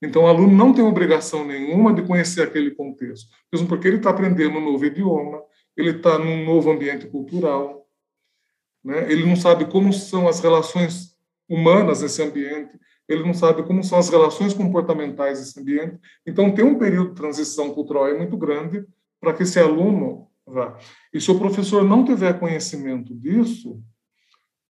Então, 0.00 0.24
o 0.24 0.26
aluno 0.26 0.52
não 0.52 0.72
tem 0.72 0.84
obrigação 0.84 1.44
nenhuma 1.44 1.94
de 1.94 2.02
conhecer 2.02 2.42
aquele 2.42 2.72
contexto, 2.72 3.28
mesmo 3.52 3.68
porque 3.68 3.86
ele 3.86 3.98
está 3.98 4.10
aprendendo 4.10 4.58
um 4.58 4.72
novo 4.72 4.84
idioma, 4.84 5.40
ele 5.76 5.90
está 5.90 6.18
num 6.18 6.44
novo 6.44 6.70
ambiente 6.72 7.06
cultural, 7.06 7.81
né? 8.84 9.10
Ele 9.10 9.24
não 9.24 9.36
sabe 9.36 9.66
como 9.66 9.92
são 9.92 10.28
as 10.28 10.40
relações 10.40 11.16
humanas 11.48 12.02
nesse 12.02 12.22
ambiente, 12.22 12.78
ele 13.08 13.22
não 13.22 13.34
sabe 13.34 13.62
como 13.62 13.82
são 13.82 13.98
as 13.98 14.08
relações 14.08 14.54
comportamentais 14.54 15.38
nesse 15.38 15.60
ambiente. 15.60 15.98
Então, 16.26 16.54
tem 16.54 16.64
um 16.64 16.78
período 16.78 17.10
de 17.10 17.16
transição 17.16 17.72
cultural 17.74 18.08
é 18.08 18.16
muito 18.16 18.36
grande 18.36 18.86
para 19.20 19.32
que 19.32 19.42
esse 19.42 19.58
aluno 19.58 20.28
vá. 20.46 20.78
E 21.12 21.20
se 21.20 21.30
o 21.30 21.38
professor 21.38 21.84
não 21.84 22.04
tiver 22.04 22.38
conhecimento 22.38 23.14
disso, 23.14 23.82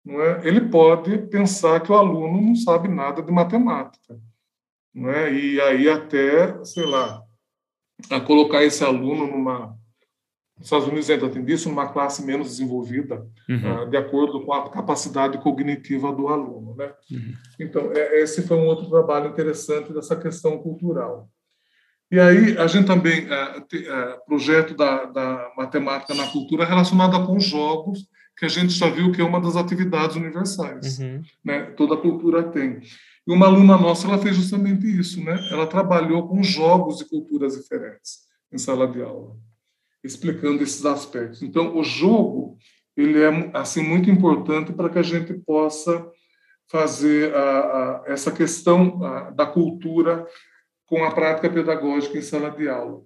não 0.04 0.22
é? 0.22 0.48
ele 0.48 0.62
pode 0.62 1.18
pensar 1.28 1.80
que 1.82 1.92
o 1.92 1.96
aluno 1.96 2.42
não 2.42 2.56
sabe 2.56 2.88
nada 2.88 3.22
de 3.22 3.32
matemática. 3.32 4.20
Não 4.94 5.10
é? 5.10 5.32
E 5.34 5.62
aí 5.62 5.90
até, 5.90 6.64
sei 6.64 6.86
lá, 6.86 7.22
a 8.10 8.20
colocar 8.20 8.64
esse 8.64 8.84
aluno 8.84 9.28
numa 9.28 9.78
os 10.60 10.66
Estados 10.66 10.88
Unidos 10.88 11.10
ainda 11.10 11.30
tem 11.30 11.44
isso, 11.50 11.70
numa 11.70 11.88
classe 11.88 12.24
menos 12.26 12.50
desenvolvida, 12.50 13.26
uhum. 13.48 13.84
uh, 13.84 13.90
de 13.90 13.96
acordo 13.96 14.46
com 14.46 14.52
a 14.52 14.70
capacidade 14.70 15.38
cognitiva 15.38 16.12
do 16.12 16.28
aluno. 16.28 16.76
Né? 16.76 16.92
Uhum. 17.10 17.34
Então, 17.58 17.92
é, 17.94 18.22
esse 18.22 18.46
foi 18.46 18.58
um 18.58 18.66
outro 18.66 18.90
trabalho 18.90 19.30
interessante 19.30 19.94
dessa 19.94 20.18
questão 20.18 20.58
cultural. 20.58 21.30
E 22.12 22.20
aí, 22.20 22.58
a 22.58 22.68
gente 22.68 22.86
também, 22.86 23.26
uh, 23.26 23.62
tem, 23.70 23.84
uh, 23.84 24.20
projeto 24.28 24.76
da, 24.76 25.06
da 25.06 25.52
matemática 25.56 26.14
na 26.14 26.28
cultura 26.28 26.66
relacionada 26.66 27.26
com 27.26 27.40
jogos, 27.40 28.10
que 28.38 28.46
a 28.46 28.50
gente 28.50 28.74
já 28.74 28.90
viu 28.90 29.14
que 29.14 29.22
é 29.22 29.24
uma 29.24 29.40
das 29.40 29.56
atividades 29.56 30.18
universais. 30.18 31.00
Uhum. 31.00 31.22
Né? 31.44 31.62
Toda 31.78 31.96
cultura 31.96 32.44
tem. 32.44 32.82
E 33.26 33.32
uma 33.32 33.46
aluna 33.46 33.78
nossa, 33.78 34.08
ela 34.08 34.18
fez 34.18 34.36
justamente 34.36 34.86
isso, 34.88 35.24
né? 35.24 35.38
Ela 35.52 35.68
trabalhou 35.68 36.28
com 36.28 36.42
jogos 36.42 36.98
de 36.98 37.06
culturas 37.06 37.54
diferentes 37.56 38.28
em 38.52 38.58
sala 38.58 38.88
de 38.88 39.02
aula 39.02 39.36
explicando 40.04 40.64
esses 40.64 40.86
aspectos. 40.86 41.42
Então, 41.42 41.78
o 41.78 41.84
jogo 41.84 42.58
ele 42.96 43.22
é 43.22 43.52
assim 43.54 43.82
muito 43.82 44.10
importante 44.10 44.74
para 44.74 44.90
que 44.90 45.00
a 45.00 45.04
gente 45.04 45.34
possa 45.34 46.10
fazer 46.70 47.34
a, 47.34 47.40
a, 47.42 48.04
essa 48.08 48.32
questão 48.32 49.04
a, 49.04 49.32
da 49.32 49.46
cultura 49.46 50.28
com 50.86 51.04
a 51.04 51.12
prática 51.12 51.50
pedagógica 51.50 52.18
em 52.18 52.22
sala 52.22 52.52
de 52.52 52.68
aula. 52.68 53.04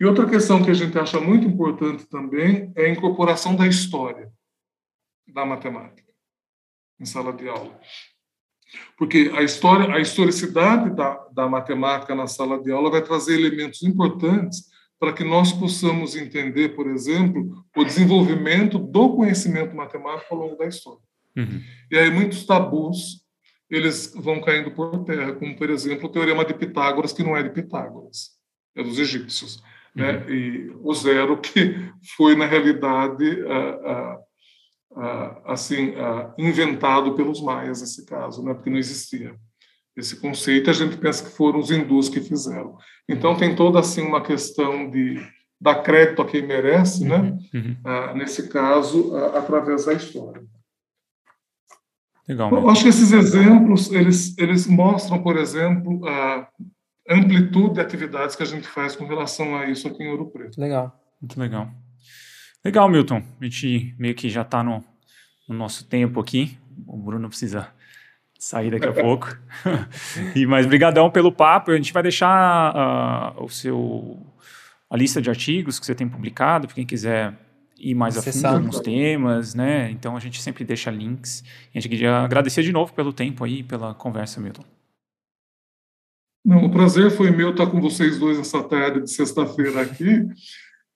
E 0.00 0.04
outra 0.04 0.28
questão 0.28 0.62
que 0.62 0.70
a 0.70 0.74
gente 0.74 0.98
acha 0.98 1.20
muito 1.20 1.46
importante 1.46 2.06
também 2.06 2.72
é 2.76 2.86
a 2.86 2.88
incorporação 2.90 3.56
da 3.56 3.66
história 3.66 4.30
da 5.26 5.44
matemática 5.44 6.12
em 6.98 7.04
sala 7.04 7.32
de 7.32 7.48
aula. 7.48 7.78
Porque 8.96 9.30
a 9.34 9.42
história, 9.42 9.94
a 9.94 10.00
historicidade 10.00 10.94
da, 10.94 11.14
da 11.32 11.48
matemática 11.48 12.14
na 12.14 12.26
sala 12.26 12.62
de 12.62 12.72
aula 12.72 12.90
vai 12.90 13.02
trazer 13.02 13.34
elementos 13.34 13.82
importantes 13.82 14.66
para 14.98 15.12
que 15.12 15.22
nós 15.22 15.52
possamos 15.52 16.16
entender, 16.16 16.70
por 16.70 16.86
exemplo, 16.88 17.64
o 17.76 17.84
desenvolvimento 17.84 18.78
do 18.78 19.14
conhecimento 19.14 19.76
matemático 19.76 20.34
ao 20.34 20.40
longo 20.40 20.56
da 20.56 20.66
história. 20.66 21.00
Uhum. 21.36 21.60
E 21.90 21.98
aí 21.98 22.10
muitos 22.10 22.46
tabus 22.46 23.24
eles 23.68 24.14
vão 24.14 24.40
caindo 24.40 24.70
por 24.70 25.04
terra, 25.04 25.32
como 25.34 25.56
por 25.56 25.68
exemplo 25.68 26.06
o 26.06 26.12
teorema 26.12 26.44
de 26.44 26.54
Pitágoras, 26.54 27.12
que 27.12 27.22
não 27.22 27.36
é 27.36 27.42
de 27.42 27.50
Pitágoras, 27.50 28.30
é 28.74 28.82
dos 28.82 28.98
egípcios, 28.98 29.62
né? 29.94 30.12
uhum. 30.12 30.20
né? 30.20 30.32
E 30.32 30.72
o 30.80 30.94
zero 30.94 31.36
que 31.40 31.74
foi 32.16 32.36
na 32.36 32.46
realidade 32.46 33.38
assim 35.44 35.92
inventado 36.38 37.14
pelos 37.14 37.42
maias 37.42 37.82
nesse 37.82 38.06
caso, 38.06 38.42
né? 38.42 38.54
Porque 38.54 38.70
não 38.70 38.78
existia 38.78 39.36
esse 39.96 40.20
conceito, 40.20 40.68
a 40.68 40.72
gente 40.72 40.96
pensa 40.98 41.24
que 41.24 41.36
foram 41.36 41.58
os 41.58 41.70
hindus 41.70 42.08
que 42.08 42.20
fizeram. 42.20 42.76
Então 43.08 43.36
tem 43.36 43.56
toda 43.56 43.80
assim 43.80 44.02
uma 44.02 44.22
questão 44.22 44.90
de 44.90 45.16
dar 45.60 45.76
crédito 45.76 46.20
a 46.20 46.26
quem 46.26 46.46
merece, 46.46 47.04
né? 47.04 47.18
Uhum. 47.18 47.38
uhum. 47.54 47.76
Ah, 47.82 48.14
nesse 48.14 48.48
caso, 48.48 49.16
através 49.34 49.86
da 49.86 49.94
história. 49.94 50.44
Legal. 52.28 52.50
Eu 52.52 52.68
acho 52.68 52.82
que 52.82 52.88
esses 52.88 53.12
exemplos 53.12 53.90
eles 53.92 54.36
eles 54.36 54.66
mostram, 54.66 55.22
por 55.22 55.36
exemplo, 55.36 56.06
a 56.06 56.48
amplitude 57.08 57.74
de 57.74 57.80
atividades 57.80 58.34
que 58.34 58.42
a 58.42 58.46
gente 58.46 58.66
faz 58.66 58.96
com 58.96 59.06
relação 59.06 59.56
a 59.56 59.70
isso 59.70 59.86
aqui 59.86 60.02
em 60.02 60.08
Ouro 60.08 60.30
Preto. 60.30 60.60
Legal, 60.60 60.92
muito 61.20 61.38
legal. 61.38 61.70
Legal, 62.64 62.88
Milton. 62.88 63.22
A 63.40 63.44
gente 63.44 63.94
meio 63.96 64.14
que 64.14 64.28
já 64.28 64.42
está 64.42 64.62
no, 64.62 64.84
no 65.48 65.54
nosso 65.54 65.86
tempo 65.86 66.18
aqui. 66.18 66.58
O 66.84 66.96
Bruno 66.96 67.28
precisa 67.28 67.72
sair 68.38 68.70
daqui 68.70 68.86
a 68.86 68.92
pouco. 68.92 69.36
e 70.34 70.46
mas 70.46 70.66
brigadão 70.66 71.10
pelo 71.10 71.32
papo. 71.32 71.70
A 71.70 71.76
gente 71.76 71.92
vai 71.92 72.02
deixar 72.02 73.34
uh, 73.36 73.44
o 73.44 73.48
seu 73.48 74.18
a 74.88 74.96
lista 74.96 75.20
de 75.20 75.28
artigos 75.28 75.80
que 75.80 75.86
você 75.86 75.94
tem 75.94 76.08
publicado 76.08 76.66
para 76.66 76.76
quem 76.76 76.86
quiser 76.86 77.34
ir 77.78 77.94
mais 77.94 78.16
Acessar. 78.16 78.52
a 78.52 78.56
fundo 78.56 78.66
nos 78.66 78.80
temas, 78.80 79.54
né? 79.54 79.90
Então 79.90 80.16
a 80.16 80.20
gente 80.20 80.40
sempre 80.40 80.64
deixa 80.64 80.90
links. 80.90 81.44
A 81.74 81.78
gente 81.78 81.88
queria 81.88 82.18
agradecer 82.18 82.62
de 82.62 82.72
novo 82.72 82.92
pelo 82.92 83.12
tempo 83.12 83.44
aí, 83.44 83.62
pela 83.62 83.94
conversa, 83.94 84.40
Milton. 84.40 84.64
Não, 86.44 86.64
o 86.64 86.70
prazer 86.70 87.10
foi 87.10 87.30
meu 87.30 87.50
estar 87.50 87.66
com 87.66 87.80
vocês 87.80 88.18
dois 88.18 88.38
essa 88.38 88.62
tarde 88.62 89.02
de 89.02 89.10
sexta-feira 89.10 89.82
aqui. 89.82 90.26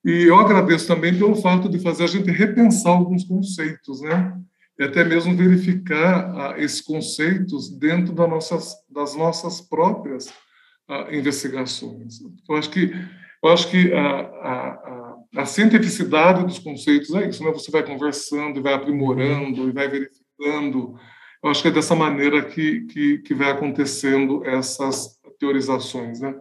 E 0.05 0.23
eu 0.23 0.39
agradeço 0.39 0.87
também 0.87 1.17
pelo 1.19 1.35
fato 1.35 1.69
de 1.69 1.79
fazer 1.81 2.05
a 2.05 2.07
gente 2.07 2.31
repensar 2.31 2.93
alguns 2.93 3.25
conceitos, 3.25 4.01
né? 4.01 4.41
E 4.81 4.83
até 4.83 5.05
mesmo 5.05 5.37
verificar 5.37 6.35
ah, 6.35 6.55
esses 6.57 6.81
conceitos 6.81 7.69
dentro 7.69 8.15
das 8.15 8.31
nossas, 8.31 8.75
das 8.89 9.15
nossas 9.15 9.61
próprias 9.61 10.33
ah, 10.89 11.07
investigações. 11.13 12.15
Eu 12.49 12.57
acho 12.57 12.71
que, 12.71 12.91
eu 13.45 13.51
acho 13.51 13.71
que 13.71 13.93
a, 13.93 14.21
a, 14.21 15.17
a, 15.37 15.45
cientificidade 15.45 16.45
dos 16.45 16.59
conceitos 16.59 17.15
é 17.15 17.29
isso, 17.29 17.45
né? 17.45 17.51
você 17.53 17.71
vai 17.71 17.83
conversando 17.83 18.59
e 18.59 18.63
vai 18.63 18.73
aprimorando 18.73 19.69
e 19.69 19.73
vai 19.73 19.87
verificando. 19.87 20.99
Eu 21.45 21.51
acho 21.51 21.61
que 21.61 21.69
é 21.69 21.73
dessa 21.73 21.95
maneira 21.95 22.43
que, 22.43 22.87
que, 22.87 23.19
que 23.19 23.35
vai 23.35 23.51
acontecendo 23.51 24.43
essas 24.47 25.21
teorizações, 25.39 26.21
né? 26.21 26.35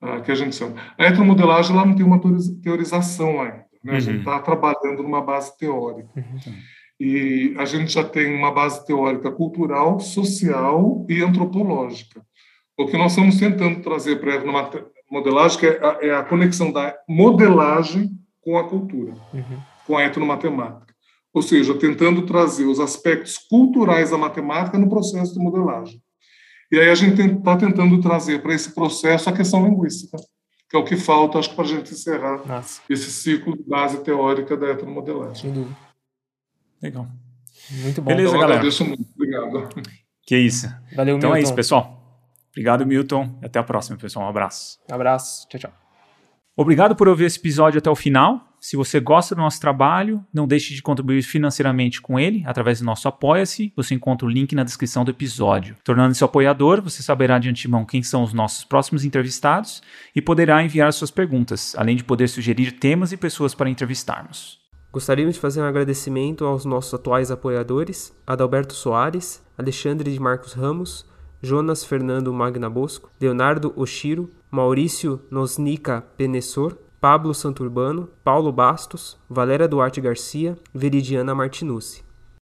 Ah, 0.00 0.20
que 0.20 0.32
a 0.32 0.34
gente 0.34 0.56
chama. 0.56 0.74
A 0.98 1.06
etromodelagem 1.06 1.76
lá 1.76 1.86
não 1.86 1.94
tem 1.94 2.04
uma 2.04 2.20
teorização 2.64 3.40
ainda, 3.40 3.64
né? 3.84 3.96
a 3.96 4.00
gente 4.00 4.18
está 4.18 4.38
uhum. 4.38 4.42
trabalhando 4.42 5.04
numa 5.04 5.20
base 5.22 5.56
teórica. 5.56 6.10
Uhum. 6.16 6.79
E 7.00 7.54
a 7.56 7.64
gente 7.64 7.92
já 7.92 8.04
tem 8.04 8.36
uma 8.36 8.52
base 8.52 8.84
teórica 8.84 9.30
cultural, 9.32 9.98
social 9.98 11.06
e 11.08 11.22
antropológica. 11.22 12.20
O 12.76 12.86
que 12.86 12.98
nós 12.98 13.12
estamos 13.12 13.38
tentando 13.38 13.80
trazer 13.80 14.20
para 14.20 14.34
a 14.36 14.84
modelagem 15.10 15.58
é 15.64 15.80
a, 15.82 15.98
é 16.02 16.14
a 16.14 16.22
conexão 16.22 16.70
da 16.70 16.94
modelagem 17.08 18.10
com 18.42 18.58
a 18.58 18.68
cultura, 18.68 19.14
uhum. 19.32 19.58
com 19.86 19.96
a 19.96 20.04
etnomatemática. 20.04 20.94
ou 21.32 21.40
seja, 21.40 21.74
tentando 21.74 22.26
trazer 22.26 22.66
os 22.66 22.78
aspectos 22.78 23.38
culturais 23.38 24.10
da 24.10 24.18
matemática 24.18 24.76
no 24.76 24.88
processo 24.88 25.32
de 25.32 25.40
modelagem. 25.40 26.02
E 26.70 26.78
aí 26.78 26.90
a 26.90 26.94
gente 26.94 27.20
está 27.20 27.56
tentando 27.56 27.98
trazer 28.00 28.42
para 28.42 28.54
esse 28.54 28.74
processo 28.74 29.28
a 29.30 29.32
questão 29.32 29.64
linguística, 29.66 30.18
que 30.68 30.76
é 30.76 30.78
o 30.78 30.84
que 30.84 30.96
falta, 30.96 31.38
acho 31.38 31.50
que, 31.50 31.56
para 31.56 31.64
a 31.64 31.68
gente 31.68 31.92
encerrar 31.92 32.46
Nossa. 32.46 32.82
esse 32.90 33.10
ciclo 33.10 33.56
de 33.56 33.62
base 33.64 33.98
teórica 34.02 34.56
da 34.56 34.68
heteromodelagem. 34.68 35.34
Sem 35.34 35.52
dúvida. 35.52 35.89
Legal. 36.82 37.06
Muito 37.70 38.02
bom. 38.02 38.08
Beleza, 38.08 38.28
então, 38.28 38.40
galera. 38.40 38.58
Agradeço 38.60 38.84
muito. 38.84 39.04
Obrigado. 39.14 39.68
Que 40.26 40.36
isso. 40.36 40.66
Valeu, 40.94 41.16
então 41.16 41.30
Milton. 41.30 41.36
é 41.36 41.42
isso, 41.42 41.54
pessoal. 41.54 42.00
Obrigado, 42.50 42.86
Milton. 42.86 43.38
Até 43.42 43.58
a 43.58 43.62
próxima, 43.62 43.96
pessoal. 43.96 44.26
Um 44.26 44.28
abraço. 44.28 44.78
Um 44.90 44.94
abraço. 44.94 45.46
Tchau, 45.48 45.60
tchau. 45.60 45.72
Obrigado 46.56 46.94
por 46.96 47.08
ouvir 47.08 47.24
esse 47.24 47.38
episódio 47.38 47.78
até 47.78 47.88
o 47.88 47.94
final. 47.94 48.46
Se 48.60 48.76
você 48.76 49.00
gosta 49.00 49.34
do 49.34 49.40
nosso 49.40 49.58
trabalho, 49.58 50.22
não 50.34 50.46
deixe 50.46 50.74
de 50.74 50.82
contribuir 50.82 51.22
financeiramente 51.22 52.02
com 52.02 52.20
ele 52.20 52.42
através 52.44 52.80
do 52.80 52.84
nosso 52.84 53.08
Apoia-se. 53.08 53.72
Você 53.74 53.94
encontra 53.94 54.26
o 54.26 54.30
link 54.30 54.54
na 54.54 54.62
descrição 54.62 55.02
do 55.02 55.10
episódio. 55.10 55.76
Tornando-se 55.82 56.22
apoiador, 56.22 56.82
você 56.82 57.02
saberá 57.02 57.38
de 57.38 57.48
antemão 57.48 57.86
quem 57.86 58.02
são 58.02 58.22
os 58.22 58.34
nossos 58.34 58.64
próximos 58.64 59.04
entrevistados 59.04 59.82
e 60.14 60.20
poderá 60.20 60.62
enviar 60.62 60.92
suas 60.92 61.10
perguntas, 61.10 61.74
além 61.78 61.96
de 61.96 62.04
poder 62.04 62.28
sugerir 62.28 62.72
temas 62.72 63.12
e 63.12 63.16
pessoas 63.16 63.54
para 63.54 63.70
entrevistarmos. 63.70 64.59
Gostaríamos 64.92 65.36
de 65.36 65.40
fazer 65.40 65.62
um 65.62 65.66
agradecimento 65.66 66.44
aos 66.44 66.64
nossos 66.64 66.92
atuais 66.92 67.30
apoiadores: 67.30 68.12
Adalberto 68.26 68.74
Soares, 68.74 69.40
Alexandre 69.56 70.10
de 70.10 70.18
Marcos 70.18 70.52
Ramos, 70.52 71.06
Jonas 71.40 71.84
Fernando 71.84 72.32
Magna 72.32 72.68
Bosco, 72.68 73.08
Leonardo 73.20 73.72
Oshiro, 73.76 74.28
Maurício 74.50 75.20
Nosnica 75.30 76.02
Penessor, 76.16 76.76
Pablo 77.00 77.32
Santurbano, 77.32 78.08
Paulo 78.24 78.50
Bastos, 78.50 79.16
Valéria 79.28 79.68
Duarte 79.68 80.00
Garcia, 80.00 80.58
Veridiana 80.74 81.36
Martinucci. 81.36 82.09